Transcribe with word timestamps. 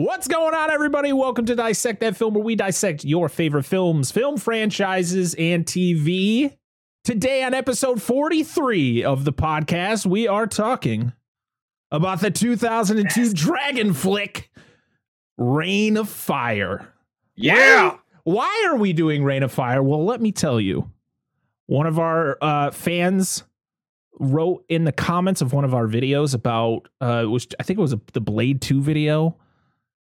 What's 0.00 0.28
going 0.28 0.54
on, 0.54 0.70
everybody? 0.70 1.12
Welcome 1.12 1.44
to 1.44 1.54
Dissect 1.54 2.00
That 2.00 2.16
Film, 2.16 2.32
where 2.32 2.42
we 2.42 2.56
dissect 2.56 3.04
your 3.04 3.28
favorite 3.28 3.64
films, 3.64 4.10
film 4.10 4.38
franchises, 4.38 5.34
and 5.34 5.66
TV. 5.66 6.56
Today, 7.04 7.42
on 7.42 7.52
episode 7.52 8.00
43 8.00 9.04
of 9.04 9.26
the 9.26 9.32
podcast, 9.34 10.06
we 10.06 10.26
are 10.26 10.46
talking 10.46 11.12
about 11.90 12.22
the 12.22 12.30
2002 12.30 13.34
dragon 13.34 13.92
flick, 13.92 14.50
Reign 15.36 15.98
of 15.98 16.08
Fire. 16.08 16.94
Yeah. 17.36 17.98
Why 18.24 18.68
are 18.70 18.76
we 18.76 18.94
doing 18.94 19.22
Reign 19.22 19.42
of 19.42 19.52
Fire? 19.52 19.82
Well, 19.82 20.06
let 20.06 20.22
me 20.22 20.32
tell 20.32 20.58
you. 20.58 20.90
One 21.66 21.86
of 21.86 21.98
our 21.98 22.38
uh, 22.40 22.70
fans 22.70 23.44
wrote 24.18 24.64
in 24.70 24.84
the 24.84 24.92
comments 24.92 25.42
of 25.42 25.52
one 25.52 25.64
of 25.64 25.74
our 25.74 25.86
videos 25.86 26.34
about 26.34 26.88
uh, 27.02 27.20
it 27.24 27.28
was 27.30 27.46
I 27.60 27.64
think 27.64 27.78
it 27.78 27.82
was 27.82 27.92
a, 27.92 28.00
the 28.14 28.22
Blade 28.22 28.62
Two 28.62 28.80
video. 28.80 29.36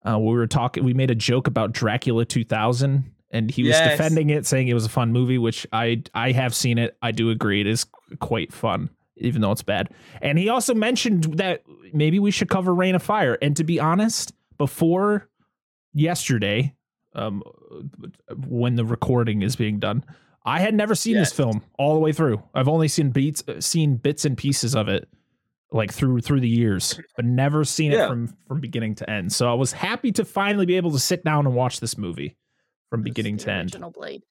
Uh, 0.08 0.18
we 0.20 0.32
were 0.34 0.48
talking. 0.48 0.84
We 0.84 0.94
made 0.94 1.12
a 1.12 1.16
joke 1.16 1.48
about 1.48 1.74
Dracula 1.74 2.26
2000, 2.26 3.12
and 3.32 3.52
he 3.52 3.64
was 3.64 3.70
Yes. 3.72 3.92
defending 3.98 4.30
it, 4.32 4.46
saying 4.46 4.68
it 4.68 4.74
was 4.74 4.86
a 4.86 4.90
fun 4.90 5.12
movie. 5.12 5.38
Which 5.38 5.68
I 5.72 6.02
I 6.14 6.32
have 6.32 6.56
seen 6.56 6.78
it. 6.78 6.98
I 7.02 7.12
do 7.12 7.30
agree 7.30 7.62
it 7.62 7.68
is 7.68 7.86
quite 8.20 8.52
fun, 8.52 8.90
even 9.18 9.42
though 9.42 9.52
it's 9.52 9.62
bad. 9.64 9.90
And 10.22 10.38
he 10.40 10.50
also 10.50 10.74
mentioned 10.74 11.26
that 11.38 11.64
maybe 11.94 12.18
we 12.20 12.32
should 12.32 12.50
cover 12.50 12.74
Reign 12.74 12.96
of 12.96 13.04
Fire. 13.04 13.38
And 13.42 13.56
to 13.58 13.64
be 13.64 13.80
honest, 13.80 14.34
before 14.58 15.30
yesterday, 15.94 16.74
um, 17.14 17.44
when 18.48 18.76
the 18.76 18.86
recording 18.86 19.42
is 19.42 19.56
being 19.56 19.80
done, 19.80 20.04
I 20.46 20.60
had 20.60 20.74
never 20.74 20.96
seen 20.96 21.16
this 21.16 21.32
film 21.32 21.62
all 21.78 21.94
the 21.94 22.00
way 22.00 22.12
through. 22.14 22.42
I've 22.56 22.68
only 22.68 22.88
seen 22.88 23.12
beats, 23.12 23.44
uh, 23.48 23.62
seen 23.62 23.98
bits 23.98 24.26
and 24.26 24.36
pieces 24.38 24.76
of 24.76 24.88
it, 24.88 25.08
like 25.72 25.92
through 25.94 26.20
through 26.22 26.42
the 26.42 26.50
years, 26.50 27.00
but 27.16 27.26
never 27.26 27.64
seen 27.64 27.92
it 27.94 28.08
from 28.08 28.28
from 28.48 28.60
beginning 28.60 28.96
to 28.96 29.10
end. 29.10 29.32
So 29.32 29.50
I 29.50 29.54
was 29.54 29.72
happy 29.72 30.12
to 30.14 30.26
finally 30.26 30.66
be 30.66 30.76
able 30.78 30.92
to 30.92 31.00
sit 31.00 31.24
down 31.24 31.46
and 31.46 31.56
watch 31.56 31.80
this 31.80 31.98
movie 31.98 32.38
from 32.90 33.02
beginning 33.04 33.38
the 33.38 33.44
to 33.46 33.52
end. 33.52 33.62
original 33.72 33.92
Blade. 33.92 34.24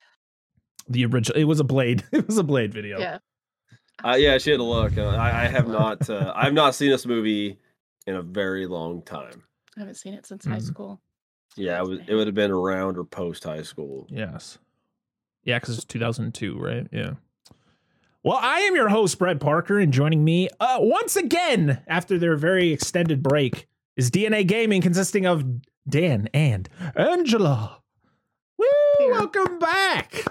The 0.88 1.04
original, 1.06 1.38
it 1.38 1.44
was 1.44 1.60
a 1.60 1.64
blade, 1.64 2.04
it 2.12 2.26
was 2.26 2.38
a 2.38 2.42
blade 2.42 2.72
video. 2.74 2.98
Yeah. 2.98 3.18
Uh, 4.02 4.16
yeah, 4.18 4.38
she 4.38 4.50
had 4.50 4.60
a 4.60 4.64
look. 4.64 4.96
Uh, 4.96 5.04
I, 5.08 5.44
I 5.44 5.48
have 5.48 5.68
not. 5.68 6.08
Uh, 6.08 6.32
I've 6.36 6.54
not 6.54 6.74
seen 6.74 6.90
this 6.90 7.04
movie 7.06 7.58
in 8.06 8.16
a 8.16 8.22
very 8.22 8.66
long 8.66 9.02
time. 9.02 9.42
I 9.76 9.80
haven't 9.80 9.96
seen 9.96 10.14
it 10.14 10.26
since 10.26 10.44
high 10.46 10.56
Mhm. 10.56 10.62
school. 10.62 11.00
Yeah, 11.56 11.78
it, 11.80 11.86
was, 11.86 11.98
it 12.06 12.14
would 12.14 12.26
have 12.26 12.34
been 12.34 12.50
around 12.50 12.96
or 12.96 13.04
post 13.04 13.44
high 13.44 13.62
school. 13.62 14.06
Yes. 14.08 14.58
Yeah, 15.44 15.58
because 15.58 15.76
it's 15.76 15.84
2002, 15.84 16.58
right? 16.58 16.86
Yeah. 16.92 17.14
Well, 18.22 18.38
I 18.38 18.60
am 18.60 18.74
your 18.74 18.90
host, 18.90 19.18
Brett 19.18 19.40
Parker, 19.40 19.78
and 19.78 19.94
joining 19.94 20.22
me 20.22 20.50
uh, 20.60 20.76
once 20.80 21.16
again 21.16 21.80
after 21.86 22.18
their 22.18 22.36
very 22.36 22.70
extended 22.70 23.22
break 23.22 23.66
is 23.96 24.10
DNA 24.10 24.46
Gaming, 24.46 24.82
consisting 24.82 25.24
of 25.24 25.42
Dan 25.88 26.28
and 26.34 26.68
Angela. 26.94 27.80
Woo! 28.58 28.66
Here. 28.98 29.12
Welcome 29.12 29.58
back. 29.58 30.24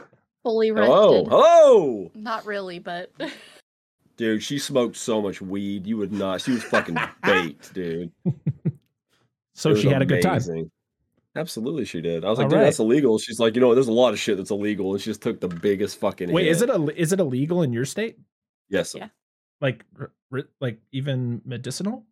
Fully 0.44 0.70
rested. 0.70 0.92
Hello, 0.92 1.26
hello, 1.26 2.12
Not 2.14 2.45
really, 2.45 2.78
but 2.78 3.12
dude. 4.17 4.44
She 4.44 4.60
smoked 4.60 4.95
so 4.95 5.20
much 5.20 5.42
weed. 5.42 5.88
You 5.88 5.98
would 5.98 6.14
not. 6.14 6.42
She 6.42 6.52
was 6.52 6.64
fucking 6.64 6.95
baked, 7.23 7.73
dude. 7.73 8.12
So 9.56 9.73
she 9.73 9.88
had 9.88 10.04
a 10.04 10.06
good 10.06 10.22
time. 10.22 10.40
Amazing. 11.36 11.42
Absolutely, 11.42 11.86
she 11.86 12.02
did. 12.02 12.26
I 12.26 12.30
was 12.30 12.38
like, 12.40 12.46
All 12.46 12.50
dude, 12.50 12.58
right. 12.60 12.64
that's 12.66 12.80
illegal. 12.80 13.18
She's 13.20 13.40
like, 13.40 13.56
you 13.56 13.62
know, 13.62 13.74
there's 13.74 13.88
a 13.88 13.92
lot 13.92 14.14
of 14.14 14.20
shit 14.20 14.38
that's 14.38 14.52
illegal, 14.52 14.92
and 14.94 15.02
she 15.02 15.10
just 15.10 15.22
took 15.22 15.40
the 15.40 15.48
biggest 15.48 16.00
fucking. 16.00 16.32
Wait, 16.32 16.46
hit. 16.46 16.52
is 16.52 16.62
it 16.62 16.70
a, 16.70 17.00
is 17.00 17.14
it 17.14 17.20
illegal 17.20 17.62
in 17.64 17.74
your 17.74 17.86
state? 17.86 18.18
Yes. 18.70 18.94
Yeah. 18.96 19.08
Like, 19.62 19.84
r- 20.00 20.12
r- 20.32 20.44
like 20.62 20.80
even 20.92 21.42
medicinal? 21.46 22.06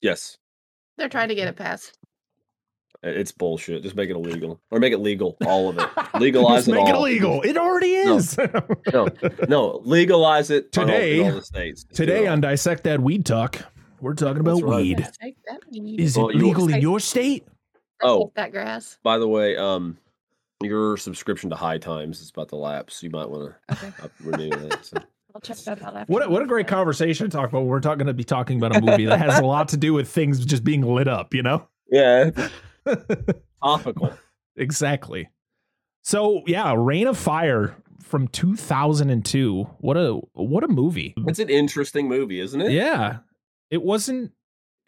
Yes. 0.00 0.38
they're 0.96 1.08
trying 1.08 1.28
to 1.28 1.34
get 1.34 1.48
it 1.48 1.56
passed. 1.56 1.98
It's 3.02 3.30
bullshit. 3.30 3.82
Just 3.84 3.94
make 3.94 4.10
it 4.10 4.16
illegal, 4.16 4.60
or 4.72 4.80
make 4.80 4.92
it 4.92 4.98
legal. 4.98 5.36
All 5.46 5.68
of 5.68 5.78
it. 5.78 5.88
Legalize 6.20 6.66
Just 6.66 6.68
it 6.68 6.72
make 6.72 6.88
it 6.88 6.94
all. 6.96 7.04
illegal. 7.04 7.42
It 7.42 7.56
already 7.56 7.92
is. 7.92 8.36
No, 8.92 9.06
no, 9.48 9.80
legalize 9.84 10.50
it 10.50 10.76
on 10.76 10.84
in 10.84 10.94
Today- 10.96 11.22
all 11.24 11.32
the 11.36 11.42
states. 11.42 11.84
Today 11.92 12.26
on 12.26 12.40
Dissect 12.40 12.82
That 12.84 13.00
Weed 13.00 13.24
Talk, 13.24 13.58
we're 14.00 14.14
talking 14.14 14.40
about 14.40 14.62
right. 14.62 14.76
weed. 14.82 14.98
Yes, 15.00 15.16
take 15.16 15.36
that 15.46 15.60
weed. 15.70 16.00
Is 16.00 16.16
it 16.16 16.20
you- 16.20 16.26
legal 16.46 16.64
in 16.64 16.72
Take- 16.72 16.82
your 16.82 16.98
state? 16.98 17.46
Oh. 18.02 18.32
That 18.36 18.52
grass. 18.52 18.98
By 19.02 19.18
the 19.18 19.28
way, 19.28 19.56
um, 19.56 19.98
your 20.62 20.96
subscription 20.96 21.50
to 21.50 21.56
High 21.56 21.78
Times 21.78 22.20
is 22.20 22.30
about 22.30 22.48
to 22.50 22.56
lapse. 22.56 23.02
You 23.02 23.10
might 23.10 23.28
want 23.28 23.54
Okay, 23.70 23.92
to 24.00 24.10
renew 24.20 24.50
that. 24.50 24.84
So. 24.84 24.98
I'll 25.34 25.40
check 25.40 25.58
that 25.58 25.82
out 25.82 25.94
after. 25.96 26.12
What 26.12 26.26
a, 26.26 26.28
what 26.30 26.42
a 26.42 26.46
great 26.46 26.66
conversation 26.66 27.28
to 27.30 27.36
talk 27.36 27.48
about. 27.50 27.64
We're 27.64 27.80
talking 27.80 28.06
to 28.06 28.14
be 28.14 28.24
talking 28.24 28.56
about 28.58 28.74
a 28.76 28.80
movie 28.80 29.04
that 29.06 29.18
has 29.20 29.38
a 29.38 29.44
lot 29.44 29.68
to 29.68 29.76
do 29.76 29.92
with 29.92 30.08
things 30.08 30.44
just 30.44 30.64
being 30.64 30.82
lit 30.82 31.06
up, 31.08 31.34
you 31.34 31.42
know? 31.42 31.66
Yeah, 31.90 32.30
topical. 33.62 34.12
exactly. 34.56 35.30
So 36.02 36.42
yeah, 36.46 36.74
Reign 36.76 37.06
of 37.06 37.16
Fire 37.16 37.74
from 38.02 38.28
2002. 38.28 39.62
What 39.78 39.96
a 39.96 40.14
what 40.34 40.64
a 40.64 40.68
movie. 40.68 41.14
It's 41.26 41.38
an 41.38 41.48
interesting 41.48 42.08
movie, 42.08 42.40
isn't 42.40 42.60
it? 42.60 42.72
Yeah. 42.72 43.18
It 43.70 43.82
wasn't 43.82 44.32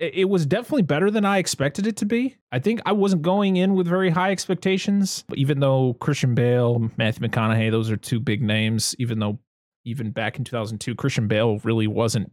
it 0.01 0.29
was 0.29 0.47
definitely 0.47 0.83
better 0.83 1.11
than 1.11 1.25
I 1.25 1.39
expected 1.39 1.87
it 1.87 1.97
to 1.99 2.07
be. 2.07 2.37
I 2.51 2.59
think 2.59 2.81
I 2.87 2.93
wasn't 2.93 3.23
going 3.23 3.57
in 3.57 3.75
with 3.75 3.87
very 3.87 4.11
high 4.11 4.31
expectations, 4.31 5.25
even 5.35 5.61
though 5.61 5.95
Christian 6.01 6.35
Bale, 6.35 6.91
Matthew 6.97 7.29
McConaughey, 7.29 7.71
those 7.71 7.91
are 7.91 7.97
two 7.97 8.19
big 8.21 8.43
names, 8.43 8.95
even 8.99 9.19
though 9.19 9.39
even 9.85 10.11
back 10.11 10.39
in 10.39 10.45
2002 10.45 10.95
Christian 10.95 11.29
Bale 11.29 11.59
really 11.65 11.87
wasn't 11.87 12.33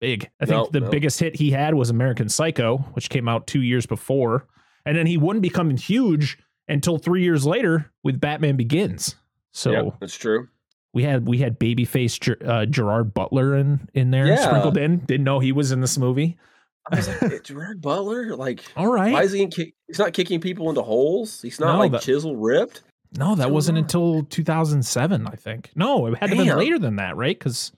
big. 0.00 0.30
I 0.40 0.46
think 0.46 0.56
No, 0.56 0.68
the 0.72 0.80
no. 0.86 0.90
biggest 0.90 1.18
hit 1.20 1.36
he 1.36 1.50
had 1.50 1.74
was 1.74 1.90
American 1.90 2.28
Psycho, 2.28 2.78
which 2.94 3.10
came 3.10 3.28
out 3.28 3.46
2 3.46 3.62
years 3.62 3.84
before, 3.86 4.46
and 4.86 4.96
then 4.96 5.06
he 5.06 5.16
wouldn't 5.16 5.42
become 5.42 5.70
huge 5.76 6.38
until 6.68 6.98
3 6.98 7.22
years 7.22 7.44
later 7.46 7.90
with 8.04 8.20
Batman 8.20 8.56
Begins. 8.56 9.16
So 9.52 9.70
Yep, 9.72 9.94
that's 10.00 10.16
true. 10.16 10.48
we 10.94 11.02
had 11.02 11.26
we 11.26 11.38
had 11.38 11.58
babyface 11.58 12.20
Ger, 12.20 12.36
uh, 12.44 12.66
Gerard 12.66 13.12
Butler 13.14 13.56
in 13.56 13.88
in 13.94 14.10
there 14.12 14.26
Yeah. 14.26 14.36
sprinkled 14.36 14.76
in. 14.76 14.98
Didn't 14.98 15.24
know 15.24 15.40
he 15.40 15.52
was 15.52 15.72
in 15.72 15.80
this 15.80 15.98
movie. 15.98 16.36
I 16.90 16.96
was 16.96 17.08
like, 17.08 17.22
"Eh, 17.22 17.38
Gerard 17.44 17.80
Butler, 17.80 18.36
like, 18.36 18.62
All 18.76 18.86
right. 18.90 19.12
why 19.12 19.22
is 19.22 19.32
he? 19.32 19.42
In 19.42 19.50
kick- 19.50 19.74
he's 19.86 19.98
not 19.98 20.12
kicking 20.12 20.40
people 20.40 20.68
into 20.68 20.82
holes. 20.82 21.40
He's 21.42 21.60
not 21.60 21.74
No, 21.74 21.78
like 21.78 21.92
that- 21.92 22.02
chisel 22.02 22.36
ripped. 22.36 22.82
no, 23.16 23.34
that 23.34 23.46
What's 23.46 23.54
wasn't 23.54 23.78
until 23.78 24.22
2007, 24.24 25.26
I 25.26 25.34
think. 25.36 25.70
No, 25.74 26.06
it 26.06 26.18
had 26.18 26.30
to 26.30 26.36
be 26.36 26.44
Damn. 26.44 26.58
later 26.58 26.78
than 26.78 26.96
that, 26.96 27.16
right? 27.16 27.38
Because 27.38 27.72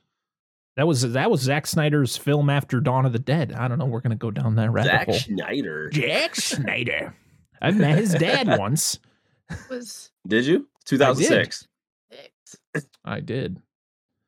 that 0.76 0.86
was 0.86 1.02
that 1.12 1.30
was 1.30 1.40
Zack 1.40 1.66
Snyder's 1.66 2.16
film 2.16 2.48
after 2.50 2.80
Dawn 2.80 3.04
of 3.06 3.12
the 3.12 3.18
Dead. 3.18 3.52
I 3.52 3.68
don't 3.68 3.78
know. 3.78 3.86
We're 3.86 4.00
gonna 4.00 4.14
go 4.16 4.30
down 4.30 4.54
that 4.56 4.70
rabbit 4.70 4.90
Zack 4.90 5.06
hole. 5.06 5.18
Schneider. 5.18 5.90
Jack 5.90 6.36
Snyder. 6.36 7.14
I've 7.62 7.76
met 7.76 7.98
his 7.98 8.14
dad 8.14 8.58
once. 8.58 8.98
was 9.70 10.10
Did 10.26 10.46
you? 10.46 10.68
2006. 10.86 11.66
six. 12.10 12.86
I 13.04 13.20
did. 13.20 13.60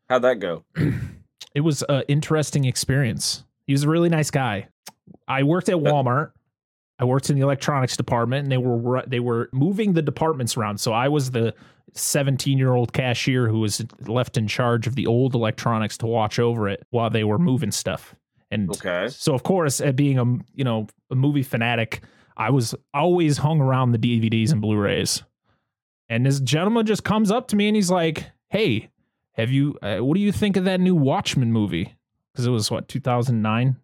How'd 0.09 0.23
that 0.23 0.41
go? 0.41 0.65
It 1.55 1.61
was 1.61 1.83
an 1.91 2.05
interesting 2.09 2.65
experience. 2.65 3.45
He 3.67 3.75
was 3.75 3.83
a 3.85 3.89
really 3.91 4.09
nice 4.09 4.31
guy. 4.31 4.69
I 5.29 5.43
worked 5.43 5.69
at 5.69 5.77
Walmart. 5.77 6.33
I 6.99 7.05
worked 7.05 7.31
in 7.31 7.37
the 7.37 7.43
electronics 7.43 7.97
department, 7.97 8.45
and 8.45 8.53
they 8.53 8.59
were 8.59 9.03
they 9.07 9.21
were 9.21 9.49
moving 9.53 9.93
the 9.95 10.03
departments 10.03 10.57
around. 10.57 10.79
So 10.79 10.93
I 10.93 11.09
was 11.09 11.31
the 11.33 11.55
17 11.95 12.59
year 12.59 12.73
old 12.75 12.93
cashier 12.93 13.49
who 13.49 13.61
was 13.61 13.85
left 14.07 14.37
in 14.37 14.47
charge 14.47 14.87
of 14.87 14.95
the 14.95 15.07
old 15.07 15.35
electronics 15.35 15.99
to 15.99 16.07
watch 16.07 16.39
over 16.39 16.69
it 16.69 16.87
while 16.91 17.11
they 17.11 17.25
were 17.25 17.39
moving 17.39 17.71
stuff. 17.73 18.15
And 18.51 18.71
Okay. 18.71 19.09
so, 19.09 19.35
of 19.35 19.43
course, 19.43 19.81
at 19.81 19.97
being 19.97 20.19
a 20.19 20.25
you 20.55 20.65
know 20.65 20.87
a 21.11 21.15
movie 21.15 21.43
fanatic, 21.43 22.03
I 22.37 22.51
was 22.51 22.75
always 22.95 23.39
hung 23.39 23.61
around 23.61 23.93
the 23.93 23.99
DVDs 23.99 24.53
and 24.53 24.61
Blu-rays. 24.61 25.23
And 26.09 26.27
this 26.27 26.41
gentleman 26.41 26.85
just 26.87 27.05
comes 27.05 27.31
up 27.31 27.49
to 27.49 27.57
me 27.57 27.67
and 27.69 27.75
he's 27.77 27.91
like, 27.91 28.27
"Hey, 28.49 28.91
have 29.33 29.51
you? 29.51 29.77
Uh, 29.83 29.99
what 29.99 30.15
do 30.15 30.21
you 30.21 30.31
think 30.33 30.57
of 30.57 30.65
that 30.67 30.81
new 30.81 30.95
Watchmen 30.95 31.51
movie? 31.53 31.95
Because 32.33 32.47
it 32.47 32.51
was 32.51 32.71
what 32.71 32.87
2009 32.89 33.77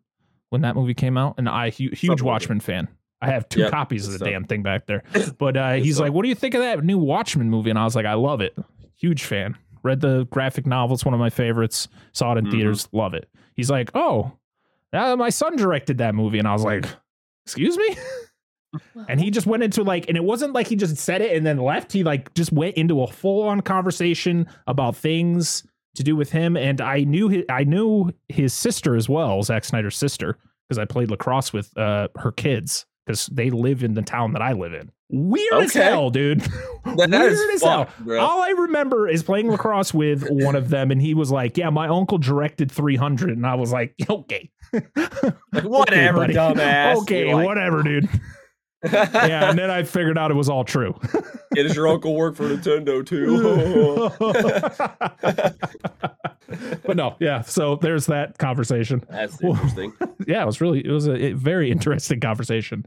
when 0.50 0.62
that 0.62 0.74
movie 0.76 0.94
came 0.94 1.16
out, 1.18 1.34
and 1.38 1.48
I 1.48 1.70
hu- 1.70 1.90
huge 1.90 2.00
Something 2.00 2.16
like 2.18 2.22
Watchmen 2.24 2.60
fan. 2.60 2.88
I 3.20 3.26
have 3.30 3.48
two 3.48 3.60
Yep, 3.60 3.70
copies 3.72 4.06
of 4.06 4.12
the 4.12 4.18
stuff. 4.18 4.28
damn 4.28 4.44
thing 4.44 4.62
back 4.62 4.86
there. 4.86 5.02
But 5.38 5.56
uh, 5.56 5.72
he's 5.74 5.96
stuff. 5.96 6.04
like, 6.06 6.12
"What 6.12 6.22
do 6.22 6.28
you 6.28 6.34
think 6.34 6.54
of 6.54 6.60
that 6.60 6.84
new 6.84 6.98
Watchmen 6.98 7.50
movie?" 7.50 7.70
And 7.70 7.78
I 7.78 7.84
was 7.84 7.96
like, 7.96 8.06
"I 8.06 8.14
love 8.14 8.40
it. 8.40 8.56
Huge 8.96 9.24
fan. 9.24 9.56
Read 9.82 10.00
the 10.00 10.26
graphic 10.30 10.66
novel. 10.66 10.94
It's 10.94 11.04
one 11.04 11.14
of 11.14 11.20
my 11.20 11.30
favorites. 11.30 11.88
Saw 12.12 12.32
it 12.34 12.38
in 12.38 12.46
Mhm. 12.46 12.50
theaters. 12.52 12.88
Love 12.92 13.14
it." 13.14 13.28
He's 13.54 13.70
like, 13.70 13.90
"Oh, 13.94 14.32
uh, 14.92 15.16
my 15.16 15.30
son 15.30 15.56
directed 15.56 15.98
that 15.98 16.14
movie," 16.14 16.38
and 16.38 16.46
I 16.48 16.52
was 16.52 16.64
like, 16.64 16.84
"Excuse 17.46 17.76
me." 17.76 17.96
and 19.08 19.18
he 19.18 19.30
just 19.30 19.46
went 19.46 19.62
into 19.62 19.82
like 19.82 20.06
and 20.08 20.16
it 20.16 20.22
wasn't 20.22 20.52
like 20.52 20.66
he 20.66 20.76
just 20.76 20.94
said 20.98 21.22
it 21.22 21.34
and 21.34 21.46
then 21.46 21.56
left 21.56 21.90
he 21.90 22.04
like 22.04 22.32
just 22.34 22.52
went 22.52 22.76
into 22.76 23.00
a 23.02 23.06
full-on 23.06 23.62
conversation 23.62 24.46
about 24.66 24.94
things 24.94 25.66
to 25.94 26.02
do 26.02 26.14
with 26.16 26.30
him 26.30 26.56
and 26.56 26.80
i 26.80 27.00
knew 27.00 27.28
his, 27.28 27.44
i 27.50 27.64
knew 27.64 28.10
his 28.28 28.52
sister 28.54 28.94
as 28.96 29.08
well 29.08 29.42
Zack 29.42 29.64
snyder's 29.64 29.96
sister 29.96 30.38
because 30.68 30.78
i 30.78 30.84
played 30.84 31.10
lacrosse 31.10 31.52
with 31.52 31.76
uh, 31.76 32.08
her 32.16 32.32
kids 32.32 32.86
because 33.06 33.26
they 33.26 33.50
live 33.50 33.82
in 33.82 33.94
the 33.94 34.02
town 34.02 34.32
that 34.32 34.42
i 34.42 34.52
live 34.52 34.72
in 34.74 34.90
weird 35.10 35.54
as 35.54 35.70
Okay. 35.74 35.84
hell 35.86 36.10
dude 36.10 36.40
That- 36.84 37.10
that 37.10 37.26
is 37.26 37.38
weird 37.38 37.54
as 37.54 37.62
hell 37.62 37.88
bro. 38.00 38.20
all 38.20 38.42
i 38.42 38.50
remember 38.50 39.08
is 39.08 39.22
playing 39.22 39.50
lacrosse 39.50 39.92
with 39.94 40.28
one 40.28 40.54
of 40.54 40.68
them 40.68 40.90
and 40.90 41.00
he 41.00 41.14
was 41.14 41.30
like 41.32 41.56
yeah 41.56 41.70
my 41.70 41.88
uncle 41.88 42.18
directed 42.18 42.70
300 42.70 43.30
and 43.30 43.46
i 43.46 43.54
was 43.54 43.72
like 43.72 43.94
okay 44.10 44.50
Like, 44.74 45.64
whatever, 45.64 46.18
buddy. 46.18 46.34
dumbass. 46.34 46.96
okay 47.02 47.32
like, 47.34 47.46
whatever 47.46 47.82
dude 47.82 48.06
yeah, 48.84 49.50
and 49.50 49.58
then 49.58 49.70
I 49.70 49.82
figured 49.82 50.16
out 50.18 50.30
it 50.30 50.34
was 50.34 50.48
all 50.48 50.64
true. 50.64 50.94
Yeah, 51.56 51.62
does 51.62 51.74
your 51.74 51.88
uncle 51.88 52.14
work 52.14 52.36
for 52.36 52.44
Nintendo 52.44 53.04
too? 53.04 54.10
but 56.84 56.96
no, 56.96 57.16
yeah. 57.20 57.40
So 57.40 57.76
there's 57.76 58.06
that 58.06 58.36
conversation. 58.38 59.02
That's 59.10 59.40
interesting. 59.42 59.92
Yeah, 60.26 60.42
it 60.42 60.46
was 60.46 60.60
really 60.60 60.84
it 60.84 60.90
was 60.90 61.06
a, 61.06 61.28
a 61.28 61.32
very 61.32 61.70
interesting 61.70 62.20
conversation. 62.20 62.84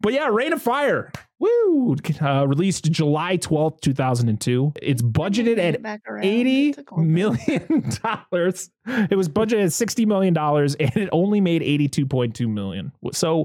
But 0.00 0.12
yeah, 0.12 0.28
Reign 0.28 0.52
of 0.52 0.62
Fire, 0.62 1.10
woo, 1.40 1.96
uh, 2.22 2.46
released 2.46 2.84
July 2.92 3.36
twelfth, 3.36 3.80
two 3.80 3.92
thousand 3.92 4.28
and 4.28 4.40
two. 4.40 4.72
It's 4.80 5.02
budgeted 5.02 5.56
Get 5.56 5.74
at 5.74 5.82
back 5.82 6.02
around. 6.08 6.24
eighty 6.24 6.68
It 6.70 6.76
took 6.76 6.92
a 6.92 6.94
while. 6.94 7.04
million 7.04 7.90
dollars. 8.02 8.70
It 8.86 9.16
was 9.16 9.28
budgeted 9.28 9.64
at 9.64 9.72
sixty 9.72 10.06
million 10.06 10.32
dollars, 10.32 10.76
and 10.76 10.96
it 10.96 11.08
only 11.12 11.40
made 11.40 11.62
eighty-two 11.64 12.06
point 12.06 12.36
two 12.36 12.46
million. 12.48 12.92
So, 13.12 13.44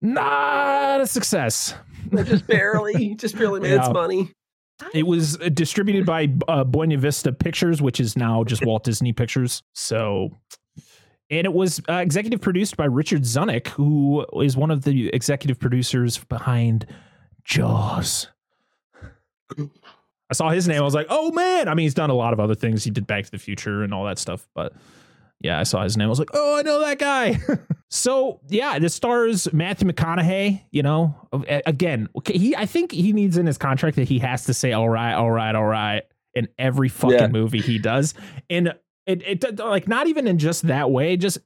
not 0.00 1.00
a 1.00 1.06
success. 1.06 1.74
just 2.12 2.46
barely, 2.46 3.14
just 3.18 3.36
barely 3.36 3.60
made 3.60 3.72
its 3.72 3.88
money. 3.90 4.32
It 4.94 5.06
was 5.06 5.40
uh, 5.40 5.48
distributed 5.48 6.06
by 6.06 6.28
uh, 6.46 6.64
Buena 6.64 6.98
Vista 6.98 7.32
Pictures, 7.32 7.82
which 7.82 7.98
is 7.98 8.16
now 8.16 8.44
just 8.44 8.64
Walt 8.64 8.84
Disney 8.84 9.12
Pictures. 9.12 9.62
So, 9.74 10.30
and 11.30 11.44
it 11.44 11.52
was 11.52 11.80
uh, 11.88 11.94
executive 11.94 12.40
produced 12.40 12.76
by 12.76 12.84
Richard 12.84 13.22
Zanuck, 13.22 13.68
who 13.68 14.24
is 14.40 14.56
one 14.56 14.70
of 14.70 14.84
the 14.84 15.08
executive 15.08 15.58
producers 15.58 16.18
behind 16.18 16.86
Jaws. 17.44 18.28
I 20.30 20.34
saw 20.34 20.50
his 20.50 20.68
name. 20.68 20.80
I 20.80 20.84
was 20.84 20.94
like, 20.94 21.06
oh 21.08 21.32
man. 21.32 21.68
I 21.68 21.74
mean, 21.74 21.84
he's 21.84 21.94
done 21.94 22.10
a 22.10 22.14
lot 22.14 22.32
of 22.32 22.40
other 22.40 22.54
things. 22.54 22.84
He 22.84 22.90
did 22.90 23.06
Back 23.06 23.24
to 23.24 23.30
the 23.30 23.38
Future 23.38 23.82
and 23.82 23.92
all 23.92 24.04
that 24.04 24.18
stuff. 24.18 24.46
But 24.54 24.74
yeah, 25.40 25.58
I 25.58 25.62
saw 25.62 25.82
his 25.84 25.96
name. 25.96 26.06
I 26.06 26.08
was 26.10 26.18
like, 26.18 26.30
oh, 26.34 26.58
I 26.58 26.62
know 26.62 26.80
that 26.80 26.98
guy. 26.98 27.38
so 27.90 28.40
yeah, 28.48 28.78
this 28.78 28.94
stars 28.94 29.52
Matthew 29.52 29.88
McConaughey. 29.88 30.62
You 30.70 30.82
know, 30.82 31.14
again, 31.48 32.08
he 32.26 32.56
I 32.56 32.66
think 32.66 32.92
he 32.92 33.12
needs 33.12 33.36
in 33.36 33.46
his 33.46 33.58
contract 33.58 33.96
that 33.96 34.08
he 34.08 34.18
has 34.20 34.44
to 34.46 34.54
say 34.54 34.72
all 34.72 34.88
right, 34.88 35.14
all 35.14 35.30
right, 35.30 35.54
all 35.54 35.64
right 35.66 36.02
in 36.34 36.48
every 36.58 36.88
fucking 36.88 37.18
Yeah. 37.18 37.26
movie 37.28 37.60
he 37.60 37.78
does, 37.78 38.14
and 38.50 38.74
it 39.06 39.22
it 39.42 39.58
like 39.58 39.88
not 39.88 40.06
even 40.06 40.26
in 40.26 40.38
just 40.38 40.66
that 40.66 40.90
way, 40.90 41.16
just 41.16 41.38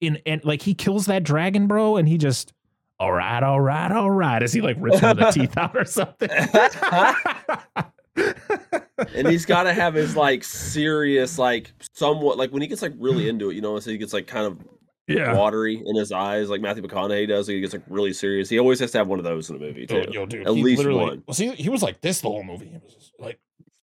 in 0.00 0.18
and 0.26 0.44
like 0.44 0.62
he 0.62 0.74
kills 0.74 1.06
that 1.06 1.22
dragon, 1.22 1.66
bro, 1.66 1.96
and 1.96 2.08
he 2.08 2.18
just. 2.18 2.52
All 2.98 3.12
right, 3.12 3.42
all 3.42 3.60
right, 3.60 3.92
all 3.92 4.10
right. 4.10 4.42
As 4.42 4.54
he 4.54 4.62
like 4.62 4.78
rips 4.80 5.02
one 5.02 5.10
of 5.10 5.16
the 5.18 5.30
teeth 5.42 5.54
out 5.58 5.76
or 5.76 5.84
something. 5.84 6.30
and 8.16 9.28
he's 9.28 9.44
got 9.44 9.64
to 9.64 9.72
have 9.72 9.94
his 9.94 10.16
like 10.16 10.44
serious, 10.44 11.38
like 11.38 11.72
somewhat 11.94 12.38
like 12.38 12.50
when 12.50 12.62
he 12.62 12.68
gets 12.68 12.82
like 12.82 12.94
really 12.98 13.28
into 13.28 13.50
it, 13.50 13.54
you 13.54 13.60
know, 13.60 13.78
so 13.78 13.90
he 13.90 13.98
gets 13.98 14.12
like 14.12 14.26
kind 14.26 14.46
of 14.46 14.58
yeah. 15.06 15.34
watery 15.36 15.82
in 15.84 15.96
his 15.96 16.12
eyes, 16.12 16.48
like 16.48 16.60
Matthew 16.60 16.82
McConaughey 16.82 17.28
does. 17.28 17.46
He 17.46 17.60
gets 17.60 17.72
like 17.72 17.82
really 17.88 18.12
serious. 18.12 18.48
He 18.48 18.58
always 18.58 18.80
has 18.80 18.90
to 18.92 18.98
have 18.98 19.08
one 19.08 19.18
of 19.18 19.24
those 19.24 19.50
in 19.50 19.56
a 19.56 19.58
movie 19.58 19.86
oh, 19.90 20.02
too. 20.02 20.10
Yo, 20.12 20.26
dude, 20.26 20.46
At 20.46 20.54
he 20.54 20.62
least 20.62 20.78
literally- 20.78 21.00
one. 21.00 21.22
Well, 21.26 21.34
see, 21.34 21.50
he 21.50 21.68
was 21.68 21.82
like 21.82 22.00
this 22.00 22.20
the 22.20 22.28
whole 22.28 22.44
movie. 22.44 22.68
He 22.68 22.78
was 22.78 22.94
just 22.94 23.12
like, 23.18 23.38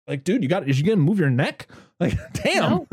like, 0.07 0.23
dude, 0.23 0.43
you 0.43 0.49
got, 0.49 0.67
is 0.67 0.79
you 0.79 0.85
gonna 0.85 0.97
move 0.97 1.19
your 1.19 1.29
neck? 1.29 1.67
Like, 2.01 2.17
damn. 2.31 2.71
No. 2.71 2.87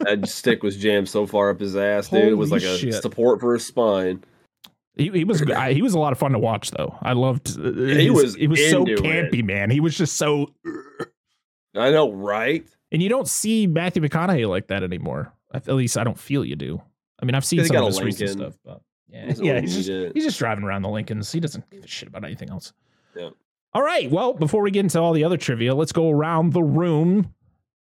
That 0.00 0.28
stick 0.28 0.62
was 0.62 0.76
jammed 0.76 1.08
so 1.08 1.26
far 1.26 1.48
up 1.48 1.60
his 1.60 1.74
ass, 1.74 2.10
dude. 2.10 2.24
it 2.24 2.34
was 2.34 2.50
like 2.50 2.60
a 2.60 2.76
shit. 2.76 2.92
support 2.92 3.40
for 3.40 3.54
his 3.54 3.64
spine. 3.64 4.22
He, 4.96 5.08
he 5.10 5.24
was, 5.24 5.42
I, 5.50 5.72
he 5.72 5.82
was 5.82 5.94
a 5.94 5.98
lot 5.98 6.12
of 6.12 6.18
fun 6.18 6.32
to 6.32 6.38
watch, 6.38 6.70
though. 6.72 6.96
I 7.02 7.12
loved. 7.12 7.58
uh, 7.58 7.70
he 7.72 8.04
his- 8.06 8.10
was 8.12 8.34
He 8.34 8.46
was 8.48 8.70
so 8.70 8.80
into 8.80 8.94
it. 8.94 9.00
campy, 9.32 9.44
man. 9.44 9.70
He 9.70 9.80
was 9.80 9.96
just 9.96 10.16
so. 10.16 10.52
I 11.76 11.90
know, 11.90 12.10
right? 12.12 12.66
And 12.92 13.02
you 13.02 13.08
don't 13.08 13.28
see 13.28 13.66
Matthew 13.66 14.02
McConaughey 14.02 14.48
like 14.48 14.66
that 14.68 14.82
anymore. 14.82 15.32
At 15.54 15.68
least 15.68 15.96
I 15.96 16.04
don't 16.04 16.18
feel 16.18 16.44
you 16.44 16.56
do. 16.56 16.82
I 17.22 17.24
mean, 17.24 17.34
I've 17.34 17.44
seen 17.44 17.64
some 17.64 17.76
of 17.76 17.86
his 17.86 18.00
recent 18.02 18.30
stuff, 18.30 18.54
but 18.64 18.80
yeah, 19.08 19.32
yeah, 19.36 19.60
he's 19.60 19.74
just, 19.86 20.14
he's 20.14 20.24
just 20.24 20.38
driving 20.38 20.64
around 20.64 20.82
the 20.82 20.88
Lincolns. 20.88 21.30
He 21.30 21.38
doesn't 21.40 21.68
give 21.70 21.84
a 21.84 21.86
shit 21.86 22.08
about 22.08 22.24
anything 22.24 22.50
else. 22.50 22.72
Yeah. 23.16 23.30
All 23.72 23.82
right. 23.82 24.10
Well, 24.10 24.32
before 24.32 24.62
we 24.62 24.70
get 24.72 24.80
into 24.80 25.00
all 25.00 25.12
the 25.12 25.22
other 25.24 25.36
trivia, 25.36 25.74
let's 25.74 25.92
go 25.92 26.10
around 26.10 26.52
the 26.52 26.62
room 26.62 27.32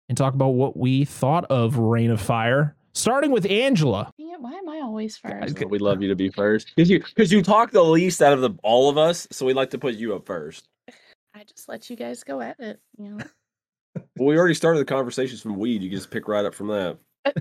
and 0.08 0.16
talk 0.18 0.34
about 0.34 0.50
what 0.50 0.76
we 0.76 1.04
thought 1.04 1.44
of 1.46 1.78
Reign 1.78 2.10
of 2.10 2.20
Fire. 2.20 2.76
Starting 2.94 3.30
with 3.30 3.46
Angela. 3.46 4.12
Why 4.16 4.52
am 4.54 4.68
I 4.68 4.80
always 4.80 5.16
first? 5.16 5.56
Okay. 5.56 5.64
We'd 5.64 5.80
love 5.80 6.02
you 6.02 6.08
to 6.08 6.16
be 6.16 6.28
first 6.30 6.72
because 6.74 6.90
you 6.90 6.98
because 7.00 7.32
you 7.32 7.42
talk 7.42 7.70
the 7.70 7.82
least 7.82 8.20
out 8.20 8.32
of 8.32 8.40
the 8.40 8.50
all 8.62 8.90
of 8.90 8.98
us, 8.98 9.26
so 9.30 9.46
we 9.46 9.54
like 9.54 9.70
to 9.70 9.78
put 9.78 9.94
you 9.94 10.14
up 10.14 10.26
first. 10.26 10.68
I 11.34 11.44
just 11.44 11.68
let 11.68 11.88
you 11.88 11.96
guys 11.96 12.22
go 12.24 12.40
at 12.40 12.58
it. 12.60 12.80
You 12.98 13.10
know. 13.10 13.24
Well, 14.16 14.28
we 14.28 14.38
already 14.38 14.54
started 14.54 14.78
the 14.78 14.84
conversations 14.86 15.40
from 15.42 15.56
weed. 15.58 15.82
You 15.82 15.90
can 15.90 15.98
just 15.98 16.10
pick 16.10 16.26
right 16.28 16.44
up 16.44 16.54
from 16.54 16.68
that. 16.68 16.96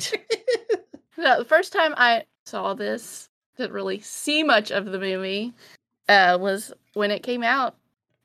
no, 1.17 1.39
the 1.39 1.45
first 1.45 1.71
time 1.73 1.93
I 1.97 2.23
saw 2.45 2.73
this, 2.73 3.29
didn't 3.57 3.71
really 3.73 3.99
see 3.99 4.43
much 4.43 4.69
of 4.71 4.85
the 4.85 4.99
movie, 4.99 5.53
uh, 6.09 6.37
was 6.39 6.73
when 6.93 7.09
it 7.11 7.23
came 7.23 7.43
out 7.43 7.75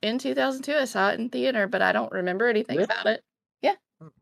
in 0.02 0.18
2002. 0.18 0.72
I 0.74 0.84
saw 0.86 1.10
it 1.10 1.20
in 1.20 1.28
theater, 1.28 1.66
but 1.68 1.82
I 1.82 1.92
don't 1.92 2.10
remember 2.12 2.48
anything 2.48 2.78
Yeah. 2.78 2.84
about 2.84 3.06
it. 3.06 3.22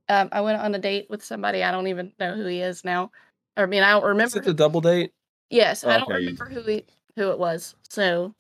Um, 0.09 0.29
I 0.33 0.41
went 0.41 0.61
on 0.61 0.75
a 0.75 0.79
date 0.79 1.07
with 1.09 1.25
somebody. 1.25 1.63
I 1.63 1.71
don't 1.71 1.87
even 1.89 2.13
know 2.19 2.35
who 2.35 2.47
he 2.47 2.61
is 2.61 2.85
now. 2.85 3.11
I 3.57 3.67
mean, 3.67 3.83
I 3.83 3.93
don't 3.93 4.03
Is 4.03 4.09
remember. 4.09 4.39
it 4.39 4.45
the 4.45 4.55
double 4.55 4.81
date? 4.81 5.13
Yes, 5.51 5.85
I 5.85 5.99
don't 5.99 6.11
Okay, 6.11 6.15
remember 6.21 6.47
who 6.47 6.63
he, 6.63 6.85
who 7.17 7.31
it 7.31 7.39
was. 7.39 7.75
So, 7.89 8.35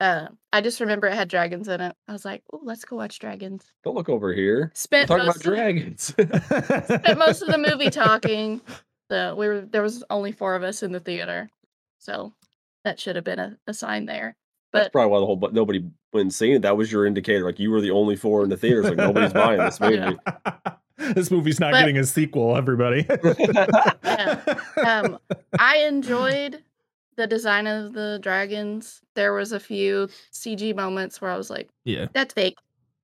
uh, 0.00 0.28
I 0.52 0.60
just 0.60 0.80
remember 0.80 1.06
it 1.06 1.14
had 1.14 1.28
dragons 1.28 1.68
in 1.68 1.80
it. 1.80 1.94
I 2.08 2.12
was 2.12 2.24
like, 2.24 2.42
"Oh, 2.52 2.60
let's 2.62 2.84
go 2.84 2.96
watch 2.96 3.18
dragons." 3.18 3.72
Don't 3.84 3.94
look 3.94 4.08
over 4.08 4.32
here. 4.32 4.72
Spent 4.74 5.08
Talk 5.08 5.22
about 5.22 5.40
dragons. 5.40 6.02
spent 6.14 7.18
most 7.18 7.42
of 7.42 7.48
the 7.48 7.58
movie 7.58 7.90
talking. 7.90 8.60
So 9.10 9.36
we 9.36 9.46
were 9.46 9.60
there 9.60 9.82
was 9.82 10.02
only 10.10 10.32
four 10.32 10.56
of 10.56 10.62
us 10.62 10.82
in 10.82 10.90
the 10.90 11.00
theater, 11.00 11.48
so 11.98 12.32
that 12.84 12.98
should 12.98 13.14
have 13.16 13.24
been 13.24 13.38
a, 13.38 13.56
a 13.66 13.74
sign 13.74 14.06
there. 14.06 14.36
That's 14.72 14.88
probably 14.88 15.10
why 15.10 15.20
the 15.20 15.26
whole 15.26 15.36
but 15.36 15.52
nobody 15.52 15.84
went 16.12 16.32
seeing 16.32 16.54
it. 16.54 16.62
That 16.62 16.76
was 16.76 16.90
your 16.90 17.06
indicator. 17.06 17.44
Like 17.44 17.58
you 17.58 17.70
were 17.70 17.80
the 17.80 17.90
only 17.90 18.16
four 18.16 18.42
in 18.42 18.48
the 18.50 18.56
theaters. 18.56 18.84
Like 18.86 18.96
nobody's 18.96 19.32
buying 19.32 19.58
this 19.58 19.78
movie. 19.80 20.16
this 21.14 21.30
movie's 21.30 21.60
not 21.60 21.72
But- 21.72 21.80
getting 21.80 21.98
a 21.98 22.04
sequel, 22.04 22.56
everybody. 22.56 23.06
um, 24.84 25.18
I 25.58 25.78
enjoyed 25.86 26.62
the 27.16 27.26
design 27.26 27.66
of 27.66 27.92
the 27.92 28.18
dragons. 28.22 29.00
There 29.14 29.32
was 29.34 29.52
a 29.52 29.60
few 29.60 30.08
CG 30.32 30.74
moments 30.74 31.20
where 31.20 31.30
I 31.30 31.36
was 31.36 31.50
like, 31.50 31.68
yeah. 31.84 32.06
"That's 32.14 32.34
fake," 32.34 32.56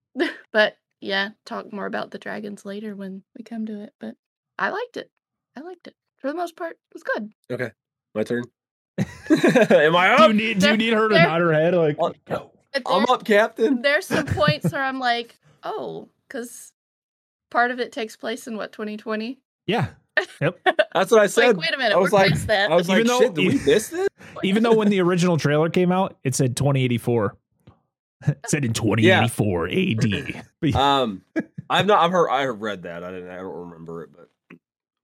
but 0.53 0.76
yeah, 1.00 1.31
talk 1.44 1.73
more 1.73 1.87
about 1.87 2.11
the 2.11 2.19
dragons 2.19 2.65
later 2.65 2.97
when 2.97 3.23
we 3.37 3.44
come 3.44 3.67
to 3.67 3.82
it. 3.82 3.93
But 4.00 4.15
I 4.59 4.70
liked 4.70 4.97
it. 4.97 5.11
I 5.56 5.60
liked 5.60 5.87
it 5.87 5.94
for 6.17 6.29
the 6.29 6.34
most 6.34 6.56
part. 6.56 6.72
It 6.72 6.94
was 6.94 7.03
good. 7.03 7.31
Okay, 7.51 7.70
my 8.15 8.22
turn. 8.22 8.44
Am 9.70 9.96
I 9.96 10.17
Do 10.17 10.22
up? 10.24 10.28
you 10.28 10.34
need 10.34 10.55
do 10.55 10.60
There- 10.60 10.70
you 10.72 10.76
need 10.76 10.93
her 10.93 11.08
to 11.08 11.14
there- 11.14 11.24
nod 11.26 11.40
her 11.40 11.52
head 11.52 11.74
like 11.74 11.96
Oh, 11.98 12.12
no? 12.28 12.50
But 12.72 12.82
I'm 12.86 13.06
up, 13.08 13.24
Captain. 13.24 13.81
there's 13.82 14.06
some 14.06 14.26
points 14.26 14.70
where 14.72 14.82
I'm 14.82 14.98
like, 15.00 15.38
oh, 15.62 16.08
because 16.28 16.72
part 17.50 17.70
of 17.70 17.81
it 17.81 17.93
takes 17.93 18.14
place 18.17 18.46
in 18.46 18.56
what 18.56 18.72
2020. 18.72 19.38
Yeah. 19.67 19.88
Yep. 20.40 20.58
That's 20.94 21.10
what 21.10 21.20
I 21.20 21.24
It's 21.24 21.36
like, 21.36 21.46
said. 21.46 21.56
wait 21.56 21.74
a 21.74 21.78
minute, 21.78 21.94
I 21.94 21.96
was 21.98 22.12
we're 22.12 22.19
like- 22.19 22.34
that. 22.46 22.70
I 22.70 22.74
was 22.76 22.88
Even 22.90 23.06
like, 23.06 23.06
though- 23.08 23.20
shit, 23.20 23.34
did 23.34 23.46
we 23.48 23.55
miss 23.72 23.88
this? 23.88 24.08
Even 24.44 24.62
though 24.62 24.74
when 24.74 24.88
the 24.88 25.00
original 25.00 25.36
trailer 25.38 25.69
came 25.70 25.90
out, 25.93 26.17
it 26.24 26.34
said 26.34 26.56
2084. 26.56 27.36
it 28.26 28.38
said 28.46 28.64
in 28.64 28.72
2084 28.72 29.69
AD. 29.69 30.74
Um, 30.74 31.22
I've 31.70 31.86
not. 31.86 32.05
I've 32.05 32.10
heard. 32.12 32.28
I 32.28 32.43
have 32.43 32.60
read 32.60 32.82
that. 32.82 33.02
I 33.05 33.10
didn't. 33.12 33.31
I 33.31 33.36
don't 33.36 33.70
remember 33.70 34.02
it, 34.02 34.10
but 34.12 34.28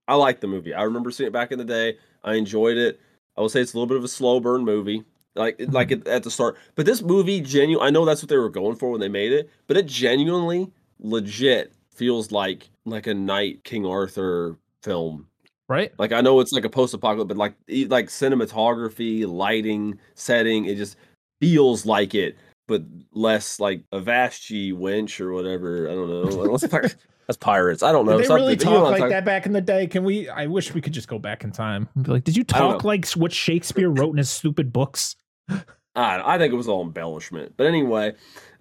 I 0.07 0.15
like 0.15 0.39
the 0.41 0.47
movie. 0.47 0.73
I 0.73 0.83
remember 0.83 1.11
seeing 1.11 1.27
it 1.27 1.33
back 1.33 1.51
in 1.51 1.57
the 1.59 1.65
day. 1.65 1.97
I 2.23 2.35
enjoyed 2.35 2.77
it. 2.77 2.99
I 3.37 3.41
will 3.41 3.49
say 3.49 3.61
it's 3.61 3.73
a 3.73 3.77
little 3.77 3.87
bit 3.87 3.97
of 3.97 4.03
a 4.03 4.07
slow 4.07 4.39
burn 4.39 4.63
movie, 4.63 5.03
like 5.35 5.57
mm-hmm. 5.57 5.71
like 5.71 5.91
it, 5.91 6.07
at 6.07 6.23
the 6.23 6.31
start. 6.31 6.57
But 6.75 6.85
this 6.85 7.01
movie, 7.01 7.41
genuine. 7.41 7.85
I 7.85 7.89
know 7.89 8.05
that's 8.05 8.21
what 8.21 8.29
they 8.29 8.37
were 8.37 8.49
going 8.49 8.75
for 8.75 8.91
when 8.91 9.01
they 9.01 9.09
made 9.09 9.31
it, 9.31 9.49
but 9.67 9.77
it 9.77 9.85
genuinely, 9.85 10.71
legit 10.99 11.73
feels 11.91 12.31
like 12.31 12.69
like 12.85 13.07
a 13.07 13.13
Knight 13.13 13.63
King 13.63 13.85
Arthur 13.85 14.57
film. 14.83 15.27
right? 15.67 15.91
Like 15.97 16.11
I 16.11 16.21
know 16.21 16.39
it's 16.39 16.51
like 16.53 16.65
a 16.65 16.69
post-apocalypse, 16.69 17.27
but 17.27 17.37
like 17.37 17.55
like 17.87 18.07
cinematography, 18.07 19.27
lighting, 19.27 19.99
setting, 20.13 20.65
it 20.65 20.75
just 20.75 20.97
feels 21.41 21.85
like 21.85 22.15
it, 22.15 22.37
but 22.67 22.83
less 23.11 23.59
like 23.59 23.83
a 23.91 23.99
Vashti 23.99 24.71
wench 24.71 25.19
or 25.19 25.33
whatever. 25.33 25.89
I 25.89 25.93
don't 25.93 26.09
know. 26.09 26.57
That's 27.27 27.37
pirates. 27.37 27.81
I 27.83 27.91
don't 27.91 28.05
know. 28.05 28.17
Did 28.19 28.27
they 28.29 28.33
really 28.35 28.57
something, 28.59 28.65
but 28.67 28.71
you 28.71 28.77
know 28.77 28.83
talk 28.83 28.91
like 28.91 28.99
talking- 28.99 29.09
that 29.11 29.25
back 29.25 29.45
in 29.45 29.53
the 29.53 29.61
day? 29.61 29.87
Can 29.87 30.03
we? 30.03 30.29
I 30.29 30.45
wish 30.47 30.73
we 30.73 30.81
could 30.81 30.93
just 30.93 31.07
go 31.07 31.17
back 31.19 31.43
in 31.43 31.51
time. 31.51 31.89
and 31.95 32.03
be 32.05 32.11
like, 32.11 32.23
did 32.23 32.37
you 32.37 32.43
talk 32.43 32.83
like 32.83 33.07
what 33.13 33.31
Shakespeare 33.33 33.89
wrote 33.89 34.11
in 34.11 34.17
his 34.17 34.29
stupid 34.29 34.71
books? 34.71 35.15
I, 35.49 35.61
I 35.95 36.37
think 36.37 36.53
it 36.53 36.57
was 36.57 36.67
all 36.67 36.83
embellishment. 36.83 37.53
But 37.57 37.67
anyway, 37.67 38.13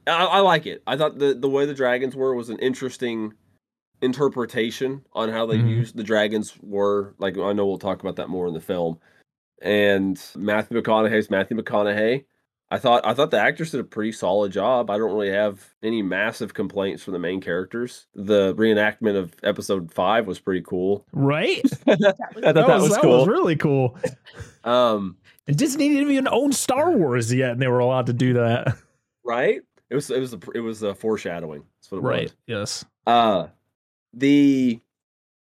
I, 0.07 0.25
I 0.25 0.39
like 0.41 0.67
it. 0.67 0.83
I 0.87 0.97
thought 0.97 1.19
the 1.19 1.35
the 1.35 1.49
way 1.49 1.67
the 1.67 1.75
dragons 1.75 2.17
were 2.17 2.35
was 2.35 2.49
an 2.49 2.59
interesting 2.59 3.35
interpretation 4.03 5.03
on 5.13 5.29
how 5.31 5.47
they 5.47 5.57
Mhm. 5.59 5.69
used 5.69 5.97
the 5.97 6.03
dragons 6.05 6.55
were. 6.63 7.15
Like 7.19 7.37
I 7.39 7.53
know 7.53 7.67
we'll 7.67 7.79
talk 7.79 8.01
about 8.01 8.17
that 8.17 8.29
more 8.29 8.47
in 8.47 8.55
the 8.55 8.61
film. 8.61 8.99
And 9.63 10.21
Matthew 10.37 10.81
McConaughey's 10.81 11.31
Matthew 11.31 11.57
McConaughey. 11.57 12.25
I 12.75 12.79
thought 12.79 13.07
I 13.07 13.15
thought 13.15 13.31
the 13.31 13.39
actors 13.39 13.71
did 13.71 13.79
a 13.79 13.85
pretty 13.85 14.11
solid 14.11 14.51
job. 14.51 14.91
I 14.91 14.99
don't 14.99 15.13
really 15.13 15.31
have 15.31 15.65
any 15.85 16.03
massive 16.03 16.55
complaints 16.55 17.05
from 17.05 17.13
the 17.13 17.21
main 17.21 17.41
characters. 17.41 18.09
The 18.17 18.53
reenactment 18.57 19.17
of 19.17 19.33
episode 19.45 19.93
five 19.93 20.27
was 20.27 20.41
pretty 20.41 20.63
cool. 20.63 21.07
Right? 21.13 21.63
I 21.87 21.95
thought 21.95 22.55
that, 22.55 22.81
was, 22.81 22.99
cool. 22.99 23.19
was 23.21 23.29
really 23.29 23.55
cool. 23.55 23.97
um, 24.65 25.17
And 25.47 25.57
Disney 25.57 25.89
didn't 25.89 26.11
even 26.11 26.27
own 26.27 26.53
Star 26.53 26.91
Wars 26.91 27.33
yet, 27.33 27.53
and 27.53 27.63
they 27.63 27.69
were 27.69 27.79
allowed 27.79 28.07
to 28.07 28.13
do 28.13 28.33
that. 28.33 28.77
right? 29.25 29.61
It 29.89 29.95
was 29.95 30.11
it 30.11 30.19
was 30.19 30.35
a, 30.35 30.41
it 30.53 30.61
was 30.61 30.83
a 30.83 30.97
foreshadowing. 30.97 31.63
That's 31.79 31.93
what 31.93 31.99
it 31.99 32.03
was. 32.25 32.37
Yes. 32.49 32.85
Uh 33.07 33.47
the 34.13 34.81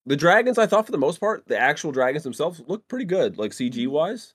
the 0.06 0.16
dragons 0.16 0.56
I 0.56 0.66
thought 0.66 0.86
for 0.86 0.92
the 0.92 0.98
most 0.98 1.18
part, 1.18 1.48
the 1.48 1.58
actual 1.58 1.90
dragons 1.90 2.22
themselves 2.22 2.62
looked 2.68 2.86
pretty 2.86 3.06
good, 3.06 3.38
like 3.38 3.50
CG 3.50 3.88
wise. 3.88 4.34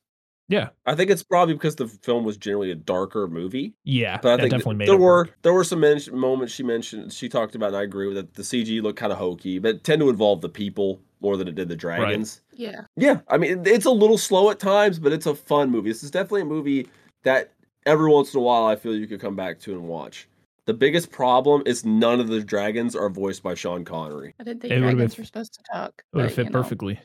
Yeah. 0.50 0.70
I 0.86 0.96
think 0.96 1.10
it's 1.12 1.24
probably 1.24 1.54
because 1.54 1.76
the 1.78 1.88
film 1.88 2.26
was 2.26 2.36
generally 2.36 2.72
a 2.72 2.76
darker 2.76 3.28
movie. 3.28 3.76
Yeah. 3.86 4.18
But 4.22 4.30
I 4.34 4.36
that 4.36 4.42
think 4.42 4.52
definitely 4.52 4.76
made 4.76 4.88
there 4.90 4.98
were 4.98 5.06
work. 5.26 5.38
there 5.44 5.54
were 5.54 5.64
some 5.64 5.80
men- 5.80 6.02
moments 6.12 6.54
she 6.54 6.64
mentioned 6.64 7.14
she 7.14 7.30
talked 7.30 7.56
about, 7.56 7.68
and 7.68 7.78
I 7.78 7.84
agree 7.84 8.08
with 8.08 8.18
it. 8.18 8.34
The 8.34 8.42
CG 8.44 8.82
looked 8.82 9.00
kind 9.00 9.14
of 9.14 9.20
hokey, 9.20 9.60
but 9.60 9.76
it 9.76 9.84
tend 9.86 10.02
to 10.02 10.10
involve 10.10 10.42
the 10.42 10.50
people 10.50 11.00
more 11.22 11.38
than 11.38 11.48
it 11.48 11.56
did 11.56 11.70
the 11.70 11.76
dragons. 11.76 12.42
Yeah. 12.52 12.82
Yeah, 12.98 13.20
I 13.30 13.38
mean 13.38 13.64
it's 13.66 13.86
a 13.86 13.92
little 13.92 14.18
slow 14.18 14.50
at 14.50 14.60
times, 14.60 15.00
but 15.00 15.14
it's 15.14 15.26
a 15.28 15.36
fun 15.36 15.70
movie. 15.70 15.90
This 15.90 16.04
is 16.04 16.12
definitely 16.12 16.42
a 16.42 16.46
movie 16.46 16.88
that 17.24 17.52
every 17.86 18.10
once 18.12 18.34
in 18.34 18.40
a 18.40 18.44
while 18.44 18.66
I 18.66 18.76
feel 18.76 18.96
you 18.96 19.06
could 19.08 19.22
come 19.22 19.36
back 19.36 19.60
to 19.62 19.74
and 19.74 19.88
watch. 19.88 20.28
The 20.66 20.74
biggest 20.74 21.12
problem 21.12 21.64
is 21.66 21.84
none 21.86 22.20
of 22.20 22.28
the 22.28 22.42
dragons 22.44 22.96
are 22.96 23.10
voiced 23.10 23.42
by 23.44 23.54
Sean 23.56 23.84
Connery. 23.86 24.34
I 24.40 24.44
didn't 24.44 24.62
think 24.62 24.74
It 24.74 24.80
dragons 24.80 25.16
been- 25.16 25.22
were 25.22 25.26
supposed 25.26 25.54
to 25.56 25.64
talk. 25.72 26.04
It 26.14 26.16
would 26.16 26.26
have 26.26 26.34
fit 26.34 26.46
you 26.46 26.52
know. 26.52 26.62
perfectly. 26.62 27.00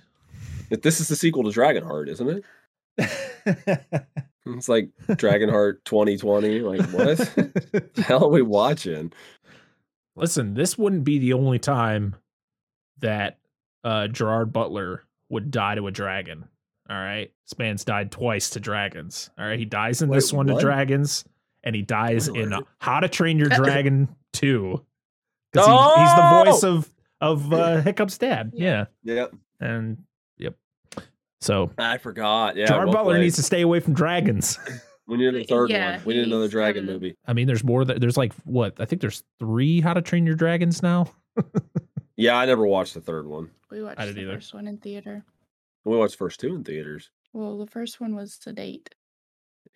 This 0.83 1.01
is 1.01 1.09
the 1.09 1.17
sequel 1.17 1.43
to 1.45 1.51
Dragonheart, 1.51 2.09
isn't 2.09 2.29
it? 2.29 2.45
It's 4.47 4.69
like 4.69 4.91
Dragonheart 5.09 5.85
2020. 5.87 6.61
Like 6.61 6.81
what? 6.91 7.17
the 7.17 7.91
hell 8.07 8.25
are 8.25 8.29
we 8.29 8.43
watching? 8.43 9.11
Listen, 10.17 10.53
this 10.53 10.77
wouldn't 10.77 11.05
be 11.05 11.19
the 11.19 11.33
only 11.33 11.59
time 11.59 12.15
that 12.99 13.39
uh, 13.83 14.09
Gerard 14.09 14.53
Butler 14.53 15.03
would 15.31 15.51
die 15.51 15.77
to 15.77 15.87
a 15.87 15.91
dragon. 15.91 16.45
All 16.91 16.97
right. 16.97 17.33
This 17.47 17.59
man's 17.59 17.85
died 17.87 18.13
twice 18.13 18.51
to 18.51 18.61
dragons. 18.61 19.31
All 19.39 19.47
right. 19.47 19.59
He 19.59 19.65
dies 19.65 20.03
in 20.03 20.11
Wait, 20.11 20.17
this 20.19 20.31
one 20.31 20.47
what? 20.47 20.57
to 20.61 20.61
dragons, 20.61 21.25
and 21.63 21.75
he 21.75 21.81
dies 21.81 22.29
in 22.29 22.53
How 22.79 23.01
to 23.01 23.09
Train 23.09 23.39
Your 23.39 23.49
Dragon 23.49 24.15
2. 24.35 24.85
Because 25.53 25.67
he, 25.67 25.73
he's 25.73 26.15
the 26.17 26.23
Oh! 26.23 26.45
voice 26.45 26.65
of 26.65 26.91
of 27.23 27.51
uh, 27.51 27.81
Hiccup's 27.81 28.19
dad. 28.19 28.53
Yeah. 28.55 28.87
Yep, 29.05 29.33
And 29.61 29.89
yep. 29.97 29.99
So 31.45 31.71
I 31.79 31.99
forgot. 31.99 32.57
Yeah, 32.57 32.67
Gerard 32.67 32.87
well 32.87 32.95
Butler 32.95 33.13
played. 33.15 33.23
needs 33.23 33.37
to 33.37 33.43
stay 33.43 33.61
away 33.61 33.81
from 33.81 33.95
dragons. 33.95 34.59
We 35.07 35.19
need 35.19 35.35
a 35.35 35.45
third 35.45 35.69
Yeah, 35.69 35.97
one. 35.97 36.05
We 36.07 36.15
need 36.15 36.25
another 36.29 36.49
dragon 36.49 36.87
movie. 36.87 37.15
I 37.27 37.35
mean, 37.35 37.47
there's 37.47 37.63
more 37.63 37.85
that 37.85 38.01
there's 38.01 38.17
like 38.17 38.33
what? 38.45 38.81
I 38.81 38.87
think 38.87 39.03
there's 39.03 39.23
three 39.39 39.83
How 39.83 39.93
to 39.93 40.01
Train 40.01 40.25
Your 40.25 40.35
Dragons 40.35 40.83
now. 40.83 41.13
Yeah, 42.17 42.37
I 42.37 42.47
never 42.47 42.65
watched 42.67 42.95
the 42.95 43.01
third 43.03 43.27
one. 43.27 43.51
We 43.71 43.83
watched 43.83 43.99
didn't 43.99 44.15
the 44.15 44.23
either. 44.23 44.35
first 44.37 44.55
one 44.55 44.67
in 44.69 44.79
theater. 44.79 45.23
We 45.85 45.97
watched 45.97 46.13
the 46.13 46.19
first 46.19 46.41
two 46.41 46.55
in 46.55 46.65
theaters. 46.65 47.11
Well, 47.35 47.59
the 47.59 47.67
first 47.67 48.01
one 48.01 48.15
was 48.15 48.39
Sedate. 48.41 48.89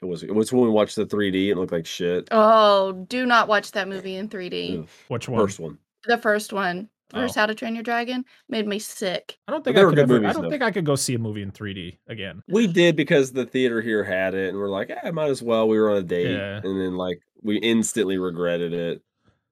It 0.01 0.05
was 0.07 0.23
it 0.23 0.35
was 0.35 0.51
when 0.53 0.63
we 0.63 0.71
watched 0.71 0.97
the 0.97 1.05
3D. 1.05 1.49
It 1.49 1.57
looked 1.57 1.73
like 1.73 1.85
shit. 1.85 2.29
Oh, 2.31 2.93
do 3.09 3.27
not 3.27 3.49
watch 3.49 3.73
that 3.73 3.89
movie 3.89 4.17
in 4.17 4.29
3D. 4.31 4.79
Ugh. 4.83 4.89
Which 5.09 5.29
one? 5.29 5.41
First 5.45 5.59
one. 5.61 5.77
The 6.07 6.17
first 6.17 6.53
one, 6.55 6.89
first 7.11 7.37
Oh. 7.37 7.41
How 7.41 7.47
to 7.47 7.55
Train 7.55 7.75
Your 7.75 7.83
Dragon, 7.83 8.25
made 8.49 8.67
me 8.67 8.79
sick. 8.79 9.38
I 9.49 9.53
don't 9.53 9.65
think 9.65 9.77
they 9.77 9.83
I 9.83 9.85
were 9.85 9.91
could 9.91 9.97
good 9.97 10.03
ever, 10.17 10.27
I 10.27 10.33
don't 10.33 10.43
though. 10.45 10.50
think 10.50 10.62
I 10.62 10.71
could 10.71 10.85
go 10.85 10.95
see 10.97 11.15
a 11.15 11.19
movie 11.19 11.43
in 11.43 11.50
3D 11.53 11.99
again. 12.09 12.43
We 12.49 12.67
did 12.67 12.97
because 12.97 13.33
the 13.33 13.47
theater 13.47 13.81
here 13.81 14.05
had 14.05 14.35
it, 14.35 14.49
and 14.50 14.59
we're 14.59 14.69
like, 14.71 14.91
eh, 14.91 15.11
might 15.11 15.31
as 15.31 15.43
well. 15.43 15.69
We 15.69 15.79
were 15.79 15.91
on 15.91 15.97
a 15.99 16.03
date, 16.03 16.31
Yeah. 16.33 16.57
and 16.62 16.81
then 16.81 16.97
like 16.97 17.21
we 17.43 17.57
instantly 17.59 18.19
regretted 18.19 18.73
it. 18.73 19.03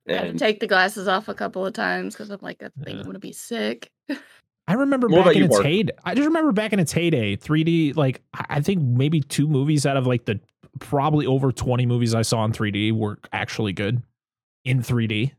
I 0.08 0.12
had 0.12 0.32
to 0.32 0.38
take 0.38 0.60
the 0.60 0.66
glasses 0.68 1.08
off 1.08 1.28
a 1.28 1.34
couple 1.34 1.66
of 1.66 1.72
times 1.72 2.14
because 2.14 2.30
I'm 2.30 2.38
like, 2.40 2.62
I 2.62 2.68
think 2.84 2.88
Yeah. 2.96 3.00
I'm 3.00 3.06
gonna 3.06 3.18
be 3.18 3.32
sick. 3.32 3.90
I 4.68 4.74
remember 4.74 5.06
What 5.08 5.24
back 5.26 5.36
in 5.36 5.42
you, 5.42 5.46
its 5.46 5.60
heyday. 5.60 5.92
I 6.04 6.14
just 6.14 6.26
remember 6.26 6.50
back 6.52 6.72
in 6.72 6.80
its 6.80 6.92
heyday, 6.92 7.36
3D. 7.36 7.96
Like 7.96 8.22
I 8.34 8.44
I 8.50 8.60
think 8.60 8.82
maybe 8.82 9.20
two 9.20 9.46
movies 9.48 9.86
out 9.86 9.96
of 9.96 10.06
like 10.06 10.24
the 10.24 10.40
probably 10.80 11.24
over 11.26 11.52
20 11.52 11.86
movies 11.86 12.14
I 12.14 12.22
saw 12.22 12.44
in 12.44 12.52
3D 12.52 12.92
were 12.92 13.18
actually 13.32 13.72
good 13.72 14.02
in 14.64 14.82
3D. 14.82 15.32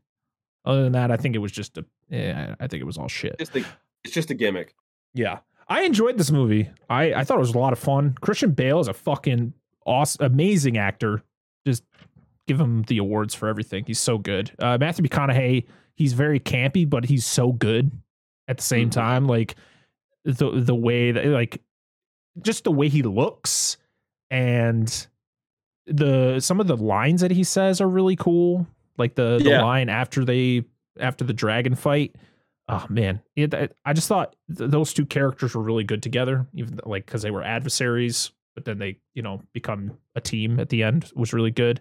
Other 0.64 0.82
than 0.82 0.92
that, 0.92 1.10
I 1.10 1.16
think 1.16 1.34
it 1.34 1.38
was 1.38 1.52
just 1.52 1.78
a. 1.78 1.84
Yeah, 2.10 2.54
I 2.60 2.66
think 2.66 2.80
it 2.80 2.84
was 2.86 2.96
all 2.98 3.08
shit. 3.08 3.38
just 3.38 3.54
a, 3.56 3.64
it's 4.04 4.14
just 4.14 4.30
a 4.30 4.34
gimmick. 4.34 4.74
Yeah, 5.14 5.38
I 5.68 5.82
enjoyed 5.82 6.16
this 6.18 6.30
movie. 6.30 6.70
I 6.88 7.12
I 7.14 7.24
thought 7.24 7.36
it 7.36 7.40
was 7.40 7.54
a 7.54 7.58
lot 7.58 7.72
of 7.72 7.78
fun. 7.78 8.16
Christian 8.20 8.52
Bale 8.52 8.80
is 8.80 8.88
a 8.88 8.94
fucking 8.94 9.52
awesome, 9.86 10.24
amazing 10.24 10.78
actor. 10.78 11.22
Just 11.66 11.84
give 12.46 12.58
him 12.60 12.82
the 12.82 12.98
awards 12.98 13.34
for 13.34 13.48
everything. 13.48 13.84
He's 13.86 13.98
so 13.98 14.16
good. 14.18 14.50
Uh, 14.58 14.78
Matthew 14.80 15.04
McConaughey, 15.06 15.66
he's 15.96 16.14
very 16.14 16.40
campy, 16.40 16.88
but 16.88 17.04
he's 17.04 17.26
so 17.26 17.52
good 17.52 17.90
at 18.46 18.56
the 18.56 18.62
same 18.62 18.88
Mhm. 18.88 18.92
time. 18.92 19.26
Like 19.26 19.56
the 20.24 20.50
the 20.60 20.74
way 20.74 21.12
that 21.12 21.26
like 21.26 21.60
just 22.40 22.64
the 22.64 22.70
way 22.72 22.88
he 22.88 23.02
looks 23.02 23.76
and 24.30 25.06
the 25.86 26.40
some 26.40 26.60
of 26.60 26.66
the 26.66 26.76
lines 26.76 27.20
that 27.22 27.30
he 27.30 27.44
says 27.44 27.80
are 27.80 27.88
really 27.88 28.16
cool. 28.16 28.66
Like 28.96 29.14
the 29.14 29.38
the 29.42 29.50
Yeah. 29.50 29.62
line 29.62 29.88
after 29.88 30.24
they 30.24 30.64
after 31.00 31.24
the 31.24 31.32
dragon 31.32 31.74
fight. 31.74 32.16
Oh 32.68 32.84
man, 32.90 33.20
it, 33.34 33.54
I- 33.84 33.92
just 33.94 34.08
thought 34.08 34.36
th- 34.56 34.70
those 34.70 34.92
two 34.92 35.06
characters 35.06 35.54
were 35.54 35.62
really 35.62 35.84
good 35.84 36.02
together, 36.02 36.46
even 36.54 36.78
like 36.84 37.06
because 37.06 37.22
they 37.22 37.30
were 37.30 37.42
adversaries, 37.42 38.30
but 38.54 38.64
then 38.64 38.78
they 38.78 38.98
you 39.14 39.22
know 39.22 39.40
become 39.52 39.96
a 40.14 40.20
team 40.20 40.60
at 40.60 40.68
the 40.68 40.82
end. 40.82 41.04
It 41.04 41.16
was 41.16 41.32
really 41.32 41.50
good. 41.50 41.80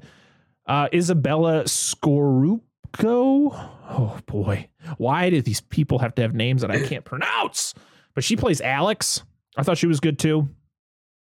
Uh, 0.66 0.88
Izabella 0.90 1.64
Scorupco. 1.66 2.60
Oh 3.90 4.18
boy, 4.26 4.68
why 4.98 5.30
do 5.30 5.42
these 5.42 5.62
people 5.62 6.00
have 6.00 6.16
to 6.16 6.22
have 6.22 6.34
names 6.34 6.62
that 6.62 6.72
I 6.72 6.82
can't 6.86 7.06
pronounce? 7.06 7.74
But 8.16 8.24
she 8.24 8.36
plays 8.36 8.62
Alex. 8.62 9.24
I 9.58 9.64
thought 9.64 9.78
she 9.78 9.88
was 9.88 10.00
good 10.00 10.20
too. 10.20 10.48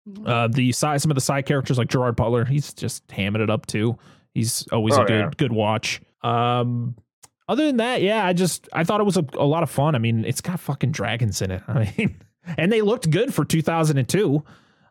Mhm. 0.08 0.28
Uh, 0.28 0.48
the 0.48 0.70
side, 0.72 1.00
some 1.02 1.10
of 1.10 1.14
the 1.16 1.20
side 1.20 1.46
characters 1.46 1.78
like 1.78 1.88
Gerard 1.88 2.16
Butler, 2.16 2.44
he's 2.44 2.72
just 2.72 3.06
hamming 3.08 3.40
it 3.42 3.50
up 3.50 3.66
too. 3.66 3.98
He's 4.34 4.66
always 4.70 4.96
Oh, 4.96 5.02
a 5.02 5.06
good 5.06 5.18
yeah. 5.20 5.30
good 5.36 5.52
watch. 5.52 6.00
Um, 6.22 6.94
other 7.48 7.66
than 7.66 7.76
that, 7.78 8.02
yeah, 8.02 8.24
I 8.26 8.32
just 8.32 8.68
I 8.72 8.84
thought 8.84 9.00
it 9.00 9.04
was 9.04 9.16
a, 9.16 9.24
a 9.34 9.44
lot 9.46 9.62
of 9.62 9.70
fun. 9.70 9.94
I 9.94 9.98
mean, 9.98 10.24
it's 10.24 10.40
got 10.40 10.60
fucking 10.60 10.92
dragons 10.92 11.40
in 11.42 11.50
it. 11.50 11.62
I 11.68 11.92
mean, 11.96 12.16
and 12.56 12.72
they 12.72 12.82
looked 12.82 13.10
good 13.10 13.32
for 13.34 13.44
2002. 13.44 14.42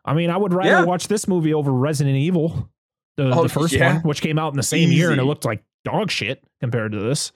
I 0.04 0.14
mean, 0.14 0.30
I 0.30 0.36
would 0.36 0.52
rather 0.54 0.70
Yeah. 0.70 0.84
watch 0.84 1.08
this 1.08 1.26
movie 1.26 1.52
over 1.52 1.72
Resident 1.72 2.16
Evil, 2.16 2.70
the, 3.16 3.30
Oh, 3.32 3.42
the 3.42 3.48
first 3.48 3.72
yeah. 3.72 3.94
one, 3.94 4.02
which 4.02 4.20
came 4.22 4.38
out 4.38 4.52
in 4.52 4.56
the 4.56 4.62
same 4.62 4.90
year, 4.92 5.10
and 5.10 5.20
it 5.20 5.24
looked 5.24 5.44
like 5.44 5.64
dog 5.84 6.10
shit 6.10 6.44
compared 6.60 6.92
to 6.92 6.98
this. 7.00 7.32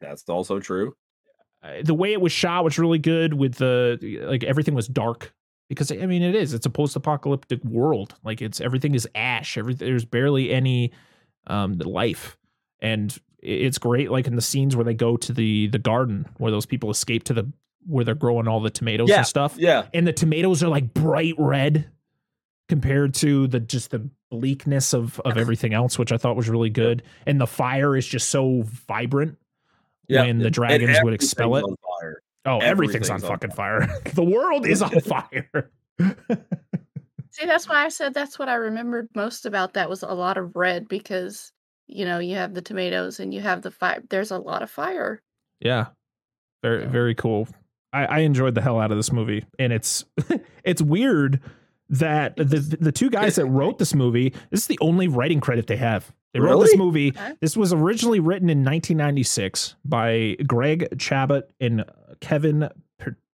That's 0.00 0.28
also 0.28 0.60
true. 0.60 0.94
Uh, 1.62 1.82
the 1.82 1.94
way 1.94 2.12
it 2.12 2.20
was 2.20 2.32
shot 2.32 2.64
was 2.64 2.78
really 2.78 2.98
good 2.98 3.34
with 3.34 3.54
the 3.56 3.98
like 4.28 4.44
everything 4.44 4.74
was 4.74 4.86
dark 4.86 5.34
because 5.68 5.90
I 5.90 6.06
mean 6.06 6.22
it 6.22 6.34
is 6.34 6.52
it's 6.54 6.66
a 6.66 6.70
post-apocalyptic 6.70 7.64
world 7.64 8.14
like 8.22 8.40
it's 8.42 8.60
everything 8.60 8.94
is 8.94 9.08
ash 9.16 9.56
everything 9.56 9.88
there's 9.88 10.04
barely 10.04 10.52
any 10.52 10.92
um 11.46 11.78
life 11.78 12.36
and 12.80 13.16
it's 13.42 13.78
great 13.78 14.10
like 14.10 14.26
in 14.26 14.34
the 14.36 14.42
scenes 14.42 14.74
where 14.76 14.84
they 14.84 14.94
go 14.94 15.16
to 15.16 15.32
the 15.32 15.66
the 15.68 15.78
garden 15.78 16.26
where 16.38 16.50
those 16.50 16.66
people 16.66 16.90
escape 16.90 17.24
to 17.24 17.34
the 17.34 17.50
where 17.86 18.04
they're 18.04 18.14
growing 18.14 18.48
all 18.48 18.60
the 18.60 18.70
tomatoes 18.70 19.08
Yeah. 19.08 19.18
and 19.18 19.26
stuff 19.26 19.56
Yeah, 19.58 19.86
and 19.94 20.06
the 20.06 20.12
tomatoes 20.12 20.62
are 20.62 20.68
like 20.68 20.92
bright 20.94 21.34
red 21.38 21.88
compared 22.68 23.14
to 23.14 23.46
the 23.46 23.60
just 23.60 23.90
the 23.90 24.08
bleakness 24.30 24.92
of 24.92 25.20
of 25.20 25.36
everything 25.38 25.72
else 25.72 25.98
which 25.98 26.10
I 26.10 26.16
thought 26.16 26.34
was 26.34 26.48
really 26.48 26.70
good 26.70 27.02
and 27.26 27.40
the 27.40 27.46
fire 27.46 27.96
is 27.96 28.06
just 28.06 28.28
so 28.28 28.62
vibrant 28.88 29.38
yeah. 30.08 30.22
when 30.22 30.38
the 30.38 30.50
dragons 30.50 30.98
would 31.04 31.14
expel 31.14 31.56
it 31.56 31.62
on 31.62 31.76
fire. 32.00 32.22
Oh, 32.44 32.58
everything's, 32.58 33.08
Everything's 33.08 33.10
on 33.10 33.20
fucking 33.28 33.50
fire. 33.50 33.88
the 34.14 34.22
world 34.22 34.66
is 34.66 34.80
on 34.82 34.98
fire. 35.00 35.70
See, 37.30 37.44
that's 37.44 37.68
why 37.68 37.84
I 37.84 37.88
said 37.88 38.14
that's 38.14 38.38
what 38.38 38.48
I 38.48 38.54
remembered 38.54 39.08
most 39.14 39.46
about 39.46 39.74
that 39.74 39.90
was 39.90 40.02
a 40.02 40.08
lot 40.12 40.38
of 40.38 40.56
red 40.56 40.88
because 40.88 41.52
you 41.86 42.04
know 42.04 42.18
you 42.18 42.36
have 42.36 42.54
the 42.54 42.62
tomatoes 42.62 43.20
and 43.20 43.32
you 43.34 43.40
have 43.40 43.62
the 43.62 43.70
fire. 43.70 44.02
There's 44.10 44.30
a 44.30 44.38
lot 44.38 44.62
of 44.62 44.70
fire. 44.70 45.20
yeah. 45.60 45.86
Very 46.62 46.82
Yeah. 46.82 46.88
very 46.88 47.14
cool. 47.14 47.48
I, 47.92 48.04
I 48.06 48.18
enjoyed 48.20 48.54
the 48.54 48.60
hell 48.62 48.80
out 48.80 48.90
of 48.90 48.96
this 48.96 49.12
movie. 49.12 49.44
And 49.58 49.72
it's 49.72 50.04
it's 50.64 50.82
weird 50.82 51.40
that 51.90 52.36
the 52.36 52.76
the 52.80 52.92
two 52.92 53.10
guys 53.10 53.36
that 53.36 53.46
wrote 53.58 53.78
this 53.78 53.94
movie, 53.94 54.32
this 54.50 54.60
is 54.60 54.66
the 54.66 54.78
only 54.80 55.06
writing 55.08 55.40
credit 55.40 55.66
they 55.66 55.76
have. 55.76 56.10
They 56.32 56.40
wrote 56.40 56.60
this 56.60 56.76
movie. 56.76 57.10
Okay. 57.10 57.32
This 57.40 57.56
was 57.56 57.72
originally 57.72 58.20
written 58.20 58.50
in 58.50 58.58
1996 58.58 59.76
by 59.84 60.36
Greg 60.46 60.88
Chabot 61.00 61.44
and 61.60 61.80
uh, 61.82 61.84
Kevin 62.20 62.68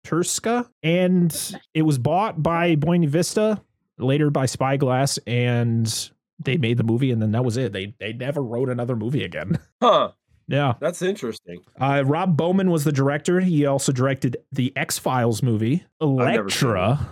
Peterka, 0.05 0.67
and 0.83 1.55
it 1.73 1.81
was 1.83 1.97
bought 1.97 2.43
by 2.43 2.75
Buena 2.75 3.07
Vista, 3.07 3.59
later 3.97 4.29
by 4.29 4.45
Spyglass, 4.45 5.17
and 5.25 6.11
they 6.43 6.57
made 6.57 6.77
the 6.77 6.83
movie, 6.83 7.11
and 7.11 7.21
then 7.21 7.31
that 7.31 7.43
was 7.45 7.57
it. 7.57 7.73
They 7.73 7.93
they 7.99 8.13
never 8.13 8.41
wrote 8.41 8.69
another 8.69 8.95
movie 8.95 9.23
again. 9.23 9.57
Huh. 9.81 10.11
yeah. 10.47 10.73
That's 10.79 11.01
interesting. 11.01 11.61
Uh, 11.79 12.03
Rob 12.05 12.37
Bowman 12.37 12.69
was 12.69 12.83
the 12.83 12.91
director. 12.91 13.39
He 13.39 13.65
also 13.65 13.91
directed 13.91 14.37
the 14.51 14.71
X 14.75 14.97
Files 14.99 15.41
movie, 15.41 15.83
never 16.01 16.49
seen 16.49 16.69
Elektra. 16.69 17.09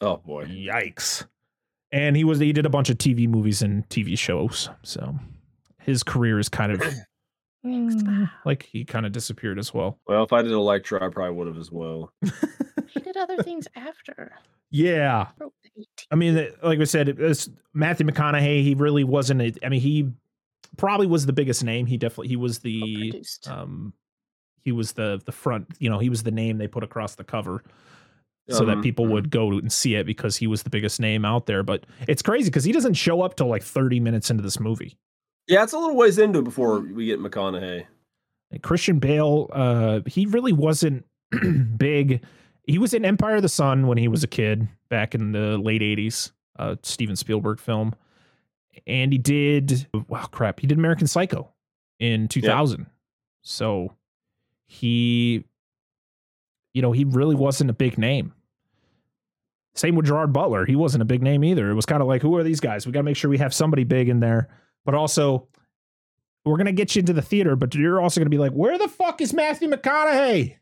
Oh 0.00 0.16
boy. 0.18 0.46
Yikes. 0.46 1.26
and 1.92 2.16
he 2.16 2.24
was 2.24 2.38
he 2.38 2.52
did 2.52 2.66
a 2.66 2.70
bunch 2.70 2.90
of 2.90 2.98
TV 2.98 3.28
movies 3.28 3.62
and 3.62 3.88
TV 3.88 4.16
shows. 4.18 4.68
So 4.82 5.14
his 5.80 6.02
career 6.02 6.38
is 6.38 6.48
kind 6.48 6.72
of 6.72 6.82
like 8.44 8.62
he 8.64 8.84
kind 8.84 9.06
of 9.06 9.12
disappeared 9.12 9.58
as 9.58 9.72
well. 9.74 9.98
Well, 10.06 10.22
if 10.24 10.32
I 10.32 10.42
did 10.42 10.52
Elektra, 10.52 11.04
I 11.04 11.08
probably 11.10 11.34
would 11.36 11.46
have 11.48 11.56
as 11.58 11.70
well. 11.72 12.12
he 12.88 13.00
did 13.00 13.16
other 13.16 13.42
things 13.42 13.66
after. 13.76 14.32
Yeah, 14.70 15.28
I 16.10 16.14
mean, 16.14 16.48
like 16.62 16.80
I 16.80 16.84
said, 16.84 17.08
it 17.08 17.18
was 17.18 17.48
Matthew 17.72 18.06
McConaughey. 18.06 18.62
He 18.62 18.74
really 18.74 19.04
wasn't. 19.04 19.42
A, 19.42 19.54
I 19.64 19.68
mean, 19.68 19.80
he 19.80 20.10
probably 20.76 21.06
was 21.06 21.26
the 21.26 21.32
biggest 21.32 21.64
name. 21.64 21.86
He 21.86 21.96
definitely 21.96 22.28
he 22.28 22.36
was 22.36 22.58
the 22.58 23.22
um 23.46 23.92
he 24.62 24.72
was 24.72 24.92
the 24.92 25.20
the 25.24 25.32
front. 25.32 25.68
You 25.78 25.88
know, 25.90 25.98
he 25.98 26.10
was 26.10 26.22
the 26.22 26.30
name 26.30 26.58
they 26.58 26.68
put 26.68 26.84
across 26.84 27.14
the 27.14 27.24
cover 27.24 27.62
so 28.50 28.60
um, 28.60 28.66
that 28.66 28.82
people 28.82 29.06
mm. 29.06 29.10
would 29.10 29.30
go 29.30 29.52
and 29.52 29.72
see 29.72 29.94
it 29.94 30.06
because 30.06 30.36
he 30.36 30.46
was 30.46 30.62
the 30.62 30.70
biggest 30.70 31.00
name 31.00 31.24
out 31.24 31.46
there. 31.46 31.62
But 31.62 31.84
it's 32.06 32.22
crazy 32.22 32.50
because 32.50 32.64
he 32.64 32.72
doesn't 32.72 32.94
show 32.94 33.22
up 33.22 33.36
till 33.36 33.46
like 33.46 33.62
30 33.62 34.00
minutes 34.00 34.30
into 34.30 34.42
this 34.42 34.58
movie. 34.58 34.96
Yeah, 35.46 35.62
it's 35.62 35.72
a 35.72 35.78
little 35.78 35.96
ways 35.96 36.18
into 36.18 36.40
it 36.40 36.44
before 36.44 36.80
we 36.80 37.06
get 37.06 37.20
McConaughey. 37.20 37.84
And 38.50 38.62
Christian 38.62 38.98
Bale, 38.98 39.48
uh, 39.52 40.00
he 40.06 40.26
really 40.26 40.52
wasn't 40.52 41.04
big. 41.76 42.24
He 42.68 42.78
was 42.78 42.92
in 42.92 43.04
Empire 43.04 43.36
of 43.36 43.42
the 43.42 43.48
Sun 43.48 43.86
when 43.86 43.96
he 43.96 44.08
was 44.08 44.22
a 44.22 44.26
kid 44.26 44.68
back 44.90 45.14
in 45.14 45.32
the 45.32 45.56
late 45.56 45.80
80s, 45.80 46.32
uh, 46.58 46.76
Steven 46.82 47.16
Spielberg 47.16 47.58
film. 47.58 47.94
And 48.86 49.10
he 49.10 49.18
did, 49.18 49.88
wow, 50.06 50.26
crap, 50.26 50.60
he 50.60 50.66
did 50.66 50.78
American 50.78 51.06
Psycho 51.06 51.48
in 51.98 52.28
2000. 52.28 52.86
So 53.42 53.94
he, 54.66 55.44
you 56.74 56.82
know, 56.82 56.92
he 56.92 57.04
really 57.04 57.34
wasn't 57.34 57.70
a 57.70 57.72
big 57.72 57.96
name. 57.96 58.34
Same 59.74 59.94
with 59.94 60.06
Gerard 60.06 60.32
Butler. 60.32 60.66
He 60.66 60.76
wasn't 60.76 61.02
a 61.02 61.06
big 61.06 61.22
name 61.22 61.44
either. 61.44 61.70
It 61.70 61.74
was 61.74 61.86
kind 61.86 62.02
of 62.02 62.08
like, 62.08 62.20
who 62.20 62.36
are 62.36 62.42
these 62.42 62.60
guys? 62.60 62.84
We 62.84 62.92
got 62.92 63.00
to 63.00 63.04
make 63.04 63.16
sure 63.16 63.30
we 63.30 63.38
have 63.38 63.54
somebody 63.54 63.84
big 63.84 64.08
in 64.08 64.20
there. 64.20 64.48
But 64.84 64.94
also, 64.94 65.48
we're 66.44 66.56
going 66.56 66.66
to 66.66 66.72
get 66.72 66.94
you 66.94 67.00
into 67.00 67.12
the 67.14 67.22
theater, 67.22 67.56
but 67.56 67.74
you're 67.74 68.00
also 68.00 68.20
going 68.20 68.26
to 68.26 68.30
be 68.30 68.38
like, 68.38 68.52
where 68.52 68.76
the 68.76 68.88
fuck 68.88 69.20
is 69.20 69.32
Matthew 69.32 69.68
McConaughey? 69.68 70.56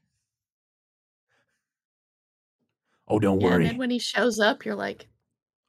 Oh, 3.09 3.19
don't 3.19 3.41
yeah, 3.41 3.47
worry. 3.47 3.65
And 3.65 3.73
then 3.73 3.79
when 3.79 3.91
he 3.91 3.99
shows 3.99 4.39
up, 4.41 4.65
you're 4.65 4.75
like, 4.75 5.09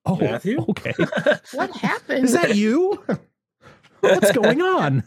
oh, 0.06 0.16
Matthew? 0.16 0.66
Okay. 0.70 0.94
what 1.54 1.72
happened? 1.76 2.26
Is 2.26 2.34
that 2.34 2.56
you? 2.56 3.04
What's 4.00 4.32
going 4.32 4.62
on? 4.62 5.04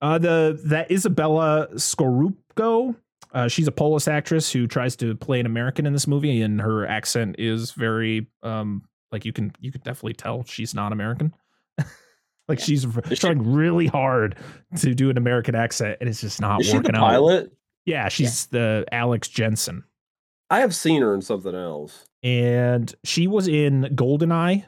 uh, 0.00 0.18
the 0.18 0.60
that 0.66 0.90
Izabella 0.90 1.72
Scorupco 1.74 2.94
uh, 3.32 3.48
she's 3.48 3.68
a 3.68 3.72
Polish 3.72 4.08
actress 4.08 4.52
who 4.52 4.66
tries 4.66 4.96
to 4.96 5.14
play 5.14 5.40
an 5.40 5.46
American 5.46 5.86
in 5.86 5.92
this 5.92 6.06
movie, 6.06 6.42
and 6.42 6.60
her 6.60 6.86
accent 6.86 7.36
is 7.38 7.72
very 7.72 8.26
um, 8.42 8.82
like 9.12 9.24
you 9.24 9.32
can 9.32 9.52
you 9.60 9.70
can 9.70 9.80
definitely 9.82 10.14
tell 10.14 10.44
she's 10.44 10.74
not 10.74 10.92
American. 10.92 11.32
like 12.48 12.58
yeah. 12.58 12.64
she's 12.64 12.84
is 12.84 13.18
trying 13.18 13.42
she, 13.42 13.48
really 13.48 13.86
hard 13.86 14.36
to 14.76 14.94
do 14.94 15.10
an 15.10 15.16
American 15.16 15.54
accent, 15.54 15.98
and 16.00 16.08
it's 16.08 16.20
just 16.20 16.40
not 16.40 16.60
is 16.60 16.72
working 16.72 16.88
she 16.88 16.92
the 16.92 16.98
out. 16.98 17.10
Pilot? 17.10 17.52
Yeah, 17.84 18.08
she's 18.08 18.48
yeah. 18.50 18.58
the 18.58 18.84
Alex 18.92 19.28
Jensen. 19.28 19.84
I 20.50 20.60
have 20.60 20.74
seen 20.74 21.02
her 21.02 21.14
in 21.14 21.22
something 21.22 21.54
else, 21.54 22.06
and 22.22 22.92
she 23.04 23.26
was 23.26 23.48
in 23.48 23.84
Goldeneye 23.94 24.64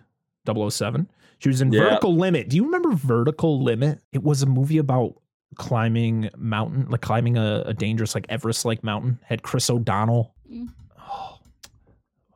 007. 0.47 1.11
She 1.39 1.49
was 1.49 1.61
in 1.61 1.73
yeah. 1.73 1.81
Vertical 1.81 2.17
Limit. 2.17 2.49
Do 2.49 2.57
you 2.57 2.65
remember 2.65 2.93
Vertical 2.93 3.63
Limit? 3.63 4.01
It 4.13 4.23
was 4.23 4.43
a 4.43 4.47
movie 4.47 4.79
about 4.79 5.21
climbing 5.57 6.31
mountain, 6.37 6.87
like 6.89 7.01
climbing 7.01 7.37
a, 7.37 7.65
a 7.67 7.75
dangerous 7.75 8.15
like 8.15 8.27
Everest 8.29 8.65
like 8.65 8.85
mountain. 8.85 9.19
Had 9.25 9.43
Chris 9.43 9.69
O'Donnell. 9.69 10.35
Mm. 10.51 10.69
Oh, 10.99 11.39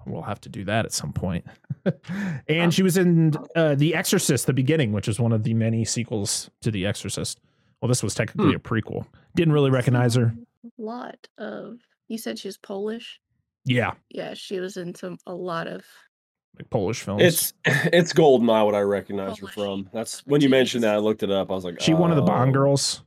we'll 0.07 0.23
have 0.23 0.41
to 0.43 0.49
do 0.49 0.65
that 0.65 0.85
at 0.85 0.93
some 0.93 1.13
point. 1.13 1.45
and 2.49 2.65
um, 2.65 2.71
she 2.71 2.83
was 2.83 2.97
in 2.97 3.33
uh, 3.55 3.77
The 3.77 3.95
Exorcist: 3.95 4.47
The 4.47 4.53
Beginning, 4.53 4.93
which 4.93 5.09
is 5.09 5.21
one 5.21 5.33
of 5.33 5.45
the 5.45 5.55
many 5.55 5.85
sequels 5.85 6.51
to 6.63 6.71
The 6.71 6.85
Exorcist. 6.87 7.41
Well, 7.81 7.89
this 7.89 8.03
was 8.03 8.15
technically 8.15 8.51
hmm. 8.51 8.57
a 8.57 8.59
prequel. 8.59 9.07
Didn't 9.37 9.55
really 9.55 9.71
recognize 9.71 10.15
her. 10.17 10.35
A 10.79 10.83
lot 10.83 11.29
of. 11.39 11.79
You 12.09 12.19
said 12.19 12.39
she 12.39 12.49
was 12.49 12.59
Polish. 12.59 13.21
Yeah. 13.65 13.95
Yeah, 14.11 14.35
she 14.35 14.61
was 14.61 14.77
in 14.77 14.95
some 14.95 15.19
a 15.27 15.35
lot 15.35 15.67
of 15.67 15.85
like 16.57 16.71
Polish 16.71 17.03
films. 17.03 17.23
It's 17.23 17.53
it's 17.93 18.13
Goldeneye 18.13 18.65
what 18.65 18.75
I 18.75 18.81
recognize 18.81 19.39
Polish. 19.39 19.55
her 19.55 19.63
from. 19.63 19.91
That's 19.93 20.21
when 20.27 20.41
you 20.41 20.49
mentioned 20.49 20.85
that 20.85 20.95
I 20.95 20.99
looked 20.99 21.23
it 21.23 21.31
up. 21.31 21.51
I 21.51 21.55
was 21.55 21.65
like, 21.65 21.81
she 21.81 21.93
oh, 21.93 21.97
one 21.97 22.11
of 22.11 22.17
the 22.17 22.23
Bond 22.23 22.53
girls. 22.53 23.03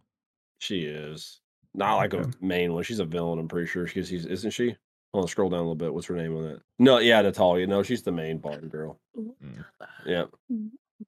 She 0.59 0.81
is 0.81 1.39
not 1.73 1.95
like 1.95 2.13
okay. 2.13 2.29
a 2.29 2.45
main 2.45 2.73
one. 2.73 2.83
She's 2.83 2.99
a 2.99 3.05
villain. 3.05 3.39
I'm 3.39 3.47
pretty 3.47 3.67
sure 3.67 3.87
she's 3.87 4.11
isn't 4.11 4.51
she? 4.51 4.75
Hold 5.13 5.23
on, 5.23 5.27
scroll 5.27 5.49
down 5.49 5.59
a 5.59 5.61
little 5.63 5.75
bit. 5.75 5.93
What's 5.93 6.05
her 6.07 6.15
name 6.15 6.37
on 6.37 6.43
that? 6.43 6.61
No, 6.77 6.99
yeah, 6.99 7.21
Natalia. 7.21 7.65
No, 7.65 7.81
she's 7.81 8.03
the 8.03 8.11
main 8.11 8.37
Bond 8.37 8.69
girl. 8.69 8.99
Mm. 9.17 9.65
Yeah, 10.05 10.25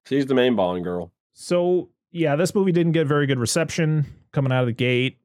she's 0.06 0.26
the 0.26 0.34
main 0.34 0.56
Bond 0.56 0.82
girl. 0.82 1.12
So 1.34 1.90
yeah, 2.10 2.34
this 2.34 2.54
movie 2.54 2.72
didn't 2.72 2.92
get 2.92 3.06
very 3.06 3.26
good 3.26 3.38
reception 3.38 4.06
coming 4.32 4.52
out 4.52 4.62
of 4.62 4.66
the 4.66 4.72
gate. 4.72 5.18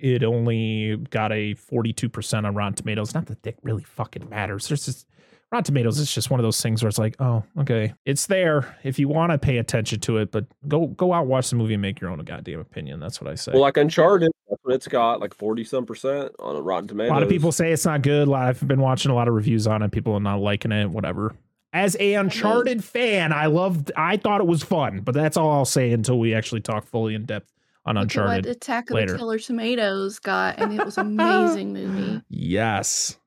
It 0.00 0.22
only 0.24 0.96
got 1.10 1.32
a 1.32 1.54
42% 1.54 2.44
on 2.44 2.54
Rotten 2.54 2.74
Tomatoes. 2.74 3.14
Not 3.14 3.26
that 3.26 3.46
it 3.46 3.58
really 3.62 3.84
fucking 3.84 4.28
matters. 4.28 4.68
There's 4.68 4.84
just 4.84 5.06
Rotten 5.52 5.64
Tomatoes 5.64 5.98
is 5.98 6.12
just 6.12 6.28
one 6.28 6.40
of 6.40 6.44
those 6.44 6.60
things 6.60 6.82
where 6.82 6.88
it's 6.88 6.98
like, 6.98 7.14
oh, 7.20 7.44
okay, 7.60 7.94
it's 8.04 8.26
there 8.26 8.76
if 8.82 8.98
you 8.98 9.06
want 9.06 9.30
to 9.30 9.38
pay 9.38 9.58
attention 9.58 10.00
to 10.00 10.18
it, 10.18 10.32
but 10.32 10.44
go 10.66 10.88
go 10.88 11.12
out 11.12 11.26
watch 11.26 11.50
the 11.50 11.56
movie 11.56 11.74
and 11.74 11.82
make 11.82 12.00
your 12.00 12.10
own 12.10 12.18
goddamn 12.18 12.58
opinion. 12.58 12.98
That's 12.98 13.20
what 13.20 13.30
I 13.30 13.36
say. 13.36 13.52
Well, 13.52 13.62
like 13.62 13.76
Uncharted, 13.76 14.32
that's 14.50 14.60
what 14.64 14.74
it's 14.74 14.88
got, 14.88 15.20
like 15.20 15.34
forty 15.34 15.62
some 15.62 15.86
percent 15.86 16.32
on 16.40 16.56
a 16.56 16.60
Rotten 16.60 16.88
Tomatoes. 16.88 17.10
A 17.10 17.14
lot 17.14 17.22
of 17.22 17.28
people 17.28 17.52
say 17.52 17.70
it's 17.70 17.84
not 17.84 18.02
good. 18.02 18.30
I've 18.32 18.66
been 18.66 18.80
watching 18.80 19.12
a 19.12 19.14
lot 19.14 19.28
of 19.28 19.34
reviews 19.34 19.68
on 19.68 19.82
it. 19.82 19.92
People 19.92 20.14
are 20.14 20.20
not 20.20 20.40
liking 20.40 20.72
it. 20.72 20.90
Whatever. 20.90 21.34
As 21.72 21.96
a 22.00 22.14
Uncharted 22.14 22.82
fan, 22.82 23.32
I 23.32 23.46
loved. 23.46 23.92
I 23.96 24.16
thought 24.16 24.40
it 24.40 24.46
was 24.46 24.64
fun, 24.64 25.00
but 25.00 25.14
that's 25.14 25.36
all 25.36 25.50
I'll 25.52 25.64
say 25.64 25.92
until 25.92 26.18
we 26.18 26.34
actually 26.34 26.62
talk 26.62 26.86
fully 26.86 27.14
in 27.14 27.24
depth 27.24 27.52
on 27.86 27.94
Look 27.94 28.02
Uncharted. 28.04 28.46
what 28.46 28.56
Attack 28.56 28.90
of 28.90 28.94
later. 28.96 29.12
the 29.12 29.18
Killer 29.18 29.38
Tomatoes 29.38 30.18
got, 30.18 30.58
and 30.60 30.72
it 30.78 30.84
was 30.84 30.98
an 30.98 31.06
amazing 31.20 31.72
movie. 31.72 32.22
Yes. 32.28 33.18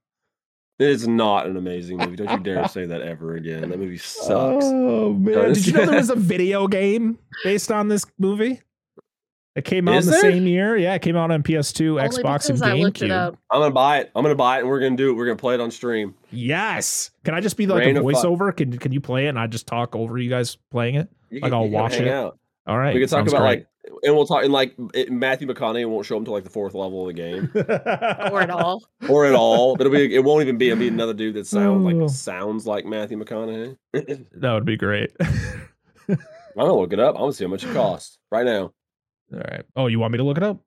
It 0.78 0.88
is 0.90 1.08
not 1.08 1.46
an 1.48 1.58
amazing 1.58 1.98
movie. 1.98 2.16
Don't 2.16 2.30
you 2.32 2.40
dare 2.40 2.68
say 2.70 2.86
that 2.86 3.02
ever 3.02 3.36
again. 3.36 3.70
That 3.70 3.80
movie 3.80 3.98
sucks. 3.98 4.66
Oh 4.66 5.14
man! 5.14 5.54
Did 5.54 5.68
you 5.68 5.74
know 5.74 5.86
there 5.86 5.98
was 5.98 6.10
a 6.10 6.16
video 6.18 6.68
game 6.68 7.20
based 7.44 7.72
on 7.72 7.88
this 7.90 8.06
movie? 8.18 8.62
It 9.56 9.66
came 9.66 9.90
out 9.90 9.96
is 9.98 10.08
in 10.08 10.12
the 10.14 10.22
there? 10.22 10.32
same 10.32 10.48
year. 10.48 10.78
Yeah, 10.78 10.94
it 10.94 11.02
came 11.02 11.18
out 11.18 11.32
on 11.32 11.44
PS2, 11.44 12.02
Only 12.02 12.04
Xbox, 12.24 12.50
and 12.50 12.60
GameCube. 12.60 13.36
I'm 13.52 13.60
gonna 13.60 13.72
buy 13.74 14.00
it. 14.00 14.12
I'm 14.16 14.24
gonna 14.24 14.36
buy 14.36 14.58
it, 14.58 14.60
and 14.62 14.70
we're 14.70 14.80
gonna 14.80 14.96
do 14.96 15.10
it. 15.10 15.14
We're 15.14 15.26
gonna 15.26 15.36
play 15.36 15.56
it 15.56 15.60
on 15.60 15.70
stream. 15.70 16.16
Yes. 16.32 17.12
Can 17.26 17.34
I 17.34 17.42
just 17.42 17.58
be 17.58 17.68
like 17.68 17.80
Rain 17.80 17.98
a 17.98 18.02
voiceover? 18.02 18.56
Can 18.56 18.78
Can 18.78 18.94
you 18.94 19.02
play 19.02 19.26
it, 19.26 19.30
and 19.30 19.40
I 19.40 19.48
just 19.48 19.68
talk 19.68 19.98
over 19.98 20.18
you 20.18 20.30
guys 20.30 20.58
playing 20.72 20.96
it? 20.96 21.10
You 21.30 21.42
like 21.42 21.52
can, 21.52 21.60
I'll 21.60 21.68
watch 21.68 21.96
it. 21.96 22.08
Out. 22.08 22.38
All 22.68 22.78
right. 22.78 22.94
We 22.94 23.02
can 23.02 23.10
talk 23.10 23.28
about 23.28 23.40
great. 23.40 23.48
like 23.60 23.68
and 24.04 24.16
we'll 24.16 24.26
talk 24.26 24.44
and 24.44 24.54
like 24.54 24.76
it, 24.94 25.12
Matthew 25.12 25.48
McConaughey 25.48 25.88
won't 25.88 26.06
show 26.06 26.18
him 26.18 26.26
to 26.26 26.32
like 26.32 26.44
the 26.44 26.50
fourth 26.50 26.74
level 26.74 27.02
of 27.02 27.08
the 27.08 27.14
game, 27.14 27.52
or 27.56 28.42
at 28.42 28.50
all, 28.50 28.84
or 29.08 29.26
at 29.26 29.36
all. 29.36 29.76
But 29.76 29.88
it'll 29.88 29.98
be 29.98 30.16
it 30.16 30.24
won't 30.24 30.42
even 30.42 30.58
be 30.58 30.70
it'll 30.70 30.80
be 30.80 30.88
another 30.88 31.14
dude 31.14 31.36
that 31.36 31.48
sounds 31.48 31.84
like 31.84 31.96
oh. 31.96 32.08
sounds 32.08 32.66
like 32.68 32.86
Matthew 32.86 33.18
McConaughey. 33.18 33.78
that 34.34 34.54
would 34.54 34.66
be 34.66 34.78
great. 34.78 35.12
I'm 36.10 36.18
gonna 36.56 36.74
look 36.74 36.94
it 36.94 37.00
up. 37.00 37.16
I'm 37.16 37.22
gonna 37.22 37.34
see 37.34 37.46
how 37.46 37.50
much 37.50 37.64
it 37.64 37.74
costs 37.74 38.18
right 38.32 38.46
now. 38.46 38.74
All 39.34 39.40
right. 39.40 39.64
Oh, 39.76 39.88
you 39.88 40.00
want 40.00 40.12
me 40.12 40.18
to 40.18 40.24
look 40.24 40.38
it 40.38 40.44
up? 40.44 40.60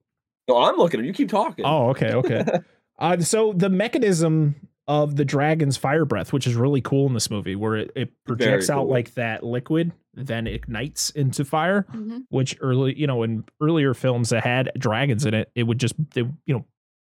No, 0.49 0.63
I'm 0.63 0.77
looking 0.77 1.01
at 1.01 1.07
You 1.07 1.13
keep 1.13 1.29
talking. 1.29 1.65
Oh, 1.65 1.91
okay, 1.91 2.13
okay. 2.15 2.45
uh, 2.99 3.19
so 3.19 3.53
the 3.53 3.69
mechanism 3.69 4.55
of 4.89 5.17
the 5.17 5.25
dragon's 5.25 5.77
fire 5.77 6.05
breath, 6.05 6.33
which 6.33 6.47
is 6.47 6.55
really 6.55 6.81
cool 6.81 7.07
in 7.07 7.15
this 7.15 7.31
movie, 7.31 7.57
where 7.57 7.77
it, 7.77 7.91
it 7.95 8.25
projects 8.25 8.69
cool. 8.69 8.81
out 8.81 8.89
like 8.89 9.15
that 9.15 9.45
liquid, 9.45 9.93
then 10.15 10.47
ignites 10.47 11.11
into 11.11 11.45
fire. 11.45 11.87
Mm-hmm. 11.93 12.19
Which 12.29 12.57
early, 12.61 12.99
you 12.99 13.07
know, 13.07 13.23
in 13.23 13.45
earlier 13.61 13.95
films 13.95 14.31
that 14.31 14.45
had 14.45 14.71
dragons 14.79 15.25
in 15.25 15.35
it, 15.35 15.51
it 15.55 15.65
would 15.65 15.79
just, 15.79 15.95
they, 16.13 16.23
you 16.47 16.55
know, 16.55 16.67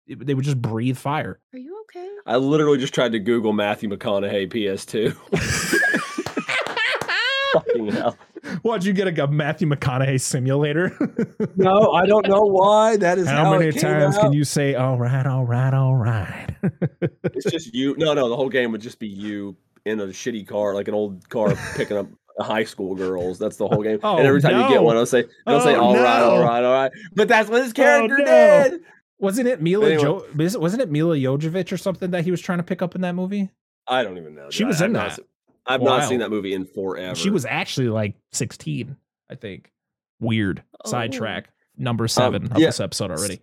it, 0.07 0.25
they 0.27 0.35
would 0.35 0.45
just 0.45 0.61
breathe 0.61 0.97
fire. 0.97 1.41
Are 1.53 1.59
you 1.59 1.81
okay? 1.83 2.09
I 2.27 2.37
literally 2.37 2.79
just 2.79 2.95
tried 2.95 3.13
to 3.13 3.19
Google 3.19 3.53
Matthew 3.53 3.89
McConaughey 3.89 4.51
PS2. 4.53 5.13
Fucking 7.53 7.89
hell. 7.89 8.17
Why'd 8.63 8.85
you 8.85 8.93
get 8.93 9.19
a, 9.19 9.25
a 9.25 9.29
Matthew 9.29 9.69
McConaughey 9.69 10.21
simulator? 10.21 10.97
no, 11.57 11.93
I 11.93 12.07
don't 12.07 12.27
know 12.29 12.41
why. 12.41 12.97
That 12.97 13.19
is 13.19 13.29
how, 13.29 13.45
how 13.45 13.59
many 13.59 13.73
times 13.73 14.17
out. 14.17 14.23
can 14.23 14.33
you 14.33 14.45
say 14.45 14.75
"all 14.75 14.99
right, 14.99 15.27
all 15.27 15.45
right, 15.45 15.73
all 15.73 15.95
right"? 15.95 16.49
it's 17.25 17.51
just 17.51 17.75
you. 17.75 17.95
No, 17.99 18.15
no, 18.15 18.29
the 18.29 18.37
whole 18.37 18.49
game 18.49 18.73
would 18.73 18.81
just 18.81 18.99
be 18.99 19.09
you 19.09 19.57
in 19.85 20.01
a 20.01 20.07
shitty 20.07 20.47
car, 20.47 20.75
like 20.75 20.89
an 20.89 20.95
old 20.95 21.29
car, 21.29 21.55
picking 21.77 21.97
up 21.97 22.07
high 22.39 22.65
school 22.65 22.95
girls. 22.95 23.39
That's 23.39 23.57
the 23.57 23.67
whole 23.69 23.83
game. 23.83 24.01
Oh, 24.05 24.17
and 24.17 24.27
every 24.27 24.41
time 24.41 24.53
no. 24.53 24.67
you 24.67 24.75
get 24.75 24.83
one, 24.83 24.97
I'll 24.97 25.07
say, 25.07 25.25
"I'll 25.47 25.57
oh, 25.57 25.65
say 25.65 25.75
all 25.75 25.95
no. 25.95 26.03
right, 26.03 26.23
all 26.23 26.43
right, 26.43 26.65
all 26.65 26.73
right." 26.73 26.93
But 27.15 27.29
that's 27.29 27.49
what 27.49 27.63
his 27.63 27.73
character 27.73 28.17
oh, 28.21 28.25
no. 28.25 28.71
did. 28.71 28.81
Wasn't 29.19 29.47
it 29.47 29.63
Milla? 29.63 29.87
Anyway. 29.87 30.03
Jo- 30.03 30.27
wasn't 30.35 30.83
it 30.83 30.91
Milla 30.91 31.17
Jovovich 31.17 31.71
or 31.73 31.77
something 31.77 32.11
that 32.11 32.25
he 32.25 32.31
was 32.31 32.41
trying 32.41 32.59
to 32.59 32.65
pick 32.65 32.83
up 32.83 32.95
in 32.95 33.03
that 33.03 33.15
movie? 33.15 33.51
I 33.87 34.03
don't 34.03 34.19
even 34.19 34.35
know. 34.35 34.51
She 34.51 34.65
was 34.65 34.81
in 34.81 34.93
that. 34.95 35.19
I've 35.67 35.83
not 35.83 36.09
seen 36.09 36.19
that 36.19 36.31
movie 36.31 36.55
in 36.55 36.65
forever. 36.65 37.15
She 37.15 37.31
was 37.31 37.45
actually 37.45 37.89
like 37.89 38.17
16, 38.33 38.97
I 39.31 39.35
think. 39.37 39.71
Weird. 40.19 40.63
Oh. 40.85 40.91
Sidetrack. 40.91 41.51
Number 41.77 42.05
um, 42.05 42.09
seven 42.09 42.47
um, 42.47 42.53
of 42.53 42.59
yeah. 42.59 42.67
this 42.67 42.81
episode 42.81 43.11
already. 43.11 43.41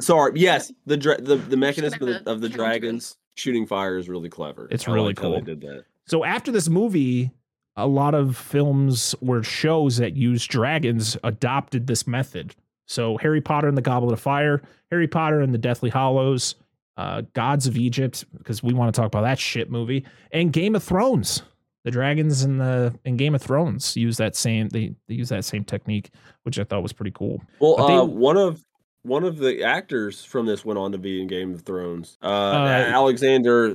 Sorry. 0.00 0.32
Yes, 0.36 0.72
the 0.86 0.96
dra- 0.96 1.20
the 1.20 1.36
the 1.36 1.56
mechanism 1.56 2.02
of 2.02 2.24
the, 2.24 2.30
of 2.30 2.40
the 2.40 2.48
dragons 2.48 3.16
shooting 3.34 3.66
fire 3.66 3.98
is 3.98 4.08
really 4.08 4.28
clever. 4.28 4.68
It's 4.70 4.86
I 4.86 4.92
really 4.92 5.08
like 5.08 5.18
how 5.18 5.30
they 5.30 5.36
cool. 5.36 5.44
did 5.44 5.60
that. 5.62 5.84
So 6.06 6.24
after 6.24 6.52
this 6.52 6.68
movie, 6.68 7.32
a 7.76 7.86
lot 7.86 8.14
of 8.14 8.36
films 8.36 9.14
or 9.26 9.42
shows 9.42 9.96
that 9.98 10.16
use 10.16 10.46
dragons 10.46 11.16
adopted 11.24 11.86
this 11.86 12.06
method. 12.06 12.54
So 12.86 13.16
Harry 13.18 13.40
Potter 13.40 13.68
and 13.68 13.76
the 13.76 13.82
Goblet 13.82 14.12
of 14.12 14.20
Fire, 14.20 14.62
Harry 14.90 15.08
Potter 15.08 15.40
and 15.40 15.52
the 15.52 15.58
Deathly 15.58 15.90
Hallows, 15.90 16.54
uh, 16.96 17.22
Gods 17.34 17.66
of 17.66 17.76
Egypt, 17.76 18.24
because 18.38 18.62
we 18.62 18.72
want 18.72 18.94
to 18.94 18.98
talk 19.00 19.08
about 19.08 19.22
that 19.22 19.38
shit 19.38 19.70
movie, 19.70 20.04
and 20.32 20.52
Game 20.52 20.74
of 20.74 20.82
Thrones. 20.82 21.42
The 21.84 21.90
dragons 21.92 22.42
in 22.42 22.58
the 22.58 22.98
in 23.04 23.16
Game 23.16 23.34
of 23.34 23.42
Thrones 23.42 23.96
use 23.96 24.16
that 24.16 24.34
same 24.34 24.68
they, 24.70 24.94
they 25.06 25.14
use 25.14 25.28
that 25.28 25.44
same 25.44 25.62
technique, 25.62 26.10
which 26.42 26.58
I 26.58 26.64
thought 26.64 26.82
was 26.82 26.92
pretty 26.92 27.12
cool. 27.12 27.42
Well, 27.60 27.76
they- 27.86 27.94
uh, 27.96 28.04
one 28.04 28.36
of 28.36 28.64
one 29.02 29.22
of 29.22 29.38
the 29.38 29.62
actors 29.62 30.24
from 30.24 30.46
this 30.46 30.64
went 30.64 30.78
on 30.80 30.90
to 30.92 30.98
be 30.98 31.20
in 31.22 31.28
Game 31.28 31.54
of 31.54 31.62
Thrones. 31.62 32.18
Uh, 32.20 32.26
Alexander, 32.26 33.68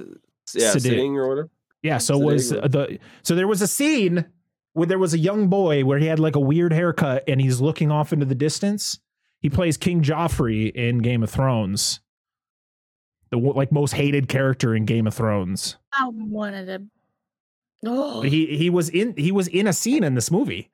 yeah, 0.54 0.72
Siddig. 0.74 0.82
Sitting 0.82 1.18
or 1.18 1.30
whatever. 1.30 1.50
Yeah, 1.84 1.98
so 1.98 2.14
So 2.14 2.20
there 2.20 2.26
was 2.28 2.52
you 2.52 2.58
go. 2.58 2.64
uh, 2.64 2.68
the 2.68 3.00
so 3.24 3.36
there 3.36 3.48
was 3.48 3.62
a 3.62 3.68
scene 3.68 4.26
where 4.74 4.88
there 4.88 5.00
was 5.00 5.14
a 5.14 5.20
young 5.20 5.48
boy 5.48 5.84
where 5.84 5.98
he 6.00 6.06
had 6.06 6.20
like 6.20 6.36
a 6.36 6.40
weird 6.40 6.72
haircut 6.74 7.24
and 7.28 7.42
he's 7.42 7.60
looking 7.60 7.92
off 7.92 8.14
into 8.14 8.26
the 8.26 8.36
distance. 8.36 9.00
He 9.40 9.50
plays 9.50 9.76
King 9.78 10.02
Joffrey 10.04 10.72
in 10.72 11.00
Game 11.00 11.24
of 11.24 11.30
Thrones. 11.32 12.00
The 13.32 13.38
like 13.38 13.72
most 13.72 13.94
hated 13.94 14.28
character 14.28 14.76
in 14.76 14.86
Game 14.86 15.08
of 15.08 15.14
Thrones. 15.14 15.78
I 15.92 16.08
wanted 16.10 16.66
to. 16.68 16.84
Oh, 17.84 18.22
he 18.22 18.58
he 18.58 18.70
was 18.70 18.90
in 18.90 19.16
he 19.18 19.32
was 19.32 19.48
in 19.48 19.66
a 19.66 19.74
scene 19.74 20.04
in 20.04 20.14
this 20.14 20.30
movie. 20.30 20.70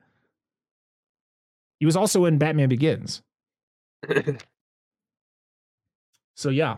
He 1.80 1.86
was 1.86 1.96
also 1.96 2.26
in 2.26 2.38
Batman 2.38 2.67
Begins. 2.70 3.22
So 6.36 6.50
yeah, 6.50 6.78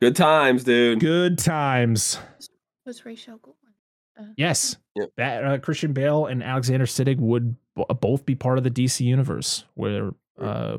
Good 0.00 0.16
times, 0.16 0.64
dude. 0.64 1.00
good 1.00 1.36
times. 1.38 2.18
Was 2.90 3.04
Rachel 3.06 3.38
Goldman? 3.38 4.34
Yes. 4.36 4.76
Yep. 4.96 5.10
That 5.16 5.44
uh, 5.44 5.58
Christian 5.58 5.92
Bale 5.92 6.26
and 6.26 6.42
Alexander 6.42 6.84
Siddig 6.84 7.18
would 7.20 7.54
b- 7.76 7.84
both 8.00 8.26
be 8.26 8.34
part 8.34 8.58
of 8.58 8.64
the 8.64 8.70
DC 8.70 9.00
universe 9.00 9.64
where 9.74 10.10
uh 10.40 10.78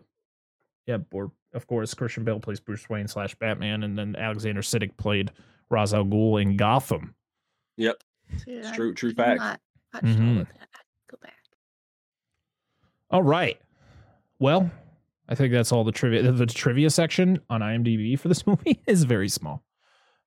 yeah, 0.86 0.98
or 1.12 1.32
of 1.54 1.66
course 1.68 1.94
Christian 1.94 2.24
Bale 2.24 2.40
plays 2.40 2.60
Bruce 2.60 2.88
Wayne 2.90 3.08
slash 3.08 3.34
Batman 3.36 3.84
and 3.84 3.98
then 3.98 4.16
Alexander 4.16 4.62
Siddig 4.62 4.96
played 4.98 5.32
Ra's 5.70 5.94
al 5.94 6.04
Ghul 6.06 6.42
in 6.42 6.58
Gotham. 6.58 7.16
Dude, 7.78 7.96
It's 8.46 8.68
I 8.68 8.76
true, 8.76 8.94
true 8.94 9.14
fact. 9.14 9.40
not 9.40 9.60
watch 9.94 10.04
Mhm. 10.04 10.36
all 10.36 10.42
of 10.42 10.48
that. 10.50 10.58
I 10.58 10.78
have 10.78 10.86
to 10.86 11.08
Go 11.10 11.18
back. 11.24 11.34
All 13.10 13.24
right. 13.24 13.60
Well, 14.40 14.70
I 15.30 15.36
think 15.36 15.52
that's 15.54 15.72
all 15.72 15.84
the 15.84 15.92
trivia. 15.92 16.24
The, 16.24 16.32
the 16.32 16.46
trivia 16.46 16.90
section 16.90 17.40
on 17.50 17.62
IMDb 17.62 18.20
for 18.20 18.28
this 18.28 18.46
movie 18.48 18.82
is 18.86 19.04
very 19.04 19.30
small. 19.30 19.64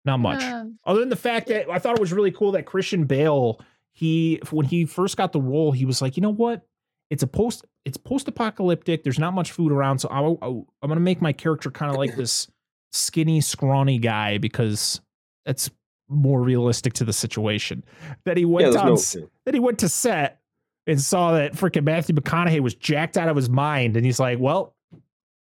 Not 0.05 0.19
much. 0.19 0.43
Um, 0.43 0.79
Other 0.85 1.01
than 1.01 1.09
the 1.09 1.17
fact 1.17 1.49
that 1.49 1.71
I 1.71 1.79
thought 1.79 1.97
it 1.97 2.01
was 2.01 2.13
really 2.13 2.31
cool 2.31 2.53
that 2.53 2.67
Christian 2.67 3.05
Bale, 3.05 3.61
he 3.93 4.41
when 4.51 4.67
he 4.67 4.85
first 4.85 5.17
got 5.17 5.33
the 5.33 5.41
role, 5.41 5.73
he 5.73 5.85
was 5.87 6.03
like, 6.03 6.17
you 6.17 6.21
know 6.21 6.33
what? 6.33 6.67
It's 7.11 7.23
a 7.23 7.27
post. 7.27 7.65
It's 7.85 7.97
post-apocalyptic. 7.97 9.03
There's 9.05 9.19
not 9.19 9.35
much 9.35 9.53
food 9.53 9.73
around, 9.73 9.99
so 9.99 10.09
I, 10.09 10.21
I, 10.21 10.49
I'm 10.49 10.89
gonna 10.89 11.01
make 11.01 11.23
my 11.23 11.33
character 11.33 11.71
kind 11.71 11.91
of 11.91 11.99
like 11.99 12.17
this 12.17 12.49
skinny, 12.93 13.41
scrawny 13.41 13.99
guy 13.99 14.39
because 14.39 15.01
that's 15.45 15.71
more 16.09 16.43
realistic 16.43 16.93
to 16.95 17.05
the 17.05 17.13
situation. 17.13 17.85
That 18.25 18.37
he 18.37 18.45
went 18.45 18.65
there's 18.65 18.77
on. 18.77 18.95
no. 19.23 19.31
Then 19.45 19.55
he 19.55 19.61
went 19.61 19.79
to 19.81 19.89
set 19.89 20.41
and 20.87 21.01
saw 21.01 21.33
that 21.33 21.55
freaking 21.55 21.85
Matthew 21.85 22.15
McConaughey 22.15 22.61
was 22.61 22.75
jacked 22.75 23.17
out 23.17 23.29
of 23.29 23.37
his 23.37 23.49
mind, 23.49 23.97
and 23.97 24.05
he's 24.05 24.21
like, 24.21 24.39
well. 24.39 24.75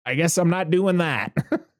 I 0.04 0.16
guess 0.16 0.36
I'm 0.36 0.50
not 0.50 0.68
doing 0.68 0.98
that. 0.98 1.32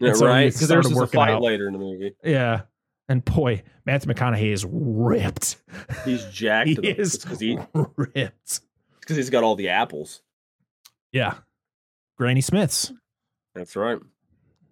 Yeah, 0.00 0.14
so 0.14 0.26
right. 0.26 0.52
Because 0.52 0.68
there's 0.68 0.90
a 0.90 1.06
fight 1.06 1.30
out. 1.30 1.42
later 1.42 1.66
in 1.66 1.72
the 1.74 1.78
movie. 1.78 2.14
Yeah. 2.24 2.62
And 3.08 3.24
boy, 3.24 3.62
Matthew 3.84 4.12
McConaughey 4.12 4.52
is 4.52 4.64
ripped. 4.64 5.56
He's 6.04 6.24
jacked. 6.32 6.68
he 6.68 6.76
is 6.88 7.18
because 7.22 7.40
he, 7.40 7.58
ripped. 7.74 8.60
because 9.00 9.16
he's 9.16 9.30
got 9.30 9.42
all 9.42 9.56
the 9.56 9.68
apples. 9.68 10.22
Yeah. 11.12 11.34
Granny 12.16 12.40
Smith's. 12.40 12.92
That's 13.54 13.76
right. 13.76 13.98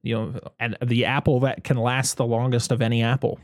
You 0.03 0.14
know, 0.14 0.41
and 0.61 0.77
the 0.85 1.05
apple 1.07 1.41
that 1.41 1.64
can 1.64 1.77
last 1.77 2.17
the 2.17 2.25
longest 2.25 2.71
of 2.71 2.81
any 2.81 3.03
apple. 3.03 3.41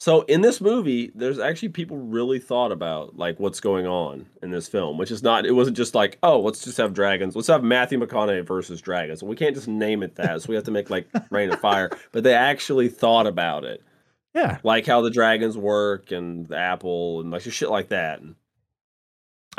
So 0.00 0.22
in 0.22 0.40
this 0.40 0.62
movie, 0.62 1.12
there's 1.14 1.38
actually 1.38 1.68
people 1.68 1.98
really 1.98 2.38
thought 2.38 2.72
about 2.72 3.18
like 3.18 3.38
what's 3.38 3.60
going 3.60 3.86
on 3.86 4.24
in 4.42 4.50
this 4.50 4.66
film, 4.66 4.96
which 4.96 5.10
is 5.10 5.22
not. 5.22 5.44
It 5.44 5.52
wasn't 5.52 5.76
just 5.76 5.94
like, 5.94 6.16
oh, 6.22 6.40
let's 6.40 6.64
just 6.64 6.78
have 6.78 6.94
dragons. 6.94 7.36
Let's 7.36 7.48
have 7.48 7.62
Matthew 7.62 7.98
McConaughey 8.00 8.46
versus 8.46 8.80
dragons. 8.80 9.22
We 9.22 9.36
can't 9.36 9.54
just 9.54 9.68
name 9.68 10.02
it 10.02 10.16
that. 10.16 10.40
So 10.40 10.46
we 10.48 10.54
have 10.54 10.64
to 10.64 10.70
make 10.70 10.88
like 10.88 11.06
Reign 11.30 11.52
of 11.52 11.60
Fire. 11.60 11.90
But 12.12 12.24
they 12.24 12.32
actually 12.32 12.88
thought 12.88 13.26
about 13.26 13.64
it, 13.66 13.82
Yeah. 14.34 14.56
like 14.62 14.86
how 14.86 15.02
the 15.02 15.10
dragons 15.10 15.58
work 15.58 16.12
and 16.12 16.46
the 16.46 16.56
apple 16.56 17.20
and 17.20 17.30
like 17.30 17.42
shit 17.42 17.68
like 17.68 17.90
that. 17.90 18.20
And 18.22 18.36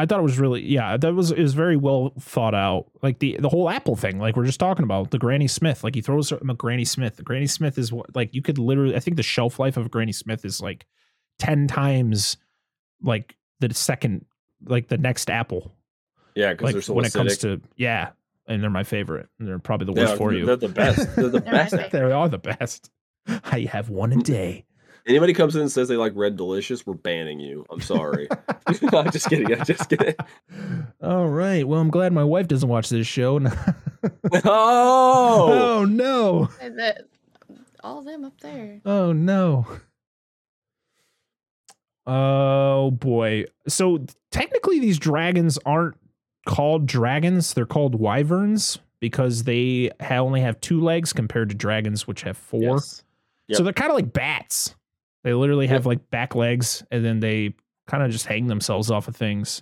I 0.01 0.05
thought 0.05 0.19
it 0.19 0.23
was 0.23 0.39
really 0.39 0.61
yeah, 0.63 0.97
that 0.97 1.13
was 1.13 1.31
it 1.31 1.41
was 1.41 1.53
very 1.53 1.77
well 1.77 2.13
thought 2.19 2.55
out. 2.55 2.87
Like 3.01 3.19
the 3.19 3.37
the 3.39 3.49
whole 3.49 3.69
apple 3.69 3.95
thing, 3.95 4.19
like 4.19 4.35
we're 4.35 4.45
just 4.45 4.59
talking 4.59 4.83
about, 4.83 5.11
the 5.11 5.19
Granny 5.19 5.47
Smith. 5.47 5.83
Like 5.83 5.95
he 5.95 6.01
throws 6.01 6.31
him 6.31 6.49
a 6.49 6.53
Granny 6.53 6.85
Smith. 6.85 7.17
The 7.17 7.23
Granny 7.23 7.47
Smith 7.47 7.77
is 7.77 7.91
what 7.93 8.15
like 8.15 8.33
you 8.33 8.41
could 8.41 8.57
literally 8.57 8.95
I 8.95 8.99
think 8.99 9.17
the 9.17 9.23
shelf 9.23 9.59
life 9.59 9.77
of 9.77 9.91
Granny 9.91 10.11
Smith 10.11 10.43
is 10.45 10.61
like 10.61 10.85
10 11.39 11.67
times 11.67 12.37
like 13.01 13.35
the 13.59 13.73
second 13.73 14.25
like 14.65 14.87
the 14.87 14.97
next 14.97 15.29
apple. 15.29 15.73
yeah, 16.35 16.53
because 16.53 16.73
like 16.75 16.83
so 16.83 16.93
when 16.93 17.05
it 17.05 17.13
comes 17.13 17.37
to 17.39 17.61
yeah, 17.75 18.09
and 18.47 18.61
they're 18.61 18.69
my 18.69 18.83
favorite. 18.83 19.29
And 19.39 19.47
they're 19.47 19.59
probably 19.59 19.85
the 19.93 19.93
Yeah, 19.93 20.07
worst 20.07 20.17
for 20.17 20.33
you. 20.33 20.45
They're 20.45 20.55
the 20.55 20.67
best. 20.69 21.15
They're 21.15 21.29
the 21.29 21.41
best. 21.41 21.75
they 21.91 22.01
are 22.01 22.27
the 22.29 22.37
best. 22.37 22.89
I 23.27 23.61
have 23.71 23.89
one 23.89 24.11
a 24.13 24.17
day. 24.17 24.65
Anybody 25.07 25.33
comes 25.33 25.55
in 25.55 25.61
and 25.61 25.71
says 25.71 25.87
they 25.87 25.95
like 25.97 26.13
red 26.15 26.35
delicious, 26.37 26.85
we're 26.85 26.93
banning 26.93 27.39
you. 27.39 27.65
I'm 27.69 27.81
sorry. 27.81 28.27
I'm 28.67 29.11
just 29.11 29.27
kidding. 29.29 29.51
I'm 29.53 29.65
just 29.65 29.89
kidding. 29.89 30.15
All 31.01 31.27
right. 31.27 31.67
Well, 31.67 31.79
I'm 31.79 31.89
glad 31.89 32.13
my 32.13 32.23
wife 32.23 32.47
doesn't 32.47 32.69
watch 32.69 32.89
this 32.89 33.07
show. 33.07 33.39
Oh, 34.43 35.79
oh 35.79 35.85
no. 35.85 36.49
and 36.59 36.79
that- 36.79 37.03
all 37.83 38.01
them 38.01 38.23
up 38.25 38.39
there. 38.41 38.81
Oh 38.85 39.11
no. 39.11 39.65
Oh 42.05 42.91
boy. 42.91 43.45
So 43.67 44.05
technically 44.31 44.79
these 44.79 44.97
dragons 44.99 45.57
aren't 45.65 45.95
called 46.47 46.85
dragons, 46.85 47.53
they're 47.53 47.65
called 47.65 47.95
wyverns 47.95 48.79
because 48.99 49.43
they 49.43 49.91
only 49.99 50.41
have 50.41 50.59
two 50.61 50.79
legs 50.81 51.13
compared 51.13 51.49
to 51.49 51.55
dragons 51.55 52.07
which 52.07 52.21
have 52.21 52.37
four. 52.37 52.61
Yes. 52.61 53.03
So 53.53 53.63
they're 53.63 53.73
kind 53.73 53.91
of 53.91 53.95
like 53.95 54.13
bats. 54.13 54.75
They 55.23 55.33
literally 55.33 55.67
have 55.67 55.85
like 55.85 56.09
back 56.09 56.35
legs 56.35 56.83
and 56.91 57.05
then 57.05 57.19
they 57.19 57.53
kind 57.87 58.03
of 58.03 58.11
just 58.11 58.25
hang 58.25 58.47
themselves 58.47 58.89
off 58.89 59.07
of 59.07 59.15
things. 59.15 59.61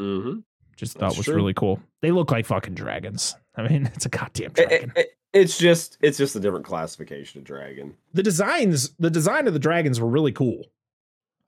Mm-hmm. 0.00 0.40
Just 0.76 0.94
thought 0.94 1.00
That's 1.08 1.16
was 1.18 1.26
true. 1.26 1.34
really 1.36 1.54
cool. 1.54 1.80
They 2.02 2.10
look 2.10 2.30
like 2.30 2.46
fucking 2.46 2.74
dragons. 2.74 3.34
I 3.56 3.66
mean, 3.68 3.86
it's 3.94 4.06
a 4.06 4.10
goddamn 4.10 4.52
dragon. 4.52 4.92
it- 4.94 5.00
it- 5.00 5.12
it's 5.32 5.58
just 5.58 5.98
it's 6.00 6.16
just 6.16 6.34
a 6.36 6.40
different 6.40 6.64
classification 6.64 7.40
of 7.40 7.44
dragon. 7.44 7.94
the 8.14 8.22
designs 8.22 8.90
the 8.98 9.10
design 9.10 9.46
of 9.46 9.52
the 9.52 9.58
dragons 9.58 10.00
were 10.00 10.06
really 10.08 10.32
cool 10.32 10.62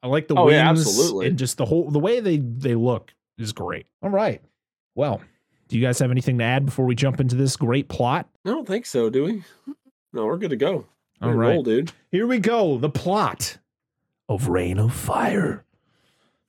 i 0.02 0.06
like 0.08 0.28
the 0.28 0.34
Oh, 0.34 0.44
wings 0.46 0.56
yeah, 0.56 0.68
absolutely. 0.68 1.28
and 1.28 1.38
just 1.38 1.56
the 1.56 1.64
whole 1.64 1.88
the 1.90 1.98
way 2.00 2.20
they 2.20 2.36
they 2.38 2.74
look 2.74 3.14
is 3.38 3.52
great 3.52 3.86
all 4.02 4.10
right 4.10 4.42
well 4.94 5.22
do 5.68 5.78
you 5.78 5.82
guys 5.86 5.98
have 6.00 6.10
anything 6.10 6.36
to 6.38 6.44
add 6.44 6.66
before 6.66 6.84
we 6.84 6.96
jump 6.96 7.18
into 7.18 7.34
this 7.36 7.56
great 7.56 7.88
plot 7.88 8.28
I 8.44 8.50
don't 8.50 8.66
think 8.66 8.84
so, 8.84 9.08
do 9.08 9.24
we? 9.24 9.44
No, 10.12 10.26
we're 10.26 10.36
good 10.38 10.50
to 10.50 10.56
go. 10.56 10.84
All 11.20 11.30
Good 11.32 11.38
right 11.38 11.48
roll, 11.54 11.62
dude. 11.62 11.92
here 12.10 12.26
we 12.26 12.38
go 12.38 12.78
the 12.78 12.90
plot 12.90 13.58
of 14.28 14.48
reign 14.48 14.78
of 14.78 14.92
fire 14.94 15.64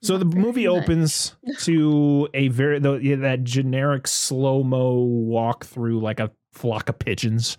so 0.02 0.16
the 0.16 0.24
Not 0.24 0.34
very 0.34 0.44
movie 0.44 0.66
much. 0.68 0.82
opens 0.82 1.34
to 1.60 2.28
a 2.34 2.48
very 2.48 2.78
the, 2.78 2.94
yeah, 2.94 3.16
that 3.16 3.44
generic 3.44 4.06
slow 4.06 4.62
mo 4.62 4.94
walk 5.00 5.64
through 5.64 6.00
like 6.00 6.20
a 6.20 6.30
flock 6.52 6.88
of 6.88 6.98
pigeons 6.98 7.56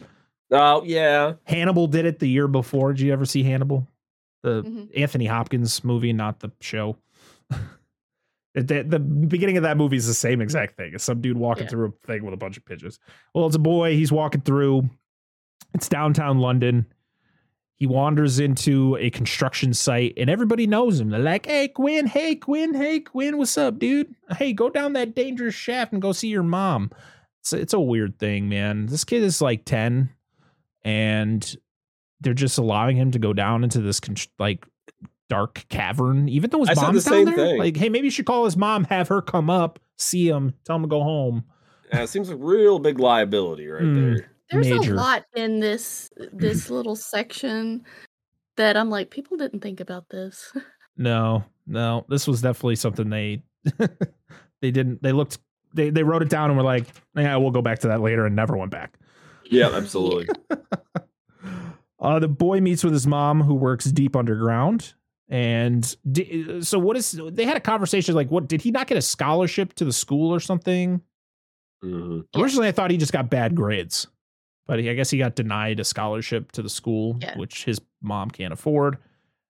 Oh 0.54 0.84
yeah, 0.84 1.34
hannibal 1.45 1.88
did 1.88 2.06
it 2.06 2.19
the 2.19 2.28
year 2.28 2.47
before 2.47 2.93
did 2.93 3.02
you 3.02 3.13
ever 3.13 3.26
see 3.26 3.43
hannibal 3.43 3.88
the 4.43 4.63
Mhm. 4.63 4.89
Anthony 5.00 5.26
Hopkins 5.28 5.84
movie, 5.84 6.13
not 6.13 6.39
the 6.39 6.52
show. 6.62 6.97
the, 8.56 8.84
the 8.84 8.97
beginning 9.00 9.56
of 9.58 9.63
that 9.63 9.78
movie 9.78 9.97
is 9.97 10.08
the 10.08 10.13
same 10.15 10.41
exact 10.41 10.76
thing. 10.78 10.93
It's 10.95 11.04
some 11.04 11.21
dude 11.21 11.38
walking 11.38 11.65
Yeah. 11.65 11.69
through 11.69 11.88
a 11.89 12.08
thing 12.08 12.26
with 12.26 12.34
a 12.34 12.38
bunch 12.38 12.58
of 12.58 12.65
pigeons. 12.65 13.00
Well, 13.36 13.45
it's 13.45 13.56
a 13.56 13.60
boy. 13.60 13.93
He's 13.95 14.12
walking 14.12 14.41
through. 14.41 14.89
It's 15.76 15.88
downtown 15.88 16.39
London. 16.39 16.88
He 17.82 17.88
wanders 17.88 18.39
into 18.39 18.96
a 19.00 19.10
construction 19.10 19.74
site, 19.74 20.13
and 20.15 20.30
everybody 20.30 20.67
knows 20.67 21.00
him. 21.00 21.10
They're 21.10 21.20
like, 21.20 21.48
"Hey, 21.48 21.67
Quinn! 21.67 22.06
Hey, 22.06 22.36
Quinn! 22.36 22.76
Hey, 22.76 23.00
Quinn! 23.00 23.39
What's 23.39 23.58
up, 23.58 23.80
dude? 23.80 24.13
Hey, 24.38 24.54
go 24.54 24.70
down 24.70 24.94
that 24.94 25.15
dangerous 25.15 25.56
shaft 25.56 25.91
and 25.91 26.00
go 26.00 26.12
see 26.12 26.28
your 26.28 26.44
mom." 26.44 26.91
It's 27.39 27.54
it's 27.54 27.74
a 27.74 27.80
weird 27.80 28.20
thing, 28.20 28.48
man. 28.48 28.86
This 28.86 29.04
kid 29.04 29.24
is 29.24 29.41
like 29.41 29.65
ten, 29.65 30.12
and 30.84 31.56
they're 32.20 32.36
just 32.36 32.60
allowing 32.60 32.98
him 32.98 33.10
to 33.12 33.17
go 33.20 33.34
down 33.34 33.63
into 33.63 33.82
this 33.82 34.00
con- 34.00 34.15
like 34.38 34.67
dark 35.28 35.65
cavern, 35.70 36.30
even 36.30 36.52
though 36.52 36.63
his 36.63 36.78
I 36.78 36.82
mom's 36.84 37.04
the 37.06 37.10
down 37.10 37.26
there. 37.26 37.36
thing. 37.36 37.58
Like, 37.58 37.78
hey, 37.78 37.89
maybe 37.89 38.06
you 38.06 38.12
should 38.12 38.28
call 38.28 38.46
his 38.46 38.56
mom, 38.58 38.84
have 38.86 39.08
her 39.08 39.24
come 39.24 39.50
up, 39.50 39.80
see 39.98 40.28
him, 40.30 40.54
tell 40.65 40.76
him 40.76 40.84
to 40.84 40.88
go 40.88 41.02
home. 41.02 41.46
yeah 41.91 42.04
it 42.04 42.10
seems 42.10 42.30
like 42.30 42.38
a 42.38 42.44
real 42.44 42.78
big 42.78 43.00
liability 43.00 43.67
right 43.67 43.82
Hmm. 43.82 43.96
there. 44.13 44.31
There's 44.52 44.68
major. 44.70 44.94
a 44.94 44.98
lot 44.98 45.26
in 45.36 45.60
this 45.60 46.10
this 46.34 46.70
little 46.70 46.96
section 46.96 47.84
that 48.58 48.76
I'm 48.78 48.90
like, 48.90 49.10
people 49.10 49.38
didn't 49.38 49.62
think 49.62 49.80
about 49.80 50.10
this. 50.10 50.52
No, 50.98 51.46
no, 51.66 52.06
this 52.10 52.28
was 52.28 52.42
definitely 52.42 52.76
something 52.76 53.10
they 53.10 53.42
they 54.62 54.72
didn't. 54.72 55.02
They 55.02 55.14
looked. 55.14 55.40
They 55.74 55.90
they 55.90 56.04
wrote 56.04 56.22
it 56.22 56.30
down 56.30 56.50
and 56.50 56.58
were 56.58 56.66
like, 56.66 56.86
yeah, 57.16 57.38
we'll 57.38 57.50
go 57.52 57.62
back 57.62 57.80
to 57.80 57.88
that 57.88 58.02
later, 58.02 58.26
and 58.26 58.36
never 58.36 58.58
went 58.58 58.72
back. 58.72 59.00
Yeah, 59.50 59.70
absolutely. 59.74 60.28
Uh, 62.00 62.20
the 62.20 62.28
boy 62.28 62.60
meets 62.60 62.84
with 62.84 62.94
his 62.94 63.08
mom, 63.08 63.42
who 63.42 63.54
works 63.56 63.86
deep 63.86 64.16
underground. 64.16 64.94
And 65.30 65.96
di- 66.12 66.62
so, 66.62 66.78
what 66.78 66.98
is? 66.98 67.20
They 67.32 67.46
had 67.46 67.56
a 67.56 67.62
conversation 67.62 68.14
like, 68.14 68.30
what 68.30 68.48
did 68.50 68.62
he 68.62 68.70
not 68.72 68.88
get 68.88 68.98
a 68.98 69.02
scholarship 69.02 69.74
to 69.76 69.86
the 69.86 69.94
school 69.94 70.34
or 70.34 70.40
something? 70.42 71.02
Mhm. 71.84 72.26
Originally, 72.36 72.68
I 72.68 72.74
thought 72.74 72.92
he 72.92 72.98
just 72.98 73.14
got 73.14 73.30
bad 73.30 73.56
grades, 73.56 74.08
but 74.72 74.80
he, 74.80 74.90
I 74.90 74.94
guess 74.94 75.10
he 75.10 75.18
got 75.18 75.36
denied 75.36 75.82
a 75.82 75.84
scholarship 75.84 76.54
to 76.54 76.62
the 76.62 76.70
school, 76.70 77.18
Yeah. 77.20 77.38
which 77.38 77.66
his 77.66 77.82
mom 78.02 78.30
can't 78.32 78.54
afford. 78.54 79.00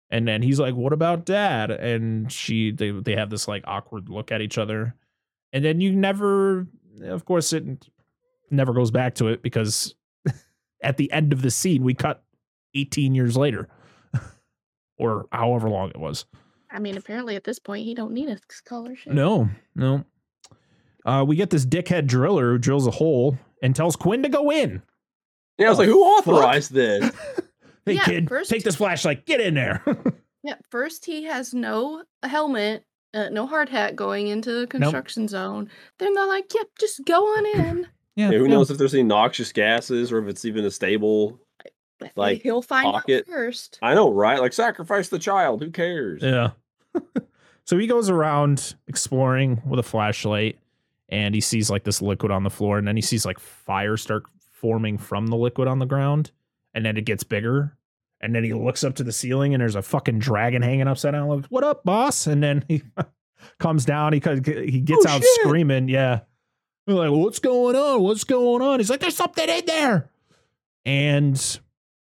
And 0.10 0.28
then 0.28 0.42
he's 0.42 0.60
like, 0.60 0.74
"What 0.74 0.94
about 0.94 1.26
dad?" 1.28 1.70
And 1.70 2.32
she, 2.32 2.72
they, 2.72 2.90
they 2.90 3.16
have 3.16 3.30
this 3.30 3.48
like 3.48 3.64
awkward 3.68 4.10
look 4.10 4.32
at 4.32 4.42
each 4.42 4.58
other, 4.58 4.96
and 5.54 5.64
then 5.64 5.80
you 5.80 5.92
never, 5.96 6.66
of 7.04 7.24
course, 7.26 7.54
it 7.54 7.64
never 8.50 8.74
goes 8.74 8.90
back 8.90 9.14
to 9.16 9.28
it 9.28 9.44
because 9.44 9.94
at 10.84 10.98
the 10.98 11.12
end 11.12 11.34
of 11.34 11.44
the 11.44 11.52
scene, 11.52 11.84
we 11.84 11.94
cut 11.94 12.24
18 12.74 13.14
years 13.14 13.38
later, 13.38 13.70
or 14.98 15.28
however 15.32 15.70
long 15.70 15.90
it 15.92 16.00
was. 16.00 16.26
I 16.72 16.80
mean, 16.80 16.98
apparently 16.98 17.36
at 17.36 17.44
this 17.44 17.60
point 17.60 17.86
he 17.86 17.94
don't 17.94 18.12
need 18.14 18.28
a 18.28 18.40
scholarship. 18.50 19.14
No, 19.14 19.50
no. 19.76 20.04
Uh, 21.06 21.24
we 21.28 21.36
get 21.36 21.52
this 21.52 21.66
dickhead 21.66 22.08
driller 22.08 22.54
who 22.54 22.58
drills 22.58 22.88
a 22.88 22.92
hole 22.92 23.38
and 23.62 23.76
tells 23.76 23.96
Quinn 23.96 24.24
to 24.24 24.30
go 24.30 24.52
in. 24.52 24.82
Yeah, 25.62 25.68
I 25.68 25.70
was 25.70 25.80
Oh, 25.80 25.82
like, 25.82 25.90
who 25.90 26.22
fuck. 26.24 26.28
authorized 26.36 26.74
this? 26.74 27.12
hey 27.86 27.94
Yeah, 27.94 28.04
kid, 28.04 28.28
first- 28.30 28.50
take 28.50 28.64
this 28.64 28.76
flashlight. 28.76 29.26
Get 29.26 29.40
in 29.42 29.54
there. 29.56 29.84
Yeah, 30.44 30.56
first 30.72 31.06
he 31.06 31.26
has 31.26 31.54
no 31.54 32.02
helmet, 32.24 32.84
uh, 33.14 33.30
no 33.30 33.46
hard 33.46 33.70
hat 33.70 33.96
going 33.96 34.26
into 34.28 34.52
the 34.62 34.66
construction 34.66 35.28
zone. 35.28 35.70
Then 36.00 36.16
they're 36.16 36.26
like, 36.26 36.52
"Yep, 36.52 36.66
just 36.80 37.06
go 37.06 37.22
on 37.22 37.46
in." 37.68 37.88
yeah, 38.16 38.32
Yeah, 38.32 38.38
who 38.40 38.46
yeah. 38.46 38.50
knows 38.50 38.72
if 38.72 38.80
there's 38.80 38.96
any 38.96 39.04
noxious 39.04 39.52
gases 39.52 40.12
or 40.12 40.18
if 40.18 40.28
it's 40.28 40.44
even 40.44 40.66
a 40.66 40.72
stable? 40.72 41.40
But 42.00 42.14
Like, 42.16 42.42
he'll 42.42 42.64
find 42.64 42.86
pocket. 42.92 43.26
out 43.30 43.32
first. 43.32 43.78
I 43.84 43.94
know, 43.94 44.12
right? 44.12 44.40
Like 44.40 44.54
sacrifice 44.54 45.10
the 45.10 45.20
child. 45.20 45.62
Who 45.62 45.70
cares? 45.70 46.24
Yeah. 46.24 46.54
so 47.66 47.78
he 47.78 47.86
goes 47.86 48.10
around 48.10 48.74
exploring 48.88 49.62
with 49.64 49.80
a 49.80 49.84
flashlight 49.84 50.58
and 51.10 51.36
he 51.36 51.42
sees 51.42 51.70
like 51.70 51.84
this 51.84 52.02
liquid 52.02 52.32
on 52.32 52.44
the 52.44 52.50
floor 52.50 52.80
and 52.80 52.88
then 52.88 52.96
he 52.96 53.04
sees 53.04 53.28
like 53.28 53.38
fire 53.38 53.96
start 53.96 54.24
forming 54.62 54.98
from 54.98 55.28
the 55.28 55.36
liquid 55.36 55.68
on 55.68 55.80
the 55.80 55.86
ground 55.86 56.32
and 56.74 56.86
then 56.86 56.96
it 56.98 57.06
gets 57.06 57.24
bigger 57.24 57.76
and 58.22 58.36
then 58.36 58.44
he 58.44 58.54
looks 58.54 58.84
up 58.84 58.94
to 58.96 59.04
the 59.04 59.12
ceiling 59.12 59.54
and 59.56 59.62
there's 59.62 59.76
a 59.76 59.82
fucking 59.82 60.20
dragon 60.20 60.62
hanging 60.62 60.88
upside 60.88 61.14
down 61.14 61.28
like 61.28 61.46
what 61.48 61.64
up 61.64 61.84
boss 61.84 62.28
and 62.28 62.44
then 62.44 62.64
he 62.68 62.84
comes 63.60 63.84
down 63.86 64.14
he 64.14 64.20
he 64.46 64.80
gets 64.82 65.06
Oh, 65.08 65.10
out 65.10 65.22
shit. 65.22 65.30
screaming 65.42 65.90
yeah 65.90 66.20
We're 66.86 66.94
like 66.94 67.12
what's 67.12 67.40
going 67.40 67.76
on 67.76 68.02
what's 68.04 68.24
going 68.24 68.62
on 68.62 68.80
he's 68.80 68.90
like 68.92 69.00
there's 69.00 69.16
something 69.18 69.50
in 69.50 69.66
there 69.66 70.10
and 70.86 71.60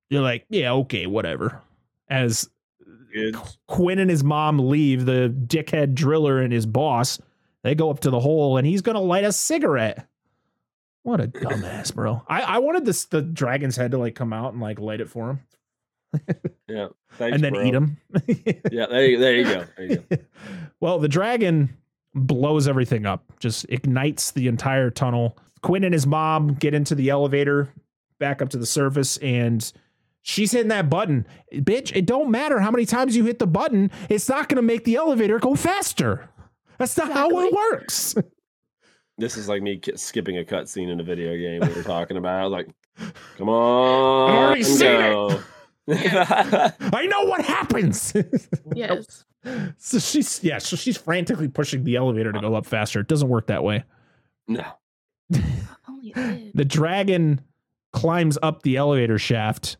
you're 0.08 0.22
like 0.22 0.46
yeah 0.48 0.72
okay 0.72 1.06
whatever 1.06 1.60
as. 2.08 2.48
Quinn 3.66 3.98
and 3.98 4.10
his 4.10 4.22
mom 4.22 4.58
leave, 4.58 5.06
the 5.06 5.34
dickhead 5.46 5.94
driller 5.94 6.38
and 6.38 6.52
his 6.52 6.66
boss, 6.66 7.18
they 7.62 7.74
go 7.74 7.88
up 7.88 8.00
to 8.00 8.10
the 8.10 8.20
hole 8.20 8.58
and 8.58 8.66
he's 8.66 8.82
gonna 8.82 9.00
light 9.00 9.24
a 9.24 9.32
cigarette. 9.32 10.06
What 11.06 11.20
a 11.20 11.28
dumbass, 11.28 11.94
bro. 11.94 12.20
I, 12.26 12.40
I 12.42 12.58
wanted 12.58 12.84
this 12.84 13.04
the 13.04 13.22
dragon's 13.22 13.76
head 13.76 13.92
to 13.92 13.98
like 13.98 14.16
come 14.16 14.32
out 14.32 14.54
and 14.54 14.60
like 14.60 14.80
light 14.80 15.00
it 15.00 15.08
for 15.08 15.30
him 15.30 15.40
Yeah. 16.68 16.88
Thanks, 17.12 17.36
and 17.36 17.44
then 17.44 17.52
bro. 17.52 17.64
eat 17.64 17.74
him. 17.74 17.96
Yeah, 18.72 18.86
there 18.86 19.06
you, 19.06 19.16
there 19.16 19.36
you 19.36 19.44
go. 19.44 19.64
There 19.76 19.86
you 19.86 20.04
go. 20.10 20.16
well, 20.80 20.98
the 20.98 21.06
dragon 21.06 21.76
blows 22.12 22.66
everything 22.66 23.06
up, 23.06 23.22
just 23.38 23.66
ignites 23.68 24.32
the 24.32 24.48
entire 24.48 24.90
tunnel. 24.90 25.38
Quinn 25.62 25.84
and 25.84 25.94
his 25.94 26.08
mom 26.08 26.54
get 26.54 26.74
into 26.74 26.96
the 26.96 27.10
elevator 27.10 27.68
back 28.18 28.42
up 28.42 28.48
to 28.48 28.58
the 28.58 28.66
surface 28.66 29.16
and 29.18 29.72
she's 30.22 30.50
hitting 30.50 30.68
that 30.68 30.90
button. 30.90 31.24
Bitch, 31.52 31.94
it 31.94 32.04
don't 32.04 32.32
matter 32.32 32.58
how 32.58 32.72
many 32.72 32.84
times 32.84 33.14
you 33.14 33.24
hit 33.26 33.38
the 33.38 33.46
button, 33.46 33.92
it's 34.08 34.28
not 34.28 34.48
going 34.48 34.56
to 34.56 34.62
make 34.62 34.82
the 34.82 34.96
elevator 34.96 35.38
go 35.38 35.54
faster. 35.54 36.28
That's 36.78 36.96
not 36.96 37.12
how 37.12 37.30
it 37.38 37.52
works. 37.52 38.16
This 39.18 39.36
is 39.36 39.48
like 39.48 39.62
me 39.62 39.80
skipping 39.94 40.38
a 40.38 40.44
cutscene 40.44 40.90
in 40.90 41.00
a 41.00 41.02
video 41.02 41.36
game 41.36 41.66
we 41.66 41.74
were 41.74 41.82
talking 41.82 42.16
about. 42.16 42.40
I 42.40 42.44
was 42.44 42.52
like, 42.52 42.68
come 43.38 43.48
on, 43.48 44.30
already 44.36 44.62
seen 44.62 44.86
it. 44.90 45.12
go. 45.12 45.42
I 45.88 47.06
know 47.06 47.24
what 47.24 47.44
happens. 47.44 48.12
Yes. 48.74 49.24
so 49.78 49.98
she's 50.00 50.42
yeah, 50.42 50.58
so 50.58 50.74
she's 50.76 50.96
frantically 50.96 51.46
pushing 51.48 51.84
the 51.84 51.94
elevator 51.96 52.32
to 52.32 52.40
go 52.40 52.54
up 52.56 52.66
faster. 52.66 53.00
It 53.00 53.06
doesn't 53.08 53.28
work 53.28 53.46
that 53.46 53.62
way. 53.62 53.84
no. 54.48 54.64
Only 55.88 56.10
it 56.10 56.14
did. 56.14 56.50
the 56.54 56.64
dragon 56.64 57.40
climbs 57.92 58.36
up 58.42 58.62
the 58.62 58.76
elevator 58.76 59.18
shaft 59.18 59.76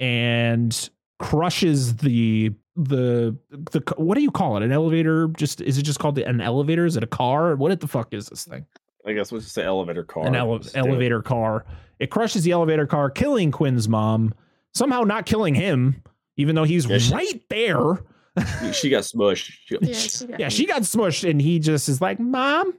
and 0.00 0.90
crushes 1.18 1.96
the 1.96 2.52
the 2.76 3.36
the 3.50 3.82
what 3.96 4.14
do 4.16 4.22
you 4.22 4.30
call 4.30 4.56
it 4.56 4.62
an 4.62 4.72
elevator 4.72 5.28
just 5.36 5.60
is 5.60 5.76
it 5.78 5.82
just 5.82 5.98
called 5.98 6.18
an 6.18 6.40
elevator 6.40 6.86
is 6.86 6.96
it 6.96 7.02
a 7.04 7.06
car 7.06 7.54
what 7.56 7.78
the 7.80 7.86
fuck 7.86 8.12
is 8.14 8.26
this 8.28 8.44
thing 8.46 8.64
I 9.06 9.12
guess 9.12 9.30
we'll 9.32 9.40
just 9.40 9.52
say 9.52 9.62
elevator 9.64 10.04
car. 10.04 10.26
an 10.26 10.34
ele- 10.36 10.58
Just 10.58 10.74
do 10.74 10.80
it. 10.80 10.86
elevator 10.86 11.20
car 11.22 11.66
it 11.98 12.10
crushes 12.10 12.44
the 12.44 12.52
elevator 12.52 12.86
car 12.86 13.10
killing 13.10 13.50
quinn's 13.50 13.88
mom 13.88 14.32
somehow 14.74 15.02
not 15.02 15.26
killing 15.26 15.54
him 15.54 16.02
even 16.38 16.54
though 16.54 16.64
he's 16.64 16.86
Yeah, 16.86 16.98
she- 16.98 17.12
right 17.14 17.42
there 17.50 18.02
She 18.72 18.88
got 18.88 19.02
smushed. 19.02 19.52
She 19.66 19.74
got- 19.76 19.82
Yeah, 19.86 19.94
she 19.94 20.26
got 20.26 20.40
yeah 20.40 20.48
she 20.48 20.64
got 20.66 20.82
smushed 20.82 21.28
and 21.28 21.42
he 21.42 21.58
just 21.58 21.88
is 21.90 22.00
like 22.00 22.18
mom 22.18 22.72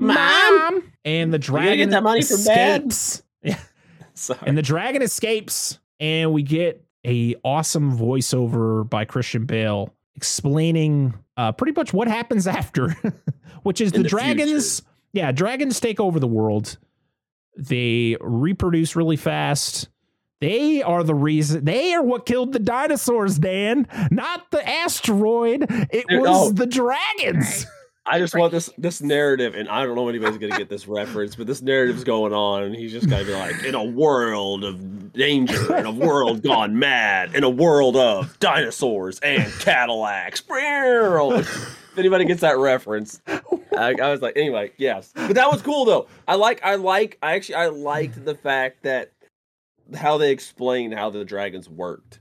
Mom? 0.00 0.14
mom 0.16 0.92
and 1.04 1.32
the 1.32 1.38
dragon 1.38 1.76
get 1.78 1.90
that 1.90 2.02
money 2.02 2.22
from 2.22 2.42
Dad? 2.44 2.86
escapes. 2.88 3.22
yeah 3.42 3.58
Sorry. 4.14 4.40
and 4.46 4.58
the 4.58 4.62
dragon 4.62 5.02
escapes 5.02 5.78
and 6.00 6.32
we 6.32 6.42
get 6.42 6.84
a 7.06 7.34
awesome 7.44 7.96
voiceover 7.96 8.88
by 8.88 9.04
christian 9.04 9.46
bale 9.46 9.94
explaining 10.14 11.14
uh, 11.36 11.52
pretty 11.52 11.72
much 11.72 11.92
what 11.92 12.08
happens 12.08 12.46
after 12.58 12.96
which 13.62 13.80
is 13.80 13.92
the, 13.92 14.02
the 14.02 14.08
dragons 14.08 14.82
yeah 15.12 15.32
dragons 15.32 15.80
take 15.80 16.00
over 16.00 16.18
the 16.20 16.26
world. 16.26 16.78
They 17.56 18.16
reproduce 18.20 18.94
really 18.94 19.16
fast. 19.16 19.88
They 20.40 20.82
are 20.82 21.02
the 21.02 21.14
reason 21.14 21.64
they 21.64 21.92
are 21.94 22.02
what 22.02 22.26
killed 22.26 22.52
the 22.52 22.60
dinosaurs 22.60 23.38
dan 23.38 23.88
not 24.10 24.50
the 24.50 24.66
asteroid. 24.68 25.66
It 25.90 26.06
Dude, 26.08 26.20
was 26.20 26.48
oh. 26.48 26.52
the 26.52 26.66
dragons 26.66 27.66
I 28.10 28.18
just 28.18 28.34
want 28.34 28.52
this 28.52 28.70
this 28.78 29.02
narrative, 29.02 29.54
and 29.54 29.68
I 29.68 29.84
don't 29.84 29.94
know 29.94 30.08
if 30.08 30.14
anybody's 30.14 30.38
gonna 30.38 30.56
get 30.56 30.68
this 30.68 30.88
reference, 30.88 31.36
but 31.36 31.46
this 31.46 31.60
narrative's 31.60 32.04
going 32.04 32.32
on, 32.32 32.62
and 32.62 32.74
he's 32.74 32.90
just 32.90 33.08
gotta 33.08 33.24
be 33.24 33.34
like, 33.34 33.62
in 33.64 33.74
a 33.74 33.84
world 33.84 34.64
of 34.64 35.12
danger, 35.12 35.76
in 35.76 35.84
a 35.84 35.92
world 35.92 36.42
gone 36.42 36.78
mad, 36.78 37.34
in 37.34 37.44
a 37.44 37.50
world 37.50 37.96
of 37.96 38.38
dinosaurs 38.38 39.18
and 39.20 39.52
Cadillacs. 39.60 40.42
if 40.48 41.98
anybody 41.98 42.24
gets 42.24 42.40
that 42.40 42.56
reference, 42.56 43.20
I, 43.26 43.94
I 44.00 44.10
was 44.10 44.22
like, 44.22 44.36
anyway, 44.36 44.72
yes. 44.78 45.12
But 45.14 45.34
that 45.34 45.50
was 45.50 45.60
cool 45.60 45.84
though. 45.84 46.06
I 46.26 46.36
like, 46.36 46.64
I 46.64 46.76
like, 46.76 47.18
I 47.22 47.34
actually, 47.34 47.56
I 47.56 47.66
liked 47.68 48.24
the 48.24 48.34
fact 48.34 48.84
that 48.84 49.12
how 49.94 50.16
they 50.16 50.30
explained 50.30 50.94
how 50.94 51.10
the 51.10 51.24
dragons 51.24 51.68
worked, 51.68 52.20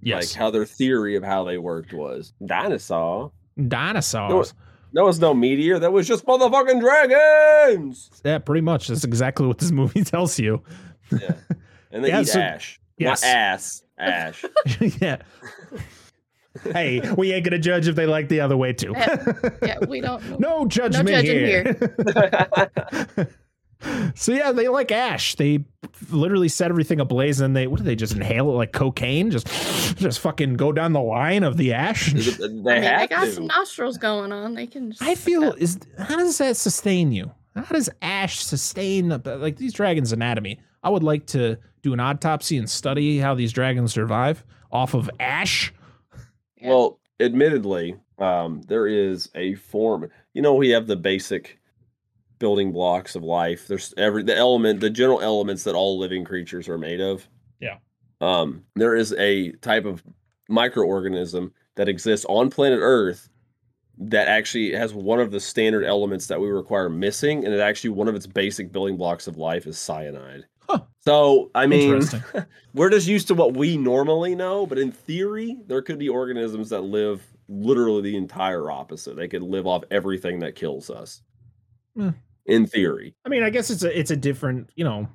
yes 0.00 0.32
like 0.32 0.38
how 0.38 0.50
their 0.50 0.66
theory 0.66 1.16
of 1.16 1.24
how 1.24 1.44
they 1.44 1.58
worked 1.58 1.92
was 1.92 2.32
dinosaur. 2.44 3.32
dinosaurs 3.68 4.52
That 4.94 5.04
was 5.04 5.18
no 5.20 5.34
meteor. 5.34 5.78
That 5.78 5.92
was 5.92 6.06
just 6.08 6.24
motherfucking 6.24 6.80
dragons. 6.80 8.10
yeah 8.24 8.38
pretty 8.38 8.60
much 8.62 8.88
that's 8.88 9.04
exactly 9.04 9.46
what 9.46 9.58
this 9.58 9.70
movie 9.70 10.02
tells 10.12 10.38
you 10.38 10.62
Yeah. 11.12 11.32
And 11.92 12.02
they 12.04 12.08
Yeah, 12.08 12.20
eat 12.22 12.28
so- 12.28 12.40
ash. 12.40 12.80
yes. 12.98 13.22
Not 13.22 13.28
ass. 13.30 13.82
Ash. 13.98 14.44
yeah. 15.00 15.16
Hey, 16.72 17.00
we 17.16 17.32
ain't 17.32 17.44
gonna 17.44 17.58
judge 17.58 17.88
if 17.88 17.96
they 17.96 18.06
like 18.06 18.28
the 18.28 18.40
other 18.40 18.56
way 18.56 18.72
too. 18.72 18.92
Yeah, 19.62 19.78
we 19.88 20.00
don't 20.00 20.22
know. 20.30 20.36
no 20.60 20.66
judgment 20.66 21.08
judging 21.08 21.44
here. 21.46 21.76
So 24.14 24.32
yeah, 24.32 24.52
they 24.52 24.68
like 24.68 24.92
ash. 24.92 25.34
They 25.34 25.64
literally 26.10 26.48
set 26.48 26.70
everything 26.70 27.00
ablaze, 27.00 27.40
and 27.40 27.56
they 27.56 27.66
what 27.66 27.78
do 27.78 27.84
they 27.84 27.96
just 27.96 28.14
inhale 28.14 28.50
it 28.50 28.54
like 28.54 28.72
cocaine? 28.72 29.30
Just, 29.30 29.46
just 29.96 30.20
fucking 30.20 30.54
go 30.54 30.72
down 30.72 30.92
the 30.92 31.00
line 31.00 31.42
of 31.42 31.56
the 31.56 31.72
ash. 31.72 32.12
they 32.12 32.44
I 32.44 32.48
mean, 32.48 32.64
they 32.64 33.06
got 33.08 33.24
to. 33.24 33.32
some 33.32 33.46
nostrils 33.46 33.98
going 33.98 34.32
on. 34.32 34.54
They 34.54 34.66
can. 34.66 34.90
Just 34.90 35.02
I 35.02 35.14
feel 35.14 35.44
up. 35.44 35.58
is 35.58 35.78
how 35.98 36.16
does 36.16 36.38
that 36.38 36.56
sustain 36.56 37.12
you? 37.12 37.32
How 37.54 37.62
does 37.62 37.88
ash 38.02 38.42
sustain 38.42 39.08
like 39.24 39.56
these 39.56 39.72
dragons' 39.72 40.12
anatomy? 40.12 40.60
I 40.82 40.90
would 40.90 41.02
like 41.02 41.26
to 41.28 41.56
do 41.82 41.92
an 41.92 42.00
autopsy 42.00 42.58
and 42.58 42.68
study 42.68 43.18
how 43.18 43.34
these 43.34 43.52
dragons 43.52 43.92
survive 43.92 44.44
off 44.72 44.94
of 44.94 45.08
ash. 45.20 45.72
Yeah. 46.56 46.68
Well, 46.68 47.00
admittedly, 47.20 47.96
um, 48.18 48.62
there 48.62 48.86
is 48.86 49.28
a 49.34 49.54
form. 49.54 50.10
You 50.32 50.42
know, 50.42 50.54
we 50.54 50.70
have 50.70 50.86
the 50.86 50.96
basic 50.96 51.58
building 52.38 52.72
blocks 52.72 53.14
of 53.14 53.22
life. 53.22 53.66
There's 53.68 53.94
every 53.96 54.22
the 54.22 54.36
element, 54.36 54.80
the 54.80 54.90
general 54.90 55.20
elements 55.20 55.64
that 55.64 55.74
all 55.74 55.98
living 55.98 56.24
creatures 56.24 56.68
are 56.68 56.78
made 56.78 57.00
of. 57.00 57.28
Yeah. 57.60 57.78
Um, 58.20 58.64
there 58.74 58.94
is 58.94 59.12
a 59.14 59.52
type 59.52 59.84
of 59.84 60.02
microorganism 60.50 61.50
that 61.76 61.88
exists 61.88 62.26
on 62.28 62.50
planet 62.50 62.78
Earth 62.80 63.28
that 63.98 64.28
actually 64.28 64.72
has 64.72 64.92
one 64.92 65.20
of 65.20 65.30
the 65.30 65.40
standard 65.40 65.84
elements 65.84 66.26
that 66.26 66.40
we 66.40 66.48
require 66.48 66.88
missing, 66.88 67.44
and 67.44 67.54
it 67.54 67.60
actually 67.60 67.90
one 67.90 68.08
of 68.08 68.14
its 68.14 68.26
basic 68.26 68.72
building 68.72 68.96
blocks 68.96 69.26
of 69.26 69.36
life 69.36 69.66
is 69.66 69.78
cyanide. 69.78 70.44
Huh. 70.68 70.80
So 71.00 71.50
I 71.54 71.66
mean, 71.66 72.02
we're 72.74 72.90
just 72.90 73.06
used 73.06 73.28
to 73.28 73.34
what 73.34 73.54
we 73.56 73.76
normally 73.76 74.34
know, 74.34 74.66
but 74.66 74.78
in 74.78 74.90
theory, 74.90 75.58
there 75.66 75.82
could 75.82 75.98
be 75.98 76.08
organisms 76.08 76.70
that 76.70 76.80
live 76.80 77.22
literally 77.48 78.02
the 78.02 78.16
entire 78.16 78.70
opposite. 78.70 79.16
They 79.16 79.28
could 79.28 79.42
live 79.42 79.66
off 79.66 79.84
everything 79.90 80.40
that 80.40 80.54
kills 80.54 80.90
us. 80.90 81.22
Hmm. 81.96 82.10
In 82.46 82.66
theory. 82.66 83.14
I 83.24 83.28
mean, 83.28 83.42
I 83.42 83.50
guess 83.50 83.70
it's 83.70 83.82
a 83.84 83.98
it's 83.98 84.10
a 84.10 84.16
different, 84.16 84.70
you 84.76 84.84
know, 84.84 85.08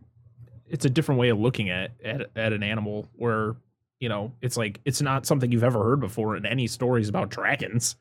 it's 0.68 0.86
a 0.86 0.90
different 0.90 1.20
way 1.20 1.30
of 1.30 1.40
looking 1.40 1.70
at 1.70 1.92
at, 2.04 2.30
at 2.36 2.54
an 2.54 2.64
animal 2.64 3.08
where, 3.16 3.56
you 4.00 4.10
know, 4.10 4.32
it's 4.42 4.58
like 4.58 4.80
it's 4.86 5.02
not 5.02 5.26
something 5.26 5.52
you've 5.52 5.64
ever 5.64 5.84
heard 5.84 6.00
before 6.00 6.36
in 6.36 6.46
any 6.46 6.66
stories 6.68 7.08
about 7.10 7.30
dragons. 7.30 7.96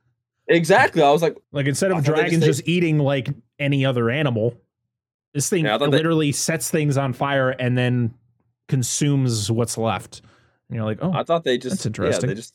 Exactly. 0.47 1.03
I 1.03 1.11
was 1.11 1.21
like, 1.21 1.37
Like 1.53 1.67
instead 1.67 1.91
of 1.91 2.03
dragons 2.05 2.45
just- 2.45 2.61
just 2.61 2.69
eating 2.69 2.99
like 2.99 3.29
any 3.59 3.85
other 3.85 4.09
animal, 4.09 4.55
this 5.35 5.51
thing 5.51 5.67
Yeah, 5.67 5.77
thought 5.77 5.91
they- 5.91 5.99
literally 5.99 6.33
sets 6.33 6.71
things 6.71 6.97
on 6.97 7.13
fire 7.13 7.51
and 7.51 7.77
then 7.77 8.15
consumes 8.69 9.51
what's 9.51 9.77
left. 9.77 10.23
And 10.69 10.77
you're 10.77 10.85
like, 10.85 10.99
oh, 11.03 11.13
I 11.13 11.23
thought 11.25 11.45
they 11.45 11.59
just 11.59 11.77
That's 11.77 11.87
interesting. 11.87 12.31
Yeah, 12.31 12.35
they 12.35 12.41
just 12.41 12.55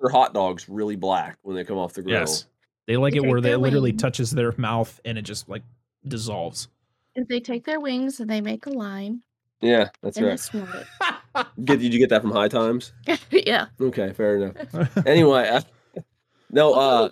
their 0.00 0.10
hot 0.10 0.32
dogs 0.34 0.68
really 0.68 0.96
black 0.96 1.38
when 1.42 1.56
they 1.56 1.64
come 1.64 1.76
off 1.78 1.92
the 1.94 2.02
grill. 2.02 2.20
yes. 2.20 2.46
They 2.88 2.96
like 2.96 3.12
They 3.12 3.18
it 3.18 3.26
where 3.26 3.36
take 3.36 3.42
they 3.44 3.56
literally 3.56 3.90
wings. 3.92 4.02
touches 4.02 4.30
their 4.32 4.52
mouth 4.56 4.98
and 5.04 5.16
it 5.18 5.22
just 5.22 5.48
like 5.48 5.62
dissolves. 6.06 6.66
If 7.14 7.28
they 7.28 7.38
take 7.38 7.64
their 7.64 7.78
wings 7.80 8.18
and 8.18 8.28
they 8.28 8.40
make 8.40 8.66
a 8.66 8.70
line 8.70 9.22
Yeah, 9.60 9.90
that's 10.02 10.16
and 10.16 10.26
they 10.26 10.30
right. 10.30 10.40
snort 10.40 10.68
Get, 11.64 11.78
did 11.80 11.92
you 11.92 11.98
get 12.00 12.08
that 12.10 12.22
from 12.22 12.32
High 12.32 12.48
Times? 12.48 12.92
yeah. 13.30 13.66
Okay, 13.80 14.12
fair 14.12 14.36
enough. 14.36 14.96
Anyway, 15.06 15.48
I, 15.52 15.62
no, 16.50 16.72
uh, 16.74 17.10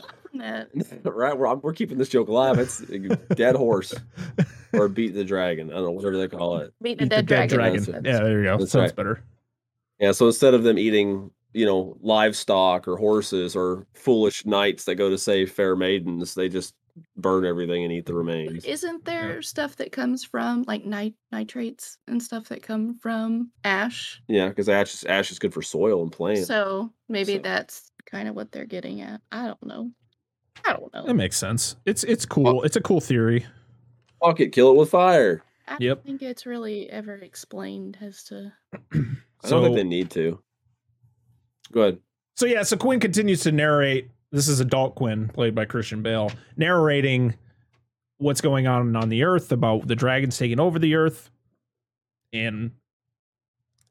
right, 1.05 1.37
we're, 1.39 1.55
we're 1.57 1.73
keeping 1.75 1.99
this 1.99 2.09
joke 2.09 2.29
alive. 2.29 2.59
It's 2.59 2.81
a 2.81 2.99
dead 3.35 3.55
horse 3.55 3.95
or 4.73 4.89
beat 4.89 5.15
the 5.15 5.25
dragon. 5.25 5.71
I 5.71 5.75
don't 5.75 5.85
know, 5.85 5.91
whatever 5.91 6.17
they 6.17 6.29
call 6.29 6.57
it. 6.59 6.73
Beat 6.81 6.99
the 6.99 7.05
Eat 7.05 7.11
dead, 7.11 7.19
the 7.27 7.29
dead 7.29 7.49
dragon. 7.51 7.83
dragon. 7.85 8.05
Yeah, 8.05 8.21
there 8.21 8.39
you 8.39 8.45
go. 8.45 8.57
that's 8.59 8.73
Sounds 8.73 8.89
right. 8.91 8.97
better. 8.97 9.23
Yeah, 10.01 10.13
so 10.13 10.27
instead 10.27 10.55
of 10.55 10.63
them 10.63 10.79
eating, 10.79 11.31
you 11.57 11.65
know, 11.65 11.97
livestock 12.03 12.87
or 12.87 12.97
horses 12.99 13.57
or 13.57 13.87
foolish 13.95 14.45
knights 14.45 14.85
that 14.85 14.97
go 14.97 15.09
to 15.09 15.17
save 15.17 15.51
fair 15.51 15.75
maidens, 15.75 16.35
they 16.35 16.49
just 16.51 16.75
burn 17.17 17.45
everything 17.47 17.83
and 17.83 17.93
eat 17.93 18.05
the 18.05 18.15
remains. 18.15 18.65
Isn't 18.65 19.05
there 19.07 19.41
stuff 19.41 19.77
that 19.77 19.91
comes 19.91 20.23
from 20.23 20.65
like 20.67 20.85
nit- 20.85 21.15
nitrates 21.33 21.97
and 22.09 22.23
stuff 22.23 22.49
that 22.49 22.63
come 22.63 22.95
from 22.95 23.51
ash? 23.65 24.21
Yeah, 24.29 24.49
because 24.49 24.69
ash 24.69 24.93
is, 24.95 25.05
ash 25.05 25.31
is 25.31 25.39
good 25.39 25.55
for 25.55 25.63
soil 25.63 26.03
and 26.03 26.13
plants. 26.13 26.47
So 26.47 26.93
maybe 27.09 27.35
So- 27.37 27.43
that's 27.43 27.91
kind 28.05 28.29
of 28.29 28.35
what 28.35 28.53
they're 28.53 28.67
getting 28.67 29.01
at. 29.01 29.21
I 29.33 29.47
don't 29.47 29.67
know. 29.67 29.91
I 30.67 30.73
don't 30.75 30.93
know. 30.93 31.07
That 31.07 31.15
makes 31.15 31.37
sense. 31.39 31.77
It's 31.87 32.05
it's 32.05 32.27
cool. 32.27 32.63
It's 32.65 32.77
a 32.77 32.81
cool 32.81 33.01
theory. 33.01 33.47
Fuck 34.23 34.41
it, 34.41 34.53
kill 34.53 34.71
it 34.73 34.77
with 34.77 34.91
fire. 34.91 35.43
I 35.69 35.77
Yep. 35.81 35.97
don't 35.99 36.05
think 36.07 36.23
it's 36.23 36.45
really 36.47 36.89
ever 36.91 37.15
explained 37.15 37.99
as 38.01 38.25
to. 38.25 38.53
I 38.75 38.79
don't 38.95 39.17
So 39.45 39.63
think 39.63 39.77
they 39.77 39.85
need 39.85 40.11
to. 40.13 40.39
Go 41.73 41.83
ahead. 41.83 41.99
so 42.37 42.47
yeah, 42.47 42.63
so 42.63 42.77
Quinn 42.77 43.01
continues 43.01 43.41
to 43.43 43.53
narrate. 43.53 44.11
This 44.33 44.49
is 44.49 44.61
adult 44.61 44.95
Quinn, 44.95 45.29
played 45.29 45.55
by 45.55 45.65
Christian 45.65 46.03
Bale, 46.03 46.31
narrating 46.57 47.35
what's 48.19 48.41
going 48.41 48.67
on 48.67 48.97
on 48.97 49.09
the 49.09 49.25
Earth 49.25 49.53
about 49.53 49.87
the 49.87 49.97
dragons 49.97 50.37
taking 50.39 50.61
over 50.61 50.79
the 50.79 50.95
Earth 50.95 51.31
and 52.33 52.73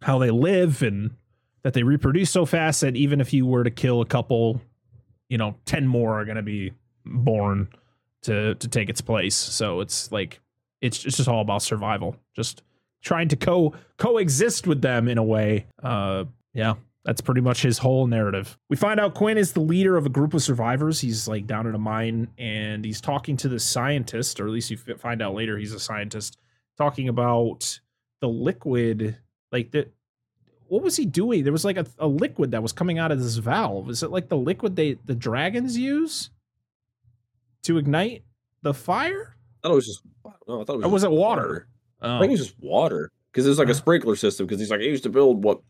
how 0.01 0.17
they 0.17 0.31
live 0.31 0.81
and 0.81 1.11
that 1.63 1.73
they 1.73 1.83
reproduce 1.83 2.29
so 2.29 2.45
fast 2.45 2.81
that 2.81 2.95
even 2.95 3.19
if 3.21 3.33
you 3.33 3.45
were 3.45 3.63
to 3.63 3.71
kill 3.71 4.01
a 4.01 4.05
couple, 4.05 4.61
you 5.29 5.37
know, 5.37 5.55
ten 5.65 5.87
more 5.87 6.19
are 6.19 6.25
going 6.25 6.35
to 6.37 6.43
be 6.43 6.73
born 7.05 7.69
to 8.23 8.55
to 8.55 8.67
take 8.67 8.89
its 8.89 9.01
place. 9.01 9.35
So 9.35 9.79
it's 9.79 10.11
like 10.11 10.41
it's 10.81 11.05
it's 11.05 11.17
just 11.17 11.29
all 11.29 11.41
about 11.41 11.61
survival, 11.63 12.15
just 12.35 12.61
trying 13.01 13.29
to 13.29 13.35
co 13.35 13.73
coexist 13.97 14.67
with 14.67 14.81
them 14.81 15.07
in 15.07 15.17
a 15.17 15.23
way. 15.23 15.65
Uh, 15.81 16.25
yeah, 16.53 16.75
that's 17.05 17.21
pretty 17.21 17.41
much 17.41 17.61
his 17.61 17.77
whole 17.77 18.07
narrative. 18.07 18.57
We 18.67 18.75
find 18.75 18.99
out 18.99 19.13
Quinn 19.13 19.37
is 19.37 19.53
the 19.53 19.59
leader 19.61 19.95
of 19.95 20.07
a 20.07 20.09
group 20.09 20.33
of 20.33 20.41
survivors. 20.41 20.99
He's 20.99 21.27
like 21.27 21.45
down 21.45 21.67
in 21.67 21.75
a 21.75 21.79
mine 21.79 22.29
and 22.39 22.83
he's 22.83 22.99
talking 22.99 23.37
to 23.37 23.47
the 23.47 23.59
scientist, 23.59 24.39
or 24.39 24.47
at 24.47 24.51
least 24.51 24.71
you 24.71 24.77
find 24.77 25.21
out 25.21 25.35
later 25.35 25.55
he's 25.57 25.71
a 25.71 25.79
scientist, 25.79 26.39
talking 26.77 27.07
about 27.07 27.79
the 28.21 28.27
liquid, 28.27 29.19
like 29.51 29.71
the. 29.71 29.89
What 30.67 30.81
was 30.81 30.97
he 30.97 31.05
doing? 31.05 31.43
There 31.43 31.53
was 31.53 31.63
like 31.63 31.77
a, 31.77 31.85
a 31.99 32.07
liquid 32.07 32.49
that 32.51 32.63
was 32.63 32.73
coming 32.73 32.97
out 32.97 33.11
of 33.11 33.21
this 33.21 33.35
valve. 33.35 33.87
Is 33.91 34.01
it 34.01 34.09
like 34.09 34.29
the 34.29 34.37
liquid 34.37 34.75
they 34.75 34.97
the 35.05 35.13
dragons 35.13 35.77
use 35.77 36.31
to 37.63 37.77
ignite 37.77 38.23
the 38.63 38.73
fire? 38.73 39.35
I 39.63 39.67
thought 39.67 39.73
it 39.73 39.75
was 39.75 39.85
just. 39.85 40.01
No, 40.47 40.61
I 40.61 40.63
thought 40.63 40.73
it 40.73 40.77
was. 40.77 40.85
Or 40.85 40.89
was 40.89 41.03
it 41.03 41.11
water? 41.11 41.67
I 42.01 42.17
oh. 42.17 42.19
think 42.19 42.31
it 42.31 42.39
was 42.39 42.47
just 42.47 42.59
water 42.59 43.11
because 43.31 43.45
it 43.45 43.49
was 43.49 43.59
like 43.59 43.69
a 43.69 43.75
sprinkler 43.75 44.15
system. 44.15 44.47
Because 44.47 44.59
he's 44.59 44.71
like, 44.71 44.79
he 44.79 44.87
used 44.87 45.03
to 45.03 45.09
build 45.09 45.43
what 45.43 45.61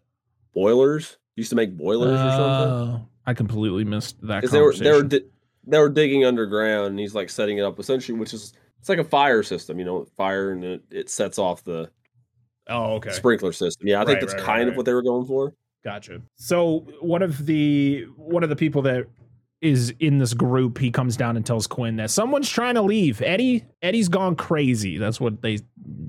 boilers. 0.54 1.17
Used 1.36 1.50
to 1.50 1.56
make 1.56 1.76
boilers 1.76 2.19
or 2.19 2.32
something. 2.32 3.02
Oh, 3.02 3.08
I 3.26 3.34
completely 3.34 3.84
missed 3.84 4.21
that 4.21 4.41
Because 4.41 4.52
they 4.52 4.62
were 4.62 4.74
they 4.74 4.91
were 4.91 5.00
conversation. 5.02 5.28
di- 5.28 5.32
they 5.67 5.80
were 5.80 5.89
digging 5.89 6.26
underground, 6.26 6.88
and 6.88 7.00
he's 7.00 7.15
like 7.15 7.30
setting 7.30 7.58
it 7.58 7.63
up 7.63 7.80
essentially, 7.80 8.17
which 8.17 8.34
is 8.34 8.54
it's 8.80 8.88
like 8.89 9.00
a 9.00 9.04
fire 9.04 9.43
system. 9.43 9.80
You 9.80 9.86
know, 9.86 10.06
fire 10.15 10.52
and 10.52 10.63
it, 10.63 10.84
it 10.91 11.10
sets 11.10 11.38
off 11.39 11.63
the 11.63 11.89
oh, 12.69 12.93
okay. 12.95 13.12
sprinkler 13.12 13.52
system. 13.52 13.88
Yeah, 13.88 14.02
I 14.02 14.06
think 14.06 14.15
Right, 14.15 14.21
that's 14.21 14.34
right, 14.36 14.43
kind 14.43 14.60
right, 14.62 14.67
of 14.69 14.78
what 14.78 14.86
they 14.86 14.93
were 14.93 15.02
going 15.04 15.26
for. 15.26 15.54
Gotcha. 15.84 16.21
So 16.36 16.86
one 17.02 17.21
of 17.21 17.45
the 17.45 18.04
one 18.15 18.43
of 18.43 18.50
the 18.50 18.56
people 18.56 18.82
that 18.84 19.06
is 19.65 19.93
in 19.99 20.19
this 20.19 20.34
group, 20.34 20.78
he 20.78 20.91
comes 20.91 21.17
down 21.17 21.36
and 21.36 21.45
tells 21.45 21.65
Quinn 21.65 21.95
that 21.95 22.12
someone's 22.12 22.49
trying 22.49 22.75
to 22.75 22.82
leave. 22.84 23.21
Eddie, 23.21 23.65
Eddie's 23.82 24.08
gone 24.08 24.36
crazy. 24.36 24.97
That's 24.97 25.19
what 25.19 25.41
they 25.41 25.60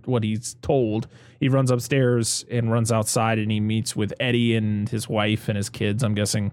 what 0.05 0.23
he's 0.23 0.55
told. 0.61 1.09
He 1.40 1.49
runs 1.49 1.71
upstairs 1.71 2.45
and 2.51 2.71
runs 2.71 2.92
outside 2.92 3.38
and 3.38 3.51
he 3.51 3.61
meets 3.61 3.97
with 3.97 4.12
Eddie 4.21 4.57
and 4.57 4.88
his 4.88 5.09
wife 5.09 5.49
and 5.49 5.57
his 5.57 5.71
kids, 5.71 6.03
I'm 6.05 6.14
guessing. 6.14 6.53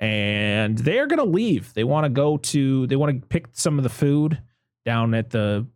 And 0.00 0.76
they're 0.78 1.06
gonna 1.06 1.24
leave. 1.24 1.72
They 1.74 1.84
want 1.84 2.04
to 2.04 2.10
go 2.10 2.36
to 2.38 2.86
they 2.88 2.96
want 2.96 3.20
to 3.20 3.26
pick 3.28 3.46
some 3.52 3.78
of 3.78 3.84
the 3.84 3.90
food 3.90 4.42
down 4.84 5.14
at 5.14 5.30
the 5.30 5.66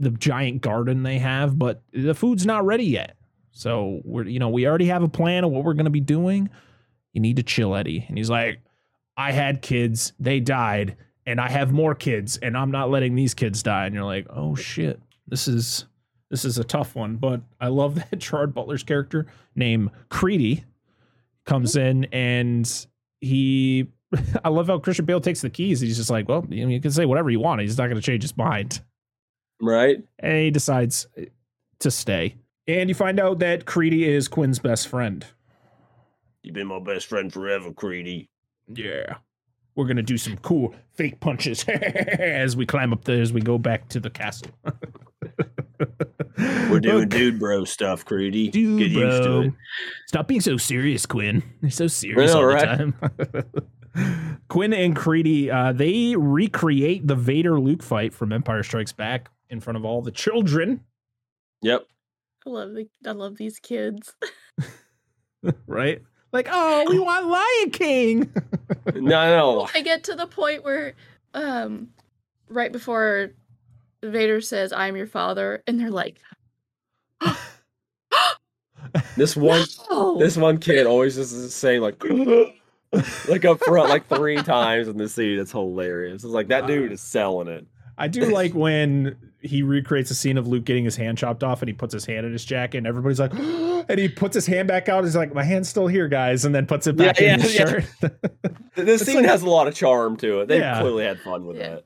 the 0.00 0.10
giant 0.10 0.60
garden 0.62 1.04
they 1.04 1.18
have, 1.18 1.56
but 1.56 1.82
the 1.92 2.14
food's 2.14 2.44
not 2.44 2.64
ready 2.66 2.86
yet. 2.86 3.16
So 3.52 4.00
we're 4.04 4.24
you 4.24 4.40
know 4.40 4.48
we 4.48 4.66
already 4.66 4.86
have 4.86 5.04
a 5.04 5.08
plan 5.08 5.44
of 5.44 5.52
what 5.52 5.62
we're 5.62 5.74
gonna 5.74 5.90
be 5.90 6.00
doing. 6.00 6.50
You 7.12 7.20
need 7.20 7.36
to 7.36 7.42
chill, 7.42 7.76
Eddie. 7.76 8.04
And 8.08 8.16
he's 8.16 8.30
like, 8.30 8.60
I 9.16 9.32
had 9.32 9.62
kids, 9.62 10.12
they 10.18 10.40
died, 10.40 10.96
and 11.26 11.40
I 11.40 11.48
have 11.48 11.72
more 11.72 11.94
kids, 11.94 12.38
and 12.38 12.56
I'm 12.56 12.70
not 12.70 12.90
letting 12.90 13.14
these 13.14 13.34
kids 13.34 13.62
die. 13.62 13.86
And 13.86 13.94
you're 13.94 14.04
like, 14.04 14.26
oh 14.30 14.54
shit, 14.54 15.00
this 15.26 15.46
is 15.48 15.86
this 16.30 16.44
is 16.44 16.56
a 16.58 16.64
tough 16.64 16.94
one. 16.94 17.16
But 17.16 17.42
I 17.60 17.68
love 17.68 17.94
that 18.10 18.18
Gerard 18.18 18.54
Butler's 18.54 18.82
character 18.82 19.26
named 19.54 19.90
Creedy 20.10 20.64
comes 21.44 21.76
in 21.76 22.04
and 22.12 22.86
he 23.20 23.88
I 24.44 24.48
love 24.48 24.66
how 24.68 24.78
Christian 24.78 25.04
Bale 25.04 25.20
takes 25.20 25.40
the 25.40 25.50
keys. 25.50 25.80
He's 25.80 25.96
just 25.96 26.10
like, 26.10 26.28
well, 26.28 26.46
you, 26.48 26.68
you 26.68 26.80
can 26.80 26.90
say 26.90 27.04
whatever 27.04 27.30
you 27.30 27.40
want. 27.40 27.60
He's 27.60 27.76
not 27.78 27.86
going 27.86 27.96
to 27.96 28.02
change 28.02 28.22
his 28.22 28.36
mind 28.36 28.80
Right? 29.60 29.98
and 30.18 30.36
he 30.38 30.50
decides 30.50 31.06
to 31.80 31.90
stay. 31.90 32.36
And 32.66 32.88
you 32.88 32.94
find 32.94 33.18
out 33.20 33.38
that 33.40 33.64
Creedy 33.64 34.02
is 34.02 34.28
Quinn's 34.28 34.58
best 34.58 34.88
friend. 34.88 35.24
You've 36.42 36.54
been 36.54 36.66
my 36.66 36.80
best 36.80 37.06
friend 37.06 37.32
forever, 37.32 37.70
Creedy. 37.70 38.28
Yeah. 38.74 39.16
We're 39.74 39.86
gonna 39.86 40.02
do 40.02 40.18
some 40.18 40.36
cool 40.38 40.74
fake 40.94 41.20
punches 41.20 41.64
as 41.68 42.56
we 42.56 42.66
climb 42.66 42.92
up 42.92 43.04
there 43.04 43.20
as 43.22 43.32
we 43.32 43.40
go 43.40 43.56
back 43.58 43.88
to 43.90 44.00
the 44.00 44.10
castle. 44.10 44.50
We're 46.38 46.80
doing 46.80 47.04
Okay. 47.06 47.18
dude 47.18 47.38
bro 47.38 47.64
stuff, 47.64 48.04
Creedy. 48.04 48.50
Dude, 48.50 48.78
Get 48.78 48.90
used 48.90 49.22
to 49.22 49.28
bro. 49.28 49.40
it. 49.42 49.52
Stop 50.08 50.28
being 50.28 50.40
so 50.40 50.56
serious, 50.56 51.06
Quinn. 51.06 51.42
You're 51.60 51.70
so 51.70 51.86
serious 51.86 52.32
all, 52.32 52.40
all 52.40 52.46
right? 52.46 52.78
the 52.78 53.44
time. 53.94 54.40
Quinn 54.48 54.72
and 54.72 54.96
Creedy, 54.96 55.50
uh, 55.52 55.72
they 55.72 56.16
recreate 56.16 57.06
the 57.06 57.14
Vader 57.14 57.60
Luke 57.60 57.82
fight 57.82 58.12
from 58.14 58.32
Empire 58.32 58.62
Strikes 58.62 58.92
Back 58.92 59.30
in 59.50 59.60
front 59.60 59.76
of 59.76 59.84
all 59.84 60.00
the 60.02 60.10
children, 60.10 60.80
Yep. 61.62 61.86
I 62.46 62.50
love 62.50 62.74
the, 62.74 62.88
I 63.06 63.12
love 63.12 63.36
these 63.36 63.58
kids. 63.58 64.14
right? 65.66 66.02
Like, 66.32 66.48
oh, 66.50 66.86
we 66.88 66.98
want 66.98 67.26
Lion 67.26 67.70
King. 67.70 68.32
No, 68.94 69.00
no. 69.02 69.68
I 69.74 69.82
get 69.82 70.04
to 70.04 70.14
the 70.14 70.26
point 70.26 70.64
where, 70.64 70.94
um, 71.34 71.90
right 72.48 72.72
before 72.72 73.32
Vader 74.02 74.40
says, 74.40 74.72
"I'm 74.72 74.96
your 74.96 75.06
father," 75.06 75.62
and 75.66 75.78
they're 75.78 75.90
like, 75.90 76.20
This 79.16 79.36
one 79.36 79.64
"Oh, 79.90 80.18
this 80.18 80.36
one 80.36 80.58
kid 80.58 80.86
always 80.86 81.14
just 81.16 81.32
is 81.32 81.54
saying 81.54 81.80
like 81.80 82.02
like 83.28 83.44
up 83.44 83.62
front 83.64 83.88
like 83.88 84.06
three 84.08 84.36
times 84.42 84.88
in 84.88 84.96
the 84.96 85.08
scene. 85.08 85.38
It's 85.38 85.52
hilarious. 85.52 86.24
It's 86.24 86.32
like 86.32 86.48
that 86.48 86.66
dude 86.66 86.92
is 86.92 87.00
selling 87.00 87.48
it. 87.48 87.66
I 87.98 88.08
do 88.08 88.26
like 88.26 88.52
when 88.54 89.16
he 89.40 89.62
recreates 89.62 90.10
a 90.10 90.14
scene 90.14 90.38
of 90.38 90.46
Luke 90.46 90.64
getting 90.64 90.84
his 90.84 90.94
hand 90.96 91.18
chopped 91.18 91.42
off 91.42 91.62
and 91.62 91.68
he 91.68 91.72
puts 91.72 91.92
his 91.92 92.04
hand 92.06 92.24
in 92.24 92.32
his 92.32 92.44
jacket 92.44 92.78
and 92.78 92.86
everybody's 92.86 93.18
like, 93.20 93.32
and 93.88 93.98
he 93.98 94.08
puts 94.08 94.34
his 94.34 94.46
hand 94.46 94.68
back 94.68 94.88
out. 94.88 95.02
He's 95.04 95.16
like, 95.16 95.34
my 95.34 95.42
hand's 95.42 95.68
still 95.68 95.88
here, 95.88 96.06
guys, 96.08 96.44
and 96.44 96.54
then 96.54 96.66
puts 96.66 96.86
it 96.86 96.96
back 96.96 97.18
Yeah, 97.20 97.34
in 97.34 97.40
his 97.40 97.54
yeah, 97.54 97.66
shirt. 97.66 97.84
This 98.74 99.02
It's 99.02 99.04
scene 99.10 99.16
like- 99.16 99.26
has 99.26 99.42
a 99.42 99.48
lot 99.50 99.66
of 99.68 99.74
charm 99.74 100.16
to 100.18 100.40
it. 100.40 100.48
They 100.48 100.58
Yeah. 100.58 100.80
clearly 100.80 101.04
had 101.04 101.20
fun 101.20 101.44
with 101.46 101.56
Yeah. 101.58 101.68
that. 101.76 101.84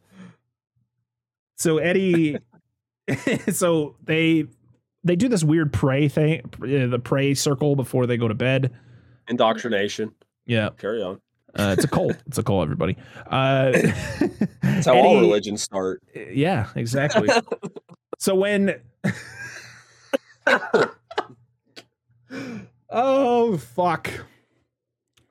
so 1.57 1.79
Eddie, 1.79 2.39
so 3.53 3.97
they 4.05 4.45
they 5.05 5.17
do 5.17 5.29
this 5.29 5.43
weird 5.45 5.73
pray 5.73 6.09
thing, 6.09 6.43
the 6.61 7.01
pray 7.03 7.33
circle 7.35 7.75
before 7.77 8.07
they 8.07 8.17
go 8.17 8.29
to 8.29 8.35
bed. 8.35 8.73
Indoctrination. 9.29 10.13
Yeah, 10.47 10.71
Carry 10.79 11.03
on. 11.03 11.21
Uh, 11.59 11.75
it's 11.77 11.85
a 11.85 11.89
cult. 11.89 12.17
it's 12.27 12.39
a 12.39 12.43
cult, 12.43 12.63
everybody. 12.63 12.97
Uh, 13.31 13.73
That's 14.63 14.87
how 14.87 14.97
all 14.97 15.21
religions 15.21 15.63
start. 15.63 16.03
Yeah, 16.15 16.69
exactly. 16.75 17.29
so 18.19 18.35
when 18.35 18.81
Oh 22.91 23.57
fuck. 23.57 24.11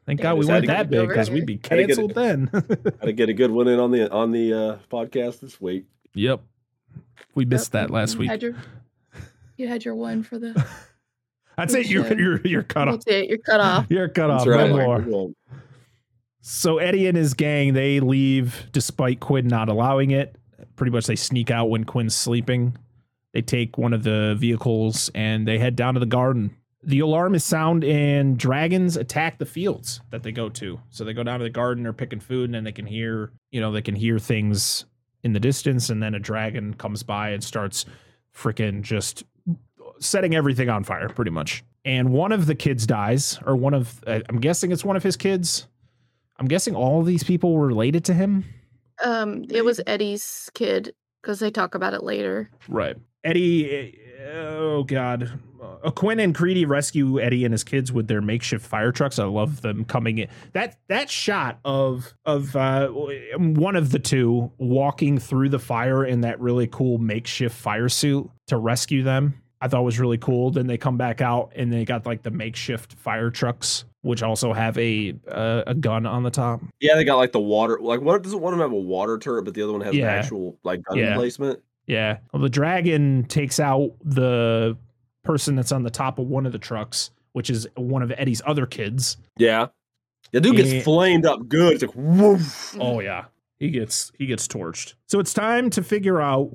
Thank 0.06 0.20
Yeah, 0.20 0.24
God 0.24 0.34
we 0.36 0.42
just 0.42 0.50
weren't 0.52 0.68
that 0.68 0.90
big 0.90 1.08
because 1.08 1.32
we'd 1.32 1.46
be 1.48 1.60
Had 1.64 1.64
to 1.64 1.70
get 1.78 1.80
it- 1.80 1.88
canceled 1.88 2.14
then. 2.16 2.48
Had 2.54 3.02
to 3.02 3.14
get 3.14 3.30
a 3.30 3.34
good 3.34 3.52
one 3.52 3.68
in 3.68 3.80
on 3.80 3.92
the 3.92 4.12
on 4.12 4.32
the 4.32 4.54
uh, 4.54 4.78
podcast 4.92 5.40
this 5.40 5.60
week. 5.60 5.86
yep. 6.14 6.42
We 7.34 7.44
missed 7.46 7.72
that 7.74 7.90
last 7.92 8.14
You 8.14 8.20
week. 8.22 8.30
Had 8.30 8.42
your, 8.44 8.56
you 9.58 9.68
had 9.68 9.84
your 9.84 9.96
one 9.96 10.24
for 10.24 10.38
the. 10.40 10.54
That's 11.58 11.74
it. 11.74 11.88
You're 11.88 12.14
you're 12.18 12.40
you're 12.48 12.64
cut 12.64 12.88
off. 12.88 12.96
That's 12.96 13.08
it. 13.08 13.30
You're 13.30 13.38
cut 13.40 13.60
off. 13.60 13.88
You're 13.90 14.08
cut 14.10 14.30
off. 14.30 14.46
Right. 14.48 14.70
No 14.70 15.02
more. 15.04 15.32
So 16.48 16.78
Eddie 16.78 17.08
and 17.08 17.18
his 17.18 17.34
gang 17.34 17.74
they 17.74 18.00
leave 18.00 18.68
despite 18.72 19.20
Quinn 19.20 19.48
not 19.48 19.68
allowing 19.68 20.12
it. 20.12 20.36
Pretty 20.76 20.92
much 20.92 21.08
they 21.08 21.16
sneak 21.16 21.50
out 21.50 21.72
when 21.72 21.86
Quinn's 21.86 22.16
sleeping. 22.16 22.78
They 23.34 23.42
take 23.42 23.80
one 23.80 23.94
of 23.94 24.04
the 24.04 24.36
vehicles 24.38 25.10
and 25.16 25.48
they 25.48 25.58
head 25.58 25.76
down 25.76 25.96
to 25.96 26.00
the 26.00 26.06
garden. 26.06 26.56
The 26.84 27.00
alarm 27.00 27.34
is 27.34 27.44
sound 27.44 27.84
and 27.84 28.38
dragons 28.38 28.96
attack 28.96 29.40
the 29.40 29.48
fields 29.48 30.02
that 30.12 30.22
they 30.22 30.32
go 30.32 30.50
to. 30.50 30.80
So 30.92 31.04
they 31.04 31.14
go 31.14 31.24
down 31.24 31.40
to 31.40 31.44
the 31.44 31.50
garden, 31.50 31.84
they're 31.84 31.94
picking 31.94 32.20
food, 32.20 32.46
and 32.46 32.54
then 32.54 32.64
they 32.64 32.72
can 32.72 32.86
hear, 32.86 33.32
you 33.50 33.60
know, 33.60 33.72
they 33.72 33.82
can 33.82 33.96
hear 33.96 34.20
things 34.20 34.86
in 35.24 35.34
the 35.34 35.40
distance, 35.40 35.90
and 35.90 36.02
then 36.02 36.14
a 36.14 36.20
dragon 36.20 36.76
comes 36.76 37.02
by 37.02 37.30
and 37.30 37.44
starts 37.44 37.88
freaking 38.36 38.84
just 38.84 39.24
setting 40.00 40.36
everything 40.36 40.70
on 40.70 40.84
fire, 40.84 41.10
pretty 41.10 41.32
much. 41.32 41.64
And 41.86 42.12
one 42.12 42.32
of 42.32 42.46
the 42.46 42.54
kids 42.54 42.86
dies, 42.86 43.40
or 43.48 43.56
one 43.56 43.74
of, 43.74 44.04
uh, 44.06 44.20
I'm 44.30 44.40
guessing 44.40 44.72
it's 44.72 44.86
one 44.86 44.96
of 44.96 45.02
his 45.02 45.18
kids. 45.18 45.68
I'm 46.38 46.48
guessing 46.48 46.76
all 46.76 47.00
of 47.00 47.06
these 47.06 47.24
people 47.24 47.54
were 47.54 47.68
related 47.68 48.06
to 48.06 48.14
him. 48.14 48.46
Um, 49.04 49.46
it 49.50 49.64
was 49.64 49.82
Eddie's 49.86 50.50
kid 50.54 50.94
because 51.22 51.40
they 51.40 51.52
talk 51.52 51.76
about 51.76 51.94
it 51.94 52.04
later. 52.04 52.50
Right. 52.68 52.98
Eddie, 53.24 54.00
uh, 54.22 54.30
oh 54.30 54.84
God. 54.84 55.40
Uh, 55.62 55.90
Quinn 55.92 56.20
and 56.20 56.36
Creedy 56.36 56.68
rescue 56.68 57.20
Eddie 57.20 57.44
and 57.44 57.52
his 57.52 57.64
kids 57.64 57.92
with 57.92 58.08
their 58.08 58.22
makeshift 58.22 58.66
fire 58.66 58.92
trucks. 58.92 59.18
I 59.18 59.26
love 59.26 59.62
them 59.62 59.84
coming 59.84 60.20
in. 60.20 60.28
That 60.54 60.78
that 60.90 61.10
shot 61.10 61.60
of 61.66 62.14
of 62.24 62.56
uh, 62.56 62.90
one 62.90 63.76
of 63.76 63.92
the 63.92 64.00
two 64.00 64.52
walking 64.60 65.18
through 65.18 65.50
the 65.50 65.60
fire 65.60 66.06
in 66.06 66.22
that 66.22 66.40
really 66.40 66.68
cool 66.68 67.00
makeshift 67.00 67.56
fire 67.56 67.90
suit 67.90 68.30
to 68.48 68.58
rescue 68.58 69.02
them. 69.02 69.42
I 69.60 69.68
thought 69.68 69.84
was 69.84 70.00
really 70.00 70.20
cool. 70.20 70.52
Then 70.52 70.68
they 70.68 70.78
come 70.78 70.98
back 70.98 71.22
out 71.22 71.52
and 71.56 71.74
they 71.74 71.86
got 71.86 72.06
like 72.06 72.22
the 72.22 72.30
makeshift 72.30 72.94
fire 72.94 73.32
trucks, 73.32 73.86
which 74.06 74.22
also 74.24 74.54
have 74.54 74.78
a 74.78 75.16
uh, 75.30 75.64
a 75.68 75.74
gun 75.74 76.06
on 76.06 76.24
the 76.24 76.30
top. 76.30 76.62
yeah, 76.80 76.96
they 76.96 77.04
got 77.04 77.16
like 77.18 77.32
the 77.32 77.40
water. 77.40 77.80
Like, 77.82 78.02
what 78.02 78.22
doesn't 78.24 78.40
one 78.40 78.54
of 78.54 78.60
them 78.60 78.70
have 78.70 78.78
a 78.78 78.80
water 78.82 79.18
turret, 79.18 79.44
but 79.46 79.54
the 79.56 79.64
other 79.64 79.72
one 79.74 79.82
has 79.82 79.96
Yeah. 79.96 80.14
an 80.14 80.20
actual 80.20 80.58
like 80.64 80.84
gun 80.84 80.98
Yeah. 81.00 81.16
placement? 81.16 81.60
Yeah. 81.88 82.18
Well, 82.32 82.42
the 82.42 82.50
dragon 82.50 83.26
takes 83.28 83.60
out 83.60 83.92
the 84.04 84.78
person 85.24 85.56
that's 85.56 85.72
on 85.72 85.84
the 85.84 85.90
top 85.90 86.20
of 86.20 86.28
one 86.28 86.46
of 86.46 86.52
the 86.52 86.60
trucks, 86.60 87.10
which 87.34 87.50
is 87.50 87.68
one 87.76 88.02
of 88.04 88.12
Eddie's 88.16 88.42
other 88.46 88.66
kids. 88.68 89.18
Yeah, 89.38 89.68
the 90.32 90.40
dude 90.42 90.56
gets 90.58 90.72
Eh. 90.72 90.82
flamed 90.82 91.26
up 91.26 91.48
good. 91.48 91.74
It's 91.74 91.84
like 91.84 91.96
woof. 91.96 92.76
Oh 92.80 93.00
yeah. 93.00 93.26
He 93.58 93.70
gets 93.72 94.12
he 94.20 94.26
gets 94.28 94.48
torched. 94.48 94.94
So 95.08 95.20
it's 95.20 95.34
time 95.34 95.70
to 95.72 95.82
figure 95.82 96.22
out 96.22 96.52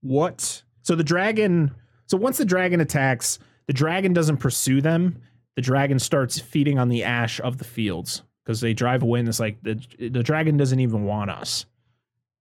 what 0.00 0.62
so 0.82 0.94
the 0.96 1.04
dragon 1.04 1.70
so 2.06 2.16
once 2.16 2.38
the 2.38 2.44
dragon 2.44 2.80
attacks, 2.80 3.38
the 3.66 3.72
dragon 3.72 4.12
doesn't 4.12 4.38
pursue 4.38 4.80
them. 4.80 5.18
The 5.56 5.62
dragon 5.62 5.98
starts 5.98 6.38
feeding 6.38 6.78
on 6.78 6.88
the 6.88 7.04
ash 7.04 7.40
of 7.40 7.58
the 7.58 7.64
fields 7.64 8.22
because 8.44 8.60
they 8.60 8.72
drive 8.74 9.02
away 9.02 9.20
and 9.20 9.28
it's 9.28 9.40
like 9.40 9.62
the 9.62 9.74
the 9.98 10.22
dragon 10.22 10.56
doesn't 10.56 10.80
even 10.80 11.04
want 11.04 11.30
us. 11.30 11.66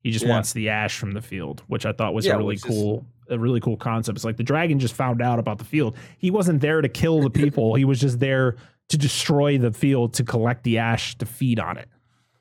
He 0.04 0.12
just 0.12 0.26
Yeah. 0.26 0.32
wants 0.32 0.54
the 0.54 0.70
ash 0.70 0.98
from 0.98 1.12
the 1.12 1.22
field, 1.22 1.62
which 1.68 1.86
I 1.86 1.92
thought 1.92 2.14
was 2.14 2.26
Yeah, 2.26 2.34
a 2.34 2.38
really 2.38 2.48
which 2.56 2.58
is- 2.58 2.64
cool 2.66 3.06
a 3.30 3.40
really 3.40 3.62
cool 3.62 3.78
concept. 3.78 4.18
It's 4.18 4.26
like 4.26 4.36
the 4.36 4.44
dragon 4.44 4.78
just 4.78 4.94
found 4.94 5.22
out 5.22 5.40
about 5.40 5.58
the 5.58 5.64
field. 5.64 5.96
He 6.18 6.30
wasn't 6.30 6.60
there 6.60 6.82
to 6.82 6.90
kill 6.90 7.22
the 7.22 7.30
people. 7.30 7.76
he 7.76 7.86
was 7.86 8.00
just 8.00 8.20
there 8.20 8.58
to 8.90 8.98
destroy 8.98 9.58
the 9.58 9.72
field 9.72 10.14
to 10.16 10.24
collect 10.26 10.64
the 10.66 10.78
ash 10.80 11.18
to 11.18 11.26
feed 11.26 11.58
on 11.58 11.78
it. 11.78 11.88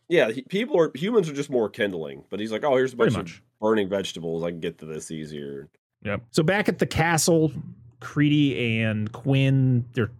Yeah, 0.08 0.32
he, 0.32 0.42
people 0.42 0.76
are 0.80 0.90
humans 0.96 1.28
are 1.28 1.32
just 1.32 1.48
more 1.50 1.68
kindling. 1.68 2.24
But 2.28 2.40
he's 2.40 2.50
like, 2.50 2.64
oh, 2.64 2.74
here's 2.76 2.92
a 2.92 2.96
bunch 2.96 3.14
of 3.16 3.40
burning 3.60 3.88
vegetables. 3.88 4.42
I 4.42 4.50
can 4.50 4.58
get 4.58 4.78
to 4.78 4.86
this 4.86 5.12
easier. 5.12 5.68
Yep. 6.02 6.22
So 6.32 6.42
back 6.42 6.68
at 6.68 6.78
the 6.80 6.86
castle, 6.86 7.52
Creedy 8.00 8.80
and 8.82 9.12
Quinn, 9.12 9.84
they're 9.92 10.10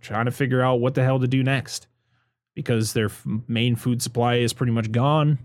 trying 0.00 0.26
to 0.26 0.30
figure 0.30 0.62
out 0.62 0.80
what 0.80 0.94
the 0.94 1.02
hell 1.02 1.18
to 1.20 1.28
do 1.28 1.42
next 1.42 1.86
because 2.54 2.92
their 2.92 3.10
main 3.48 3.76
food 3.76 4.02
supply 4.02 4.36
is 4.36 4.52
pretty 4.52 4.72
much 4.72 4.92
gone. 4.92 5.38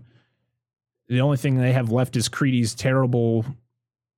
The 1.08 1.20
only 1.20 1.36
thing 1.36 1.56
they 1.56 1.72
have 1.72 1.90
left 1.90 2.16
is 2.16 2.28
Creedy's 2.28 2.74
terrible, 2.74 3.44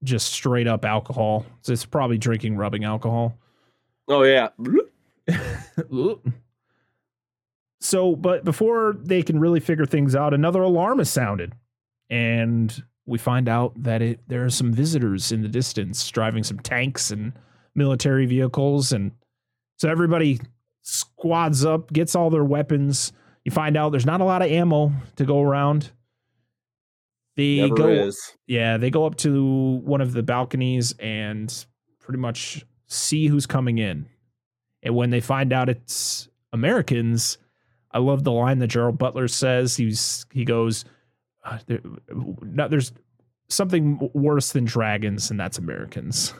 just 0.04 0.32
straight 0.32 0.66
up 0.66 0.84
alcohol. 0.84 1.46
So 1.62 1.72
it's 1.72 1.86
probably 1.86 2.18
drinking 2.18 2.56
rubbing 2.56 2.84
alcohol. 2.84 3.38
Oh 4.08 4.24
yeah, 4.24 4.48
so, 7.80 8.14
but 8.16 8.44
before 8.44 8.96
they 8.98 9.22
can 9.22 9.38
really 9.38 9.60
figure 9.60 9.86
things 9.86 10.14
out, 10.14 10.34
another 10.34 10.62
alarm 10.62 11.00
is 11.00 11.10
sounded, 11.10 11.52
and 12.10 12.82
we 13.06 13.18
find 13.18 13.48
out 13.48 13.80
that 13.82 14.02
it 14.02 14.20
there 14.28 14.44
are 14.44 14.50
some 14.50 14.72
visitors 14.72 15.32
in 15.32 15.42
the 15.42 15.48
distance 15.48 16.08
driving 16.10 16.44
some 16.44 16.58
tanks 16.60 17.10
and 17.10 17.32
military 17.74 18.26
vehicles, 18.26 18.92
and 18.92 19.12
so 19.82 19.88
everybody 19.88 20.38
squads 20.82 21.64
up, 21.64 21.92
gets 21.92 22.14
all 22.14 22.30
their 22.30 22.44
weapons. 22.44 23.12
You 23.44 23.50
find 23.50 23.76
out 23.76 23.90
there's 23.90 24.06
not 24.06 24.20
a 24.20 24.24
lot 24.24 24.40
of 24.40 24.48
ammo 24.48 24.92
to 25.16 25.24
go 25.24 25.42
around. 25.42 25.90
They 27.34 27.62
never 27.62 27.74
go, 27.74 27.88
is. 27.88 28.36
yeah, 28.46 28.76
they 28.76 28.90
go 28.90 29.06
up 29.06 29.16
to 29.16 29.80
one 29.82 30.00
of 30.00 30.12
the 30.12 30.22
balconies 30.22 30.94
and 31.00 31.52
pretty 31.98 32.20
much 32.20 32.64
see 32.86 33.26
who's 33.26 33.44
coming 33.44 33.78
in. 33.78 34.06
And 34.84 34.94
when 34.94 35.10
they 35.10 35.20
find 35.20 35.52
out 35.52 35.68
it's 35.68 36.28
Americans, 36.52 37.38
I 37.90 37.98
love 37.98 38.22
the 38.22 38.30
line 38.30 38.60
that 38.60 38.68
Gerard 38.68 38.98
Butler 38.98 39.26
says. 39.26 39.76
He's 39.76 40.26
he 40.30 40.44
goes, 40.44 40.84
uh, 41.44 41.58
there, 41.66 41.80
no, 42.40 42.68
"There's 42.68 42.92
something 43.48 44.10
worse 44.14 44.52
than 44.52 44.64
dragons, 44.64 45.32
and 45.32 45.40
that's 45.40 45.58
Americans." 45.58 46.34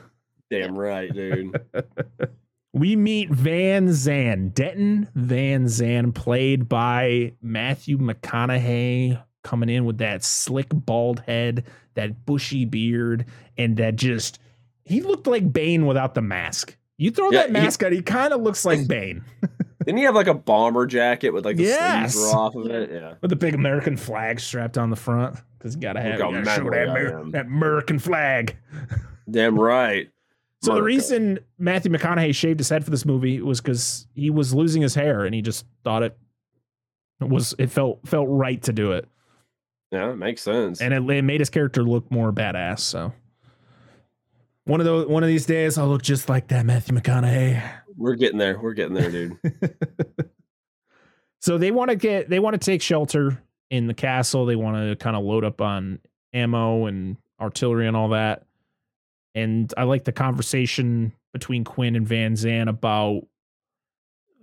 Damn 0.49 0.79
right, 0.79 1.13
dude. 1.13 1.61
We 2.75 2.97
meet 2.97 3.29
Van 3.31 3.93
Zan, 3.93 4.49
Denton 4.49 5.09
Van 5.15 5.69
Zan, 5.69 6.13
played 6.13 6.69
by 6.69 7.33
Matthew 7.43 7.99
McConaughey, 7.99 9.23
coming 9.45 9.69
in 9.69 9.85
with 9.85 9.99
that 9.99 10.25
slick 10.25 10.69
bald 10.73 11.21
head, 11.27 11.65
that 11.95 12.25
bushy 12.25 12.65
beard, 12.65 13.27
and 13.59 13.77
that 13.77 13.97
just 13.97 14.39
he 14.85 15.03
looked 15.03 15.27
like 15.27 15.53
Bane 15.53 15.85
without 15.87 16.15
the 16.15 16.23
mask. 16.23 16.77
You 16.97 17.11
throw 17.11 17.31
Yeah, 17.31 17.41
that 17.41 17.47
he- 17.49 17.53
mask 17.53 17.83
on, 17.85 17.93
he 17.93 18.01
kind 18.03 18.33
of 18.33 18.41
looks 18.41 18.65
like 18.65 18.87
Bane 18.89 19.25
Didn't 19.85 19.99
he 19.99 20.05
have 20.05 20.15
like 20.15 20.29
a 20.29 20.35
bomber 20.35 20.87
jacket 20.87 21.31
with 21.31 21.45
like 21.45 21.57
the 21.57 21.65
Yes. 21.65 22.15
sleeves 22.15 22.33
were 22.33 22.39
off 22.39 22.55
of 22.55 22.67
it? 22.67 22.91
Yeah. 22.93 23.15
with 23.21 23.31
the 23.31 23.37
big 23.37 23.55
American 23.55 23.97
flag 23.97 24.39
strapped 24.41 24.79
on 24.79 24.91
the 24.91 24.97
front 24.97 25.37
because 25.59 25.75
you 25.75 25.81
gotta 25.81 26.01
have 26.01 26.13
you 26.15 26.19
gotta 26.19 26.45
show 26.45 26.71
that, 26.71 26.89
Amer- 26.89 27.31
that 27.33 27.47
American 27.47 27.99
flag. 27.99 28.57
Damn 29.31 29.59
right. 29.59 30.09
So 30.63 30.75
the 30.75 30.83
reason 30.83 31.41
Matthew 31.59 31.91
McConaughey 31.91 32.35
shaved 32.35 32.61
his 32.61 32.69
head 32.69 32.85
for 32.85 32.91
this 32.91 33.05
movie 33.05 33.41
was 33.41 33.61
because 33.61 34.07
he 34.15 34.31
was 34.31 34.55
losing 34.55 34.81
his 34.81 34.95
hair 34.95 35.25
and 35.25 35.35
he 35.35 35.43
just 35.43 35.67
thought 35.83 36.03
it 36.05 36.17
was 37.21 37.55
it 37.59 37.71
felt 37.71 38.07
felt 38.07 38.29
right 38.31 38.63
to 38.63 38.73
do 38.73 38.93
it, 38.93 39.09
Yeah, 39.91 40.11
it 40.13 40.17
makes 40.17 40.43
sense. 40.43 40.81
and 40.81 40.95
it, 40.95 41.03
it 41.11 41.23
made 41.23 41.41
his 41.41 41.51
character 41.51 41.83
look 41.83 42.11
more 42.13 42.33
badass. 42.33 42.79
So 42.81 43.13
one 44.65 44.81
of 44.81 44.87
those 44.87 45.07
one 45.09 45.23
of 45.25 45.29
these 45.29 45.47
days 45.47 45.79
I'll 45.79 45.89
look 45.89 46.03
just 46.03 46.29
like 46.29 46.49
that 46.49 46.65
Matthew 46.65 46.97
McConaughey. 46.97 47.61
We're 47.97 48.15
getting 48.15 48.39
there. 48.39 48.59
We're 48.61 48.73
getting 48.75 48.95
there, 48.95 49.11
dude. 49.11 49.37
so 51.41 51.59
they 51.59 51.71
want 51.71 51.91
to 51.91 51.97
get 51.97 52.29
they 52.31 52.39
want 52.39 52.55
to 52.55 52.65
take 52.65 52.83
shelter 52.83 53.43
in 53.71 53.87
the 53.87 53.95
castle. 53.95 54.47
They 54.47 54.57
want 54.57 54.77
to 54.77 54.97
kind 54.97 55.17
of 55.17 55.25
load 55.25 55.45
up 55.45 55.61
on 55.61 55.99
ammo 56.33 56.87
and 56.87 57.17
artillery 57.41 57.87
and 57.89 57.97
all 57.97 58.11
that. 58.11 58.45
And 59.35 59.73
I 59.77 59.85
like 59.85 60.05
the 60.05 60.13
conversation 60.13 61.13
between 61.33 61.65
Quinn 61.65 61.97
and 61.97 62.07
Van 62.07 62.37
Zan 62.37 62.69
about 62.69 63.23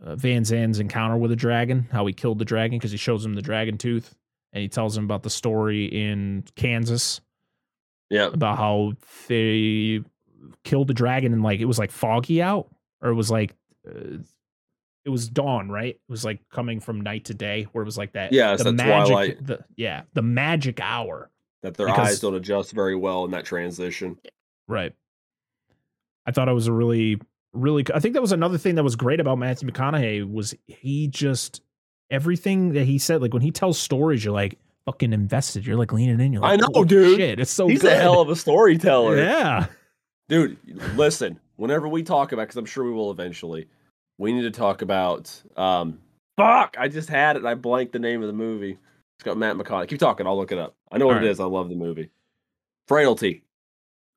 uh, 0.03 0.15
Van 0.15 0.43
Zan's 0.45 0.79
encounter 0.79 1.17
with 1.17 1.31
a 1.31 1.35
dragon, 1.35 1.87
how 1.91 2.05
he 2.05 2.13
killed 2.13 2.39
the 2.39 2.45
dragon 2.45 2.77
because 2.79 2.91
he 2.91 2.97
shows 2.97 3.25
him 3.25 3.33
the 3.35 3.41
dragon 3.41 3.77
tooth 3.77 4.15
and 4.53 4.61
he 4.61 4.67
tells 4.69 4.97
him 4.97 5.03
about 5.03 5.21
the 5.23 5.29
story 5.29 5.85
in 5.85 6.43
Kansas 6.55 7.21
Yeah. 8.09 8.27
about 8.33 8.57
how 8.57 8.93
they 9.27 10.01
killed 10.63 10.87
the 10.87 10.93
dragon 10.93 11.33
and 11.33 11.43
like 11.43 11.59
it 11.59 11.65
was 11.65 11.77
like 11.77 11.91
foggy 11.91 12.41
out 12.41 12.69
or 13.01 13.09
it 13.09 13.13
was 13.15 13.29
like 13.29 13.53
uh, 13.87 14.17
it 15.05 15.09
was 15.09 15.27
dawn 15.29 15.69
right 15.69 15.95
it 15.95 16.01
was 16.11 16.23
like 16.25 16.39
coming 16.49 16.79
from 16.79 17.01
night 17.01 17.25
to 17.25 17.33
day 17.33 17.63
where 17.73 17.81
it 17.81 17.85
was 17.85 17.97
like 17.97 18.13
that 18.13 18.31
Yeah, 18.31 18.55
the 18.55 18.63
that 18.65 18.73
magic 18.73 19.07
twilight. 19.11 19.45
the 19.45 19.59
yeah 19.75 20.03
the 20.13 20.21
magic 20.21 20.79
hour 20.81 21.29
That 21.61 21.75
their 21.75 21.87
Because- 21.87 22.07
eyes 22.07 22.19
don't 22.21 22.35
adjust 22.35 22.71
very 22.71 22.95
well 22.95 23.25
in 23.25 23.31
that 23.31 23.43
transition. 23.45 24.17
Right 24.69 24.93
i 26.25 26.31
thought 26.31 26.47
it 26.47 26.53
was 26.53 26.67
a 26.67 26.71
really 26.73 27.19
really 27.51 27.83
i 27.93 27.99
think 27.99 28.13
that 28.13 28.21
was 28.21 28.31
another 28.31 28.57
thing 28.57 28.75
that 28.75 28.83
was 28.83 28.95
great 28.95 29.19
about 29.19 29.37
matthew 29.37 29.67
mcconaughey 29.69 30.31
was 30.31 30.55
he 30.67 31.07
just 31.07 31.61
everything 32.11 32.71
that 32.73 32.85
he 32.85 32.97
said 32.97 33.21
like 33.21 33.33
when 33.33 33.41
he 33.41 33.51
tells 33.51 33.77
stories 33.77 34.23
you're 34.23 34.33
like 34.33 34.57
fucking 34.85 35.11
invested 35.11 35.65
you're 35.65 35.75
like 35.75 35.91
leaning 35.91 36.19
in 36.21 36.31
you're 36.31 36.41
like, 36.41 36.53
I 36.53 36.55
know, 36.55 36.67
"Oh, 36.73 36.85
dude. 36.85 37.17
shit 37.17 37.39
it's 37.39 37.51
so 37.51 37.67
He's 37.67 37.81
good 37.81 37.91
a 37.93 37.95
hell 37.97 38.21
of 38.21 38.29
a 38.29 38.35
storyteller. 38.35 39.17
yeah 39.17 39.65
Dude, 40.29 40.57
listen, 40.95 41.39
whenever 41.55 41.87
we 41.87 42.03
talk 42.03 42.33
about, 42.33 42.43
because 42.43 42.55
I'm 42.57 42.65
sure 42.67 42.83
we 42.83 42.91
will 42.91 43.09
eventually, 43.09 43.67
we 44.19 44.31
need 44.31 44.43
to 44.43 44.51
talk 44.51 44.83
about. 44.83 45.33
um 45.57 45.97
Fuck! 46.37 46.75
I 46.77 46.87
just 46.87 47.09
had 47.09 47.35
it. 47.35 47.43
I 47.45 47.55
blanked 47.55 47.93
the 47.93 47.99
name 47.99 48.21
of 48.21 48.27
the 48.27 48.33
movie. 48.33 48.77
It's 49.17 49.23
got 49.23 49.37
Matt 49.37 49.55
McConaughey. 49.57 49.87
Keep 49.87 49.97
talking. 49.99 50.27
I'll 50.27 50.37
look 50.37 50.51
it 50.51 50.59
up. 50.59 50.75
I 50.91 50.99
know 50.99 51.07
what 51.07 51.13
All 51.15 51.23
it 51.23 51.25
right. 51.25 51.31
is. 51.31 51.39
I 51.39 51.45
love 51.45 51.67
the 51.69 51.75
movie. 51.75 52.11
Frailty. 52.87 53.41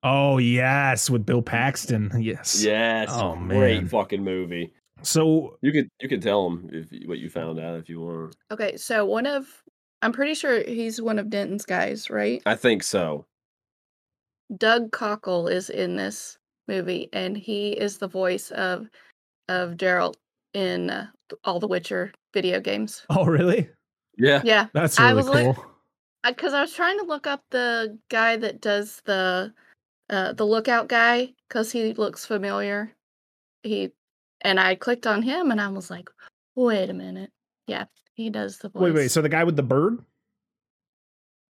Oh 0.03 0.37
yes 0.37 1.09
with 1.09 1.25
bill 1.25 1.41
paxton 1.41 2.11
yes 2.19 2.63
Yes. 2.63 3.09
Oh, 3.11 3.35
man, 3.35 3.57
great 3.57 3.77
man. 3.77 3.87
fucking 3.87 4.23
movie. 4.23 4.73
so 5.01 5.57
You 5.61 5.71
could 5.71 5.89
you 5.99 6.09
could 6.09 6.21
tell 6.21 6.47
him 6.47 6.69
if 6.71 6.87
what 7.07 7.19
you 7.19 7.29
found 7.29 7.59
out 7.59 7.77
if 7.77 7.89
you 7.89 8.01
want. 8.01 8.35
Okay, 8.51 8.77
so 8.77 9.05
one 9.05 9.25
of 9.25 9.45
I'm 10.01 10.11
pretty 10.11 10.33
sure 10.33 10.63
he's 10.63 11.01
one 11.01 11.19
of 11.19 11.29
Denton's 11.29 11.65
guys, 11.65 12.09
right? 12.09 12.41
I 12.45 12.55
think 12.55 12.83
so. 12.83 13.25
Doug 14.57 14.91
Cockle 14.91 15.47
is 15.47 15.69
in 15.69 15.95
this 15.95 16.37
movie, 16.67 17.09
and 17.13 17.37
he 17.37 17.71
is 17.71 17.97
the 17.97 18.07
voice 18.07 18.51
of 18.51 18.89
of 19.49 19.71
Geralt 19.71 20.15
in 20.53 20.89
uh, 20.89 21.07
all 21.43 21.59
the 21.59 21.67
Witcher 21.67 22.11
video 22.33 22.59
games. 22.59 23.05
oh 23.09 23.25
really 23.25 23.69
Yeah. 24.17 24.41
Yeah, 24.43 24.67
that's 24.73 24.99
I 24.99 25.11
really 25.11 25.29
was 25.29 25.55
cool 25.55 25.65
because 26.25 26.53
I, 26.53 26.61
was 26.61 26.73
trying 26.73 26.97
to 26.99 27.05
look 27.05 27.27
up 27.27 27.41
the 27.51 27.97
guy 28.09 28.37
that 28.37 28.61
does 28.61 29.01
the 29.05 29.53
uh, 30.09 30.33
the 30.33 30.45
lookout 30.45 30.87
guy 30.87 31.33
because 31.47 31.71
he 31.71 31.93
looks 31.93 32.25
familiar. 32.25 32.91
He 33.63 33.91
and 34.41 34.59
I 34.59 34.75
clicked 34.75 35.07
on 35.07 35.21
him, 35.21 35.51
and 35.51 35.61
I 35.61 35.69
was 35.69 35.89
like, 35.89 36.09
"Wait 36.55 36.89
a 36.89 36.93
minute, 36.93 37.31
yeah, 37.67 37.85
he 38.13 38.29
does 38.29 38.57
the 38.59 38.69
voice." 38.69 38.81
wait 38.81 38.93
wait 38.93 39.11
so 39.11 39.21
the 39.21 39.29
guy 39.29 39.43
with 39.43 39.55
the 39.55 39.63
bird 39.63 39.99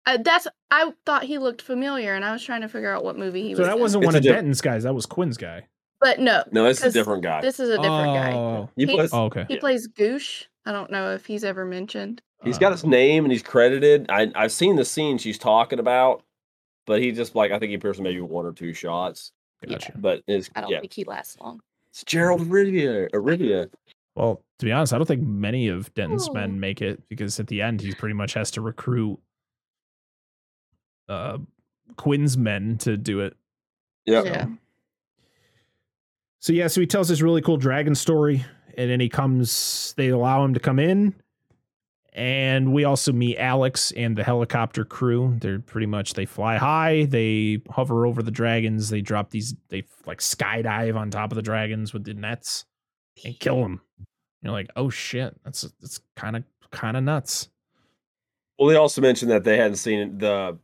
Uh, 0.04 0.18
that's 0.18 0.46
I 0.70 0.92
thought 1.06 1.22
he 1.24 1.38
looked 1.38 1.62
familiar, 1.62 2.14
and 2.14 2.24
I 2.24 2.32
was 2.32 2.42
trying 2.42 2.62
to 2.62 2.68
figure 2.68 2.92
out 2.92 3.04
what 3.04 3.16
movie 3.18 3.42
he 3.42 3.54
so 3.54 3.58
was. 3.60 3.66
So 3.66 3.70
that 3.70 3.76
in. 3.76 3.80
wasn't 3.80 4.02
It's 4.04 4.06
one 4.06 4.14
a 4.14 4.18
of 4.18 4.22
diff- 4.24 4.34
denton's 4.34 4.60
guys 4.60 4.82
that 4.82 4.94
was 4.94 5.06
quinn's 5.06 5.36
guy 5.36 5.66
But 6.00 6.18
no, 6.18 6.42
No, 6.50 6.66
it's 6.66 6.82
a 6.82 6.90
different 6.90 7.22
guy. 7.22 7.40
this 7.40 7.60
is 7.60 7.68
a 7.70 7.76
different 7.76 8.14
guy. 8.14 8.32
oh 8.34 8.68
He 8.76 8.86
he- 8.86 8.94
plays, 8.94 9.10
oh 9.12 9.24
okay 9.26 9.44
He 9.48 9.54
Yeah. 9.54 9.60
plays 9.60 9.88
Goosh. 9.88 10.44
I 10.66 10.72
don't 10.72 10.90
know 10.90 11.12
if 11.12 11.24
he's 11.26 11.44
ever 11.44 11.64
mentioned. 11.64 12.20
he's 12.44 12.58
got 12.58 12.72
his 12.72 12.84
name 12.84 13.24
and 13.24 13.32
he's 13.32 13.42
credited. 13.42 14.06
I 14.10 14.30
I've 14.34 14.52
seen 14.52 14.76
the 14.76 14.84
scene 14.84 15.18
she's 15.18 15.38
talking 15.38 15.78
about, 15.78 16.22
but 16.86 17.00
he 17.00 17.12
just 17.12 17.34
like 17.34 17.50
I 17.52 17.58
think 17.58 17.70
he 17.70 17.74
appears 17.76 18.00
maybe 18.00 18.20
one 18.20 18.46
or 18.46 18.52
two 18.52 18.72
shots. 18.72 19.32
Gotcha. 19.68 19.92
But 19.96 20.22
it's 20.26 20.50
I 20.56 20.60
don't 20.62 20.70
yeah, 20.70 20.80
think 20.80 20.92
he 20.92 21.04
lasts 21.04 21.36
long. 21.40 21.60
it's 21.90 22.04
Gerald 22.04 22.40
Arivia. 22.42 23.08
Arivia. 23.12 23.68
Well, 24.16 24.42
to 24.58 24.64
be 24.66 24.72
honest, 24.72 24.92
I 24.92 24.98
don't 24.98 25.06
think 25.06 25.22
many 25.22 25.68
of 25.68 25.92
Denton's 25.94 26.28
Oh. 26.28 26.32
men 26.32 26.58
make 26.60 26.82
it 26.82 27.00
because 27.08 27.38
at 27.40 27.46
the 27.46 27.62
end 27.62 27.80
he 27.80 27.92
pretty 27.94 28.14
much 28.14 28.34
has 28.34 28.50
to 28.52 28.60
recruit 28.60 29.18
uh 31.08 31.38
Quinn's 31.96 32.36
men 32.38 32.78
to 32.78 32.96
do 32.96 33.20
it. 33.20 33.36
Yep. 34.06 34.24
Yeah. 34.24 34.46
So 36.40 36.52
yeah, 36.52 36.66
so 36.66 36.80
he 36.80 36.86
tells 36.86 37.08
this 37.08 37.20
really 37.22 37.40
cool 37.42 37.56
dragon 37.56 37.94
story, 37.94 38.44
and 38.76 38.90
then 38.90 38.98
he 38.98 39.08
comes. 39.08 39.94
They 39.96 40.08
allow 40.08 40.44
him 40.44 40.54
to 40.54 40.60
come 40.60 40.78
in, 40.80 41.14
and 42.12 42.72
we 42.72 42.84
also 42.84 43.12
meet 43.12 43.38
Alex 43.38 43.90
and 43.92 44.16
the 44.16 44.24
helicopter 44.24 44.84
crew. 44.84 45.36
They're 45.40 45.60
pretty 45.60 45.86
much 45.86 46.14
they 46.14 46.26
fly 46.26 46.56
high, 46.56 47.06
they 47.06 47.62
hover 47.70 48.06
over 48.06 48.22
the 48.22 48.30
dragons, 48.30 48.90
they 48.90 49.00
drop 49.00 49.30
these, 49.30 49.54
they 49.68 49.84
like 50.06 50.18
skydive 50.18 50.96
on 50.96 51.10
top 51.10 51.32
of 51.32 51.36
the 51.36 51.42
dragons 51.42 51.92
with 51.92 52.04
the 52.04 52.14
nets 52.14 52.66
and 53.24 53.38
kill 53.40 53.62
them. 53.62 53.80
You're 54.42 54.52
like, 54.52 54.70
oh 54.76 54.90
shit, 54.90 55.38
that's 55.44 55.62
that's 55.80 56.00
kind 56.16 56.36
of 56.36 56.44
kind 56.70 56.96
of 56.96 57.04
nuts. 57.04 57.48
Well, 58.58 58.68
they 58.68 58.76
also 58.76 59.00
mentioned 59.00 59.30
that 59.30 59.44
they 59.44 59.56
hadn't 59.56 59.76
seen 59.76 60.18
the 60.18 60.58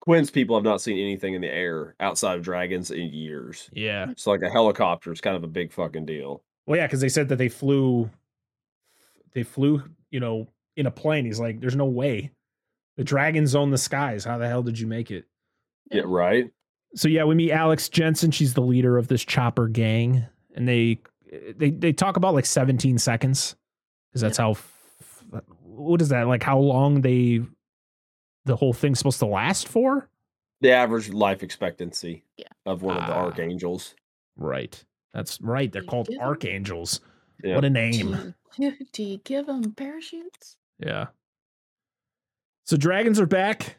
Quinn's 0.00 0.30
people 0.30 0.56
have 0.56 0.64
not 0.64 0.80
seen 0.80 0.98
anything 0.98 1.34
in 1.34 1.40
the 1.40 1.52
air 1.52 1.94
outside 2.00 2.36
of 2.36 2.42
dragons 2.42 2.90
in 2.90 3.12
years. 3.12 3.70
Yeah. 3.72 4.12
So 4.16 4.30
like 4.30 4.42
a 4.42 4.50
helicopter 4.50 5.12
is 5.12 5.20
kind 5.20 5.36
of 5.36 5.44
a 5.44 5.48
big 5.48 5.72
fucking 5.72 6.06
deal. 6.06 6.42
Well, 6.66 6.76
yeah, 6.76 6.86
because 6.86 7.00
they 7.00 7.08
said 7.08 7.28
that 7.28 7.36
they 7.36 7.48
flew, 7.48 8.10
they 9.32 9.44
flew, 9.44 9.82
you 10.10 10.20
know, 10.20 10.48
in 10.76 10.86
a 10.86 10.90
plane. 10.90 11.24
He's 11.24 11.40
like, 11.40 11.60
there's 11.60 11.76
no 11.76 11.86
way. 11.86 12.30
The 12.96 13.04
dragons 13.04 13.54
own 13.54 13.70
the 13.70 13.78
skies. 13.78 14.24
How 14.24 14.38
the 14.38 14.48
hell 14.48 14.62
did 14.62 14.78
you 14.78 14.86
make 14.86 15.10
it? 15.10 15.24
Yeah, 15.90 16.02
right. 16.04 16.50
So 16.94 17.08
yeah, 17.08 17.24
we 17.24 17.34
meet 17.34 17.52
Alex 17.52 17.88
Jensen. 17.88 18.30
She's 18.30 18.54
the 18.54 18.60
leader 18.60 18.98
of 18.98 19.08
this 19.08 19.24
chopper 19.24 19.66
gang, 19.68 20.26
and 20.54 20.68
they 20.68 21.00
they 21.56 21.70
they 21.70 21.92
talk 21.92 22.16
about 22.18 22.34
like 22.34 22.44
17 22.46 22.98
seconds, 22.98 23.56
because 24.10 24.20
that's 24.20 24.38
how. 24.38 24.56
What 25.62 26.02
is 26.02 26.10
that 26.10 26.26
like? 26.28 26.42
How 26.42 26.58
long 26.58 27.00
they 27.00 27.40
the 28.44 28.56
whole 28.56 28.74
thing's 28.74 28.98
supposed 28.98 29.20
to 29.20 29.26
last 29.26 29.68
for? 29.68 30.08
The 30.60 30.70
average 30.70 31.08
life 31.08 31.42
expectancy 31.42 32.24
Yeah. 32.36 32.46
of 32.66 32.82
one 32.82 32.96
of 32.98 33.06
the 33.06 33.12
Ah. 33.14 33.24
archangels. 33.24 33.94
Right. 34.36 34.84
That's 35.14 35.40
right. 35.40 35.72
They're 35.72 35.82
called 35.82 36.08
archangels. 36.20 37.00
Yeah. 37.42 37.54
What 37.54 37.64
a 37.64 37.68
Do 37.70 37.72
name. 37.74 38.34
you, 38.58 38.72
do 38.92 39.02
you 39.02 39.18
give 39.24 39.46
them 39.46 39.72
parachutes? 39.72 40.56
Yeah. 40.78 41.06
So 42.64 42.76
dragons 42.76 43.20
are 43.20 43.26
back, 43.26 43.76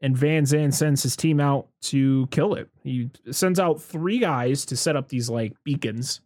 and 0.00 0.16
Van 0.16 0.44
Zan 0.46 0.72
sends 0.72 1.02
his 1.02 1.16
team 1.16 1.40
out 1.40 1.68
to 1.82 2.26
kill 2.30 2.54
it. 2.54 2.68
He 2.82 3.10
sends 3.30 3.60
out 3.60 3.82
three 3.82 4.18
guys 4.18 4.64
to 4.66 4.76
set 4.76 4.96
up 4.96 5.08
these 5.08 5.30
like 5.30 5.52
beacons 5.64 6.20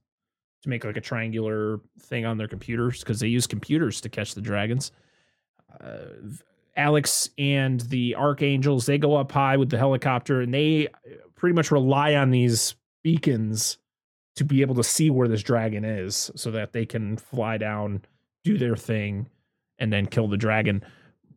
to 0.63 0.69
make 0.69 0.85
like 0.85 0.97
a 0.97 1.01
triangular 1.01 1.81
thing 2.01 2.27
on 2.27 2.39
their 2.39 2.49
computers 2.49 3.01
because 3.01 3.21
they 3.21 3.29
use 3.29 3.47
computers 3.47 4.01
to 4.01 4.09
catch 4.09 4.35
the 4.35 4.41
dragons. 4.41 4.93
Uh, 5.81 6.07
Alex 6.77 7.29
and 7.39 7.81
the 7.83 8.15
archangels 8.15 8.87
they 8.87 8.99
go 8.99 9.17
up 9.17 9.33
high 9.33 9.57
with 9.57 9.69
the 9.69 9.79
helicopter 9.79 10.41
and 10.41 10.55
they 10.55 10.89
pretty 11.35 11.55
much 11.55 11.71
rely 11.71 12.15
on 12.15 12.31
these 12.31 12.77
beacons 13.03 13.79
to 14.37 14.45
be 14.45 14.61
able 14.61 14.77
to 14.77 14.85
see 14.85 15.11
where 15.11 15.29
this 15.29 15.43
dragon 15.43 15.85
is 15.85 16.31
so 16.37 16.53
that 16.53 16.73
they 16.73 16.87
can 16.87 17.17
fly 17.17 17.59
down, 17.59 18.03
do 18.45 18.57
their 18.57 18.77
thing, 18.77 19.27
and 19.79 19.93
then 19.93 20.07
kill 20.07 20.29
the 20.29 20.37
dragon. 20.37 20.83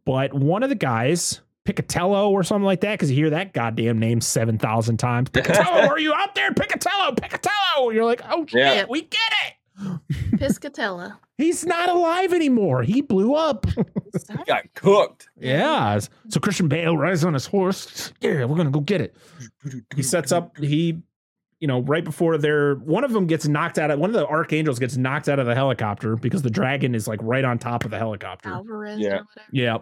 But 0.06 0.34
one 0.34 0.64
of 0.64 0.70
the 0.70 0.76
guys, 0.76 1.42
Picatello 1.66 2.30
or 2.32 2.44
something 2.44 2.66
like 2.66 2.82
that, 2.82 2.94
because 2.94 3.10
you 3.12 3.18
hear 3.18 3.30
that 3.32 3.54
goddamn 3.54 4.00
name 4.00 4.20
7,000 4.22 4.98
times. 4.98 5.30
Picatello, 5.34 5.88
are 5.88 6.00
you 6.00 6.14
out 6.14 6.34
there? 6.36 6.52
Picatello, 6.54 7.14
Picatello. 7.16 7.92
You're 7.94 8.06
like, 8.06 8.22
oh 8.30 8.46
shit, 8.48 8.60
Yeah. 8.60 8.86
we 8.90 9.02
get 9.02 9.20
it. 9.46 10.00
Piscatella. 10.38 11.18
He's 11.38 11.66
not 11.66 11.90
alive 11.90 12.34
anymore. 12.34 12.84
He 12.84 13.02
blew 13.02 13.34
up. 13.34 13.66
Sorry. 14.18 14.44
Got 14.46 14.74
cooked. 14.76 15.28
yeah. 15.40 16.00
So 16.30 16.40
Christian 16.40 16.68
Bale 16.68 16.96
rides 16.98 17.24
on 17.26 17.34
his 17.34 17.48
horse. 17.48 18.14
Yeah, 18.22 18.46
we're 18.46 18.56
going 18.56 18.68
to 18.68 18.72
go 18.72 18.82
get 18.82 19.02
it. 19.02 19.16
He 19.96 20.04
sets 20.04 20.32
up, 20.32 20.56
he, 20.58 21.02
you 21.62 21.68
know, 21.68 21.80
right 21.84 22.04
before 22.04 22.38
they're, 22.38 22.76
one 22.76 23.04
of 23.06 23.14
them 23.14 23.28
gets 23.28 23.48
knocked 23.48 23.78
out 23.80 23.90
of, 23.92 24.00
one 24.00 24.10
of 24.10 24.16
the 24.16 24.28
archangels 24.28 24.80
gets 24.80 24.98
knocked 24.98 25.30
out 25.30 25.40
of 25.40 25.46
the 25.46 25.56
helicopter 25.56 26.16
because 26.18 26.42
the 26.42 26.50
dragon 26.50 26.94
is 26.96 27.08
like 27.08 27.20
right 27.24 27.46
on 27.46 27.58
top 27.60 27.86
of 27.86 27.92
the 27.92 27.98
helicopter. 27.98 28.50
Alvarez 28.50 29.00
Yeah. 29.00 29.20
or. 29.20 29.26
Yeah. 29.54 29.78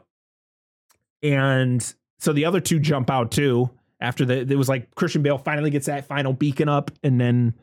And 1.24 1.82
so 2.20 2.34
the 2.34 2.46
other 2.46 2.60
two 2.60 2.80
jump 2.80 3.10
out 3.10 3.32
too. 3.32 3.70
After 4.02 4.24
the, 4.24 4.40
it 4.40 4.56
was 4.58 4.70
like 4.70 4.94
Christian 4.96 5.22
Bale 5.24 5.38
finally 5.38 5.70
gets 5.70 5.88
that 5.88 6.06
final 6.08 6.32
beacon 6.32 6.70
up, 6.70 6.90
and 7.04 7.20
then 7.20 7.54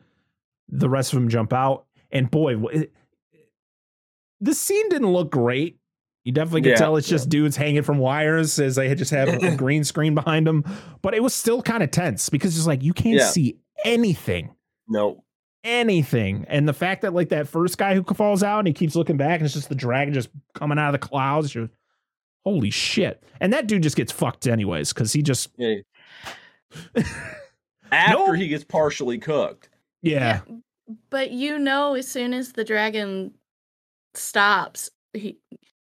the 0.69 0.87
rest 0.87 1.11
of 1.13 1.19
them 1.19 1.29
jump 1.29 1.51
out. 1.51 1.85
And 2.11 2.29
boy, 2.29 2.55
wh- 2.57 2.73
it, 2.75 2.93
the 4.39 4.53
scene 4.53 4.87
didn't 4.89 5.11
look 5.11 5.31
great. 5.31 5.79
You 6.23 6.31
definitely 6.33 6.61
could 6.61 6.69
Yeah, 6.71 6.75
tell 6.75 6.95
it's 6.97 7.07
yeah. 7.07 7.15
just 7.15 7.29
dudes 7.29 7.55
hanging 7.55 7.81
from 7.81 7.97
wires 7.97 8.59
as 8.59 8.75
they 8.75 8.93
just 8.93 9.09
have 9.11 9.29
a 9.29 9.55
green 9.57 9.83
screen 9.83 10.13
behind 10.13 10.45
them. 10.45 10.63
But 11.01 11.15
it 11.15 11.23
was 11.23 11.33
still 11.33 11.63
kind 11.63 11.81
of 11.81 11.89
tense 11.89 12.29
because 12.29 12.55
it's 12.55 12.67
like 12.67 12.83
you 12.83 12.93
can't 12.93 13.17
Yeah. 13.17 13.27
see 13.29 13.57
anything 13.85 14.55
No. 14.87 15.23
anything. 15.63 16.45
And 16.49 16.67
the 16.67 16.73
fact 16.73 17.01
that 17.01 17.13
like 17.13 17.29
that 17.29 17.47
first 17.47 17.77
guy 17.77 17.95
who 17.95 18.03
falls 18.03 18.43
out 18.43 18.59
and 18.59 18.67
he 18.67 18.73
keeps 18.73 18.95
looking 18.95 19.17
back 19.17 19.39
and 19.39 19.45
it's 19.45 19.53
just 19.53 19.69
the 19.69 19.75
dragon 19.75 20.13
just 20.13 20.29
coming 20.53 20.77
out 20.79 20.93
of 20.93 20.99
the 21.01 21.07
clouds. 21.07 21.53
You're, 21.53 21.69
holy 22.45 22.69
shit! 22.69 23.21
And 23.41 23.51
that 23.53 23.67
dude 23.67 23.83
just 23.83 23.95
gets 23.97 24.11
fucked 24.11 24.47
anyways 24.47 24.93
because 24.93 25.11
he 25.13 25.21
just 25.21 25.49
Yeah. 25.57 25.75
After 27.91 28.13
No. 28.27 28.31
he 28.33 28.47
gets 28.47 28.63
partially 28.63 29.17
cooked. 29.17 29.69
yeah 30.01 30.41
But 31.09 31.31
you 31.31 31.57
know, 31.59 31.95
as 31.95 32.07
soon 32.07 32.33
as 32.33 32.53
the 32.53 32.63
dragon 32.63 33.33
stops, 34.13 34.89
he. 35.13 35.37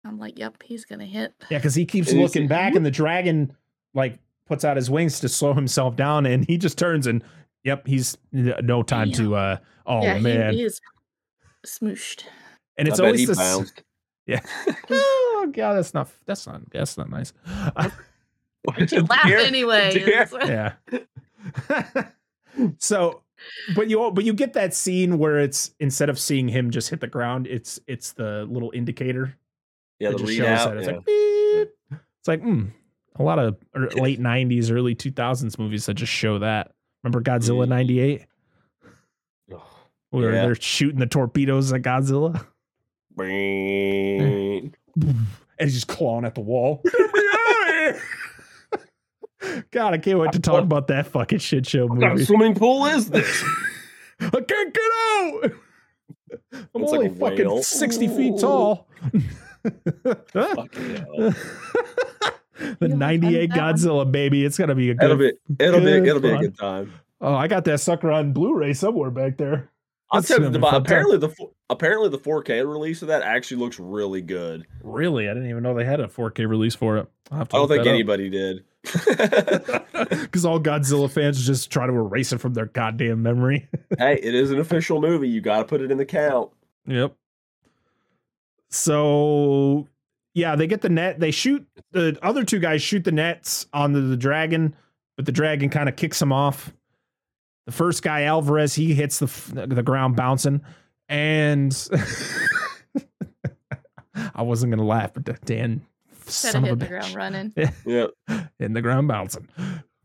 I'm 0.06 0.18
like, 0.20 0.40
yep, 0.40 0.64
he's 0.64 0.86
gonna 0.86 1.06
hit. 1.06 1.34
yeah 1.50 1.58
because 1.58 1.76
he 1.76 1.86
keeps 1.86 2.12
And 2.12 2.22
looking 2.22 2.48
back 2.48 2.76
and 2.76 2.86
the 2.86 2.92
dragon 2.92 3.52
like 3.94 4.20
puts 4.46 4.64
out 4.64 4.78
his 4.78 4.90
wings 4.90 5.20
to 5.20 5.28
slow 5.30 5.54
himself 5.54 5.96
down, 5.98 6.26
and 6.26 6.46
he 6.48 6.58
just 6.58 6.78
turns 6.78 7.08
and 7.08 7.22
yep, 7.64 7.86
he's 7.88 8.18
no 8.32 8.84
time 8.84 9.12
to. 9.14 9.36
uh 9.36 9.58
Oh 9.86 10.01
yeah, 10.03 10.20
man, 10.20 10.51
he, 10.51 10.60
he 10.60 10.64
is 10.66 10.82
smooshed. 11.66 12.24
and 12.78 12.88
it's 12.88 12.99
I 12.99 13.03
bet 13.03 13.08
always 13.08 13.28
this. 13.28 13.38
bounced. 13.38 13.84
Yeah. 14.28 14.41
oh 14.89 15.49
god, 15.53 15.76
that's 15.76 15.93
not 15.93 16.10
that's 16.26 16.45
not 16.45 16.70
that's 16.70 16.97
not 16.97 17.10
nice. 17.10 17.32
you 18.91 19.01
Laugh 19.03 19.24
Dear- 19.26 19.38
anyway. 19.39 19.93
dear- 19.93 20.28
yeah. 20.45 20.74
so, 22.78 23.22
but 23.76 23.89
you 23.89 24.12
but 24.12 24.24
you 24.26 24.34
get 24.34 24.53
that 24.53 24.74
scene 24.74 25.18
where 25.18 25.39
it's 25.39 25.74
instead 25.80 26.10
of 26.10 26.20
seeing 26.20 26.47
him 26.49 26.72
just 26.72 26.89
hit 26.89 26.99
the 26.99 27.08
ground, 27.08 27.47
it's 27.47 27.80
it's 27.88 28.14
the 28.14 28.45
little 28.49 28.72
indicator 28.74 29.38
Yeah, 29.99 30.10
that 30.10 30.18
the 30.18 30.24
just 30.26 30.38
shows 30.38 30.47
readout. 30.47 30.66
that. 30.66 30.78
It's 30.78 30.88
yeah. 30.88 30.93
like 30.93 31.05
beep. 31.05 31.70
it's 32.20 32.28
like 32.28 32.41
mm, 32.41 32.72
a 33.16 33.24
lot 33.24 33.39
of 33.39 33.58
late 33.95 34.20
'90s, 34.20 34.72
early 34.72 34.95
2000s 34.95 35.58
movies 35.58 35.86
that 35.86 35.93
just 35.95 36.12
show 36.12 36.39
that. 36.39 36.72
Remember 37.04 37.22
Godzilla 37.22 37.66
Mm. 37.66 37.70
'98, 37.70 38.26
Ugh. 39.54 39.62
where 40.10 40.34
Yeah. 40.34 40.41
they're 40.45 40.56
shooting 40.56 41.00
the 41.00 41.06
torpedoes 41.06 41.72
at 41.74 41.82
Godzilla, 41.82 42.45
and 43.18 44.76
he's 45.60 45.74
just 45.74 45.88
clawing 45.88 46.26
at 46.26 46.36
the 46.36 46.41
wall. 46.41 46.82
Get 46.86 46.93
me 47.14 47.22
out 47.34 47.70
of 47.70 47.76
here! 47.76 48.02
God, 49.72 49.93
I 49.93 49.98
can't 50.00 50.20
wait 50.20 50.32
to 50.34 50.39
talk 50.39 50.64
about 50.64 50.88
that 50.88 51.08
fucking 51.08 51.39
shit 51.39 51.66
show 51.68 51.86
What 51.88 52.00
kind 52.00 52.12
movie. 52.14 52.22
of 52.24 52.28
swimming 52.28 52.56
pool 52.56 52.86
is 52.88 53.10
this? 53.10 53.43
I 54.20 54.30
can't 54.41 54.74
get 54.74 54.91
out. 55.12 55.52
I'm 56.74 56.84
It's 56.84 56.91
only 56.93 57.08
a 57.08 57.10
fucking 57.12 57.48
whale. 57.48 57.62
60 57.64 58.08
feet 58.08 58.39
tall. 58.39 58.88
Fucking 60.34 61.06
hell. 61.18 61.34
The 62.60 62.78
You 62.82 62.88
like 62.89 62.97
98 62.97 63.49
that 63.49 63.58
one? 63.58 63.74
Godzilla, 63.76 64.12
baby. 64.12 64.45
It's 64.45 64.58
going 64.58 64.70
to 64.70 64.76
be 64.76 64.89
a 64.89 64.93
It'll 64.93 65.18
good. 65.18 65.38
be 65.58 65.64
it'll 65.64 65.80
be 65.82 65.91
it'll 65.91 66.22
be 66.22 66.30
a 66.30 66.38
good 66.38 66.58
time. 66.58 66.93
Oh, 67.22 67.34
I 67.34 67.47
got 67.47 67.66
that 67.66 67.80
sucker 67.80 68.12
on 68.12 68.32
Blu 68.34 68.53
ray 68.55 68.74
somewhere 68.74 69.10
back 69.10 69.38
there. 69.38 69.70
I'll 70.12 70.24
tell 70.24 70.38
you, 70.38 70.45
gonna 70.45 70.60
be 70.60 70.66
time. 70.66 70.82
apparently 70.82 71.18
the 71.18 71.34
apparently 71.70 72.08
the 72.10 72.20
4K 72.20 72.66
release 72.66 73.01
of 73.01 73.10
that 73.10 73.24
actually 73.24 73.58
looks 73.58 73.78
really 73.78 74.22
good. 74.22 74.66
Really? 74.82 75.28
I 75.28 75.34
didn't 75.34 75.49
even 75.49 75.64
know 75.64 75.74
they 75.74 75.84
had 75.84 75.99
a 75.99 76.08
4K 76.08 76.47
release 76.47 76.76
for 76.76 76.97
it. 76.97 77.08
I'll 77.30 77.39
have 77.39 77.49
to 77.49 77.55
I 77.58 77.60
don't 77.60 77.68
think 77.68 77.84
that 77.84 77.89
up. 77.89 77.93
anybody 77.93 78.30
did. 78.30 78.64
Because 80.10 80.45
all 80.45 80.60
Godzilla 80.60 81.10
fans 81.12 81.45
just 81.45 81.72
try 81.72 81.88
to 81.88 81.91
erase 81.93 82.32
it 82.32 82.38
from 82.39 82.53
their 82.53 82.68
goddamn 82.68 83.24
memory. 83.24 83.68
hey, 83.97 84.20
it 84.22 84.36
is 84.36 84.51
an 84.51 84.60
official 84.60 85.01
movie. 85.01 85.28
You 85.28 85.41
got 85.41 85.58
to 85.58 85.64
put 85.66 85.82
it 85.82 85.91
in 85.91 85.97
the 85.97 86.05
count. 86.05 86.51
Yep. 86.86 87.14
So 88.70 89.88
yeah, 90.38 90.56
they 90.56 90.68
get 90.68 90.82
the 90.82 90.90
net. 90.90 91.20
They 91.20 91.32
shoot 91.32 91.68
the 91.92 92.18
other 92.22 92.44
two 92.44 92.60
guys 92.60 92.82
shoot 92.84 93.04
the 93.04 93.12
nets 93.12 93.66
on 93.74 93.92
the 93.94 94.16
dragon, 94.16 94.76
but 95.16 95.26
the 95.26 95.32
dragon 95.32 95.70
kind 95.70 95.90
of 95.90 95.96
kicks 95.96 96.20
them 96.20 96.32
off. 96.32 96.72
The 97.66 97.72
first 97.72 98.04
guy, 98.04 98.24
Alvarez, 98.24 98.76
he 98.76 98.94
hits 98.94 99.20
the 99.20 99.66
the 99.68 99.82
ground 99.84 100.16
bouncing, 100.16 100.62
and 101.10 101.76
I 104.36 104.42
wasn't 104.44 104.72
gonna 104.72 104.86
laugh, 104.86 105.14
but 105.14 105.24
Dan, 105.46 105.82
Instead 106.26 106.52
son 106.54 106.66
of 106.66 106.72
of 106.72 106.82
a 106.82 106.86
hitting 106.86 107.00
the 107.00 107.08
bitch, 107.08 107.14
ground 107.14 107.16
running. 107.16 107.54
Yeah, 108.30 108.42
in 108.60 108.74
the 108.74 108.82
ground 108.82 109.08
bouncing. 109.08 109.48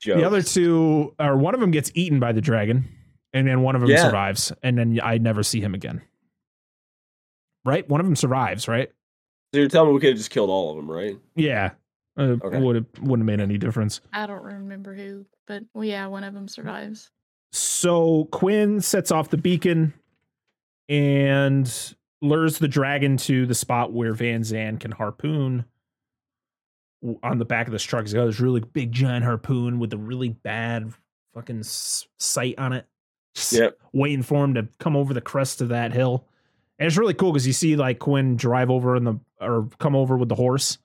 jokes. 0.01 0.19
The 0.21 0.25
other 0.27 0.43
two, 0.43 1.15
or 1.19 1.37
one 1.37 1.55
of 1.55 1.61
them 1.61 1.71
gets 1.71 1.91
eaten 1.95 2.21
by 2.21 2.33
the 2.33 2.41
dragon, 2.41 2.85
and 3.33 3.47
then 3.47 3.63
one 3.63 3.75
of 3.75 3.81
them 3.81 3.91
Yeah. 3.91 4.03
survives, 4.03 4.53
and 4.63 4.77
then 4.79 4.99
I 5.03 5.19
never 5.19 5.43
see 5.43 5.61
him 5.61 5.75
again. 5.75 6.03
Right? 7.65 7.89
One 7.89 8.01
of 8.01 8.07
them 8.07 8.17
survives, 8.17 8.67
right? 8.67 8.91
So 9.53 9.61
you're 9.61 9.69
telling 9.69 9.89
me 9.91 9.95
we 9.95 10.01
could 10.01 10.11
have 10.11 10.17
just 10.19 10.31
killed 10.31 10.51
all 10.51 10.71
of 10.71 10.77
them, 10.77 10.91
right? 10.91 11.19
Yeah. 11.37 11.73
Uh, 12.17 12.37
Okay. 12.43 12.59
Would 12.61 12.77
have 12.77 12.87
wouldn't 13.01 13.21
have 13.29 13.39
made 13.39 13.41
any 13.43 13.59
difference. 13.59 14.01
I 14.13 14.27
don't 14.27 14.43
remember 14.43 14.95
who, 14.95 15.27
but 15.47 15.63
well, 15.75 15.85
yeah, 15.85 16.07
one 16.07 16.25
of 16.25 16.35
them 16.35 16.49
survives. 16.49 17.11
So 17.53 18.25
Quinn 18.31 18.81
sets 18.81 19.11
off 19.11 19.29
the 19.31 19.37
beacon 19.37 19.93
and 20.89 21.95
lures 22.23 22.59
the 22.59 22.69
dragon 22.69 23.17
to 23.19 23.47
the 23.47 23.55
spot 23.55 23.93
where 23.93 24.15
Van 24.15 24.43
Zan 24.45 24.79
can 24.79 24.91
harpoon 24.93 25.65
on 27.23 27.39
the 27.39 27.45
back 27.45 27.67
of 27.67 27.73
this 27.73 27.83
truck. 27.83 28.03
He's 28.05 28.15
got 28.15 28.27
this 28.27 28.41
really 28.41 28.61
big 28.61 28.93
giant 28.93 29.25
harpoon 29.25 29.79
with 29.79 29.93
a 29.93 29.99
really 29.99 30.29
bad 30.31 30.93
fucking 31.35 31.63
sight 31.65 32.55
on 32.59 32.73
it. 32.73 32.87
Just 33.35 33.53
Yep. 33.55 33.79
waiting 33.93 34.23
for 34.23 34.45
him 34.45 34.55
to 34.55 34.69
come 34.79 34.97
over 34.97 35.13
the 35.13 35.21
crest 35.21 35.61
of 35.61 35.69
that 35.71 35.93
hill. 35.93 36.27
And 36.83 36.89
it's 36.89 36.97
really 36.97 37.15
cool 37.15 37.31
because 37.33 37.47
you 37.47 37.53
see 37.53 37.77
like 37.77 38.01
Quinn 38.01 38.35
drive 38.35 38.69
over 38.69 38.97
in 38.97 39.05
the 39.05 39.15
or 39.41 39.69
come 39.79 39.95
over 39.95 40.17
with 40.17 40.29
the 40.29 40.35
horse, 40.35 40.79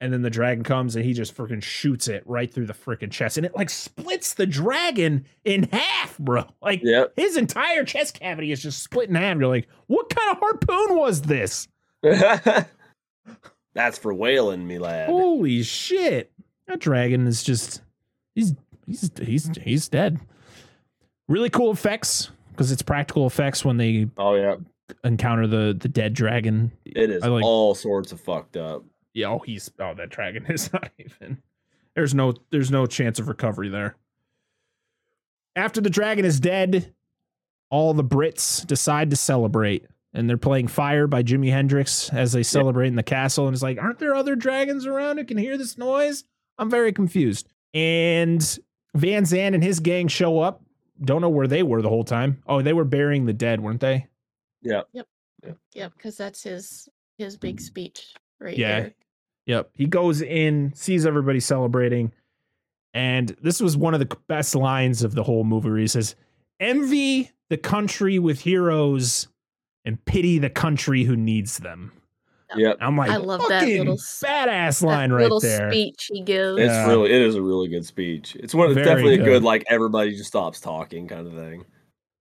and 0.00 0.12
then 0.12 0.22
the 0.22 0.30
dragon 0.30 0.64
comes 0.64 0.96
and 0.96 1.04
he 1.04 1.12
just 1.12 1.36
freaking 1.36 1.62
shoots 1.62 2.08
it 2.08 2.24
right 2.26 2.52
through 2.52 2.66
the 2.66 2.72
freaking 2.72 3.08
chest, 3.08 3.36
and 3.36 3.46
it 3.46 3.54
like 3.54 3.70
splits 3.70 4.34
the 4.34 4.46
dragon 4.46 5.24
in 5.44 5.68
half, 5.70 6.18
bro. 6.18 6.42
Like 6.60 6.80
Yep. 6.82 7.12
his 7.14 7.36
entire 7.36 7.84
chest 7.84 8.18
cavity 8.18 8.50
is 8.50 8.60
just 8.60 8.82
split 8.82 9.10
in 9.10 9.14
half. 9.14 9.38
You're 9.38 9.46
like, 9.46 9.68
what 9.86 10.10
kind 10.10 10.32
of 10.36 10.38
harpoon 10.40 10.96
was 10.96 11.22
this? 11.22 11.68
That's 13.74 13.98
for 13.98 14.12
whaling, 14.12 14.66
me 14.66 14.80
lad. 14.80 15.08
Holy 15.08 15.62
shit! 15.62 16.32
That 16.66 16.80
dragon 16.80 17.28
is 17.28 17.44
just 17.44 17.80
he's 18.34 18.54
he's 18.88 19.08
he's 19.22 19.48
he's 19.62 19.88
dead. 19.88 20.18
Really 21.28 21.48
cool 21.48 21.70
effects 21.70 22.32
because 22.50 22.72
it's 22.72 22.82
practical 22.82 23.24
effects 23.26 23.64
when 23.64 23.76
they 23.76 24.08
Oh 24.18 24.34
yeah, 24.34 24.56
encounter 25.04 25.46
the 25.46 25.76
the 25.78 25.88
dead 25.88 26.14
dragon. 26.14 26.72
it 26.84 27.10
is 27.10 27.22
I 27.22 27.28
like- 27.28 27.44
all 27.44 27.74
sorts 27.74 28.12
of 28.12 28.20
fucked 28.20 28.56
up. 28.56 28.84
Yeah, 29.14 29.28
oh, 29.28 29.38
he's 29.40 29.70
oh 29.78 29.94
that 29.94 30.10
dragon 30.10 30.46
is 30.48 30.72
not 30.72 30.90
even. 30.98 31.42
There's 31.94 32.14
no 32.14 32.34
there's 32.50 32.70
no 32.70 32.86
chance 32.86 33.18
of 33.18 33.28
recovery 33.28 33.68
there. 33.68 33.96
After 35.54 35.80
the 35.80 35.90
dragon 35.90 36.24
is 36.24 36.40
dead, 36.40 36.94
all 37.70 37.92
the 37.94 38.04
Brits 38.04 38.66
decide 38.66 39.10
to 39.10 39.16
celebrate. 39.16 39.86
And 40.14 40.28
they're 40.28 40.36
playing 40.36 40.68
Fire 40.68 41.06
by 41.06 41.22
Jimi 41.22 41.50
Hendrix 41.50 42.10
as 42.12 42.32
they 42.32 42.42
celebrate 42.42 42.88
in 42.88 42.96
the 42.96 43.02
castle. 43.02 43.46
And 43.46 43.54
it's 43.54 43.62
like, 43.62 43.78
aren't 43.80 43.98
there 43.98 44.14
other 44.14 44.36
dragons 44.36 44.86
around 44.86 45.16
who 45.16 45.24
can 45.24 45.38
hear 45.38 45.56
this 45.56 45.78
noise? 45.78 46.24
I'm 46.58 46.68
very 46.68 46.92
confused. 46.92 47.48
And 47.72 48.58
Van 48.94 49.24
Zan 49.24 49.54
and 49.54 49.64
his 49.64 49.80
gang 49.80 50.08
show 50.08 50.40
up. 50.40 50.62
Don't 51.02 51.22
know 51.22 51.30
where 51.30 51.46
they 51.46 51.62
were 51.62 51.80
the 51.80 51.88
whole 51.88 52.04
time. 52.04 52.42
Oh, 52.46 52.60
they 52.60 52.74
were 52.74 52.84
burying 52.84 53.24
the 53.24 53.32
dead, 53.32 53.60
weren't 53.60 53.80
they? 53.80 54.06
Yep, 54.62 54.88
Yep, 55.74 55.92
because 55.96 56.16
that's 56.16 56.42
his 56.42 56.88
his 57.18 57.36
big 57.36 57.56
mm-hmm. 57.56 57.64
speech 57.64 58.14
right 58.40 58.56
Yeah. 58.56 58.80
here. 58.80 58.94
Yep. 59.46 59.70
He 59.74 59.86
goes 59.86 60.22
in, 60.22 60.72
sees 60.74 61.04
everybody 61.04 61.40
celebrating. 61.40 62.12
And 62.94 63.34
this 63.42 63.60
was 63.60 63.76
one 63.76 63.94
of 63.94 64.00
the 64.00 64.16
best 64.28 64.54
lines 64.54 65.02
of 65.02 65.14
the 65.14 65.22
whole 65.22 65.44
movie 65.44 65.68
where 65.70 65.78
he 65.78 65.86
says, 65.86 66.14
Envy 66.60 67.30
the 67.48 67.56
country 67.56 68.18
with 68.18 68.40
heroes 68.40 69.28
and 69.84 70.02
pity 70.04 70.38
the 70.38 70.50
country 70.50 71.02
who 71.04 71.16
needs 71.16 71.58
them. 71.58 71.92
Yep. 72.54 72.76
I'm 72.80 72.96
like, 72.96 73.10
I 73.10 73.16
love 73.16 73.42
that 73.48 73.66
little 73.66 73.94
s- 73.94 74.22
badass 74.24 74.80
That 74.80 74.86
line 74.86 75.10
right 75.12 75.22
little 75.22 75.40
there. 75.40 75.72
speech 75.72 76.10
he 76.12 76.20
gives. 76.22 76.58
It's 76.58 76.68
Yeah. 76.70 76.86
really 76.86 77.10
it 77.10 77.22
is 77.22 77.34
a 77.34 77.42
really 77.42 77.66
good 77.68 77.84
speech. 77.86 78.36
It's 78.36 78.54
one 78.54 78.68
of 78.68 78.74
Very 78.74 78.84
definitely 78.84 79.14
a 79.14 79.18
good. 79.18 79.24
good 79.24 79.42
like 79.42 79.64
everybody 79.68 80.10
just 80.12 80.26
stops 80.28 80.60
talking 80.60 81.08
kind 81.08 81.26
of 81.26 81.32
thing. 81.32 81.64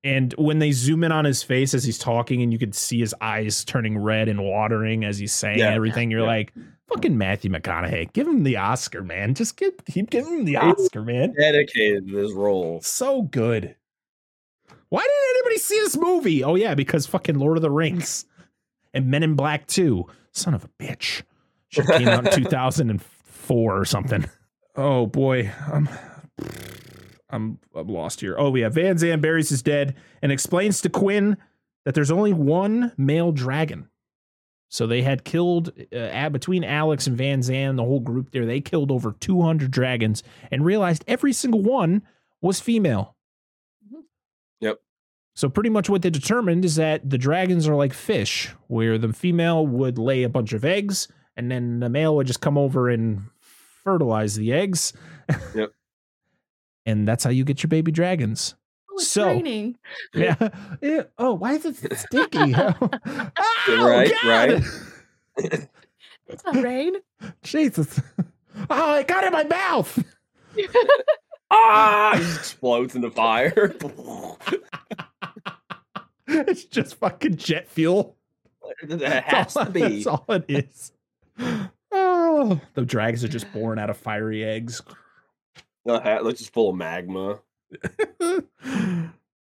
And 0.03 0.33
when 0.37 0.57
they 0.59 0.71
zoom 0.71 1.03
in 1.03 1.11
on 1.11 1.25
his 1.25 1.43
face 1.43 1.73
as 1.75 1.83
he's 1.83 1.99
talking, 1.99 2.41
and 2.41 2.51
you 2.51 2.57
could 2.57 2.73
see 2.73 2.99
his 2.99 3.13
eyes 3.21 3.63
turning 3.63 3.97
red 3.99 4.27
and 4.29 4.43
watering 4.43 5.03
as 5.05 5.19
he's 5.19 5.31
saying 5.31 5.59
Yeah. 5.59 5.73
everything, 5.73 6.09
you're 6.09 6.21
Yeah. 6.21 6.25
like, 6.27 6.53
fucking 6.87 7.15
Matthew 7.17 7.51
McConaughey, 7.51 8.11
give 8.13 8.27
him 8.27 8.41
the 8.43 8.57
Oscar, 8.57 9.03
man. 9.03 9.35
Just 9.35 9.57
give, 9.57 9.73
keep 9.85 10.09
giving 10.09 10.39
him 10.39 10.45
the 10.45 10.53
He- 10.53 10.57
Oscar, 10.57 11.03
man. 11.03 11.33
Dedicated 11.39 12.07
to 12.07 12.15
this 12.15 12.33
role. 12.33 12.81
So 12.81 13.21
good. 13.21 13.75
Why 14.89 15.01
didn't 15.01 15.35
anybody 15.37 15.57
see 15.59 15.75
this 15.79 15.95
movie? 15.97 16.43
Oh 16.43 16.55
yeah, 16.55 16.73
because 16.75 17.05
fucking 17.05 17.37
Lord 17.37 17.57
of 17.57 17.61
the 17.61 17.71
Rings 17.71 18.25
and 18.93 19.05
Men 19.07 19.23
in 19.23 19.35
Black 19.35 19.67
2. 19.67 20.05
Son 20.33 20.53
of 20.53 20.63
a 20.65 20.69
bitch. 20.83 21.21
Should 21.69 21.85
have 21.85 21.97
came 21.99 22.07
out 22.09 22.25
in 22.25 22.31
2004 22.43 23.77
or 23.79 23.85
something. 23.85 24.25
Oh 24.75 25.05
boy. 25.05 25.51
I'm 25.71 25.87
I'm 27.31 27.59
I'm 27.75 27.87
lost 27.87 28.21
here. 28.21 28.35
Oh 28.37 28.53
yeah, 28.55 28.69
Van 28.69 28.97
Zan 28.97 29.21
buries 29.21 29.49
his 29.49 29.61
dead 29.61 29.95
and 30.21 30.31
explains 30.31 30.81
to 30.81 30.89
Quinn 30.89 31.37
that 31.85 31.95
there's 31.95 32.11
only 32.11 32.33
one 32.33 32.91
male 32.97 33.31
dragon. 33.31 33.87
So 34.69 34.87
they 34.87 35.01
had 35.01 35.25
killed 35.25 35.73
uh, 35.93 36.29
between 36.29 36.63
Alex 36.63 37.05
and 37.05 37.17
Van 37.17 37.41
Zan, 37.41 37.75
the 37.75 37.83
whole 37.83 37.99
group 37.99 38.31
there. 38.31 38.45
They 38.45 38.61
killed 38.61 38.89
over 38.91 39.11
200 39.19 39.69
dragons 39.69 40.23
and 40.49 40.63
realized 40.63 41.03
every 41.07 41.33
single 41.33 41.61
one 41.61 42.03
was 42.41 42.61
female. 42.61 43.15
Mhm. 43.85 44.03
Yep. 44.61 44.79
So 45.35 45.49
pretty 45.49 45.69
much 45.69 45.89
what 45.89 46.01
they 46.03 46.09
determined 46.09 46.63
is 46.63 46.75
that 46.75 47.09
the 47.09 47.17
dragons 47.17 47.67
are 47.67 47.75
like 47.75 47.93
fish, 47.93 48.49
where 48.67 48.97
the 48.97 49.11
female 49.11 49.65
would 49.67 49.97
lay 49.97 50.23
a 50.23 50.29
bunch 50.29 50.53
of 50.53 50.63
eggs, 50.63 51.07
and 51.35 51.51
then 51.51 51.79
the 51.79 51.89
male 51.89 52.15
would 52.15 52.27
just 52.27 52.41
come 52.41 52.57
over 52.57 52.87
and 52.89 53.23
fertilize 53.39 54.35
the 54.35 54.53
eggs. 54.53 54.93
Yep. 55.55 55.71
And 56.85 57.07
that's 57.07 57.23
how 57.23 57.29
you 57.29 57.43
get 57.43 57.63
your 57.63 57.67
baby 57.69 57.91
dragons. 57.91 58.55
Oh, 58.89 58.95
it's 58.95 59.07
So- 59.07 59.27
raining. 59.27 59.77
Yeah. 60.13 60.49
Yeah. 60.81 61.03
Oh, 61.17 61.33
why 61.35 61.53
is 61.53 61.65
it 61.65 61.97
sticky? 61.97 62.53
oh, 62.57 62.89
Right, 63.67 64.11
right. 64.25 64.63
It's 65.37 66.43
not 66.45 66.55
rain. 66.63 66.93
Jesus. 67.43 67.99
Oh, 68.69 68.95
it 68.95 69.07
got 69.07 69.23
in 69.23 69.31
my 69.33 69.43
mouth. 69.43 70.03
ah! 71.51 72.15
It 72.15 72.19
just 72.19 72.37
explodes 72.39 72.95
into 72.95 73.11
fire. 73.11 73.75
it's 76.27 76.65
just 76.65 76.95
fucking 76.95 77.35
jet 77.37 77.67
fuel. 77.69 78.15
it 78.81 79.23
has 79.23 79.53
to 79.55 79.65
be. 79.69 79.79
That's 80.03 80.07
all 80.07 80.25
it 80.29 80.45
is. 80.47 80.91
Oh, 81.93 82.61
the 82.73 82.85
dragons 82.85 83.21
are 83.25 83.27
just 83.27 83.51
born 83.51 83.77
out 83.77 83.89
of 83.89 83.97
fiery 83.97 84.45
eggs. 84.45 84.81
The 85.85 85.99
hat 85.99 86.23
looks 86.23 86.39
just 86.39 86.53
full 86.53 86.69
of 86.69 86.75
magma. 86.75 87.39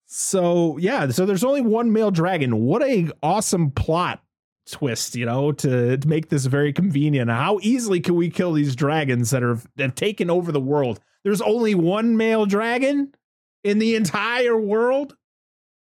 so 0.07 0.77
yeah, 0.79 1.09
so 1.09 1.27
there's 1.27 1.45
only 1.45 1.61
one 1.61 1.93
male 1.93 2.11
dragon. 2.11 2.61
What 2.65 2.83
a 2.83 3.11
awesome 3.23 3.71
plot 3.71 4.23
twist, 4.71 5.15
you 5.17 5.27
know, 5.27 5.53
to, 5.53 5.97
to 5.97 6.09
make 6.09 6.29
this 6.29 6.47
very 6.47 6.73
convenient. 6.73 7.31
How 7.31 7.59
easily 7.63 8.01
can 8.01 8.15
we 8.15 8.31
kill 8.31 8.53
these 8.53 8.77
dragons 8.77 9.31
that 9.31 9.43
are 9.43 9.59
have 9.79 9.95
taken 9.95 10.31
over 10.31 10.53
the 10.53 10.61
world? 10.61 11.01
There's 11.25 11.41
only 11.43 11.75
one 11.75 12.17
male 12.17 12.47
dragon 12.47 13.15
in 13.65 13.79
the 13.79 13.97
entire 13.97 14.59
world. 14.59 15.17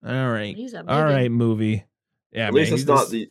All 0.06 0.30
right, 0.30 0.56
He's 0.56 0.74
a 0.74 0.80
all 0.80 0.84
biggin. 0.86 1.04
right, 1.04 1.32
movie. 1.32 1.86
Yeah, 2.32 2.48
At 2.48 2.54
least 2.54 2.72
it's 2.72 2.86
not 2.86 3.00
just- 3.00 3.12
the. 3.12 3.30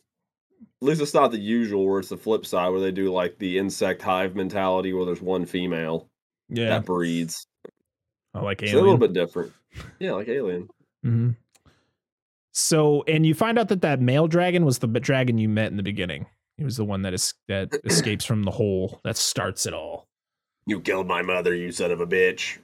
At 0.82 0.88
least 0.88 1.00
it's 1.00 1.14
not 1.14 1.30
the 1.30 1.38
usual 1.38 1.86
where 1.86 2.00
it's 2.00 2.10
the 2.10 2.18
flip 2.18 2.44
side 2.44 2.68
where 2.68 2.80
they 2.82 2.92
do 2.92 3.10
like 3.10 3.38
the 3.38 3.56
insect 3.56 4.02
hive 4.02 4.36
mentality 4.36 4.92
where 4.92 5.06
there's 5.06 5.22
one 5.22 5.46
female 5.46 6.10
yeah. 6.48 6.68
that 6.70 6.84
breeds. 6.84 7.46
I 8.34 8.40
like 8.40 8.62
Alien. 8.62 8.76
It's 8.76 8.80
a 8.80 8.82
little 8.82 8.98
bit 8.98 9.12
different. 9.12 9.52
Yeah, 9.98 10.12
like 10.12 10.28
Alien. 10.28 10.68
hmm 11.02 11.30
So, 12.52 13.02
and 13.08 13.24
you 13.26 13.34
find 13.34 13.58
out 13.58 13.68
that 13.68 13.82
that 13.82 14.00
male 14.00 14.28
dragon 14.28 14.64
was 14.64 14.78
the 14.78 14.86
dragon 14.88 15.38
you 15.38 15.48
met 15.48 15.70
in 15.70 15.76
the 15.76 15.82
beginning. 15.82 16.26
He 16.56 16.64
was 16.64 16.76
the 16.76 16.84
one 16.84 17.02
that 17.02 17.14
is 17.14 17.34
that 17.48 17.70
escapes 17.84 18.24
from 18.24 18.42
the 18.44 18.50
hole 18.50 19.00
that 19.04 19.16
starts 19.16 19.66
it 19.66 19.74
all. 19.74 20.08
You 20.66 20.80
killed 20.80 21.06
my 21.06 21.22
mother, 21.22 21.54
you 21.54 21.70
son 21.72 21.90
of 21.92 22.00
a 22.00 22.06
bitch. 22.06 22.58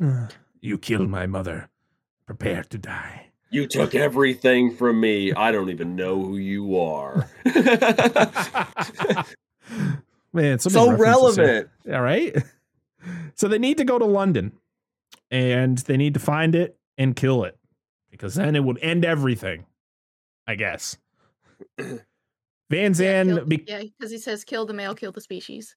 You 0.61 0.79
killed 0.79 1.09
my 1.09 1.27
mother. 1.27 1.69
Prepare 2.27 2.65
to 2.65 2.79
die. 2.79 3.29
You 3.51 3.67
took 3.67 3.95
everything 3.95 4.75
from 4.75 4.99
me. 4.99 5.33
I 5.33 5.53
don't 5.53 5.69
even 5.69 5.95
know 5.95 6.23
who 6.23 6.39
you 6.39 6.79
are. 6.81 7.29
Man, 10.33 10.59
so 10.59 10.71
good 10.71 10.99
references 10.99 11.37
here. 11.37 11.45
relevant. 11.45 11.69
All 11.93 12.01
right. 12.01 12.35
So 13.43 13.49
they 13.49 13.59
need 13.59 13.79
to 13.79 13.85
go 13.85 13.99
to 13.99 14.05
London 14.05 14.53
and 15.29 15.77
they 15.79 15.97
need 15.97 16.15
to 16.15 16.21
find 16.21 16.55
it 16.55 16.77
and 16.97 17.17
kill 17.17 17.43
it 17.43 17.59
because 18.09 18.37
then 18.37 18.55
it 18.55 18.63
would 18.63 18.79
end 18.81 19.05
everything, 19.05 19.67
I 20.47 20.55
guess. 20.55 20.97
Van 22.71 22.95
Zan, 22.95 23.27
Kill- 23.27 23.45
be- 23.45 23.65
yeah, 23.67 23.83
because 23.83 24.13
he 24.13 24.19
says 24.19 24.45
kill 24.45 24.65
the 24.65 24.73
male, 24.73 24.95
kill 24.95 25.11
the 25.11 25.21
species. 25.21 25.75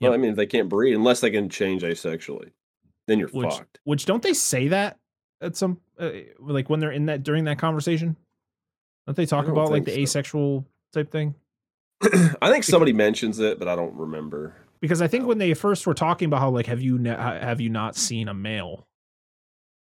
Well, 0.00 0.12
Yep. 0.12 0.16
I 0.16 0.22
mean, 0.22 0.30
if 0.30 0.36
they 0.36 0.46
can't 0.46 0.68
breed 0.68 0.94
unless 0.94 1.18
they 1.18 1.32
can 1.32 1.48
change 1.48 1.82
asexually. 1.82 2.52
Then 3.08 3.18
you're 3.18 3.30
which, 3.30 3.52
fucked. 3.52 3.80
which 3.82 4.04
don't 4.06 4.22
they 4.22 4.32
say 4.32 4.68
that 4.68 4.96
at 5.40 5.56
some, 5.56 5.80
uh, 5.98 6.10
like 6.38 6.70
when 6.70 6.78
they're 6.78 6.92
in 6.92 7.06
that 7.06 7.24
during 7.24 7.46
that 7.46 7.58
conversation? 7.58 8.16
Don't 9.08 9.16
they 9.16 9.26
talk 9.26 9.46
don't 9.46 9.54
about 9.54 9.72
like 9.72 9.86
the 9.86 9.94
so. 9.94 9.98
asexual 10.02 10.66
type 10.92 11.10
thing? 11.10 11.34
I 12.40 12.48
think 12.52 12.62
somebody 12.62 12.92
mentions 12.92 13.40
it, 13.40 13.58
but 13.58 13.66
I 13.66 13.74
don't 13.74 13.96
remember. 13.96 14.54
Because 14.80 15.02
I 15.02 15.08
think 15.08 15.26
when 15.26 15.38
they 15.38 15.54
first 15.54 15.86
were 15.86 15.94
talking 15.94 16.26
about 16.26 16.40
how 16.40 16.50
like 16.50 16.66
have 16.66 16.80
you 16.80 16.98
ne- 16.98 17.10
have 17.10 17.60
you 17.60 17.68
not 17.70 17.96
seen 17.96 18.28
a 18.28 18.34
male, 18.34 18.86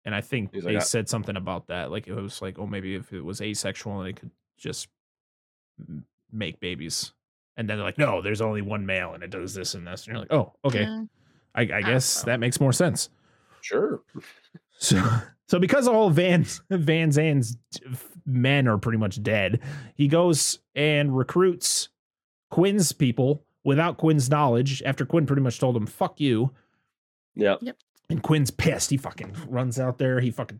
and 0.05 0.15
I 0.15 0.21
think 0.21 0.53
He's 0.53 0.63
they 0.63 0.73
like, 0.73 0.81
I- 0.81 0.85
said 0.85 1.07
something 1.09 1.35
about 1.37 1.67
that. 1.67 1.91
Like 1.91 2.07
it 2.07 2.13
was 2.13 2.41
like 2.41 2.57
oh 2.59 2.65
maybe 2.67 2.95
if 2.95 3.13
it 3.13 3.21
was 3.21 3.41
asexual 3.41 4.01
they 4.03 4.13
could 4.13 4.31
just 4.57 4.87
make 6.31 6.59
babies, 6.59 7.13
and 7.57 7.69
then 7.69 7.77
they're 7.77 7.85
like 7.85 7.97
no 7.97 8.21
there's 8.21 8.41
only 8.41 8.61
one 8.61 8.85
male 8.85 9.13
and 9.13 9.23
it 9.23 9.29
does 9.29 9.53
this 9.53 9.73
and 9.75 9.85
this 9.87 10.05
and 10.05 10.13
you're 10.13 10.19
like 10.19 10.31
oh 10.33 10.53
okay 10.65 10.81
Yeah. 10.83 11.03
I, 11.55 11.61
I 11.61 11.81
guess 11.81 12.23
know. 12.25 12.31
that 12.31 12.39
makes 12.39 12.59
more 12.59 12.73
sense. 12.73 13.09
Sure. 13.61 14.01
So 14.77 15.03
so 15.47 15.59
because 15.59 15.87
all 15.87 16.09
Van 16.09 16.45
Van 16.69 17.11
Zan's 17.11 17.57
men 18.25 18.67
are 18.67 18.77
pretty 18.77 18.97
much 18.99 19.21
dead, 19.21 19.59
he 19.95 20.07
goes 20.07 20.59
and 20.75 21.15
recruits 21.17 21.89
Quinn's 22.51 22.91
people 22.91 23.43
without 23.63 23.97
Quinn's 23.97 24.29
knowledge. 24.29 24.81
After 24.85 25.05
Quinn 25.05 25.25
pretty 25.25 25.41
much 25.41 25.59
told 25.59 25.75
him 25.75 25.85
"fuck 25.87 26.19
you," 26.19 26.51
Yeah. 27.35 27.55
Yep. 27.61 27.77
and 28.09 28.21
Quinn's 28.23 28.51
pissed. 28.51 28.89
He 28.89 28.97
fucking 28.97 29.35
runs 29.47 29.79
out 29.79 29.97
there. 29.97 30.19
He 30.19 30.31
fucking 30.31 30.59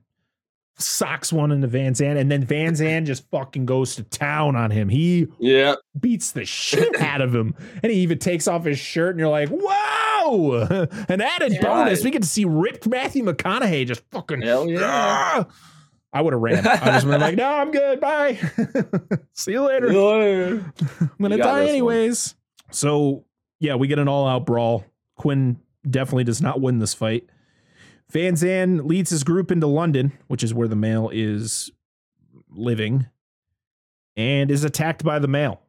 socks 0.77 1.33
one 1.33 1.51
into 1.51 1.67
Van 1.67 1.93
Zan, 1.93 2.15
and 2.17 2.31
then 2.31 2.43
Van 2.43 2.73
Zan 2.75 3.05
just 3.05 3.29
fucking 3.31 3.65
goes 3.65 3.95
to 3.95 4.03
town 4.03 4.55
on 4.55 4.71
him. 4.71 4.87
He 4.89 5.27
Yeah. 5.39 5.75
beats 5.99 6.31
the 6.31 6.45
shit 6.45 6.95
out 7.01 7.21
of 7.21 7.33
him, 7.35 7.53
and 7.83 7.91
he 7.91 7.99
even 7.99 8.17
takes 8.19 8.47
off 8.47 8.63
his 8.65 8.79
shirt, 8.79 9.11
and 9.11 9.19
you're 9.19 9.29
like, 9.29 9.49
"Wow!" 9.51 10.67
An 11.09 11.21
added 11.21 11.53
Yeah. 11.53 11.61
bonus, 11.63 12.03
we 12.03 12.11
get 12.11 12.21
to 12.21 12.27
see 12.27 12.45
ripped 12.45 12.87
Matthew 12.87 13.23
McConaughey 13.23 13.87
just 13.87 14.03
fucking 14.11 14.41
Hell 14.41 14.69
yeah. 14.69 14.79
Ah! 14.83 15.47
I 16.11 16.21
would 16.21 16.33
have 16.33 16.41
ran. 16.41 16.65
I 16.65 16.77
just 16.93 17.05
been 17.07 17.21
like, 17.21 17.35
no, 17.35 17.45
I'm 17.47 17.69
good. 17.69 17.99
Bye. 17.99 18.39
See 19.33 19.51
you 19.51 19.61
later. 19.61 19.91
Yeah. 19.91 20.59
I'm 21.01 21.11
gonna 21.21 21.37
die 21.37 21.65
anyways. 21.67 22.33
one. 22.33 22.38
So 22.71 23.25
yeah, 23.59 23.75
we 23.75 23.87
get 23.87 23.99
an 23.99 24.07
all-out 24.07 24.45
brawl. 24.45 24.85
Quinn 25.15 25.59
definitely 25.89 26.23
does 26.23 26.41
not 26.41 26.61
win 26.61 26.79
this 26.79 26.93
fight. 26.93 27.29
Van 28.11 28.35
Zan 28.35 28.87
leads 28.87 29.09
his 29.11 29.23
group 29.23 29.51
into 29.51 29.67
London, 29.67 30.13
which 30.27 30.43
is 30.43 30.53
where 30.53 30.67
the 30.67 30.75
male 30.75 31.09
is 31.13 31.71
living, 32.49 33.05
and 34.15 34.49
is 34.49 34.63
attacked 34.63 35.03
by 35.03 35.19
the 35.19 35.27
male, 35.27 35.61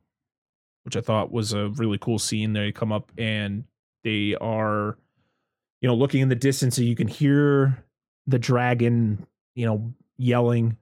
which 0.84 0.96
I 0.96 1.00
thought 1.00 1.32
was 1.32 1.52
a 1.52 1.68
really 1.70 1.98
cool 1.98 2.18
scene. 2.18 2.52
They 2.54 2.72
come 2.72 2.92
up 2.92 3.12
and 3.18 3.64
they 4.04 4.34
are, 4.40 4.96
you 5.82 5.88
know, 5.88 5.94
looking 5.94 6.22
in 6.22 6.28
the 6.30 6.34
distance, 6.34 6.78
and 6.78 6.86
you 6.86 6.96
can 6.96 7.08
hear 7.08 7.84
the 8.26 8.38
dragon, 8.38 9.26
you 9.54 9.66
know, 9.66 9.92
yelling, 10.16 10.78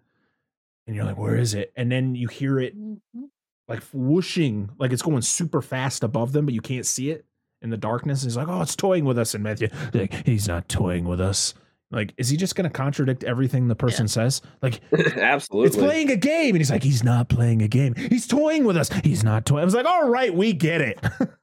and 0.86 0.94
you're 0.94 1.04
like, 1.04 1.18
"Where 1.18 1.36
is 1.36 1.54
it?" 1.54 1.72
And 1.74 1.90
then 1.90 2.14
you 2.14 2.28
hear 2.28 2.60
it 2.60 2.76
Mhm. 2.76 3.30
Like 3.68 3.82
whooshing, 3.92 4.70
like 4.78 4.92
it's 4.92 5.02
going 5.02 5.22
super 5.22 5.62
fast 5.62 6.02
above 6.02 6.32
them, 6.32 6.46
but 6.46 6.54
you 6.54 6.60
can't 6.60 6.86
see 6.86 7.10
it 7.10 7.24
in 7.62 7.70
the 7.70 7.76
darkness. 7.76 8.22
And 8.22 8.30
He's 8.30 8.36
like, 8.36 8.48
"Oh, 8.48 8.62
it's 8.62 8.76
toying 8.76 9.04
with 9.04 9.18
us," 9.18 9.34
and 9.34 9.44
Matthew, 9.44 9.68
like, 9.92 10.26
he's 10.26 10.48
not 10.48 10.68
toying 10.68 11.04
with 11.04 11.20
us. 11.20 11.54
Like, 11.90 12.12
is 12.18 12.28
he 12.28 12.36
just 12.36 12.54
going 12.54 12.64
to 12.64 12.70
contradict 12.70 13.24
everything 13.24 13.66
the 13.68 13.74
person 13.74 14.08
says? 14.08 14.42
Like, 14.60 14.80
Absolutely. 14.92 15.68
it's 15.68 15.76
playing 15.76 16.10
a 16.10 16.16
game, 16.16 16.54
and 16.54 16.58
he's 16.58 16.70
like, 16.70 16.82
he's 16.82 17.02
not 17.02 17.30
playing 17.30 17.62
a 17.62 17.68
game. 17.68 17.94
He's 17.94 18.26
toying 18.26 18.64
with 18.64 18.76
us. 18.76 18.90
He's 19.04 19.24
not 19.24 19.46
toying. 19.46 19.62
I 19.62 19.64
was 19.64 19.74
like, 19.74 19.86
all 19.86 20.08
right, 20.08 20.34
we 20.34 20.52
get 20.52 20.80
it. 20.80 20.98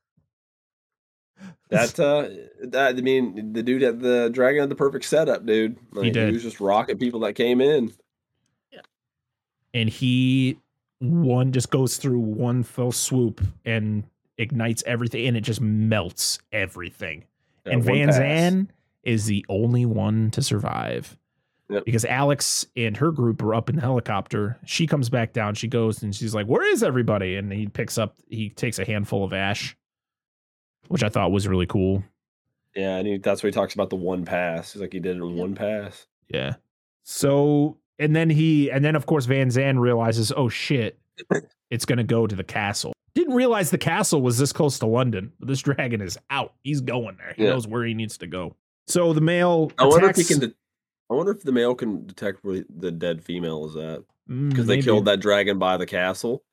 That 1.70 2.00
uh, 2.00 2.30
that 2.68 2.96
I 2.96 3.02
mean, 3.02 3.54
the 3.54 3.64
dude 3.64 3.82
at 3.82 4.00
the 4.00 4.30
dragon 4.32 4.62
had 4.62 4.70
the 4.70 4.76
perfect 4.76 5.04
setup, 5.04 5.48
dude. 5.48 5.78
Like, 5.92 6.14
did. 6.14 6.28
He 6.28 6.34
was 6.34 6.44
just 6.44 6.60
rocking 6.60 7.00
people 7.00 7.22
that 7.22 7.34
came 7.34 7.60
in. 7.60 7.92
Yeah. 8.72 8.82
And 9.74 9.90
he 9.90 10.60
one 11.12 11.52
just 11.52 11.70
goes 11.70 11.98
through 11.98 12.20
one 12.20 12.64
fell 12.64 12.92
swoop 12.92 13.42
and 13.66 14.04
ignites 14.38 14.84
everything, 14.86 15.28
and 15.28 15.38
it 15.38 15.42
just 15.42 15.62
melts 15.62 16.40
everything. 16.52 17.24
That 17.64 17.74
and 17.74 17.84
Van 17.84 18.08
pass. 18.08 18.18
Zan 18.18 18.72
is 19.04 19.26
the 19.26 19.46
only 19.50 19.86
one 19.86 20.32
to 20.32 20.42
survive. 20.42 21.18
Yep. 21.70 21.86
Because 21.86 22.06
Alex 22.06 22.66
and 22.76 22.96
her 22.98 23.12
group 23.12 23.42
are 23.42 23.56
up 23.56 23.70
in 23.70 23.76
the 23.78 23.82
helicopter. 23.82 24.60
She 24.66 24.86
comes 24.86 25.10
back 25.10 25.34
down. 25.34 25.56
She 25.56 25.68
goes 25.68 26.04
and 26.04 26.14
she's 26.14 26.36
like, 26.36 26.46
Where 26.46 26.64
is 26.64 26.84
everybody? 26.84 27.38
And 27.38 27.52
he 27.52 27.68
picks 27.68 27.98
up, 27.98 28.16
he 28.28 28.50
takes 28.52 28.78
a 28.78 28.86
handful 28.86 29.24
of 29.24 29.34
ash, 29.34 29.76
which 30.90 31.02
I 31.04 31.10
thought 31.10 31.32
was 31.32 31.48
really 31.48 31.66
cool. 31.66 32.04
Yeah, 32.76 32.98
and 32.98 33.08
he, 33.08 33.18
that's 33.18 33.42
where 33.42 33.50
he 33.50 33.54
talks 33.54 33.74
about 33.74 33.90
the 33.90 33.96
one 33.96 34.26
pass. 34.26 34.74
He's 34.74 34.82
like, 34.82 34.94
he 34.94 35.00
did 35.00 35.18
it 35.18 35.22
in 35.22 35.30
Yep. 35.30 35.40
one 35.40 35.56
pass. 35.56 36.06
Yeah. 36.30 36.56
So, 37.04 37.78
and 38.00 38.16
then 38.16 38.30
he, 38.30 38.70
and 38.72 38.84
then 38.84 38.96
of 38.96 39.06
course 39.06 39.26
Van 39.26 39.50
Zan 39.52 39.80
realizes, 39.80 40.32
Oh 40.36 40.50
shit, 40.50 40.98
it's 41.70 41.86
going 41.86 41.98
to 41.98 42.04
go 42.04 42.28
to 42.28 42.36
the 42.36 42.44
castle. 42.44 42.94
Didn't 43.14 43.34
realize 43.34 43.70
the 43.70 43.78
castle 43.78 44.22
was 44.22 44.38
this 44.38 44.52
close 44.52 44.78
to 44.80 44.86
London, 44.86 45.32
but 45.40 45.48
this 45.48 45.62
dragon 45.62 46.02
is 46.02 46.18
out. 46.30 46.54
He's 46.64 46.82
going 46.82 47.16
there. 47.18 47.34
He 47.38 47.44
Yeah. 47.46 47.52
knows 47.52 47.68
where 47.68 47.86
he 47.86 47.94
needs 47.94 48.18
to 48.18 48.28
go. 48.28 48.56
So 48.88 49.14
the 49.14 49.22
male. 49.22 49.72
I 49.80 49.86
wonder 49.86 50.10
if 50.10 50.18
he 50.18 50.24
can. 50.26 50.40
De- 50.40 50.54
I 51.10 51.14
wonder 51.14 51.32
if 51.32 51.42
the 51.44 51.52
male 51.52 51.76
can 51.76 52.06
detect 52.06 52.44
where 52.44 52.66
the 52.70 52.92
dead 52.92 53.24
female 53.24 53.66
is 53.68 53.76
at 53.76 54.02
Mm, 54.30 54.50
because 54.50 54.66
they 54.66 54.82
killed 54.82 55.06
that 55.06 55.20
dragon 55.20 55.60
by 55.60 55.78
the 55.78 55.86
castle. 55.86 56.44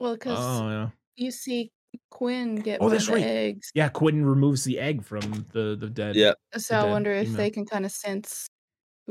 Well, 0.00 0.14
because 0.14 0.38
Oh 0.40 0.68
yeah, 0.68 0.88
you 1.16 1.30
see 1.30 1.70
Quinn 2.10 2.56
get 2.56 2.80
Oh, 2.80 2.84
one 2.84 2.92
of 2.92 2.98
that's 2.98 3.06
the 3.06 3.12
right. 3.14 3.22
eggs, 3.22 3.70
yeah. 3.74 3.88
Quinn 3.90 4.24
removes 4.24 4.64
the 4.64 4.78
egg 4.78 5.04
from 5.04 5.20
the 5.52 5.76
the 5.78 5.88
dead. 5.90 6.16
Yeah. 6.16 6.32
so 6.56 6.74
I 6.76 6.84
wonder 6.84 7.12
if 7.12 7.26
female. 7.28 7.36
they 7.36 7.50
can 7.50 7.66
kind 7.66 7.84
of 7.84 7.92
sense 7.92 8.48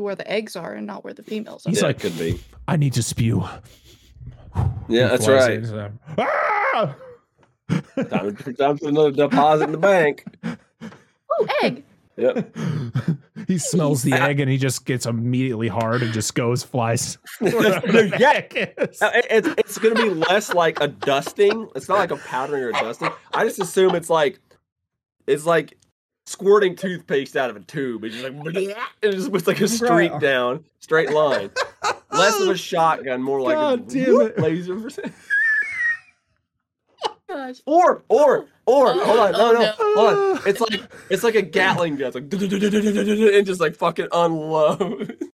where 0.04 0.16
the 0.16 0.30
eggs 0.30 0.56
are 0.56 0.74
and 0.74 0.88
not 0.88 1.04
where 1.04 1.14
the 1.14 1.24
females 1.24 1.66
are. 1.66 1.70
He's 1.70 1.82
yeah, 1.82 1.88
like- 1.88 2.00
could 2.00 2.18
be. 2.18 2.40
I 2.68 2.76
need 2.76 2.94
to 2.94 3.04
spew. 3.04 3.44
Yeah, 4.90 5.08
that's 5.10 5.28
right. 5.28 5.52
in, 5.64 6.00
ah! 6.18 6.96
Time, 8.10 8.36
to, 8.36 8.54
time 8.54 8.78
for 8.78 8.88
another 8.90 9.12
deposit 9.12 9.66
in 9.66 9.72
the 9.72 9.78
bank. 9.78 10.26
Oh, 10.44 11.48
egg! 11.62 11.84
Yep. 12.16 12.58
he 13.48 13.58
smells 13.60 14.02
the 14.02 14.14
egg 14.14 14.40
and 14.40 14.50
he 14.50 14.58
just 14.58 14.86
gets 14.86 15.06
immediately 15.06 15.68
hard 15.68 16.02
and 16.02 16.12
just 16.12 16.34
goes 16.34 16.64
flies. 16.64 17.20
yeah, 17.42 17.52
the 17.80 18.28
egg 18.28 18.74
is. 18.78 19.00
It- 19.02 19.28
It's 19.30 19.48
it's 19.60 19.78
gonna 19.78 19.96
be 19.96 20.10
less 20.10 20.54
like 20.54 20.80
a 20.82 20.88
dusting. 20.88 21.70
It's 21.76 21.88
not 21.88 22.00
like 22.00 22.12
a 22.12 22.18
powdering 22.18 22.64
or 22.64 22.70
a 22.70 22.74
dusting. 22.74 23.10
I 23.34 23.44
just 23.46 23.60
assume 23.60 23.94
it's 23.94 24.10
like 24.10 24.40
it's 25.28 25.46
like 25.46 25.78
squirting 26.28 26.76
toothpaste 26.76 27.36
out 27.36 27.50
of 27.50 27.56
a 27.56 27.62
tube. 27.62 28.04
It's 28.04 28.16
just 28.16 28.30
like 28.30 28.56
it 29.02 29.12
just 29.12 29.32
was 29.32 29.48
like 29.48 29.60
a 29.62 29.68
streak 29.68 30.12
Bro. 30.12 30.20
down, 30.20 30.66
straight 30.80 31.10
line. 31.12 31.50
Less 32.12 32.40
of 32.40 32.50
a 32.50 32.58
shotgun, 32.70 33.22
more 33.24 33.42
like 33.42 33.56
God 33.56 33.92
a 33.92 34.06
damn 34.06 34.22
it. 34.22 34.38
laser. 34.40 34.90
Gosh. 37.30 37.58
Or 37.66 38.04
or 38.08 38.46
or 38.66 38.88
oh, 38.90 39.04
hold 39.06 39.20
on, 39.20 39.32
no 39.34 39.50
Oh, 39.50 39.52
no, 39.52 39.60
no. 39.60 39.74
hold 39.78 40.38
on. 40.40 40.48
It's 40.48 40.62
like 40.62 40.82
it's 41.10 41.24
like 41.24 41.36
a 41.36 41.42
Gatling 41.42 41.98
gun, 41.98 42.08
it's 42.08 42.16
like 42.16 42.24
and 43.34 43.46
just 43.46 43.60
like 43.60 43.76
fucking 43.76 44.08
unload. 44.12 45.24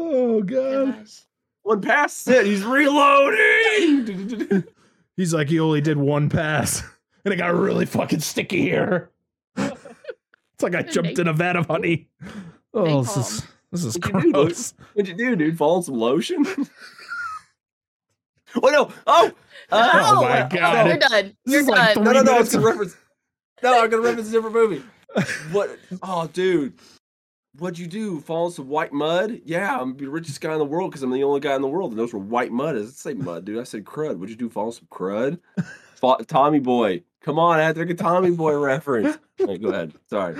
Oh 0.00 0.42
god. 0.42 0.94
Gosh. 0.98 1.22
One 1.62 1.80
pass 1.80 2.28
it, 2.28 2.46
he's 2.46 2.62
reloading. 2.62 4.62
He's 5.16 5.34
like, 5.34 5.48
he 5.48 5.58
only 5.58 5.80
did 5.80 5.96
one 5.98 6.28
pass, 6.28 6.84
and 7.28 7.34
it 7.34 7.36
got 7.36 7.54
really 7.54 7.84
fucking 7.84 8.20
sticky 8.20 8.62
here. 8.62 9.10
it's 9.56 10.62
like 10.62 10.74
I 10.74 10.80
jumped 10.80 11.18
in 11.18 11.28
a 11.28 11.34
vat 11.34 11.56
of 11.56 11.66
honey. 11.66 12.08
Oh, 12.72 13.02
this 13.02 13.16
is 13.18 13.46
this 13.70 13.84
is 13.84 13.98
What'd 13.98 14.24
you 14.24 14.32
gross. 14.32 14.72
What'd 14.94 15.08
you 15.08 15.14
do, 15.14 15.36
dude? 15.36 15.58
Fall 15.58 15.76
in 15.76 15.82
some 15.82 15.96
lotion? 15.96 16.46
oh 18.62 18.68
no! 18.70 18.90
Oh! 19.06 19.30
Uh, 19.70 19.90
Oh, 19.94 20.22
my 20.22 20.40
uh, 20.40 20.48
God. 20.48 20.86
You're 20.86 20.96
done. 20.96 21.36
You're 21.44 21.60
is 21.60 21.68
like 21.68 21.94
done. 21.96 22.04
No, 22.04 22.12
no, 22.12 22.22
no! 22.22 22.32
minutes 22.32 22.54
It's 22.54 22.64
a 22.64 22.66
reference. 22.66 22.96
No, 23.62 23.82
I'm 23.82 23.90
gonna 23.90 24.02
reference 24.02 24.28
a 24.28 24.32
different 24.32 24.54
movie. 24.54 24.82
What? 25.52 25.78
Oh, 26.02 26.28
dude! 26.28 26.78
What'd 27.58 27.78
you 27.78 27.86
do? 27.86 28.20
Fall 28.20 28.46
in 28.46 28.52
some 28.52 28.68
white 28.68 28.94
mud? 28.94 29.42
Yeah, 29.44 29.78
I'm 29.78 29.98
the 29.98 30.06
richest 30.06 30.40
guy 30.40 30.54
in 30.54 30.58
the 30.58 30.64
world 30.64 30.92
because 30.92 31.02
I'm 31.02 31.10
the 31.10 31.24
only 31.24 31.40
guy 31.40 31.54
in 31.56 31.60
the 31.60 31.68
world 31.68 31.92
that 31.92 31.96
knows 31.96 32.14
where 32.14 32.22
white 32.22 32.52
mud 32.52 32.76
is. 32.76 32.88
I 32.88 32.92
say 32.92 33.14
mud, 33.14 33.44
dude. 33.44 33.58
I 33.58 33.64
said 33.64 33.84
crud. 33.84 34.16
What'd 34.16 34.30
you 34.30 34.36
do? 34.36 34.48
Fall 34.48 34.68
in 34.68 34.72
some 34.72 34.88
crud? 34.90 35.40
Fa- 35.96 36.24
Tommy 36.26 36.60
Boy. 36.60 37.02
Come 37.22 37.38
on, 37.38 37.74
to 37.74 37.80
a 37.80 37.94
Tommy 37.94 38.30
Boy 38.30 38.56
reference. 38.56 39.18
Hey, 39.38 39.56
go 39.56 39.68
ahead. 39.68 39.94
Sorry. 40.10 40.34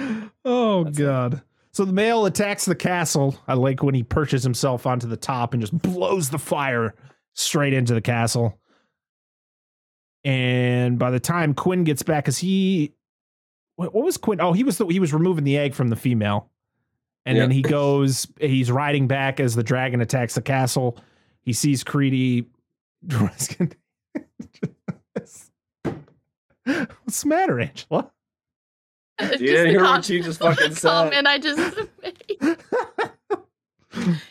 Oh 0.44 0.82
That's 0.82 0.98
it. 0.98 1.02
god. 1.02 1.42
So 1.70 1.84
the 1.84 1.92
male 1.92 2.26
attacks 2.26 2.64
the 2.64 2.74
castle. 2.74 3.38
I 3.46 3.54
like 3.54 3.80
when 3.80 3.94
he 3.94 4.02
perches 4.02 4.42
himself 4.42 4.86
onto 4.86 5.06
the 5.06 5.16
top 5.16 5.54
and 5.54 5.60
just 5.60 5.72
blows 5.78 6.30
the 6.30 6.38
fire 6.40 6.96
straight 7.32 7.72
into 7.74 7.94
the 7.94 8.00
castle. 8.00 8.58
And 10.24 10.98
by 10.98 11.12
the 11.12 11.20
time 11.20 11.54
Quinn 11.54 11.84
gets 11.84 12.02
back, 12.02 12.24
because 12.24 12.38
he, 12.38 12.92
what, 13.76 13.94
was 13.94 14.16
Quinn? 14.16 14.40
Oh, 14.40 14.52
he 14.52 14.64
was 14.64 14.78
the, 14.78 14.86
he 14.86 14.98
was 14.98 15.12
removing 15.12 15.44
the 15.44 15.56
egg 15.56 15.74
from 15.74 15.88
the 15.90 15.96
female, 15.96 16.50
and 17.24 17.38
then 17.38 17.52
he 17.52 17.62
goes. 17.76 18.26
He's 18.40 18.72
riding 18.72 19.06
back 19.06 19.38
as 19.38 19.54
the 19.54 19.62
dragon 19.62 20.00
attacks 20.00 20.34
the 20.34 20.42
castle. 20.42 20.98
He 21.42 21.52
sees 21.52 21.84
Creedy. 21.84 22.46
What's 27.04 27.22
the 27.22 27.28
matter, 27.28 27.60
Angela? 27.60 28.10
It's 29.20 29.40
You 29.40 29.48
just 29.48 29.56
didn't 29.56 29.64
the 29.64 29.70
hear 29.70 29.80
what 29.80 29.86
com- 29.94 30.02
she 30.02 30.20
just 30.20 30.38
fucking 30.42 30.70
the 30.70 30.76
said. 30.76 30.88
comment 30.88 31.26
I 31.26 31.38
just 31.38 31.78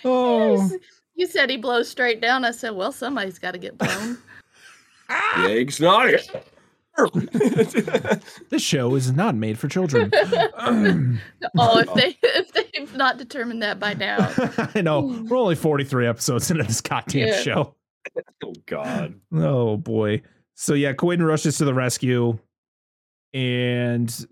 oh, 0.06 0.70
You 1.16 1.28
said 1.28 1.50
he 1.50 1.58
blows 1.58 1.90
straight 1.90 2.22
down. 2.22 2.46
I 2.46 2.52
said, 2.52 2.70
well, 2.72 2.92
somebody's 2.94 3.38
got 3.40 3.52
to 3.52 3.58
get 3.58 3.78
blown. 3.78 4.18
The 5.10 5.52
egg's 5.52 5.80
not 5.82 6.08
it. 6.10 6.30
this 8.50 8.62
show 8.62 8.96
is 8.96 9.12
not 9.12 9.36
made 9.36 9.60
for 9.60 9.68
children. 9.68 10.10
oh, 10.14 11.80
if 11.80 11.94
they 11.94 12.18
if 12.24 12.52
they've 12.54 12.96
not 12.96 13.18
determined 13.18 13.62
that 13.64 13.80
by 13.80 13.94
now. 13.94 14.18
I 14.74 14.82
know. 14.82 15.24
We're 15.30 15.38
only 15.38 15.56
43 15.56 16.08
episodes 16.08 16.50
into 16.50 16.64
this 16.64 16.82
goddamn 16.82 17.28
Yeah. 17.28 17.42
show. 17.42 17.76
oh 18.44 18.54
God. 18.66 19.16
Oh 19.34 19.78
boy. 19.78 20.22
So 20.60 20.74
yeah, 20.74 20.91
Quinn 20.93 21.22
rushes 21.22 21.60
to 21.60 21.66
the 21.66 21.74
rescue 21.74 22.38
and 23.34 24.28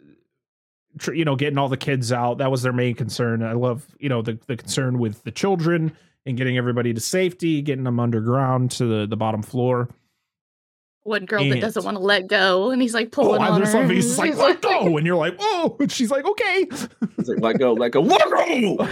you 1.13 1.23
know, 1.25 1.35
getting 1.35 1.57
all 1.59 1.69
the 1.69 1.77
kids 1.77 2.11
out. 2.11 2.39
That 2.39 2.49
was 2.49 2.63
their 2.63 2.73
main 2.73 2.95
concern. 2.95 3.43
I 3.43 3.53
love, 3.53 3.85
you 3.99 4.09
know, 4.09 4.21
the 4.21 4.39
the 4.47 4.57
concern 4.57 4.97
with 4.97 5.23
the 5.23 5.31
children 5.31 5.95
and 6.25 6.35
getting 6.35 6.57
everybody 6.57 6.93
to 6.93 6.99
safety, 6.99 7.61
getting 7.61 7.83
them 7.83 7.99
underground 7.99 8.71
to 8.71 8.85
the, 8.85 9.05
the 9.07 9.15
bottom 9.17 9.43
floor. 9.43 9.87
One 11.03 11.25
girl 11.25 11.47
that 11.47 11.61
doesn't 11.61 11.83
want 11.85 11.97
to 11.97 12.03
let 12.03 12.25
go, 12.25 12.71
and 12.71 12.81
he's 12.81 12.95
like 12.95 13.07
Oh, 13.09 13.21
pulling 13.21 13.41
I 13.41 13.49
on 13.49 13.61
her. 13.61 13.71
love. 13.81 13.91
He's 13.91 14.17
like, 14.17 14.35
let 14.37 14.59
go. 14.63 14.97
And 14.97 15.05
you're 15.05 15.15
like, 15.15 15.35
oh, 15.39 15.77
and 15.79 15.91
she's 15.91 16.09
like, 16.09 16.25
okay. 16.25 16.65
It's 17.19 17.29
like, 17.29 17.41
let 17.41 17.59
go, 17.59 17.73
let 17.73 17.91
go, 17.91 18.01
let 18.01 18.27
go. 18.27 18.77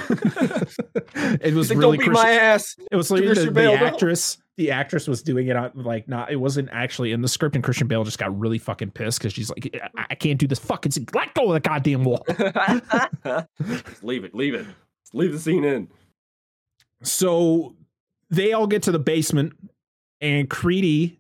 it 1.16 1.56
was 1.56 1.72
like, 1.72 1.80
really 1.80 1.98
don't 1.98 2.06
beat 2.06 2.12
Christian- 2.12 2.14
my 2.14 2.32
ass. 2.34 2.76
It 2.92 2.96
was 2.96 3.10
like 3.10 3.24
the, 3.26 3.34
the 3.34 3.50
Bale, 3.52 3.76
no. 3.80 3.86
actress. 3.88 4.38
The 4.56 4.70
actress 4.70 5.08
was 5.08 5.24
doing 5.24 5.48
it 5.48 5.56
on 5.56 5.72
like 5.76 6.08
not. 6.08 6.32
It 6.32 6.36
wasn't 6.36 6.70
actually 6.72 7.12
in 7.12 7.22
the 7.22 7.28
script, 7.28 7.56
and 7.56 7.64
Christian 7.64 7.88
Bale 7.88 8.04
just 8.04 8.20
got 8.20 8.38
really 8.38 8.60
fucking 8.60 8.92
pissed 8.92 9.20
because 9.20 9.34
she's 9.34 9.50
like, 9.50 9.76
I, 9.98 10.06
I 10.12 10.16
can't 10.16 10.40
do 10.40 10.48
this 10.48 10.60
fucking. 10.60 10.92
Scene. 10.92 11.08
Let 11.14 11.34
go 11.34 11.52
of 11.52 11.54
the 11.54 11.60
goddamn 11.60 12.04
wall. 12.04 12.24
Just 12.28 14.04
leave 14.04 14.24
it, 14.24 14.36
leave 14.36 14.54
it. 14.54 14.66
Just 15.02 15.16
leave 15.16 15.32
the 15.32 15.40
scene 15.40 15.64
in. 15.64 15.88
So 17.02 17.76
they 18.30 18.54
all 18.54 18.68
get 18.68 18.84
to 18.84 18.92
the 18.92 19.00
basement, 19.00 19.54
and 20.22 20.48
Creedy, 20.50 21.18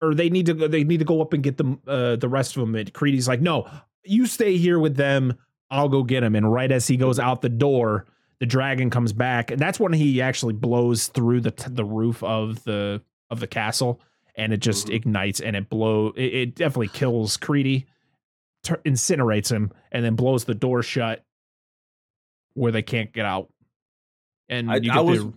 or 0.00 0.14
they 0.14 0.30
need 0.30 0.46
to 0.46 0.54
go. 0.54 0.68
They 0.68 0.84
need 0.84 0.98
to 0.98 1.04
go 1.04 1.20
up 1.20 1.32
and 1.32 1.42
get 1.42 1.56
them. 1.56 1.80
Uh, 1.88 2.14
the 2.14 2.28
rest 2.28 2.56
of 2.56 2.60
them. 2.60 2.76
And 2.76 2.92
Creedy's 2.94 3.26
like, 3.26 3.40
no, 3.40 3.68
you 4.04 4.26
stay 4.26 4.56
here 4.56 4.78
with 4.78 4.96
them. 4.96 5.36
I'll 5.70 5.88
go 5.88 6.02
get 6.02 6.22
him. 6.22 6.34
And 6.34 6.52
right 6.52 6.70
as 6.70 6.86
he 6.86 6.96
goes 6.96 7.18
out 7.18 7.42
the 7.42 7.48
door, 7.48 8.06
the 8.40 8.46
dragon 8.46 8.90
comes 8.90 9.12
back, 9.12 9.50
and 9.50 9.60
that's 9.60 9.78
when 9.78 9.92
he 9.92 10.20
actually 10.22 10.54
blows 10.54 11.06
through 11.08 11.40
the 11.42 11.52
the 11.70 11.84
roof 11.84 12.22
of 12.22 12.64
the 12.64 13.02
of 13.30 13.38
the 13.40 13.46
castle, 13.46 14.00
and 14.34 14.52
it 14.52 14.60
just 14.60 14.88
Mhm. 14.88 14.94
ignites 14.94 15.40
and 15.40 15.54
it 15.54 15.68
blow. 15.68 16.08
It, 16.16 16.34
it 16.34 16.54
definitely 16.56 16.88
kills 16.88 17.36
Creedy, 17.36 17.84
incinerates 18.64 19.50
him, 19.50 19.70
and 19.92 20.04
then 20.04 20.16
blows 20.16 20.44
the 20.44 20.54
door 20.54 20.82
shut, 20.82 21.24
where 22.54 22.72
they 22.72 22.82
can't 22.82 23.12
get 23.12 23.24
out. 23.26 23.48
And 24.48 24.70
I- 24.70 24.76
you 24.76 24.90
I 24.92 25.00
was- 25.00 25.24
the 25.24 25.32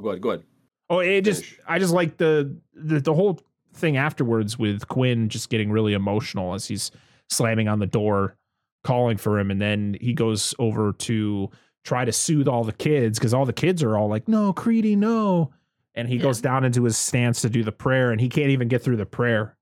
Go 0.00 0.10
ahead, 0.10 0.22
go 0.22 0.30
ahead. 0.30 0.44
Oh, 0.90 1.00
it 1.00 1.22
just 1.22 1.44
Finish. 1.44 1.60
I 1.66 1.78
just 1.80 1.92
like 1.92 2.16
the, 2.18 2.56
the 2.72 3.00
the 3.00 3.12
whole 3.14 3.40
thing 3.74 3.96
afterwards 3.96 4.58
with 4.58 4.86
Quinn 4.88 5.28
just 5.28 5.50
getting 5.50 5.70
really 5.70 5.92
emotional 5.92 6.54
as 6.54 6.68
he's 6.68 6.90
slamming 7.28 7.68
on 7.68 7.78
the 7.80 7.86
door, 7.86 8.36
calling 8.84 9.16
for 9.18 9.38
him, 9.40 9.50
and 9.50 9.60
then 9.60 9.96
he 10.00 10.14
goes 10.14 10.54
over 10.58 10.92
to 10.92 11.50
try 11.88 12.04
to 12.04 12.12
soothe 12.12 12.46
all 12.48 12.64
the 12.64 12.72
kids 12.72 13.18
because 13.18 13.32
all 13.32 13.46
the 13.46 13.52
kids 13.52 13.82
are 13.82 13.96
all 13.96 14.08
like, 14.08 14.28
"No, 14.28 14.52
Creedy, 14.52 14.94
no," 14.96 15.50
and 15.94 16.06
he 16.08 16.16
Yeah. 16.16 16.22
goes 16.22 16.40
down 16.42 16.64
into 16.64 16.84
his 16.84 16.96
stance 16.98 17.40
to 17.42 17.48
do 17.48 17.64
the 17.64 17.72
prayer, 17.72 18.10
and 18.12 18.20
he 18.20 18.28
can't 18.28 18.50
even 18.50 18.68
get 18.68 18.82
through 18.82 18.96
the 18.96 19.06
prayer, 19.06 19.56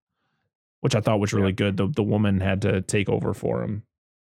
which 0.81 0.97
I 0.97 1.01
thought 1.01 1.21
was 1.21 1.33
really 1.33 1.53
good. 1.53 1.77
The 1.77 1.87
the 1.87 2.03
woman 2.03 2.41
had 2.41 2.63
to 2.63 2.81
take 2.83 3.09
over 3.09 3.33
for 3.33 3.63
him. 3.63 3.85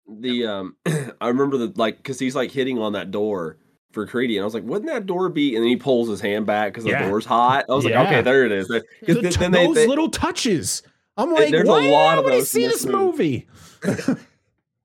The 0.09 0.45
um, 0.47 0.75
I 1.21 1.27
remember 1.27 1.57
the 1.57 1.71
like 1.75 1.97
because 1.97 2.17
he's 2.19 2.35
like 2.35 2.49
hitting 2.51 2.79
on 2.79 2.93
that 2.93 3.11
door 3.11 3.57
for 3.91 4.07
Creedy, 4.07 4.35
and 4.37 4.41
I 4.41 4.45
was 4.45 4.55
like, 4.55 4.63
wouldn't 4.63 4.89
that 4.91 5.05
door 5.05 5.29
be? 5.29 5.53
And 5.55 5.63
then 5.63 5.69
he 5.69 5.75
pulls 5.75 6.09
his 6.09 6.19
hand 6.19 6.47
back 6.47 6.73
because 6.73 6.85
Yeah. 6.85 7.03
the 7.03 7.09
door's 7.09 7.25
hot. 7.25 7.65
I 7.69 7.73
was 7.75 7.85
Yeah. 7.85 7.99
like, 7.99 8.07
okay, 8.09 8.21
there 8.23 8.43
it 8.43 8.51
is. 8.51 8.67
The 8.67 8.83
then- 9.03 9.21
t- 9.21 9.29
then 9.37 9.51
they- 9.51 9.67
those 9.67 9.75
they- 9.75 9.87
little 9.87 10.09
touches. 10.09 10.81
I'm 11.15 11.31
like, 11.31 11.51
there's 11.51 11.69
a 11.69 11.71
why 11.71 11.89
lot 11.89 12.17
of 12.17 12.25
those 12.25 12.49
see 12.49 12.65
this 12.65 12.81
this 12.83 12.91
movie? 12.91 13.45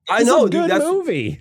I 0.07 0.23
know, 0.23 0.45
a 0.45 0.49
dude. 0.49 0.69
good 0.69 0.81
movie. 0.83 1.39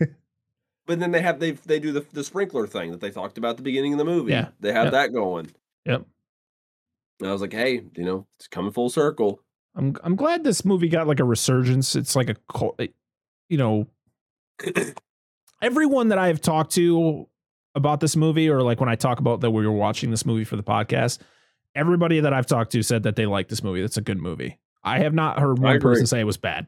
But 0.88 0.98
then 0.98 1.12
they 1.12 1.20
have 1.20 1.38
they 1.38 1.52
they 1.52 1.78
do 1.78 1.92
the 1.92 2.04
the 2.12 2.24
sprinkler 2.24 2.66
thing 2.66 2.90
that 2.90 3.00
they 3.00 3.10
talked 3.10 3.38
about 3.38 3.50
at 3.50 3.56
the 3.58 3.62
beginning 3.62 3.92
of 3.92 3.98
the 3.98 4.04
movie. 4.04 4.32
Yeah. 4.32 4.48
they 4.58 4.72
have 4.72 4.86
Yep. 4.86 4.92
that 4.92 5.12
going. 5.12 5.52
Yep. 5.84 6.04
And 7.20 7.28
I 7.28 7.32
was 7.32 7.40
like, 7.40 7.52
hey, 7.52 7.82
you 7.94 8.04
know, 8.04 8.26
it's 8.38 8.48
coming 8.48 8.72
full 8.72 8.90
circle. 8.90 9.40
I'm 9.76 9.96
I'm 10.02 10.16
glad 10.16 10.42
this 10.42 10.64
movie 10.64 10.88
got 10.88 11.06
like 11.06 11.20
a 11.20 11.24
resurgence. 11.24 11.94
It's 11.94 12.16
like 12.16 12.30
a 12.30 12.34
cult, 12.52 12.76
eh, 12.80 12.88
you 13.48 13.58
know, 13.58 13.86
everyone 15.62 16.08
that 16.08 16.18
I've 16.18 16.40
talked 16.40 16.72
to 16.72 17.28
about 17.74 18.00
this 18.00 18.16
movie, 18.16 18.48
or 18.48 18.62
like 18.62 18.80
when 18.80 18.88
I 18.88 18.96
talk 18.96 19.20
about 19.20 19.40
that 19.42 19.50
we 19.50 19.66
were 19.66 19.72
watching 19.72 20.10
this 20.10 20.24
movie 20.26 20.44
for 20.44 20.56
the 20.56 20.62
podcast, 20.62 21.18
everybody 21.74 22.20
that 22.20 22.32
I've 22.32 22.46
talked 22.46 22.72
to 22.72 22.82
said 22.82 23.02
that 23.04 23.14
they 23.16 23.26
like 23.26 23.48
this 23.48 23.62
movie. 23.62 23.80
That's 23.80 23.96
a 23.96 24.02
good 24.02 24.18
movie. 24.18 24.58
I 24.82 25.00
have 25.00 25.14
not 25.14 25.38
heard 25.38 25.58
one 25.58 25.80
person 25.80 26.06
say 26.06 26.20
it 26.20 26.24
was 26.24 26.38
bad. 26.38 26.66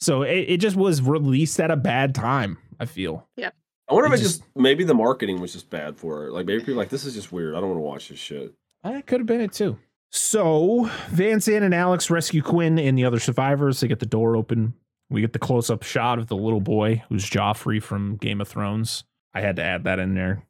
So 0.00 0.22
it, 0.22 0.46
it 0.48 0.56
just 0.56 0.74
was 0.74 1.00
released 1.00 1.60
at 1.60 1.70
a 1.70 1.76
bad 1.76 2.14
time. 2.14 2.58
I 2.82 2.86
feel. 2.86 3.28
Yeah. 3.36 3.50
I 3.88 3.94
wonder 3.94 4.08
It 4.08 4.14
if 4.14 4.20
it 4.20 4.22
just- 4.24 4.38
just 4.40 4.56
maybe 4.56 4.84
the 4.84 4.94
marketing 4.94 5.40
was 5.40 5.52
just 5.52 5.70
bad 5.70 5.96
for 5.96 6.26
it. 6.26 6.32
Like 6.32 6.46
maybe 6.46 6.60
people 6.60 6.74
are 6.74 6.78
like 6.78 6.88
this 6.88 7.04
is 7.04 7.14
just 7.14 7.30
weird. 7.32 7.54
I 7.54 7.60
don't 7.60 7.68
want 7.70 7.78
to 7.78 7.82
watch 7.82 8.08
this 8.08 8.18
shit. 8.18 8.52
That 8.82 9.06
could 9.06 9.20
have 9.20 9.26
been 9.26 9.40
it 9.40 9.52
too. 9.52 9.78
So 10.10 10.90
Van 11.08 11.40
Zan 11.40 11.62
and 11.62 11.74
Alex 11.74 12.10
rescue 12.10 12.42
Quinn 12.42 12.78
and 12.78 12.98
the 12.98 13.04
other 13.04 13.18
survivors. 13.20 13.80
They 13.80 13.88
get 13.88 14.00
the 14.00 14.06
door 14.06 14.36
open. 14.36 14.74
We 15.08 15.20
get 15.20 15.32
the 15.32 15.38
close 15.38 15.70
up 15.70 15.82
shot 15.82 16.18
of 16.18 16.26
the 16.26 16.36
little 16.36 16.60
boy 16.60 17.02
who's 17.08 17.28
Joffrey 17.28 17.82
from 17.82 18.16
Game 18.16 18.40
of 18.40 18.48
Thrones. 18.48 19.04
I 19.34 19.40
had 19.40 19.56
to 19.56 19.62
add 19.62 19.84
that 19.84 19.98
in 19.98 20.14
there. 20.14 20.44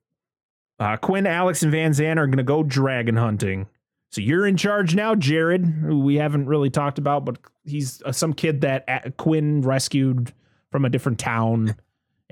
Uh, 0.80 0.96
Quinn, 0.96 1.26
Alex, 1.26 1.62
and 1.62 1.70
Van 1.70 1.92
Zan 1.92 2.18
are 2.18 2.26
going 2.26 2.38
to 2.38 2.42
go 2.42 2.62
dragon 2.62 3.16
hunting. 3.16 3.68
So 4.10 4.20
you're 4.20 4.46
in 4.46 4.56
charge 4.56 4.94
now, 4.94 5.14
Jared, 5.14 5.64
who 5.64 6.00
we 6.00 6.16
haven't 6.16 6.46
really 6.46 6.70
talked 6.70 6.98
about, 6.98 7.24
but 7.24 7.38
he's 7.64 8.02
uh, 8.02 8.12
some 8.12 8.32
kid 8.34 8.60
that 8.62 8.84
uh, 8.88 9.10
Quinn 9.16 9.62
rescued 9.62 10.32
from 10.70 10.84
a 10.84 10.90
different 10.90 11.18
town, 11.18 11.76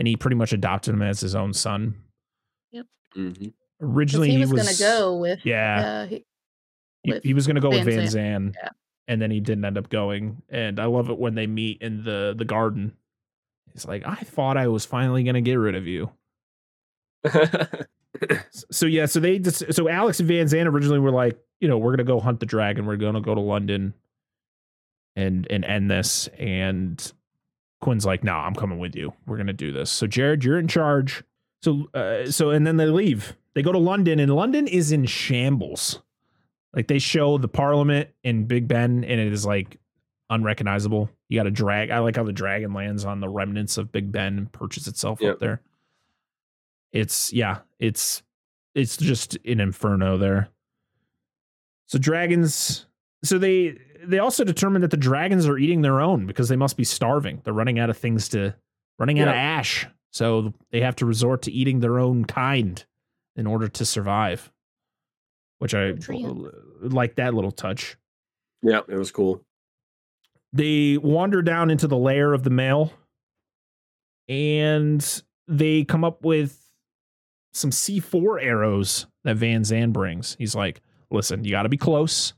and 0.01 0.09
he 0.09 0.16
pretty 0.16 0.34
much 0.34 0.53
adopted 0.55 0.94
him 0.94 1.03
as 1.03 1.20
his 1.20 1.34
own 1.36 1.53
son. 1.53 1.94
hmm 2.72 2.80
'Cause 3.12 3.36
Originally, 3.82 4.30
he 4.30 4.44
was, 4.44 4.53
gonna 4.53 4.92
go 4.92 5.16
with 5.16 5.40
yeah, 5.44 5.80
uh, 5.80 6.07
he, 6.07 6.24
he, 7.03 7.12
with 7.12 7.22
he 7.22 7.34
was 7.34 7.46
going 7.46 7.55
to 7.57 7.61
go 7.62 7.70
with 7.70 7.84
Van 7.84 7.96
Van 7.96 8.09
Zan, 8.09 8.53
Zan. 8.53 8.55
yeah. 8.62 8.68
and 9.09 9.22
then 9.22 9.30
he 9.30 9.40
didn't 9.40 9.64
end 9.64 9.78
up 9.78 9.88
going. 9.88 10.42
And 10.51 10.78
I 10.78 10.84
love 10.84 11.09
it 11.09 11.18
when 11.18 11.34
they 11.34 11.46
meet 11.46 11.80
in 11.80 12.03
the 12.05 12.34
the 12.36 12.44
garden. 12.44 12.92
He's 13.72 13.86
like, 13.86 14.03
I 14.07 14.16
thought 14.16 14.57
I 14.59 14.68
was 14.68 14.84
finally 14.84 15.22
gonna 15.22 15.40
get 15.40 15.55
rid 15.55 15.74
of 15.76 15.86
you. 15.86 16.11
so 18.70 18.86
yeah, 18.86 19.07
so 19.07 19.20
they 19.20 19.38
just 19.38 19.72
so 19.72 19.88
Alex 19.88 20.20
and 20.20 20.28
Van 20.28 20.46
Zan 20.48 20.66
originally 20.66 20.98
were 20.98 21.11
like, 21.11 21.38
you 21.61 21.68
know, 21.68 21.78
we're 21.78 21.92
gonna 21.92 22.05
go 22.05 22.20
hunt 22.20 22.40
the 22.40 22.46
dragon. 22.46 22.84
We're 22.86 22.96
gonna 22.96 23.20
go 23.22 23.34
to 23.34 23.40
London 23.40 23.94
and 25.16 25.46
and 25.51 25.64
end 25.64 25.90
this. 25.90 26.28
And 26.38 27.12
Quinn's 27.81 28.05
like, 28.07 28.22
no, 28.22 28.35
I'm 28.35 28.55
coming 28.55 28.78
with 28.78 28.95
you. 28.95 29.12
We're 29.26 29.37
gonna 29.39 29.53
do 29.53 29.72
this. 29.72 29.91
So 29.91 30.07
Jared, 30.07 30.45
you're 30.45 30.59
in 30.59 30.68
charge. 30.68 31.22
So 31.62 31.89
uh, 31.95 32.31
so 32.31 32.51
and 32.51 32.66
then 32.66 32.76
they 32.76 32.87
leave. 32.87 33.37
They 33.55 33.62
go 33.62 33.72
to 33.72 33.78
London, 33.78 34.20
and 34.20 34.35
London 34.35 34.66
is 34.66 34.93
in 34.93 35.07
shambles. 35.07 36.01
Like 36.74 36.87
they 36.89 36.99
show 37.01 37.37
the 37.39 37.49
Parliament 37.49 38.11
in 38.22 38.45
Big 38.47 38.68
Ben, 38.68 39.03
and 39.05 39.20
it 39.20 39.33
is 39.33 39.45
like 39.45 39.78
unrecognizable. 40.31 41.11
You 41.28 41.39
got 41.39 41.45
to 41.45 41.51
drag. 41.51 41.91
I 41.91 41.99
like 41.99 42.16
how 42.16 42.22
the 42.24 42.33
dragon 42.33 42.72
lands 42.72 43.05
on 43.05 43.20
the 43.20 43.28
remnants 43.28 43.76
of 43.78 43.91
Big 43.91 44.12
Ben 44.12 44.39
and 44.39 44.53
perches 44.53 44.87
itself 44.87 45.20
Yep. 45.20 45.35
up 45.35 45.41
there. 45.41 45.61
It's 46.93 47.33
yeah, 47.33 47.59
it's 47.78 48.22
it's 48.74 48.97
just 48.97 49.37
an 49.45 49.61
inferno 49.61 50.16
there. 50.16 50.49
So 51.87 51.99
dragons. 51.99 52.87
So 53.24 53.39
they 53.39 53.78
they 54.05 54.18
also 54.18 54.44
determined 54.44 54.82
that 54.82 54.90
the 54.90 54.96
dragons 54.96 55.46
are 55.46 55.59
eating 55.59 55.82
their 55.82 56.01
own 56.01 56.26
because 56.26 56.48
they 56.48 56.57
must 56.57 56.76
be 56.76 56.84
starving. 56.84 57.40
They're 57.44 57.53
running 57.53 57.78
out 57.78 57.90
of 57.90 57.98
things 57.98 58.28
to 58.30 58.55
running 58.98 59.20
out 59.20 59.28
of 59.28 59.34
ash. 59.34 59.86
So 60.12 60.53
they 60.70 60.80
have 60.80 60.96
to 60.96 61.07
resort 61.07 61.42
to 61.42 61.53
eating 61.53 61.80
their 61.80 61.98
own 61.98 62.24
kind 62.24 62.84
in 63.36 63.46
order 63.46 63.68
to 63.68 63.84
survive. 63.84 64.51
Which 65.59 65.74
I 65.74 65.94
like 66.80 67.16
that 67.16 67.34
little 67.34 67.51
touch. 67.51 67.96
yeah, 68.62 68.80
it 68.88 68.96
was 68.96 69.11
cool. 69.11 69.44
They 70.53 70.96
wander 70.96 71.42
down 71.42 71.70
into 71.70 71.86
the 71.86 71.96
lair 71.96 72.32
of 72.32 72.42
the 72.42 72.51
male 72.51 72.92
and 74.28 75.22
they 75.46 75.84
come 75.84 76.05
up 76.05 76.24
with 76.24 76.70
some 77.53 77.70
C4 77.70 78.42
arrows 78.42 79.07
that 79.24 79.36
Van 79.36 79.64
Zan 79.64 79.92
brings. 79.92 80.36
He's 80.38 80.55
like, 80.55 80.80
listen, 81.11 81.44
you 81.44 81.51
got 81.51 81.64
to 81.64 81.68
be 81.68 81.76
close. 81.76 82.32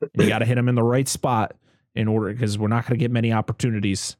And 0.00 0.10
you 0.22 0.28
got 0.28 0.38
to 0.40 0.46
hit 0.46 0.58
him 0.58 0.68
in 0.68 0.74
the 0.74 0.82
right 0.82 1.08
spot 1.08 1.54
in 1.94 2.08
order 2.08 2.32
because 2.32 2.58
we're 2.58 2.68
not 2.68 2.84
going 2.84 2.98
to 2.98 3.02
get 3.02 3.10
many 3.10 3.32
opportunities 3.32 4.16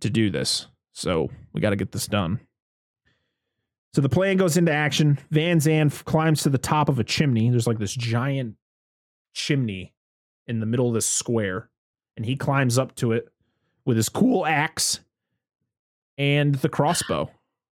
to 0.00 0.10
do 0.10 0.30
this. 0.30 0.66
So 0.92 1.30
we 1.52 1.60
got 1.60 1.70
to 1.70 1.76
get 1.76 1.92
this 1.92 2.06
done. 2.06 2.40
So 3.94 4.00
the 4.00 4.08
plan 4.08 4.36
goes 4.36 4.56
into 4.56 4.72
action. 4.72 5.18
Van 5.30 5.60
Zan 5.60 5.88
climbs 5.90 6.42
to 6.42 6.50
the 6.50 6.58
top 6.58 6.88
of 6.88 6.98
a 6.98 7.04
chimney. 7.04 7.48
There's 7.50 7.66
like 7.66 7.78
this 7.78 7.94
giant 7.94 8.56
chimney 9.34 9.94
in 10.46 10.60
the 10.60 10.66
middle 10.66 10.88
of 10.88 10.94
this 10.94 11.06
square, 11.06 11.70
and 12.16 12.26
he 12.26 12.36
climbs 12.36 12.76
up 12.76 12.94
to 12.96 13.12
it 13.12 13.28
with 13.84 13.96
his 13.96 14.08
cool 14.08 14.46
axe 14.46 15.00
and 16.18 16.56
the 16.56 16.68
crossbow. 16.68 17.30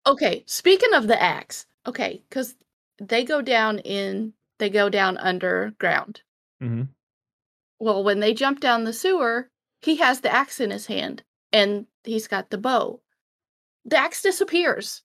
Okay, 0.06 0.44
speaking 0.46 0.94
of 0.94 1.06
the 1.06 1.20
axe, 1.20 1.66
okay, 1.86 2.22
because 2.28 2.54
they 3.00 3.24
go 3.24 3.42
down 3.42 3.78
in 3.80 4.32
they 4.58 4.70
go 4.70 4.88
down 4.88 5.16
underground. 5.18 6.22
Mm-hmm. 6.62 6.82
Well, 7.78 8.04
when 8.04 8.20
they 8.20 8.34
jump 8.34 8.60
down 8.60 8.84
the 8.84 8.92
sewer, 8.92 9.50
he 9.80 9.96
has 9.96 10.20
the 10.20 10.32
axe 10.32 10.60
in 10.60 10.70
his 10.70 10.86
hand 10.86 11.22
and 11.52 11.86
he's 12.04 12.28
got 12.28 12.50
the 12.50 12.58
bow. 12.58 13.00
The 13.84 13.96
axe 13.96 14.22
disappears. 14.22 15.02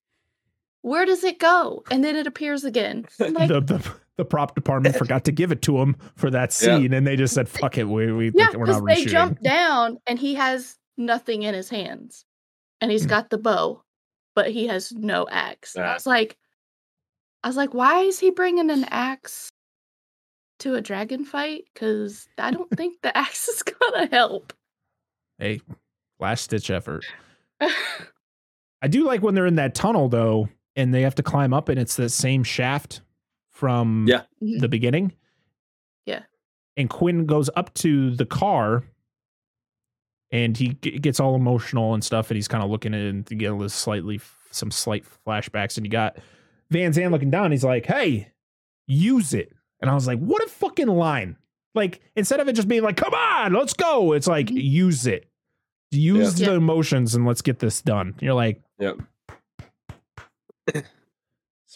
Where 0.82 1.06
does 1.06 1.24
it 1.24 1.40
go? 1.40 1.84
And 1.92 2.04
then 2.04 2.16
it 2.16 2.28
appears 2.28 2.64
again. 2.64 3.06
Like, 3.20 3.50
the, 3.50 3.60
the 3.60 3.94
the 4.16 4.26
prop 4.26 4.54
department 4.54 4.96
forgot 4.98 5.24
to 5.26 5.32
give 5.32 5.52
it 5.52 5.62
to 5.64 5.78
him 5.78 5.96
for 6.16 6.30
that 6.30 6.50
Yeah. 6.62 6.78
scene, 6.78 6.94
and 6.94 7.08
they 7.08 7.16
just 7.16 7.34
said, 7.34 7.48
"Fuck 7.48 7.78
it, 7.78 7.88
we 7.88 8.12
we 8.12 8.32
yeah, 8.36 8.50
we're 8.54 8.66
because 8.66 8.82
not 8.82 8.88
they 8.88 9.06
jump 9.06 9.42
down 9.42 9.98
and 10.08 10.20
he 10.20 10.36
has 10.36 10.78
nothing 10.98 11.44
in 11.44 11.54
his 11.54 11.70
hands, 11.70 12.26
and 12.82 12.92
he's 12.92 13.06
mm. 13.06 13.10
got 13.10 13.30
the 13.30 13.38
bow, 13.38 13.84
but 14.36 14.52
he 14.52 14.68
has 14.68 14.92
no 14.92 15.26
axe. 15.30 15.78
I 15.78 15.94
was 15.94 16.06
like, 16.06 16.38
I 17.44 17.48
was 17.48 17.56
like, 17.56 17.74
why 17.74 18.02
is 18.02 18.20
he 18.20 18.32
bringing 18.32 18.70
an 18.70 18.86
axe 18.86 19.52
to 20.60 20.76
a 20.76 20.82
dragon 20.82 21.26
fight? 21.26 21.66
Because 21.74 22.28
I 22.38 22.51
don't 22.51 22.70
think 22.78 23.01
the 23.01 23.16
axe 23.18 23.47
is 23.47 23.64
gonna 23.64 24.07
help. 24.12 24.53
Hey, 25.38 25.62
last 26.20 26.43
stitch 26.45 26.70
effort. 26.70 27.05
I 28.82 28.88
do 28.88 29.03
like 29.03 29.22
when 29.22 29.36
they're 29.36 29.45
in 29.45 29.55
that 29.55 29.76
tunnel 29.76 30.07
though, 30.10 30.49
and 30.76 30.93
they 30.93 31.01
have 31.01 31.16
to 31.16 31.24
climb 31.24 31.53
up, 31.53 31.70
and 31.70 31.80
it's 31.80 31.95
the 31.95 32.10
same 32.10 32.43
shaft 32.43 33.01
from 33.49 34.05
Yeah. 34.07 34.24
Mhm. 34.41 34.60
the 34.62 34.70
beginning. 34.70 35.14
Yeah. 36.05 36.24
And 36.78 36.89
Quinn 36.89 37.26
goes 37.26 37.49
up 37.57 37.74
to 37.76 38.16
the 38.16 38.26
car, 38.26 38.84
and 40.32 40.55
he 40.55 40.78
g- 40.82 40.99
gets 40.99 41.20
all 41.20 41.36
emotional 41.36 41.93
and 41.93 42.03
stuff, 42.03 42.30
and 42.32 42.36
he's 42.36 42.47
kind 42.47 42.64
of 42.64 42.70
looking 42.70 42.93
at 42.93 43.01
it 43.01 43.10
and 43.10 43.26
get 43.26 43.47
a 43.47 43.53
little 43.53 43.68
slightly 43.70 44.22
some 44.51 44.72
slight 44.72 45.03
flashbacks, 45.28 45.76
and 45.78 45.86
you 45.86 45.91
got 45.91 46.18
Van 46.72 46.93
Zan 46.93 47.12
looking 47.12 47.30
down. 47.32 47.51
He's 47.51 47.64
like, 47.64 47.86
"Hey, 47.86 48.32
use 48.88 49.34
it," 49.34 49.51
and 49.82 49.90
I 49.90 49.94
was 49.96 50.08
like, 50.08 50.20
"What 50.20 50.44
a 50.44 50.50
fucking 50.50 50.88
line!" 50.88 51.38
Like 51.76 52.02
instead 52.16 52.40
of 52.40 52.48
it 52.48 52.54
just 52.54 52.68
being 52.68 52.84
like, 52.84 52.98
"Come 52.98 53.14
on, 53.14 53.54
let's 53.54 53.74
go," 53.74 54.14
it's 54.14 54.28
like, 54.28 54.48
Mhm. 54.48 54.62
"Use 54.64 55.06
it." 55.08 55.26
Use 55.92 56.40
Yeah. 56.40 56.50
the 56.50 56.54
emotions 56.56 57.16
and 57.16 57.26
let's 57.26 57.42
get 57.42 57.60
this 57.60 57.82
done. 57.82 58.16
You're 58.22 58.34
like, 58.36 58.62
Yep. 58.80 58.98
this 60.74 60.84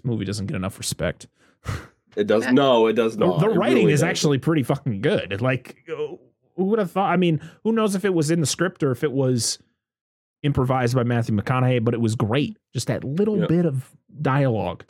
movie 0.04 0.26
doesn't 0.26 0.46
get 0.48 0.56
enough 0.56 0.78
respect. 0.78 1.28
It 2.16 2.28
does 2.28 2.46
no, 2.52 2.86
it 2.86 2.94
does 2.94 3.18
The, 3.18 3.26
not. 3.26 3.40
the 3.40 3.50
It 3.50 3.56
writing 3.58 3.78
really 3.80 3.94
is 3.94 4.02
doesn't. 4.02 4.10
actually 4.10 4.38
pretty 4.38 4.62
fucking 4.62 5.02
good. 5.02 5.42
Like, 5.42 5.78
who 5.88 6.20
would 6.58 6.78
have 6.78 6.92
thought? 6.92 7.12
I 7.12 7.18
mean, 7.18 7.42
who 7.64 7.72
knows 7.72 7.96
if 7.96 8.06
it 8.06 8.14
was 8.14 8.30
in 8.30 8.40
the 8.40 8.46
script 8.46 8.84
or 8.84 8.92
if 8.92 9.04
it 9.04 9.12
was 9.12 9.58
improvised 10.44 10.94
by 10.96 11.02
Matthew 11.02 11.36
McConaughey, 11.36 11.84
but 11.84 11.96
it 11.96 12.02
was 12.02 12.14
great. 12.14 12.56
Just 12.72 12.86
that 12.86 13.04
little 13.04 13.40
Yeah. 13.40 13.46
bit 13.48 13.66
of 13.66 13.90
dialogue. 14.22 14.84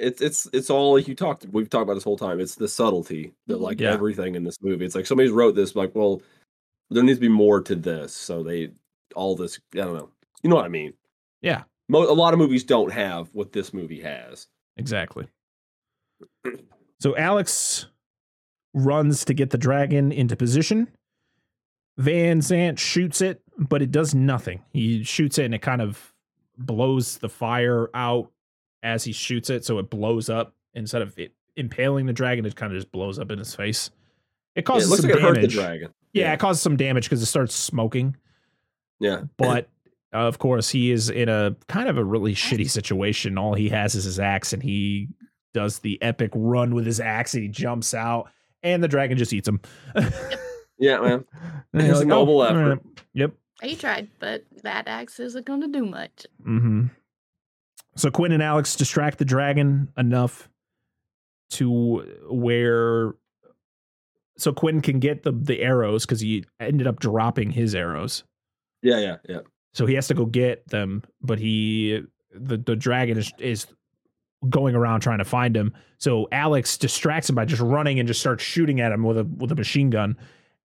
It's 0.00 0.20
it's 0.20 0.48
it's 0.52 0.70
all 0.70 0.94
like 0.94 1.08
you 1.08 1.14
talked 1.14 1.46
we've 1.46 1.68
talked 1.70 1.82
about 1.84 1.94
this 1.94 2.04
whole 2.04 2.16
time. 2.18 2.40
It's 2.40 2.54
the 2.54 2.68
subtlety 2.68 3.32
that 3.46 3.58
Mhm. 3.58 3.60
like 3.60 3.80
Yeah. 3.80 3.92
everything 3.92 4.34
in 4.34 4.44
this 4.44 4.56
movie. 4.62 4.84
It's 4.84 4.94
like 4.94 5.06
somebody's 5.06 5.32
wrote 5.32 5.54
this 5.54 5.74
like, 5.76 5.94
well, 5.94 6.22
there 6.90 7.02
needs 7.02 7.18
to 7.18 7.22
be 7.22 7.28
more 7.28 7.60
to 7.62 7.74
this. 7.74 8.14
So 8.14 8.42
they 8.42 8.72
all 9.14 9.34
this 9.36 9.58
I 9.74 9.78
don't 9.78 9.94
know. 9.94 10.10
You 10.42 10.50
know 10.50 10.56
what 10.56 10.64
I 10.64 10.68
mean? 10.68 10.92
Yeah. 11.42 11.64
Mo- 11.88 12.10
a 12.10 12.14
lot 12.14 12.32
of 12.32 12.38
movies 12.38 12.64
don't 12.64 12.92
have 12.92 13.28
what 13.32 13.52
this 13.52 13.72
movie 13.74 14.00
has. 14.00 14.46
Exactly. 14.76 15.26
So 17.00 17.16
Alex 17.16 17.86
runs 18.74 19.24
to 19.26 19.34
get 19.34 19.50
the 19.50 19.58
dragon 19.58 20.12
into 20.12 20.36
position. 20.36 20.88
Van 21.98 22.40
Zan 22.42 22.76
shoots 22.76 23.20
it, 23.20 23.42
but 23.58 23.80
it 23.82 23.90
does 23.90 24.14
nothing. 24.14 24.62
He 24.72 25.02
shoots 25.02 25.38
it 25.38 25.44
and 25.44 25.54
it 25.54 25.62
kind 25.62 25.80
of 25.80 26.12
blows 26.58 27.18
the 27.18 27.28
fire 27.28 27.88
out 27.94 28.30
as 28.86 29.04
he 29.04 29.12
shoots 29.12 29.50
it. 29.50 29.64
So 29.64 29.78
it 29.78 29.90
blows 29.90 30.30
up 30.30 30.54
instead 30.74 31.02
of 31.02 31.18
it 31.18 31.32
impaling 31.56 32.06
the 32.06 32.12
dragon, 32.12 32.44
it 32.46 32.54
kind 32.56 32.72
of 32.72 32.76
just 32.78 32.92
blows 32.92 33.18
up 33.18 33.30
in 33.30 33.38
his 33.38 33.54
face. 33.54 33.90
It 34.54 34.60
Yeah, 34.60 34.62
causes 34.62 34.88
it 34.88 34.90
looks 34.90 35.02
some 35.02 35.10
like 35.10 35.18
it 35.18 35.22
hurt 35.22 35.34
the 35.34 35.40
damage. 35.40 35.54
dragon. 35.54 35.88
Yeah, 36.12 36.24
Yeah. 36.24 36.32
it 36.34 36.40
causes 36.40 36.62
some 36.62 36.76
damage 36.76 37.04
because 37.04 37.20
it 37.22 37.26
starts 37.26 37.54
smoking. 37.54 38.16
Yeah. 39.00 39.22
But 39.36 39.68
of 40.12 40.38
course, 40.38 40.68
he 40.70 40.90
is 40.90 41.10
in 41.10 41.28
a 41.28 41.56
kind 41.68 41.88
of 41.88 41.98
a 41.98 42.04
really 42.04 42.34
shitty 42.34 42.70
situation. 42.70 43.36
All 43.38 43.54
he 43.54 43.68
has 43.70 43.94
is 43.94 44.04
his 44.04 44.18
axe, 44.20 44.52
and 44.52 44.62
he 44.62 45.08
does 45.52 45.78
the 45.80 46.00
epic 46.02 46.30
run 46.34 46.74
with 46.74 46.86
his 46.86 47.00
axe, 47.00 47.34
and 47.34 47.42
he 47.42 47.48
jumps 47.48 47.92
out, 47.94 48.30
and 48.62 48.82
the 48.82 48.88
dragon 48.88 49.16
just 49.18 49.32
eats 49.32 49.48
him. 49.48 49.60
Yeah, 50.78 51.00
man. 51.00 51.24
It's 51.72 51.86
you're 51.86 52.02
a 52.02 52.04
noble 52.04 52.40
"Oh, 52.40 52.44
effort." 52.44 52.58
all 52.62 52.68
right." 52.68 52.78
Yep. 53.14 53.32
He 53.62 53.76
tried, 53.76 54.08
but 54.18 54.44
that 54.62 54.86
axe 54.86 55.18
isn't 55.18 55.46
going 55.46 55.62
to 55.62 55.68
do 55.68 55.86
much. 55.86 56.26
hmm 56.42 56.86
So 57.96 58.10
Quinn 58.10 58.32
and 58.32 58.42
Alex 58.42 58.76
distract 58.76 59.18
the 59.18 59.24
dragon 59.24 59.88
enough 59.96 60.48
to 61.50 62.04
where 62.28 63.14
so 64.38 64.52
Quinn 64.52 64.80
can 64.80 65.00
get 65.00 65.22
the 65.22 65.32
the 65.32 65.62
arrows 65.62 66.04
because 66.04 66.20
he 66.20 66.44
ended 66.60 66.86
up 66.86 67.00
dropping 67.00 67.50
his 67.50 67.74
arrows. 67.74 68.24
Yeah, 68.82 68.98
yeah, 68.98 69.16
yeah. 69.28 69.40
So 69.72 69.86
he 69.86 69.94
has 69.94 70.08
to 70.08 70.14
go 70.14 70.26
get 70.26 70.68
them, 70.68 71.02
but 71.22 71.38
he 71.38 72.02
the 72.34 72.58
the 72.58 72.76
dragon 72.76 73.18
is 73.18 73.32
is 73.38 73.66
going 74.48 74.74
around 74.74 75.00
trying 75.00 75.18
to 75.18 75.24
find 75.24 75.56
him. 75.56 75.72
So 75.98 76.28
Alex 76.30 76.76
distracts 76.76 77.28
him 77.28 77.34
by 77.34 77.46
just 77.46 77.62
running 77.62 77.98
and 77.98 78.06
just 78.06 78.20
starts 78.20 78.44
shooting 78.44 78.80
at 78.80 78.92
him 78.92 79.02
with 79.02 79.18
a 79.18 79.24
with 79.24 79.50
a 79.52 79.56
machine 79.56 79.90
gun. 79.90 80.16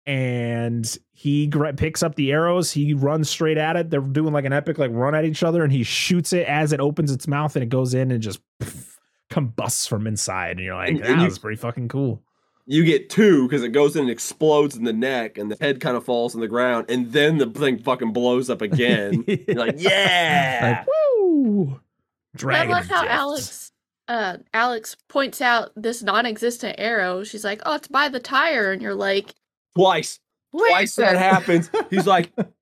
And 0.05 0.97
he 1.13 1.47
gra- 1.47 1.73
picks 1.73 2.01
up 2.01 2.15
the 2.15 2.31
arrows. 2.31 2.71
He 2.71 2.93
runs 2.93 3.29
straight 3.29 3.57
at 3.57 3.75
it. 3.75 3.89
They're 3.89 4.01
doing 4.01 4.33
like 4.33 4.45
an 4.45 4.53
epic 4.53 4.77
like 4.77 4.91
run 4.93 5.13
at 5.15 5.25
each 5.25 5.43
other, 5.43 5.63
and 5.63 5.71
he 5.71 5.83
shoots 5.83 6.33
it 6.33 6.47
as 6.47 6.73
it 6.73 6.79
opens 6.79 7.11
its 7.11 7.27
mouth, 7.27 7.55
and 7.55 7.63
it 7.63 7.69
goes 7.69 7.93
in 7.93 8.11
and 8.11 8.21
just 8.21 8.39
pff, 8.61 8.95
combusts 9.29 9.85
from 9.87 10.07
inside. 10.07 10.51
And 10.57 10.59
you're 10.61 10.75
like, 10.75 10.89
And- 10.89 10.99
that 10.99 11.09
and 11.11 11.19
you- 11.21 11.25
was 11.27 11.39
pretty 11.39 11.57
fucking 11.57 11.87
cool. 11.89 12.21
You 12.67 12.85
get 12.85 13.09
two 13.09 13.47
because 13.47 13.63
it 13.63 13.69
goes 13.69 13.95
in 13.95 14.03
and 14.03 14.09
explodes 14.11 14.77
in 14.77 14.83
the 14.83 14.93
neck, 14.93 15.37
and 15.37 15.51
the 15.51 15.57
head 15.59 15.81
kind 15.81 15.97
of 15.97 16.05
falls 16.05 16.35
on 16.35 16.41
the 16.41 16.47
ground, 16.47 16.85
and 16.89 17.11
then 17.11 17.37
the 17.37 17.47
thing 17.47 17.79
fucking 17.79 18.13
blows 18.13 18.49
up 18.49 18.61
again. 18.61 19.25
You're 19.47 19.57
like, 19.57 19.75
yeah. 19.77 20.85
Like, 20.85 20.87
woo! 20.87 21.73
I 21.73 22.37
Dragon 22.37 22.71
love 22.71 22.85
how. 22.87 23.05
Alex 23.07 23.71
uh 24.07 24.37
Alex 24.53 24.95
points 25.09 25.41
out 25.41 25.71
this 25.75 26.01
non-existent 26.03 26.75
arrow. 26.77 27.23
She's 27.23 27.43
like, 27.43 27.61
"Oh, 27.65 27.75
it's 27.75 27.87
by 27.87 28.09
the 28.09 28.19
tire." 28.19 28.71
And 28.71 28.81
you're 28.81 28.95
like, 28.95 29.33
Twice. 29.75 30.19
Twice 30.51 30.95
that 30.95 31.17
happens. 31.17 31.69
He's 31.89 32.07
like, 32.07 32.31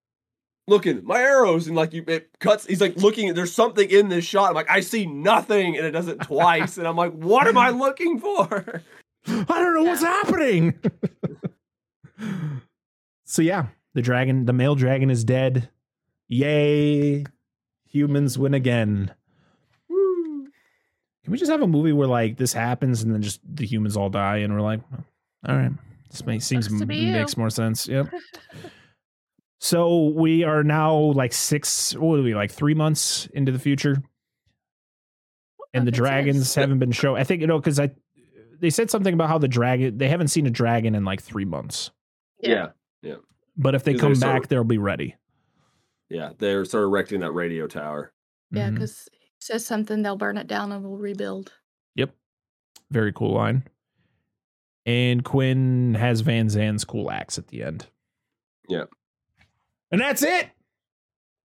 looking, 0.70 1.04
my 1.04 1.20
arrows, 1.20 1.68
and 1.68 1.76
like 1.76 1.94
you 1.94 2.04
it 2.08 2.30
cuts. 2.40 2.66
He's 2.66 2.80
like 2.80 2.96
looking. 2.96 3.34
There's 3.34 3.54
something 3.54 3.90
in 3.90 4.10
this 4.10 4.24
shot. 4.24 4.50
I'm 4.50 4.56
like, 4.56 4.70
I 4.70 4.80
see 4.80 5.06
nothing, 5.06 5.76
and 5.76 5.86
it 5.86 5.92
does 5.92 6.08
it 6.08 6.22
twice, 6.22 6.78
and 6.78 6.88
I'm 6.88 6.96
like, 6.96 7.12
what 7.14 7.48
am 7.48 7.58
I 7.58 7.70
looking 7.72 8.20
for? 8.20 8.82
I 9.28 9.44
don't 9.48 9.76
know 9.76 9.84
what's 9.84 10.02
happening. 10.02 10.80
so 13.26 13.42
yeah, 13.42 13.68
the 13.94 14.02
dragon, 14.02 14.46
the 14.46 14.54
male 14.54 14.76
dragon 14.76 15.10
is 15.10 15.24
dead. 15.24 15.70
Yay. 16.28 17.26
Humans 17.88 18.38
win 18.38 18.54
again. 18.54 19.14
Woo. 19.90 20.48
Can 21.24 21.32
we 21.32 21.38
just 21.38 21.52
have 21.52 21.62
a 21.62 21.68
movie 21.68 21.92
where 21.92 22.08
like 22.08 22.38
this 22.38 22.54
happens 22.54 23.02
and 23.02 23.14
then 23.14 23.22
just 23.22 23.42
the 23.44 23.66
humans 23.66 23.98
all 23.98 24.10
die 24.10 24.38
and 24.38 24.54
we're 24.54 24.62
like, 24.62 24.82
all 25.48 25.56
right, 25.56 25.72
this 26.10 26.26
makes 26.26 26.46
seems 26.46 26.68
to 26.68 26.86
be 26.86 26.98
you. 26.98 27.12
makes 27.14 27.38
more 27.38 27.50
sense. 27.50 27.88
Yep. 27.88 28.08
so 29.60 30.08
we 30.16 30.44
are 30.44 30.64
now 30.64 30.96
like 30.96 31.34
six, 31.34 31.94
what 31.96 32.20
are 32.20 32.24
we 32.24 32.36
like 32.36 32.52
three 32.52 32.74
months 32.74 33.28
into 33.34 33.52
the 33.52 33.60
future, 33.60 34.02
and 35.74 35.86
the 35.88 35.92
Nothing 35.92 35.94
says. 35.94 35.98
dragons 35.98 36.56
haven't 36.56 36.80
been 36.80 36.92
shown. 36.92 37.18
I 37.18 37.24
think 37.24 37.42
you 37.42 37.48
know 37.48 37.60
because 37.60 37.80
I 37.80 37.92
they 38.60 38.70
said 38.70 38.90
something 38.90 39.14
about 39.14 39.30
how 39.30 39.38
the 39.38 39.48
dragon 39.48 39.98
they 39.98 40.10
haven't 40.10 40.30
seen 40.30 40.46
a 40.46 40.50
dragon 40.50 40.96
in 40.96 41.06
like 41.06 41.22
three 41.22 41.46
months, 41.46 41.92
Yeah. 42.42 42.70
Yeah. 43.02 43.16
But 43.56 43.76
if 43.76 43.84
they 43.84 43.94
come 43.94 44.14
they're 44.14 44.22
so- 44.22 44.28
back, 44.28 44.48
they'll 44.48 44.64
be 44.64 44.78
ready. 44.78 45.16
Yeah. 46.10 46.32
They're 46.38 46.66
sort 46.66 46.84
of 46.84 46.88
erecting 46.90 47.20
that 47.22 47.32
radio 47.32 47.68
tower. 47.68 48.12
Yeah, 48.52 48.66
mm-hmm. 48.66 48.76
because 48.76 49.08
he 49.12 49.28
says 49.40 49.66
something, 49.66 50.02
they'll 50.02 50.18
burn 50.18 50.38
it 50.38 50.48
down 50.48 50.72
and 50.72 50.84
we'll 50.84 50.98
rebuild. 50.98 51.54
Yep. 51.96 52.16
Very 52.90 53.14
cool 53.14 53.34
line. 53.36 53.64
And 54.90 55.24
Quinn 55.24 55.94
has 55.94 56.22
Van 56.22 56.50
Zan's 56.50 56.84
cool 56.84 57.12
axe 57.12 57.38
at 57.38 57.50
the 57.50 57.62
end. 57.62 57.86
Yeah. 58.68 58.86
And 59.92 60.02
that's 60.02 60.24
it. 60.24 60.50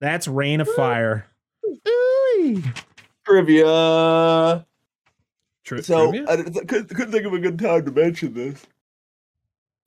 That's 0.01 0.27
Reign 0.27 0.61
of 0.61 0.69
Fire. 0.69 1.25
Ooh. 1.87 2.63
Trivia. 3.25 4.67
True. 5.63 5.83
So 5.83 6.11
trivia? 6.11 6.29
I, 6.29 6.33
I 6.33 6.65
couldn't, 6.65 6.89
couldn't 6.89 7.13
think 7.13 7.27
of 7.27 7.33
a 7.33 7.39
good 7.39 7.61
time 7.61 7.85
to 7.85 7.93
mention 7.93 8.35
this, 8.35 8.67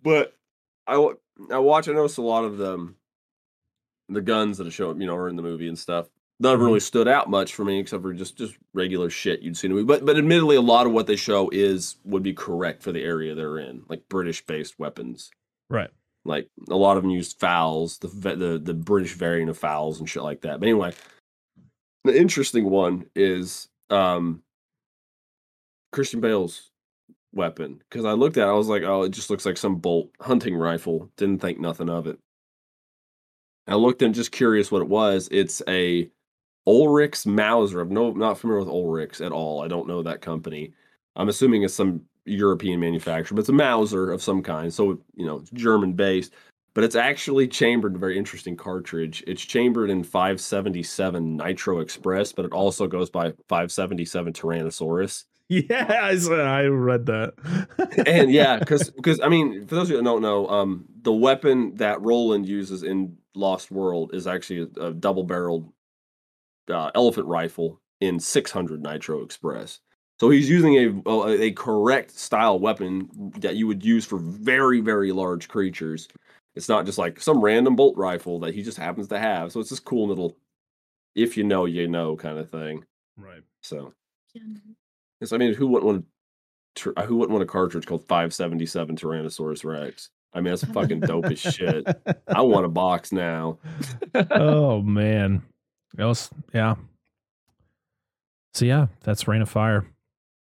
but 0.02 0.34
I 0.88 0.94
I 1.52 1.58
watch. 1.60 1.90
I 1.90 1.92
notice 1.92 2.16
a 2.16 2.22
lot 2.22 2.46
of 2.46 2.58
them, 2.58 2.96
the 4.08 4.22
guns 4.22 4.60
that 4.60 4.72
show 4.72 4.92
up, 4.92 4.98
you 4.98 5.08
know, 5.08 5.16
are 5.16 5.28
in 5.28 5.36
the 5.36 5.42
movie 5.42 5.68
and 5.68 5.78
stuff. 5.78 6.08
None 6.42 6.58
Mm-hmm. 6.58 6.66
really 6.66 6.80
stood 6.80 7.08
out 7.08 7.30
much 7.30 7.54
for 7.54 7.64
me, 7.64 7.80
except 7.80 8.02
for 8.02 8.14
just 8.14 8.36
just 8.36 8.58
regular 8.74 9.12
shit 9.12 9.42
you'd 9.42 9.56
see 9.56 9.68
in 9.68 9.74
movie. 9.74 9.86
But 9.86 10.06
but 10.06 10.18
admittedly, 10.18 10.56
a 10.56 10.62
lot 10.62 10.88
of 10.88 10.92
what 10.92 11.06
they 11.06 11.16
show 11.16 11.50
is 11.54 11.98
would 12.04 12.24
be 12.24 12.34
correct 12.34 12.82
for 12.82 12.92
the 12.92 13.04
area 13.04 13.36
they're 13.36 13.60
in, 13.60 13.84
like 13.88 14.10
British 14.10 14.44
based 14.46 14.80
weapons. 14.80 15.30
right. 15.70 15.92
Like 16.26 16.48
a 16.70 16.76
lot 16.76 16.98
of 16.98 17.04
them 17.04 17.12
use 17.12 17.34
FALs, 17.34 18.00
the 18.00 18.08
the 18.08 18.60
the 18.64 18.74
British 18.74 19.14
variant 19.14 19.52
of 19.52 19.58
FALs 19.58 20.00
and 20.00 20.10
shit 20.10 20.24
like 20.24 20.42
that. 20.42 20.60
But 20.60 20.68
anyway, 20.68 20.94
the 22.04 22.18
interesting 22.20 22.70
one 22.70 23.06
is 23.16 23.70
um 23.92 24.42
Christian 25.92 26.22
Bale's 26.22 26.72
weapon 27.34 27.82
because 27.88 28.04
I 28.06 28.14
looked 28.14 28.38
at 28.38 28.48
it, 28.48 28.52
I 28.52 28.54
was 28.54 28.68
like, 28.68 28.84
oh, 28.84 29.04
it 29.04 29.10
just 29.10 29.30
looks 29.30 29.46
like 29.46 29.58
some 29.58 29.76
bolt 29.76 30.10
hunting 30.20 30.56
rifle. 30.56 31.12
Didn't 31.18 31.40
think 31.40 31.60
nothing 31.60 31.90
of 31.90 32.08
it. 32.08 32.18
I 33.68 33.76
looked 33.76 34.02
and 34.02 34.16
just 34.16 34.32
curious 34.32 34.72
what 34.72 34.82
it 34.82 34.90
was. 34.90 35.30
It's 35.32 35.62
a 35.68 36.10
Ulrich's 36.68 37.26
Mauser. 37.26 37.82
I'm 37.82 37.94
no 37.94 38.12
not 38.12 38.38
familiar 38.38 38.60
with 38.60 38.70
Ulrich's 38.70 39.22
at 39.22 39.32
all. 39.32 39.64
I 39.64 39.68
don't 39.68 39.88
know 39.88 40.04
that 40.04 40.22
company. 40.22 40.74
I'm 41.16 41.30
assuming 41.30 41.64
it's 41.64 41.74
some 41.74 42.02
European 42.26 42.80
manufacturer, 42.80 43.36
but 43.36 43.42
it's 43.42 43.50
a 43.50 43.54
Mauser 43.54 44.12
of 44.12 44.22
some 44.22 44.44
kind. 44.44 44.74
So 44.74 45.00
you 45.16 45.26
know, 45.26 45.38
it's 45.38 45.50
German 45.52 45.94
based, 45.94 46.34
but 46.74 46.84
it's 46.84 46.96
actually 46.96 47.48
chambered 47.48 47.98
very 47.98 48.18
interesting 48.18 48.56
cartridge. 48.56 49.24
It's 49.28 49.42
chambered 49.42 49.90
in 49.90 50.04
577 50.04 51.38
Nitro 51.38 51.80
Express, 51.80 52.32
but 52.32 52.46
it 52.46 52.54
also 52.54 52.88
goes 52.88 53.10
by 53.10 53.32
577 53.48 54.34
Tyrannosaurus. 54.34 55.26
Yeah, 55.50 55.86
I, 55.90 56.16
I 56.34 56.64
read 56.68 57.08
that. 57.08 57.34
and 58.08 58.32
yeah, 58.32 58.56
because 58.60 58.90
because 58.90 59.20
I 59.20 59.28
mean, 59.28 59.68
for 59.68 59.76
those 59.76 59.88
of 59.88 59.92
you 59.92 59.98
that 59.98 60.04
don't 60.04 60.22
know, 60.22 60.48
um, 60.48 60.86
the 61.02 61.12
weapon 61.12 61.76
that 61.76 62.02
Roland 62.02 62.48
uses 62.48 62.84
in 62.84 63.18
Lost 63.36 63.70
World 63.70 64.12
is 64.14 64.28
actually 64.28 64.70
a, 64.78 64.88
a 64.88 64.94
double-barreled 64.94 65.70
uh, 66.70 66.92
elephant 66.96 67.28
rifle 67.28 67.82
in 68.00 68.20
600 68.20 68.82
Nitro 68.82 69.22
Express. 69.22 69.80
So 70.20 70.30
he's 70.30 70.50
using 70.50 70.76
a, 70.76 71.10
a 71.10 71.42
a 71.46 71.52
correct 71.52 72.12
style 72.12 72.60
weapon 72.60 73.10
that 73.40 73.56
you 73.56 73.66
would 73.66 73.84
use 73.84 74.06
for 74.06 74.20
very 74.20 74.80
very 74.80 75.12
large 75.12 75.48
creatures. 75.48 76.08
It's 76.56 76.70
not 76.70 76.86
just 76.86 76.98
like 77.00 77.20
some 77.20 77.42
random 77.42 77.76
bolt 77.76 77.98
rifle 77.98 78.40
that 78.42 78.54
he 78.54 78.62
just 78.62 78.78
happens 78.78 79.08
to 79.08 79.18
have. 79.18 79.52
So 79.52 79.60
it's 79.60 79.70
this 79.70 79.80
cool 79.80 80.08
little, 80.08 80.38
if 81.16 81.38
you 81.38 81.44
know, 81.44 81.66
you 81.66 81.88
know, 81.88 82.16
kind 82.18 82.38
of 82.38 82.52
thing. 82.52 82.86
right. 83.18 83.42
So 83.62 83.94
Yes, 85.20 85.34
I 85.34 85.38
mean, 85.38 85.54
who 85.54 85.68
wouldn't 85.68 85.86
want 85.86 86.06
tr- 86.76 87.00
who 87.06 87.18
wouldn't 87.18 87.32
want 87.34 87.44
a 87.44 87.52
cartridge 87.52 87.86
called 87.86 88.04
577 88.08 88.98
Tyrannosaurus 88.98 89.66
Rex? 89.66 90.10
I 90.34 90.40
mean, 90.40 90.52
that's 90.52 90.64
fucking 90.64 91.02
dope 91.02 91.26
as 91.26 91.40
shit. 91.40 91.86
I 92.28 92.42
want 92.42 92.66
a 92.66 92.70
box 92.70 93.12
now. 93.12 93.60
oh 94.32 94.82
man. 94.82 95.44
That 95.96 96.06
was- 96.06 96.30
yeah. 96.54 96.76
So 98.54 98.66
yeah, 98.66 98.88
that's 99.04 99.28
Reign 99.28 99.42
of 99.42 99.50
Fire. 99.50 99.86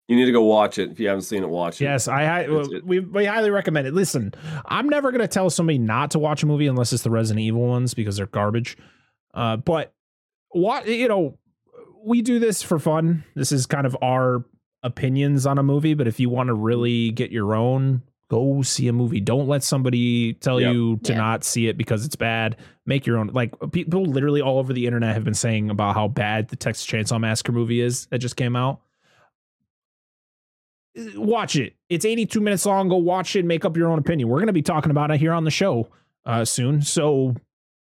You 0.07 0.15
need 0.15 0.25
to 0.25 0.31
go 0.31 0.43
watch 0.43 0.77
it 0.77 0.91
if 0.91 0.99
you 0.99 1.07
haven't 1.07 1.23
seen 1.23 1.41
it. 1.43 1.49
Watch 1.49 1.81
it. 1.81 1.85
Yes, 1.85 2.07
I, 2.07 2.43
I 2.43 2.47
we 2.83 2.99
we 2.99 3.25
highly 3.25 3.49
recommend 3.49 3.87
it. 3.87 3.93
Listen, 3.93 4.33
I'm 4.65 4.87
never 4.87 5.11
gonna 5.11 5.27
tell 5.27 5.49
somebody 5.49 5.77
not 5.79 6.11
to 6.11 6.19
watch 6.19 6.43
a 6.43 6.45
movie 6.45 6.67
unless 6.67 6.93
it's 6.93 7.03
the 7.03 7.09
Resident 7.09 7.41
Evil 7.43 7.61
ones 7.61 7.93
because 7.93 8.17
they're 8.17 8.27
garbage. 8.27 8.77
Uh, 9.33 9.57
but 9.57 9.93
what 10.49 10.87
you 10.87 11.07
know, 11.07 11.39
we 12.05 12.21
do 12.21 12.37
this 12.37 12.61
for 12.61 12.77
fun. 12.77 13.23
This 13.33 13.51
is 13.51 13.65
kind 13.65 13.87
of 13.87 13.97
our 14.01 14.45
opinions 14.83 15.47
on 15.47 15.57
a 15.57 15.63
movie. 15.63 15.95
But 15.95 16.07
if 16.07 16.19
you 16.19 16.29
want 16.29 16.47
to 16.47 16.53
really 16.53 17.09
get 17.11 17.31
your 17.31 17.55
own, 17.55 18.03
go 18.29 18.61
see 18.63 18.87
a 18.87 18.93
movie. 18.93 19.19
Don't 19.19 19.47
let 19.47 19.63
somebody 19.63 20.33
tell 20.33 20.59
Yep. 20.59 20.73
you 20.73 20.97
to 21.03 21.11
Yeah. 21.11 21.17
not 21.17 21.43
see 21.43 21.67
it 21.67 21.77
because 21.77 22.05
it's 22.05 22.15
bad. 22.15 22.57
Make 22.85 23.05
your 23.05 23.17
own. 23.17 23.27
Like 23.27 23.53
people 23.71 24.03
literally 24.05 24.41
all 24.41 24.57
over 24.59 24.73
the 24.73 24.85
internet 24.87 25.13
have 25.13 25.23
been 25.23 25.33
saying 25.35 25.69
about 25.69 25.93
how 25.95 26.07
bad 26.07 26.47
the 26.49 26.55
Texas 26.55 26.85
Chainsaw 26.87 27.19
Massacre 27.19 27.51
movie 27.51 27.81
is 27.81 28.07
that 28.07 28.19
just 28.19 28.35
came 28.35 28.55
out 28.55 28.81
watch 31.15 31.55
it. 31.57 31.75
It's 31.89 32.05
82 32.05 32.39
minutes 32.39 32.65
long. 32.65 32.87
Go 32.87 32.95
watch 32.97 33.35
it 33.35 33.39
and 33.39 33.47
make 33.49 33.65
up 33.65 33.75
your 33.75 33.89
own 33.91 33.99
opinion. 33.99 34.29
We're 34.29 34.37
going 34.37 34.47
to 34.47 34.53
be 34.53 34.61
talking 34.61 34.91
about 34.91 35.11
it 35.11 35.19
here 35.19 35.33
on 35.33 35.43
the 35.43 35.51
show 35.51 35.89
uh, 36.25 36.45
soon. 36.45 36.81
So 36.81 37.35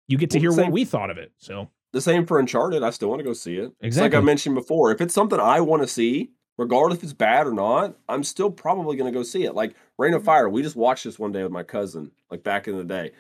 you 0.08 0.18
get 0.18 0.32
to 0.32 0.38
Well, 0.40 0.42
hear 0.54 0.64
what 0.64 0.72
we 0.72 0.84
thought 0.84 1.10
of 1.12 1.18
it. 1.20 1.32
So 1.38 1.70
The 1.94 2.02
same 2.02 2.26
for 2.26 2.40
Uncharted. 2.40 2.82
I 2.84 2.90
still 2.90 3.10
want 3.10 3.20
to 3.20 3.24
go 3.24 3.34
see 3.34 3.58
it. 3.58 3.72
It's 3.82 3.98
like 3.98 4.16
I 4.16 4.20
mentioned 4.22 4.56
before. 4.56 4.92
If 4.92 5.00
it's 5.02 5.14
something 5.14 5.40
I 5.40 5.62
want 5.62 5.84
to 5.84 5.88
see, 5.88 6.32
regardless 6.58 6.98
if 6.98 7.04
it's 7.04 7.14
bad 7.14 7.46
or 7.46 7.54
not, 7.54 7.96
I'm 8.10 8.24
still 8.24 8.50
probably 8.50 8.98
going 8.98 9.12
to 9.14 9.16
go 9.18 9.22
see 9.24 9.44
it. 9.44 9.54
Like 9.54 9.76
Reign 9.98 10.14
of 10.14 10.22
mm-hmm. 10.22 10.26
Fire. 10.26 10.50
We 10.50 10.62
just 10.62 10.76
watched 10.76 11.04
this 11.04 11.20
one 11.20 11.32
day 11.32 11.44
with 11.44 11.52
my 11.52 11.64
cousin, 11.64 12.12
like 12.32 12.44
back 12.44 12.68
in 12.68 12.78
the 12.78 12.84
day. 12.84 13.12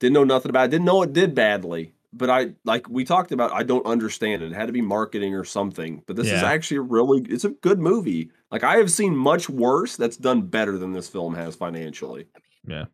Didn't 0.00 0.14
know 0.14 0.24
nothing 0.24 0.50
about 0.50 0.66
it. 0.66 0.70
Didn't 0.70 0.84
know 0.84 1.02
it 1.02 1.12
did 1.12 1.34
badly. 1.34 1.94
But 2.14 2.28
I 2.28 2.52
like 2.64 2.88
we 2.90 3.04
talked 3.04 3.32
about. 3.32 3.52
I 3.52 3.62
don't 3.62 3.86
understand 3.86 4.42
it. 4.42 4.52
It 4.52 4.54
had 4.54 4.66
to 4.66 4.72
be 4.72 4.82
marketing 4.82 5.34
or 5.34 5.44
something. 5.44 6.02
But 6.06 6.16
this 6.16 6.26
is 6.26 6.42
actually 6.42 6.76
a 6.78 6.82
really. 6.82 7.22
It's 7.22 7.44
a 7.44 7.50
good 7.50 7.78
movie. 7.78 8.30
Like 8.50 8.64
I 8.64 8.76
have 8.76 8.90
seen 8.90 9.16
much 9.16 9.48
worse. 9.48 9.96
That's 9.96 10.18
done 10.18 10.42
better 10.42 10.76
than 10.76 10.92
this 10.92 11.08
film 11.08 11.34
has 11.34 11.56
financially. 11.56 12.26
yeah. 12.66 12.84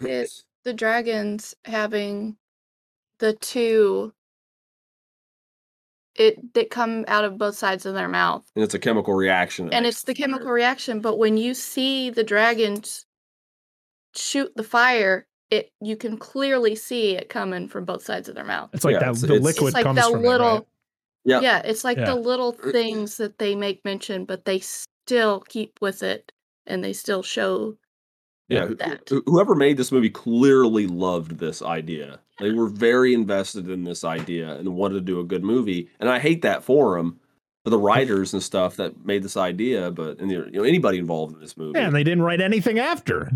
It- 0.00 0.44
the 0.64 0.72
dragons 0.72 1.54
having 1.64 2.36
the 3.18 3.32
two 3.34 4.12
it 6.16 6.52
that 6.54 6.70
come 6.70 7.04
out 7.08 7.24
of 7.24 7.38
both 7.38 7.56
sides 7.56 7.86
of 7.86 7.94
their 7.94 8.08
mouth 8.08 8.44
and 8.54 8.62
it's 8.62 8.74
a 8.74 8.78
chemical 8.78 9.14
reaction. 9.14 9.72
and 9.72 9.86
it's 9.86 10.02
the 10.04 10.12
it 10.12 10.18
fire. 10.18 10.26
chemical 10.26 10.50
reaction 10.50 11.00
but 11.00 11.18
when 11.18 11.36
you 11.36 11.54
see 11.54 12.10
the 12.10 12.24
dragons 12.24 13.06
shoot 14.14 14.52
the 14.56 14.62
fire 14.64 15.26
it 15.50 15.70
you 15.80 15.96
can 15.96 16.16
clearly 16.18 16.74
see 16.74 17.16
it 17.16 17.28
coming 17.28 17.66
from 17.68 17.84
both 17.84 18.04
sides 18.04 18.28
of 18.28 18.34
their 18.34 18.44
mouth 18.44 18.70
It's 18.72 18.84
like 18.84 18.94
Yeah, 18.94 18.98
that. 19.00 19.04
it's- 19.10 19.20
the 19.22 19.26
it's- 19.34 19.42
liquid 19.42 19.68
it's 19.68 19.74
like 19.74 19.84
comes 19.84 20.00
the 20.04 20.10
from 20.10 20.22
little 20.22 20.48
it, 20.48 20.52
right? 20.58 20.66
Yeah. 21.24 21.40
yeah 21.40 21.58
it's 21.64 21.84
like 21.84 21.98
Yeah. 21.98 22.06
the 22.06 22.14
little 22.16 22.52
things 22.52 23.16
that 23.16 23.38
they 23.38 23.54
make 23.54 23.84
mention 23.84 24.24
but 24.26 24.44
they 24.44 24.58
still 24.60 25.40
keep 25.40 25.78
with 25.80 26.02
it 26.02 26.30
and 26.66 26.84
they 26.84 26.92
still 26.92 27.22
show 27.22 27.76
Yeah, 28.54 28.66
who- 28.66 28.74
that. 28.76 29.08
who- 29.08 29.22
whoever 29.26 29.54
made 29.54 29.76
this 29.76 29.92
movie 29.92 30.10
clearly 30.10 30.86
loved 30.86 31.38
this 31.38 31.62
idea. 31.62 32.20
They 32.38 32.50
were 32.52 32.68
very 32.68 33.14
invested 33.14 33.68
in 33.70 33.84
this 33.84 34.04
idea 34.04 34.56
and 34.56 34.74
wanted 34.74 34.94
to 34.94 35.00
do 35.00 35.20
a 35.20 35.24
good 35.24 35.44
movie. 35.44 35.88
And 36.00 36.08
I 36.08 36.18
hate 36.18 36.42
that 36.42 36.64
for 36.64 36.96
them, 36.96 37.20
for 37.64 37.70
the 37.70 37.78
writers 37.88 38.32
and 38.32 38.42
stuff 38.42 38.76
that 38.76 39.04
made 39.04 39.22
this 39.22 39.36
idea. 39.36 39.90
But 39.90 40.18
and 40.18 40.30
you 40.30 40.50
know 40.50 40.64
anybody 40.64 40.98
involved 40.98 41.34
in 41.34 41.40
this 41.40 41.56
movie, 41.56 41.78
Yeah, 41.78 41.86
and 41.86 41.94
they 41.94 42.04
didn't 42.04 42.22
write 42.22 42.40
anything 42.40 42.78
after. 42.78 43.30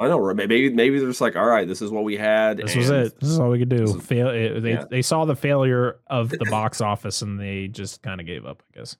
I 0.00 0.06
know, 0.06 0.18
right? 0.20 0.36
Maybe 0.36 0.70
maybe 0.70 0.98
they're 0.98 1.08
just 1.08 1.20
like, 1.20 1.34
all 1.34 1.46
right, 1.46 1.66
this 1.66 1.82
is 1.82 1.90
what 1.90 2.04
we 2.04 2.16
had. 2.16 2.58
This 2.58 2.76
was 2.76 2.88
it. 2.88 3.18
This 3.20 3.30
is 3.30 3.40
all 3.40 3.50
we 3.50 3.58
could 3.58 3.68
do. 3.68 3.98
Fail. 3.98 4.28
It, 4.28 4.60
they 4.60 4.74
yeah. 4.74 4.84
they 4.88 5.02
saw 5.02 5.24
the 5.24 5.34
failure 5.34 5.98
of 6.06 6.30
the 6.30 6.46
box 6.50 6.80
office 6.80 7.20
and 7.20 7.38
they 7.38 7.66
just 7.66 8.00
kind 8.02 8.20
of 8.20 8.26
gave 8.26 8.46
up. 8.46 8.62
I 8.72 8.78
guess. 8.78 8.96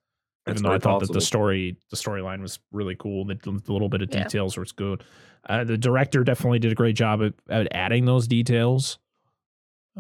That's 0.48 0.60
even 0.60 0.62
though 0.64 0.68
I 0.70 0.78
very 0.78 0.80
thought 0.80 1.00
that 1.00 1.12
the 1.12 1.20
story 1.20 1.76
the 1.90 1.96
storyline 1.96 2.40
was 2.42 2.58
really 2.72 2.96
cool. 2.96 3.24
The, 3.24 3.34
the 3.36 3.72
little 3.72 3.88
bit 3.88 4.02
of 4.02 4.12
Yeah. 4.12 4.24
details 4.24 4.56
was 4.58 4.72
good. 4.72 5.04
Uh, 5.48 5.64
the 5.64 5.78
director 5.78 6.24
definitely 6.24 6.58
did 6.58 6.72
a 6.72 6.74
great 6.74 6.96
job 6.96 7.22
at, 7.22 7.32
at 7.48 7.68
adding 7.72 8.04
those 8.04 8.26
details 8.26 8.98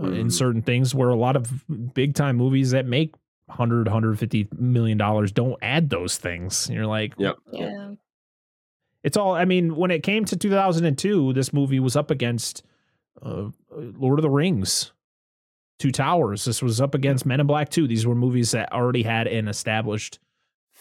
uh, 0.00 0.06
in 0.10 0.26
Mhm. 0.26 0.32
certain 0.32 0.62
things 0.62 0.94
where 0.94 1.08
a 1.08 1.16
lot 1.16 1.36
of 1.36 1.64
big 1.94 2.14
time 2.14 2.36
movies 2.36 2.72
that 2.72 2.86
make 2.86 3.14
100 3.46 3.86
150 3.86 4.48
million 4.58 4.98
dollars 4.98 5.32
don't 5.32 5.56
add 5.62 5.88
those 5.90 6.16
things. 6.18 6.66
And 6.66 6.76
you're 6.76 6.86
like, 6.86 7.14
Yep. 7.18 7.36
Yeah. 7.52 7.90
it's 9.04 9.16
all 9.16 9.34
i 9.34 9.44
mean 9.44 9.76
when 9.76 9.90
it 9.90 10.02
came 10.02 10.24
to 10.24 10.36
2002 10.36 11.32
this 11.32 11.52
movie 11.52 11.78
was 11.80 11.94
up 11.96 12.10
against 12.10 12.62
uh, 13.22 13.48
lord 13.70 14.18
of 14.18 14.22
the 14.22 14.28
rings 14.30 14.92
two 15.78 15.92
towers 15.92 16.44
this 16.44 16.60
was 16.60 16.80
up 16.80 16.94
against 16.96 17.24
men 17.24 17.38
in 17.40 17.46
black 17.46 17.68
2 17.70 17.86
these 17.86 18.06
were 18.06 18.14
movies 18.16 18.50
that 18.50 18.70
already 18.72 19.04
had 19.04 19.26
an 19.28 19.46
established 19.48 20.18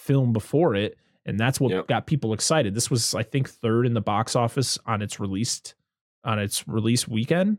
film 0.08 0.32
before 0.34 0.74
it 0.76 0.98
and 1.26 1.38
that's 1.40 1.60
what 1.60 1.72
Yep. 1.72 1.88
got 1.88 2.08
people 2.08 2.34
excited 2.34 2.74
this 2.74 2.90
was 2.90 3.14
i 3.14 3.22
think 3.24 3.50
third 3.50 3.86
in 3.86 3.94
the 3.94 4.02
box 4.02 4.36
office 4.36 4.80
on 4.86 5.02
its 5.02 5.20
released 5.20 5.76
on 6.24 6.40
its 6.40 6.68
release 6.68 7.08
weekend 7.08 7.58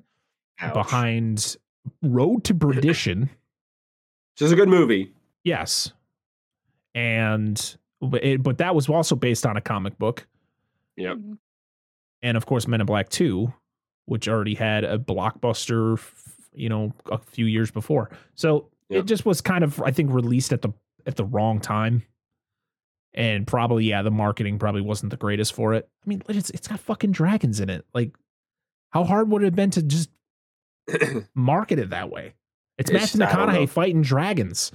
Ouch. 0.60 0.72
behind 0.74 1.56
road 2.02 2.42
to 2.44 2.54
perdition 2.54 3.22
Which 4.34 4.42
is 4.46 4.52
a 4.52 4.56
good 4.56 4.68
movie. 4.68 5.12
yes 5.44 5.92
and 6.94 7.76
but, 8.00 8.24
it, 8.24 8.42
but 8.42 8.58
that 8.58 8.74
was 8.74 8.88
also 8.88 9.14
based 9.16 9.44
on 9.46 9.56
a 9.56 9.60
comic 9.60 9.98
book 9.98 10.26
Yep. 10.96 11.16
Mhm. 11.18 11.38
and 12.22 12.36
of 12.36 12.46
course 12.46 12.66
Men 12.66 12.80
in 12.80 12.86
Black 12.86 13.08
2, 13.08 13.52
which 14.06 14.26
already 14.28 14.54
had 14.54 14.82
a 14.84 14.98
blockbuster, 14.98 16.00
you 16.54 16.68
know, 16.68 16.92
a 17.10 17.18
few 17.18 17.46
years 17.46 17.70
before. 17.70 18.10
So 18.34 18.68
Yep. 18.88 19.00
it 19.00 19.06
just 19.06 19.26
was 19.26 19.40
kind 19.40 19.62
of 19.62 19.80
I 19.82 19.90
think 19.92 20.10
released 20.12 20.52
at 20.52 20.62
the 20.62 20.70
at 21.06 21.16
the 21.16 21.24
wrong 21.24 21.60
time. 21.60 22.02
And 23.14 23.46
probably 23.46 23.84
yeah, 23.84 24.02
the 24.02 24.10
marketing 24.10 24.58
probably 24.58 24.82
wasn't 24.82 25.10
the 25.10 25.16
greatest 25.16 25.52
for 25.54 25.74
it. 25.74 25.88
I 26.04 26.08
mean, 26.08 26.22
it's 26.28 26.50
it's 26.50 26.68
got 26.68 26.78
fucking 26.80 27.12
dragons 27.12 27.58
in 27.60 27.70
it. 27.70 27.84
Like 27.94 28.14
how 28.90 29.04
hard 29.04 29.30
would 29.30 29.42
it 29.42 29.46
have 29.46 29.54
been 29.56 29.70
to 29.70 29.82
just 29.82 30.10
market 31.34 31.78
it 31.78 31.90
that 31.90 32.10
way? 32.10 32.34
It's, 32.76 32.90
It's- 32.90 33.14
Matthew. 33.16 33.38
McConaughey 33.38 33.68
fighting 33.68 34.02
dragons. 34.02 34.70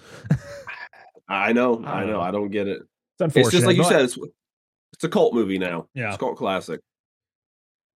I 1.30 1.54
know. 1.54 1.84
I 1.86 2.06
know. 2.06 2.20
I 2.20 2.32
don't 2.32 2.50
get 2.52 2.68
it. 2.68 2.82
It's 2.82 3.22
unfortunate. 3.22 3.46
It's 3.46 3.52
just 3.52 3.66
like 3.66 3.78
you 3.78 3.84
said. 3.86 4.02
It's 4.02 4.18
it's 4.94 5.04
a 5.04 5.10
cult 5.10 5.34
movie 5.34 5.58
now. 5.58 5.88
Yeah. 5.94 6.10
It's 6.10 6.18
cult 6.18 6.38
classic. 6.38 6.82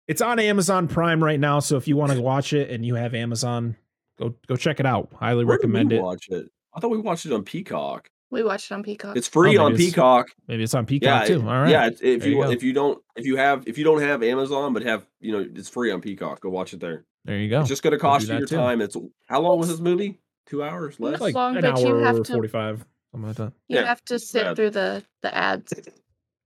It's 0.08 0.22
on 0.22 0.38
Amazon 0.38 0.86
Prime 0.86 1.22
right 1.22 1.40
now, 1.40 1.58
so 1.58 1.76
if 1.76 1.88
you 1.88 1.96
want 1.96 2.12
to 2.12 2.20
watch 2.20 2.52
it 2.52 2.70
and 2.70 2.86
you 2.86 2.94
have 2.94 3.12
Amazon, 3.14 3.76
go 4.18 4.34
go 4.46 4.54
check 4.54 4.78
it 4.78 4.86
out. 4.86 5.10
Highly 5.18 5.44
Where 5.44 5.56
recommend 5.56 5.92
it. 5.92 6.00
watch 6.00 6.28
it? 6.28 6.48
I 6.74 6.80
thought 6.80 6.90
we 6.92 6.98
watched 6.98 7.26
it 7.26 7.32
on 7.32 7.42
Peacock. 7.42 8.08
We 8.36 8.42
watched 8.44 8.70
it 8.70 8.74
on 8.74 8.82
Peacock. 8.82 9.16
It's 9.16 9.26
free 9.28 9.56
Oh, 9.56 9.64
on 9.64 9.72
maybe 9.72 9.84
it's- 9.84 9.94
Peacock. 9.94 10.28
Maybe 10.46 10.62
it's 10.62 10.74
on 10.74 10.84
Peacock 10.84 11.22
Yeah, 11.28 11.34
too. 11.36 11.40
All 11.40 11.46
right. 11.62 11.70
yeah. 11.70 11.86
If 11.86 11.98
There 12.00 12.28
you 12.28 12.44
you 12.44 12.50
if 12.50 12.62
you 12.62 12.72
don't 12.74 13.02
if 13.16 13.24
you 13.24 13.36
have 13.36 13.66
if 13.66 13.78
you 13.78 13.84
don't 13.84 14.00
have 14.02 14.22
Amazon 14.22 14.74
but 14.74 14.82
have 14.82 15.06
you 15.20 15.32
know 15.32 15.38
it's 15.54 15.68
free 15.70 15.90
on 15.90 16.00
Peacock, 16.02 16.40
go 16.40 16.50
watch 16.50 16.74
it 16.74 16.80
there. 16.80 17.06
There 17.24 17.38
you 17.38 17.48
go. 17.48 17.60
It's 17.60 17.68
just 17.70 17.82
going 17.82 17.92
to 17.92 17.98
cost 17.98 18.28
you 18.28 18.36
your 18.36 18.46
too. 18.46 18.56
time. 18.56 18.80
It's 18.82 18.96
how 19.26 19.40
long 19.40 19.58
was 19.58 19.68
this 19.68 19.80
movie? 19.80 20.20
Two 20.46 20.62
hours 20.62 21.00
less. 21.00 21.14
It's 21.14 21.22
like 21.22 21.34
long, 21.34 21.56
an 21.56 21.62
but 21.62 21.80
you 21.80 21.88
hour 21.88 22.04
have 22.04 22.18
or 22.20 22.24
to- 22.24 22.32
45, 22.34 22.84
something 23.10 23.26
like 23.28 23.36
that. 23.36 23.52
you 23.68 23.76
yeah, 23.78 23.84
have 23.86 24.04
to 24.04 24.18
sit 24.18 24.42
bad. 24.44 24.56
through 24.56 24.70
the 24.70 25.02
the 25.22 25.34
ads. 25.34 25.72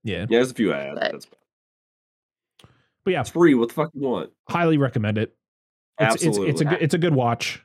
Yeah. 0.05 0.21
Yeah, 0.21 0.27
there's 0.31 0.53
a 0.53 0.55
few 0.55 0.73
ads. 0.73 0.95
But- 1.01 1.13
That's 1.13 1.27
But 3.05 3.11
yeah, 3.13 3.21
it's 3.21 3.31
free. 3.31 3.55
What 3.55 3.69
the 3.69 3.75
fuck 3.75 3.91
you 3.95 4.01
want? 4.03 4.31
highly 4.49 4.79
recommend 4.79 5.19
it. 5.19 5.35
It's, 5.99 6.23
it's, 6.25 6.39
it's 6.39 6.61
a 6.61 6.65
good, 6.65 6.79
it's 6.81 6.95
a 6.95 6.99
good 6.99 7.15
watch. 7.15 7.63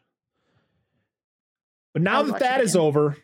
But 1.93 2.01
now 2.01 2.15
I'll 2.17 2.23
that 2.25 2.31
watch 2.33 2.41
that 2.41 2.59
it 2.59 2.63
is 2.65 2.75
again. 2.75 2.85
over, 2.85 3.17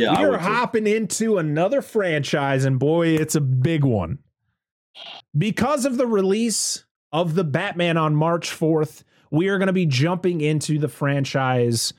Yeah, 0.00 0.12
I 0.12 0.18
we 0.20 0.24
are 0.24 0.30
would 0.30 0.40
too. 0.40 0.46
hopping 0.46 0.86
into 0.86 1.38
another 1.38 1.82
franchise, 1.82 2.64
and 2.64 2.78
boy, 2.78 3.08
it's 3.08 3.34
a 3.34 3.40
big 3.40 3.84
one. 3.84 4.18
Because 5.36 5.84
of 5.84 5.96
the 5.96 6.06
release 6.06 6.84
of 7.12 7.34
the 7.34 7.44
Batman 7.44 7.96
on 7.96 8.14
March 8.14 8.50
4th, 8.50 9.02
we 9.30 9.48
are 9.48 9.58
going 9.58 9.68
to 9.68 9.72
be 9.72 9.86
jumping 9.86 10.40
into 10.40 10.78
the 10.78 10.88
franchise. 10.88 11.92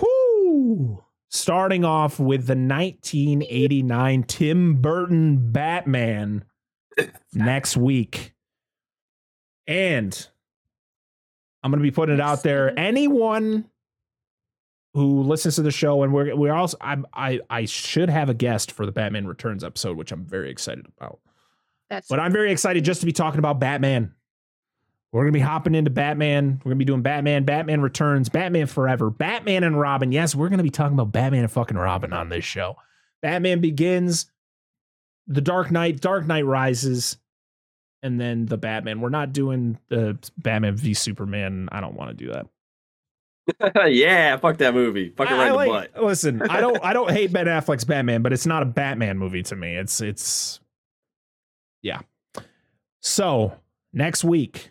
Whoo! 0.00 1.04
Starting 1.30 1.84
off 1.84 2.18
with 2.18 2.46
the 2.46 2.54
1989 2.56 4.22
Tim 4.24 4.76
Burton 4.80 5.52
Batman 5.52 6.44
next 7.34 7.76
week. 7.76 8.34
And 9.66 10.28
I'm 11.62 11.70
going 11.70 11.80
to 11.80 11.82
be 11.82 11.90
putting 11.90 12.14
it 12.14 12.20
out 12.20 12.42
there. 12.42 12.78
Anyone 12.78 13.68
who 14.98 15.22
listens 15.22 15.54
to 15.56 15.62
the 15.62 15.70
show, 15.70 16.02
and 16.02 16.12
we're 16.12 16.34
we're 16.34 16.52
also 16.52 16.76
I 16.80 16.96
I 17.14 17.40
I 17.48 17.64
should 17.64 18.10
have 18.10 18.28
a 18.28 18.34
guest 18.34 18.72
for 18.72 18.84
the 18.84 18.92
Batman 18.92 19.26
Returns 19.26 19.62
episode, 19.62 19.96
which 19.96 20.12
I'm 20.12 20.24
very 20.24 20.50
excited 20.50 20.86
about. 20.98 21.20
That's 21.88 22.08
But 22.08 22.20
I'm 22.20 22.32
very 22.32 22.50
excited 22.52 22.84
just 22.84 23.00
to 23.00 23.06
be 23.06 23.12
talking 23.12 23.38
about 23.38 23.60
Batman. 23.60 24.14
We're 25.12 25.22
gonna 25.22 25.32
be 25.32 25.40
hopping 25.40 25.74
into 25.74 25.90
Batman. 25.90 26.60
We're 26.64 26.70
gonna 26.70 26.78
be 26.78 26.84
doing 26.84 27.02
Batman, 27.02 27.44
Batman 27.44 27.80
Returns, 27.80 28.28
Batman 28.28 28.66
Forever, 28.66 29.08
Batman 29.08 29.62
and 29.62 29.78
Robin. 29.78 30.12
Yes, 30.12 30.34
we're 30.34 30.48
gonna 30.48 30.62
be 30.62 30.70
talking 30.70 30.94
about 30.94 31.12
Batman 31.12 31.44
and 31.44 31.52
fucking 31.52 31.76
Robin 31.78 32.12
on 32.12 32.28
this 32.28 32.44
show. 32.44 32.76
Batman 33.22 33.60
Begins, 33.60 34.30
The 35.28 35.40
Dark 35.40 35.70
Knight, 35.70 36.00
Dark 36.00 36.26
Knight 36.26 36.44
Rises, 36.44 37.16
and 38.02 38.20
then 38.20 38.46
the 38.46 38.58
Batman. 38.58 39.00
We're 39.00 39.08
not 39.08 39.32
doing 39.32 39.78
the 39.88 40.18
Batman 40.36 40.76
v 40.76 40.92
Superman. 40.94 41.68
I 41.72 41.80
don't 41.80 41.94
want 41.94 42.10
to 42.10 42.24
do 42.24 42.32
that. 42.32 42.46
yeah, 43.86 44.36
fuck 44.36 44.58
that 44.58 44.74
movie. 44.74 45.10
Fuck 45.10 45.30
it 45.30 45.34
I- 45.34 45.50
right 45.50 45.52
I 45.52 45.64
in 45.64 45.72
the 45.72 45.88
butt. 45.92 46.02
Listen, 46.04 46.42
I 46.42 46.60
don't 46.60 46.82
I 46.84 46.92
don't 46.92 47.10
hate 47.10 47.32
Ben 47.32 47.46
Affleck's 47.46 47.84
Batman, 47.84 48.22
but 48.22 48.32
it's 48.32 48.46
not 48.46 48.62
a 48.62 48.66
Batman 48.66 49.18
movie 49.18 49.42
to 49.44 49.56
me. 49.56 49.76
It's 49.76 50.00
it's 50.00 50.60
yeah. 51.82 52.00
So 53.00 53.54
next 53.92 54.24
week 54.24 54.70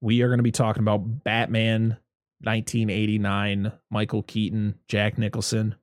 we 0.00 0.22
are 0.22 0.28
going 0.28 0.38
to 0.38 0.44
be 0.44 0.52
talking 0.52 0.82
about 0.82 1.24
Batman 1.24 1.98
1989, 2.42 3.72
Michael 3.90 4.22
Keaton, 4.22 4.76
Jack 4.88 5.18
Nicholson. 5.18 5.74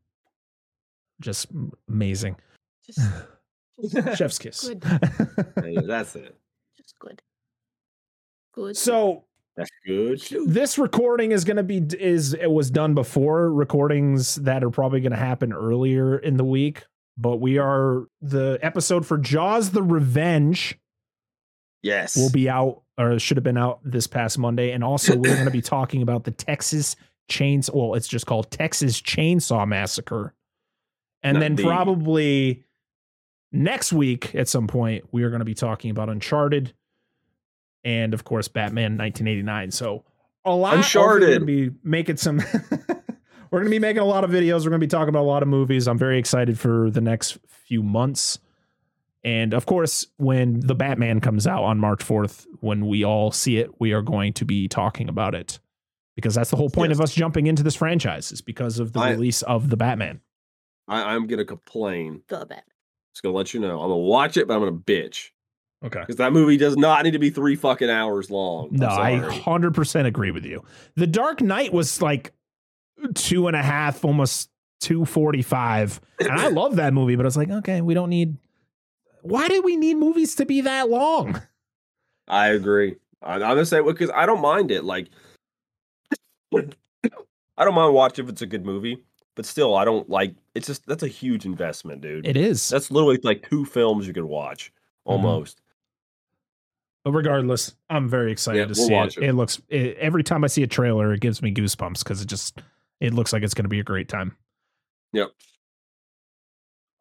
Just 1.21 1.47
amazing. 1.87 2.35
just, 2.85 4.17
Chef's 4.17 4.39
kiss. 4.39 4.67
Good. 4.67 4.83
Hey, 5.61 5.77
that's 5.85 6.15
it. 6.15 6.35
just 6.77 6.97
good. 6.99 7.21
Good. 8.53 8.75
so 8.75 9.25
That's 9.57 9.69
good. 9.85 10.21
Shoot. 10.21 10.45
this 10.47 10.77
recording 10.77 11.31
is 11.31 11.43
going 11.43 11.57
to 11.57 11.63
be 11.63 11.79
is 11.99 12.33
it 12.35 12.51
was 12.51 12.69
done 12.71 12.93
before 12.93 13.51
recordings 13.51 14.35
that 14.35 14.63
are 14.63 14.69
probably 14.69 15.01
going 15.01 15.11
to 15.11 15.17
happen 15.17 15.51
earlier 15.51 16.17
in 16.19 16.37
the 16.37 16.43
week 16.45 16.85
but 17.17 17.37
we 17.37 17.57
are 17.57 18.03
the 18.21 18.59
episode 18.61 19.03
for 19.05 19.17
jaws 19.17 19.71
the 19.71 19.81
revenge 19.83 20.77
Yes. 21.81 22.15
will 22.15 22.29
be 22.31 22.47
out 22.49 22.83
or 22.99 23.17
should 23.19 23.37
have 23.37 23.43
been 23.43 23.57
out 23.57 23.79
this 23.83 24.05
past 24.07 24.37
monday 24.37 24.71
and 24.71 24.83
also 24.83 25.15
we're 25.15 25.33
going 25.33 25.45
to 25.45 25.51
be 25.51 25.61
talking 25.63 26.01
about 26.03 26.23
the 26.23 26.31
texas 26.31 26.95
chains 27.29 27.69
well 27.71 27.95
it's 27.95 28.07
just 28.07 28.25
called 28.27 28.51
texas 28.51 29.01
chainsaw 29.01 29.67
massacre 29.67 30.35
and 31.23 31.35
Not 31.35 31.39
then 31.39 31.55
the- 31.55 31.63
probably 31.63 32.63
next 33.51 33.91
week 33.93 34.35
at 34.35 34.47
some 34.47 34.67
point 34.67 35.05
we 35.11 35.23
are 35.23 35.29
going 35.29 35.39
to 35.39 35.45
be 35.45 35.55
talking 35.55 35.89
about 35.89 36.09
uncharted 36.09 36.73
and 37.87 38.13
of 38.13 38.23
course 38.23 38.47
batman 38.47 38.97
1989 38.97 39.71
so 39.71 40.03
a 40.45 40.51
lot 40.51 40.73
of- 40.73 40.79
Uncharted. 40.79 41.21
we're 41.21 41.27
going 41.27 41.39
to 41.39 41.71
be 41.71 41.77
making 41.83 42.17
some 42.17 42.37
we're 43.51 43.59
going 43.59 43.65
to 43.65 43.69
be 43.69 43.79
making 43.79 44.01
a 44.01 44.05
lot 44.05 44.23
of 44.23 44.29
videos 44.31 44.59
we're 44.63 44.69
going 44.69 44.79
to 44.81 44.85
be 44.85 44.87
talking 44.87 45.09
about 45.09 45.21
a 45.21 45.31
lot 45.31 45.41
of 45.41 45.49
movies 45.49 45.87
i'm 45.87 45.97
very 45.97 46.19
excited 46.19 46.59
for 46.59 46.89
the 46.91 47.01
next 47.01 47.37
few 47.47 47.81
months 47.83 48.39
and 49.23 49.53
of 49.53 49.65
course 49.65 50.05
when 50.17 50.59
the 50.61 50.75
batman 50.75 51.19
comes 51.19 51.47
out 51.47 51.63
on 51.63 51.77
march 51.79 51.99
4th 52.05 52.45
when 52.59 52.87
we 52.87 53.03
all 53.03 53.31
see 53.31 53.57
it 53.57 53.79
we 53.79 53.91
are 53.93 54.01
going 54.01 54.33
to 54.33 54.45
be 54.45 54.67
talking 54.67 55.09
about 55.09 55.33
it 55.35 55.59
because 56.15 56.33
that's 56.35 56.49
the 56.49 56.57
whole 56.57 56.69
point 56.69 56.89
Yes. 56.89 56.97
of 56.99 57.03
us 57.03 57.13
jumping 57.13 57.47
into 57.47 57.61
this 57.63 57.75
franchise 57.75 58.31
is 58.31 58.41
because 58.41 58.79
of 58.79 58.93
the 58.93 58.99
I- 58.99 59.11
release 59.11 59.41
of 59.43 59.69
the 59.69 59.77
batman 59.77 60.21
I, 60.89 61.13
I'm 61.15 61.27
gonna 61.27 61.43
complain. 61.43 62.21
the 62.29 62.37
Batman. 62.37 62.61
Just 63.13 63.21
gonna 63.21 63.35
let 63.35 63.53
you 63.53 63.59
know. 63.59 63.81
I'm 63.81 63.89
gonna 63.89 63.97
watch 63.97 64.37
it, 64.37 64.47
but 64.47 64.53
I'm 64.53 64.61
gonna 64.61 64.71
bitch 64.71 65.31
okay 65.83 65.99
because 66.01 66.15
that 66.15 66.33
movie 66.33 66.57
does 66.57 66.75
not 66.75 67.03
need 67.03 67.11
to 67.11 67.19
be 67.19 67.29
three 67.29 67.55
fucking 67.55 67.89
hours 67.89 68.29
long. 68.31 68.69
No, 68.71 68.87
I 68.87 69.19
100% 69.19 70.05
agree 70.05 70.31
with 70.31 70.45
you. 70.45 70.63
The 70.95 71.07
Dark 71.07 71.41
Knight 71.41 71.71
was 71.73 72.01
like 72.01 72.33
two 73.15 73.47
and 73.47 73.55
a 73.55 73.61
half, 73.61 74.03
almost 74.03 74.49
245. 74.81 76.01
And 76.19 76.31
I 76.31 76.47
love 76.47 76.77
that 76.77 76.93
movie, 76.93 77.15
but 77.15 77.25
I 77.25 77.27
was 77.27 77.37
like, 77.37 77.49
okay, 77.49 77.81
we 77.81 77.93
don't 77.93 78.09
need. 78.09 78.37
Why 79.21 79.47
do 79.47 79.61
we 79.61 79.75
need 79.75 79.95
movies 79.97 80.35
to 80.35 80.45
be 80.45 80.61
that 80.61 80.89
long? 80.89 81.41
I 82.27 82.47
agree. 82.49 82.95
I'm 83.21 83.39
gonna 83.39 83.65
say 83.65 83.81
because 83.81 84.09
I 84.11 84.25
don't 84.25 84.41
mind 84.41 84.71
it. 84.71 84.83
Like, 84.83 85.07
I 86.55 87.65
don't 87.65 87.73
mind 87.75 87.93
watching 87.93 88.25
if 88.25 88.29
it's 88.31 88.41
a 88.41 88.45
good 88.45 88.65
movie, 88.65 89.03
but 89.35 89.45
still, 89.45 89.75
I 89.75 89.85
don't 89.85 90.09
like. 90.09 90.35
It's 90.55 90.67
just 90.67 90.85
that's 90.85 91.03
a 91.03 91.07
huge 91.07 91.45
investment, 91.45 92.01
dude. 92.01 92.25
It 92.27 92.37
is. 92.37 92.67
that's 92.69 92.91
literally 92.91 93.19
like 93.23 93.47
two 93.49 93.65
films 93.65 94.07
you 94.07 94.13
could 94.13 94.23
watch 94.25 94.71
Mm-hmm. 95.07 95.25
almost. 95.25 95.61
But 97.07 97.13
regardless, 97.13 97.73
I'm 97.89 98.09
very 98.09 98.33
excited 98.33 98.59
Yeah, 98.59 98.65
to 98.65 98.73
we'll 98.77 98.87
see 98.89 98.93
it. 98.93 99.23
it. 99.23 99.29
It 99.29 99.33
looks, 99.33 99.61
it, 99.69 99.95
every 99.95 100.23
time 100.23 100.43
I 100.43 100.47
see 100.47 100.63
a 100.63 100.67
trailer, 100.67 101.13
it 101.13 101.21
gives 101.21 101.41
me 101.41 101.53
goosebumps 101.53 101.99
because 101.99 102.21
it 102.21 102.25
just, 102.27 102.61
it 102.99 103.13
looks 103.13 103.31
like 103.31 103.43
it's 103.43 103.53
going 103.53 103.63
to 103.63 103.69
be 103.69 103.79
a 103.79 103.83
great 103.83 104.09
time. 104.09 104.35
Yep. 105.13 105.29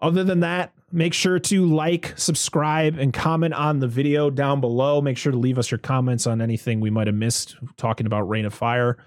Other 0.00 0.22
than 0.22 0.38
that, 0.40 0.72
make 0.92 1.12
sure 1.12 1.40
to 1.40 1.66
like, 1.66 2.12
subscribe, 2.14 3.00
and 3.00 3.12
comment 3.12 3.54
on 3.54 3.80
the 3.80 3.88
video 3.88 4.30
down 4.30 4.60
below. 4.60 5.00
Make 5.00 5.18
sure 5.18 5.32
to 5.32 5.38
leave 5.38 5.58
us 5.58 5.72
your 5.72 5.78
comments 5.78 6.24
on 6.24 6.40
anything 6.40 6.78
we 6.78 6.90
might 6.90 7.08
have 7.08 7.16
missed 7.16 7.56
talking 7.76 8.06
about 8.06 8.28
Reign 8.28 8.46
of 8.46 8.54
Fire 8.54 8.98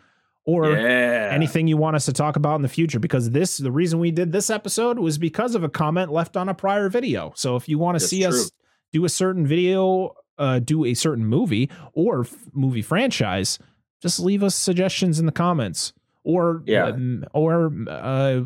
or 0.44 0.70
yeah. 0.72 1.30
anything 1.32 1.70
you 1.70 1.78
want 1.78 1.96
us 1.96 2.08
to 2.08 2.12
talk 2.12 2.36
about 2.36 2.58
in 2.58 2.62
the 2.62 2.68
future 2.68 3.00
because 3.00 3.30
this 3.30 3.56
the 3.56 3.72
reason 3.72 4.00
we 4.00 4.12
did 4.12 4.34
this 4.34 4.50
episode 4.50 5.00
was 5.00 5.18
because 5.18 5.56
of 5.56 5.64
a 5.64 5.70
comment 5.70 6.12
left 6.12 6.36
on 6.36 6.50
a 6.50 6.54
prior 6.54 6.90
video 6.90 7.32
so 7.36 7.56
if 7.56 7.70
you 7.70 7.78
want 7.78 7.98
to 7.98 8.02
That's 8.02 8.10
see 8.10 8.24
true. 8.24 8.30
us 8.30 8.52
do 8.92 9.06
a 9.06 9.10
certain 9.10 9.46
video 9.46 10.16
uh, 10.40 10.58
do 10.60 10.86
a 10.86 10.94
certain 10.96 11.26
movie 11.26 11.70
or 11.94 12.22
f- 12.22 12.36
movie 12.54 12.82
franchise 12.82 13.60
just 14.02 14.20
leave 14.20 14.42
us 14.42 14.56
suggestions 14.56 15.20
in 15.20 15.26
the 15.28 15.32
comments 15.32 15.94
or 16.24 16.64
Yeah. 16.66 16.86
um, 16.88 17.26
or 17.34 17.72
uh, 17.90 18.42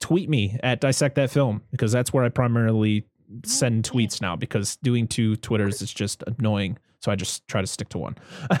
tweet 0.00 0.28
me 0.28 0.58
at 0.62 0.80
dissect 0.80 1.14
that 1.16 1.30
film 1.30 1.62
because 1.70 1.92
that's 1.92 2.12
where 2.12 2.24
i 2.24 2.28
primarily 2.28 3.04
send 3.44 3.84
tweets 3.84 4.20
now 4.20 4.34
because 4.36 4.76
doing 4.82 5.06
two 5.06 5.36
twitters 5.36 5.80
is 5.82 5.92
just 5.92 6.22
annoying 6.38 6.76
so 7.00 7.10
i 7.12 7.14
just 7.14 7.46
try 7.48 7.60
to 7.60 7.66
stick 7.66 7.88
to 7.90 7.98
one 7.98 8.16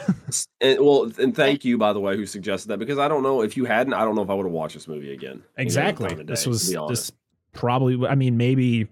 And, 0.60 0.78
well, 0.80 1.10
and 1.18 1.34
thank 1.34 1.64
you, 1.64 1.76
by 1.76 1.92
the 1.92 1.98
way, 2.00 2.16
who 2.16 2.24
suggested 2.24 2.68
that 2.68 2.78
because 2.78 2.96
I 2.98 3.08
don't 3.08 3.22
know 3.24 3.42
if 3.42 3.56
you 3.56 3.64
hadn't, 3.64 3.94
I 3.94 4.04
don't 4.04 4.14
know 4.14 4.22
if 4.22 4.30
I 4.30 4.34
would 4.34 4.46
have 4.46 4.52
watched 4.52 4.74
this 4.74 4.86
movie 4.86 5.12
again. 5.12 5.42
Exactly. 5.56 6.08
time 6.08 6.20
of 6.20 6.26
This 6.28 6.46
was 6.46 6.66
to 6.66 6.70
be 6.70 6.76
honest. 6.76 7.08
this 7.08 7.18
probably. 7.52 8.06
I 8.06 8.14
mean, 8.14 8.36
maybe. 8.36 8.86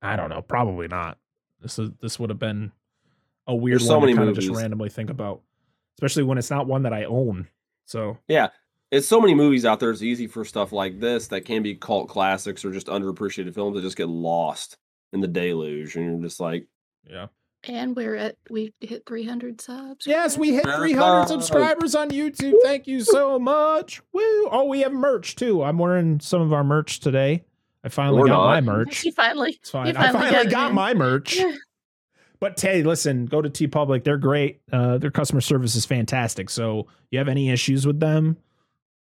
I 0.00 0.14
don't 0.14 0.28
know. 0.30 0.40
Probably 0.40 0.86
not. 0.86 1.18
This 1.60 1.80
is 1.80 1.90
this 2.00 2.18
would 2.20 2.30
have 2.30 2.38
been 2.38 2.70
a 3.46 3.54
weird 3.54 3.80
There's 3.80 3.88
so 3.88 3.98
one 3.98 4.02
many 4.06 4.12
to 4.12 4.18
kind 4.18 4.28
of 4.28 4.34
just 4.36 4.48
movies. 4.48 4.62
randomly 4.62 4.88
think 4.88 5.10
about, 5.10 5.42
especially 5.98 6.22
when 6.24 6.38
it's 6.38 6.50
not 6.50 6.66
one 6.66 6.82
that 6.84 6.92
I 6.92 7.04
own. 7.04 7.48
So 7.86 8.18
Yeah. 8.28 8.48
It's 8.90 9.06
so 9.06 9.20
many 9.20 9.34
movies 9.34 9.64
out 9.64 9.78
there. 9.78 9.90
It's 9.92 10.02
easy 10.02 10.26
for 10.26 10.44
stuff 10.44 10.72
like 10.72 10.98
this 10.98 11.28
that 11.28 11.44
can 11.44 11.62
be 11.62 11.76
cult 11.76 12.08
classics 12.08 12.64
or 12.64 12.72
just 12.72 12.88
underappreciated 12.88 13.54
films 13.54 13.76
that 13.76 13.82
just 13.82 13.96
get 13.96 14.08
lost 14.08 14.78
in 15.12 15.20
the 15.20 15.28
deluge, 15.28 15.94
and 15.94 16.04
you're 16.04 16.20
just 16.28 16.40
like, 16.40 16.66
yeah. 17.08 17.26
And 17.64 17.94
we're 17.94 18.16
at 18.16 18.36
we 18.48 18.72
hit 18.80 19.04
300 19.06 19.60
subs. 19.60 20.06
Yes, 20.08 20.36
we 20.36 20.54
hit 20.54 20.64
300 20.64 21.28
subscribers 21.28 21.94
on 21.94 22.10
YouTube. 22.10 22.54
Thank 22.64 22.86
you 22.88 23.02
so 23.02 23.38
much. 23.38 24.00
Woo! 24.12 24.48
Oh, 24.50 24.64
we 24.64 24.80
have 24.80 24.92
merch 24.92 25.36
too. 25.36 25.62
I'm 25.62 25.78
wearing 25.78 26.18
some 26.18 26.40
of 26.42 26.52
our 26.52 26.64
merch 26.64 26.98
today. 26.98 27.44
I 27.84 27.90
finally 27.90 28.20
We're 28.22 28.28
got 28.28 28.44
my 28.44 28.60
merch. 28.60 29.04
You 29.04 29.12
finally. 29.12 29.58
It's 29.60 29.70
fine. 29.70 29.86
You 29.88 29.92
I 29.92 30.10
finally 30.10 30.12
finally 30.30 30.32
got 30.32 30.46
it 30.46 30.50
got 30.50 30.74
my 30.74 30.94
merch. 30.94 31.38
But 32.40 32.56
Tay, 32.56 32.82
listen, 32.82 33.26
go 33.26 33.42
to 33.42 33.50
TeePublic. 33.50 34.02
They're 34.04 34.16
great. 34.16 34.60
Uh, 34.72 34.96
their 34.98 35.10
customer 35.10 35.40
service 35.42 35.74
is 35.76 35.84
fantastic. 35.84 36.48
So 36.48 36.86
you 37.10 37.18
have 37.18 37.28
any 37.28 37.50
issues 37.50 37.86
with 37.86 38.00
them, 38.00 38.36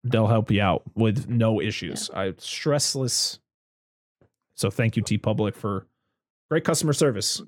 they'll 0.05 0.29
help 0.29 0.51
you 0.51 0.63
out 0.63 0.83
with 0.95 1.29
no 1.29 1.61
issues. 1.61 2.09
I 2.15 2.31
stressless. 2.33 3.39
So 4.55 4.71
thank 4.71 4.97
you, 4.97 5.03
TeePublic, 5.03 5.55
for 5.57 5.87
great 6.51 6.65
customer 6.65 6.93
service. 6.93 7.43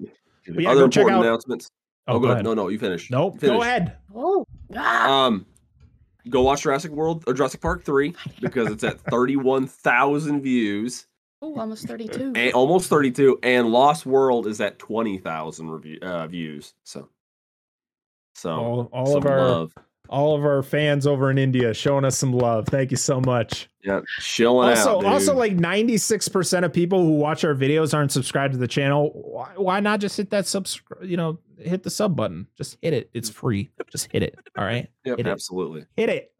But 0.46 0.62
yeah, 0.62 0.70
other 0.70 0.82
go 0.82 0.88
check 0.88 1.08
out- 1.08 1.20
announcements. 1.24 1.70
Oh, 2.08 2.14
Oh, 2.14 2.18
go 2.18 2.20
go 2.20 2.24
ahead. 2.32 2.36
ahead. 2.36 2.44
No, 2.44 2.54
no, 2.64 2.68
you 2.68 2.78
finish. 2.78 3.10
Nope. 3.10 3.38
Finish. 3.38 3.54
Go 3.56 3.62
ahead. 3.62 3.96
Oh, 4.14 4.44
ah. 4.74 5.26
Um, 5.26 5.44
go 6.30 6.40
watch 6.40 6.62
Jurassic 6.62 6.90
World 6.90 7.22
or 7.26 7.34
Jurassic 7.34 7.60
Park 7.60 7.84
three 7.84 8.14
because 8.40 8.70
it's 8.70 8.82
at 8.82 8.98
thirty-one 9.10 9.66
thousand 9.66 10.40
views, 10.40 11.06
Ooh, 11.44 11.54
almost 11.56 11.86
32. 11.86 12.32
and 12.34 12.52
almost 12.52 12.88
thirty-two, 12.88 13.38
and 13.44 13.68
Lost 13.70 14.04
World 14.06 14.46
is 14.48 14.60
at 14.60 14.78
twenty 14.78 15.18
thousand 15.18 15.70
review 15.70 15.98
uh, 16.02 16.26
views. 16.26 16.74
So, 16.82 17.08
so 18.34 18.50
All, 18.50 18.88
all 18.92 19.06
some 19.06 19.16
of 19.18 19.26
our 19.26 19.40
love. 19.48 19.72
all 20.08 20.36
of 20.36 20.44
our 20.44 20.64
fans 20.64 21.06
over 21.06 21.30
in 21.30 21.38
India 21.38 21.72
showing 21.74 22.04
us 22.04 22.18
some 22.18 22.32
love. 22.32 22.66
Thank 22.66 22.90
you 22.90 22.96
so 22.96 23.20
much. 23.20 23.68
yeah, 23.84 24.00
chilling 24.18 24.70
also, 24.70 24.96
out. 24.96 25.00
Dude. 25.02 25.10
also, 25.10 25.34
like 25.36 25.52
ninety 25.52 25.96
six 25.96 26.28
percent 26.28 26.64
of 26.64 26.72
people 26.72 27.04
who 27.04 27.12
watch 27.12 27.44
our 27.44 27.54
videos 27.54 27.94
aren't 27.94 28.10
subscribed 28.10 28.54
to 28.54 28.58
the 28.58 28.66
channel. 28.68 29.12
Why, 29.14 29.52
why 29.56 29.78
not 29.78 30.00
just 30.00 30.16
hit 30.16 30.30
that 30.30 30.48
subscribe? 30.48 31.04
You 31.04 31.16
know, 31.16 31.38
hit 31.56 31.84
the 31.84 31.90
sub 31.90 32.16
button. 32.16 32.48
Just 32.56 32.78
hit 32.82 32.94
it. 32.94 33.10
It's 33.14 33.30
free. 33.30 33.70
Just 33.92 34.10
hit 34.10 34.24
it. 34.24 34.36
All 34.56 34.64
right, 34.64 34.88
yep, 35.04 35.18
hit 35.18 35.28
it. 35.28 35.30
absolutely. 35.30 35.84
hit 35.96 36.08
it. 36.08 36.32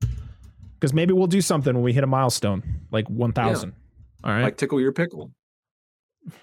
Because 0.75 0.93
maybe 0.93 1.13
we'll 1.13 1.29
do 1.29 1.41
something 1.41 1.73
when 1.75 1.85
we 1.85 1.93
hit 1.93 2.03
a 2.03 2.09
milestone, 2.09 2.65
like 2.91 3.09
one 3.09 3.33
thousand. 3.33 3.75
All 4.25 4.33
right, 4.33 4.43
Like 4.43 4.57
tickle 4.57 4.81
your 4.81 4.93
pickle. 4.93 5.31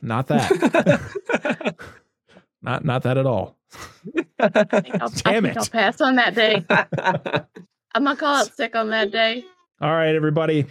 not 0.02 0.28
that. 0.30 1.76
not 2.62 2.86
not 2.86 3.04
that 3.04 3.18
at 3.18 3.26
all. 3.26 3.58
I 4.40 4.50
think 4.82 5.02
I'll, 5.02 5.10
I 5.26 5.32
Damn 5.32 5.44
think 5.44 5.56
it. 5.56 5.58
I'll 5.58 5.66
pass 5.68 6.00
on 6.02 6.16
that 6.16 6.36
day. 6.36 6.66
I'm 7.94 8.04
gonna 8.04 8.16
call 8.16 8.36
out 8.36 8.56
sick 8.56 8.76
on 8.76 8.90
that 8.92 9.12
day. 9.12 9.44
All 9.82 9.92
right, 9.92 10.16
everybody. 10.16 10.66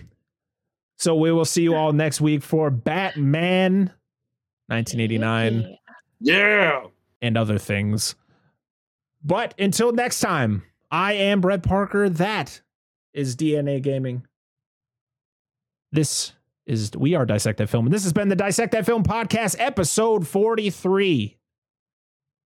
So 0.96 1.14
we 1.16 1.32
will 1.32 1.44
see 1.44 1.62
you 1.62 1.74
all 1.74 1.92
next 1.92 2.20
week 2.20 2.42
for 2.42 2.70
Batman, 2.70 3.92
nineteen 4.68 5.00
eighty 5.00 5.18
nine. 5.18 5.76
Yeah. 6.20 6.36
yeah. 6.38 6.82
and 7.20 7.36
other 7.36 7.58
things. 7.58 8.14
But 9.22 9.54
until 9.58 9.92
next 9.92 10.20
time, 10.20 10.62
I 10.90 11.14
am 11.14 11.40
Brett 11.40 11.62
Parker. 11.62 12.08
That 12.08 12.60
is 13.12 13.36
DNA 13.36 13.82
Gaming. 13.82 14.26
This 15.92 16.32
is 16.66 16.90
we 16.96 17.14
are 17.14 17.26
Dissect 17.26 17.58
That 17.58 17.68
Film, 17.68 17.86
and 17.86 17.94
this 17.94 18.04
has 18.04 18.12
been 18.12 18.28
the 18.28 18.36
Dissect 18.36 18.72
That 18.72 18.86
Film 18.86 19.02
podcast, 19.02 19.56
episode 19.58 20.26
43. 20.26 21.36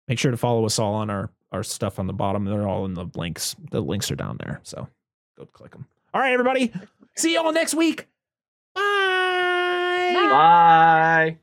Make 0.08 0.18
sure 0.18 0.30
to 0.30 0.36
follow 0.36 0.64
us 0.66 0.78
all 0.78 0.94
on 0.94 1.10
our 1.10 1.30
our 1.52 1.62
stuff 1.62 1.98
on 1.98 2.06
the 2.06 2.12
bottom. 2.12 2.44
They're 2.44 2.68
all 2.68 2.84
in 2.84 2.94
the 2.94 3.06
links. 3.14 3.54
The 3.70 3.80
links 3.80 4.10
are 4.10 4.16
down 4.16 4.38
there. 4.38 4.60
So 4.64 4.88
go 5.38 5.46
click 5.46 5.72
them. 5.72 5.86
All 6.12 6.20
right, 6.20 6.32
everybody. 6.32 6.72
See 7.16 7.32
you 7.32 7.40
all 7.40 7.52
next 7.52 7.74
week. 7.74 8.08
Bye. 8.74 10.12
Bye. 10.14 10.28
Bye. 10.30 11.38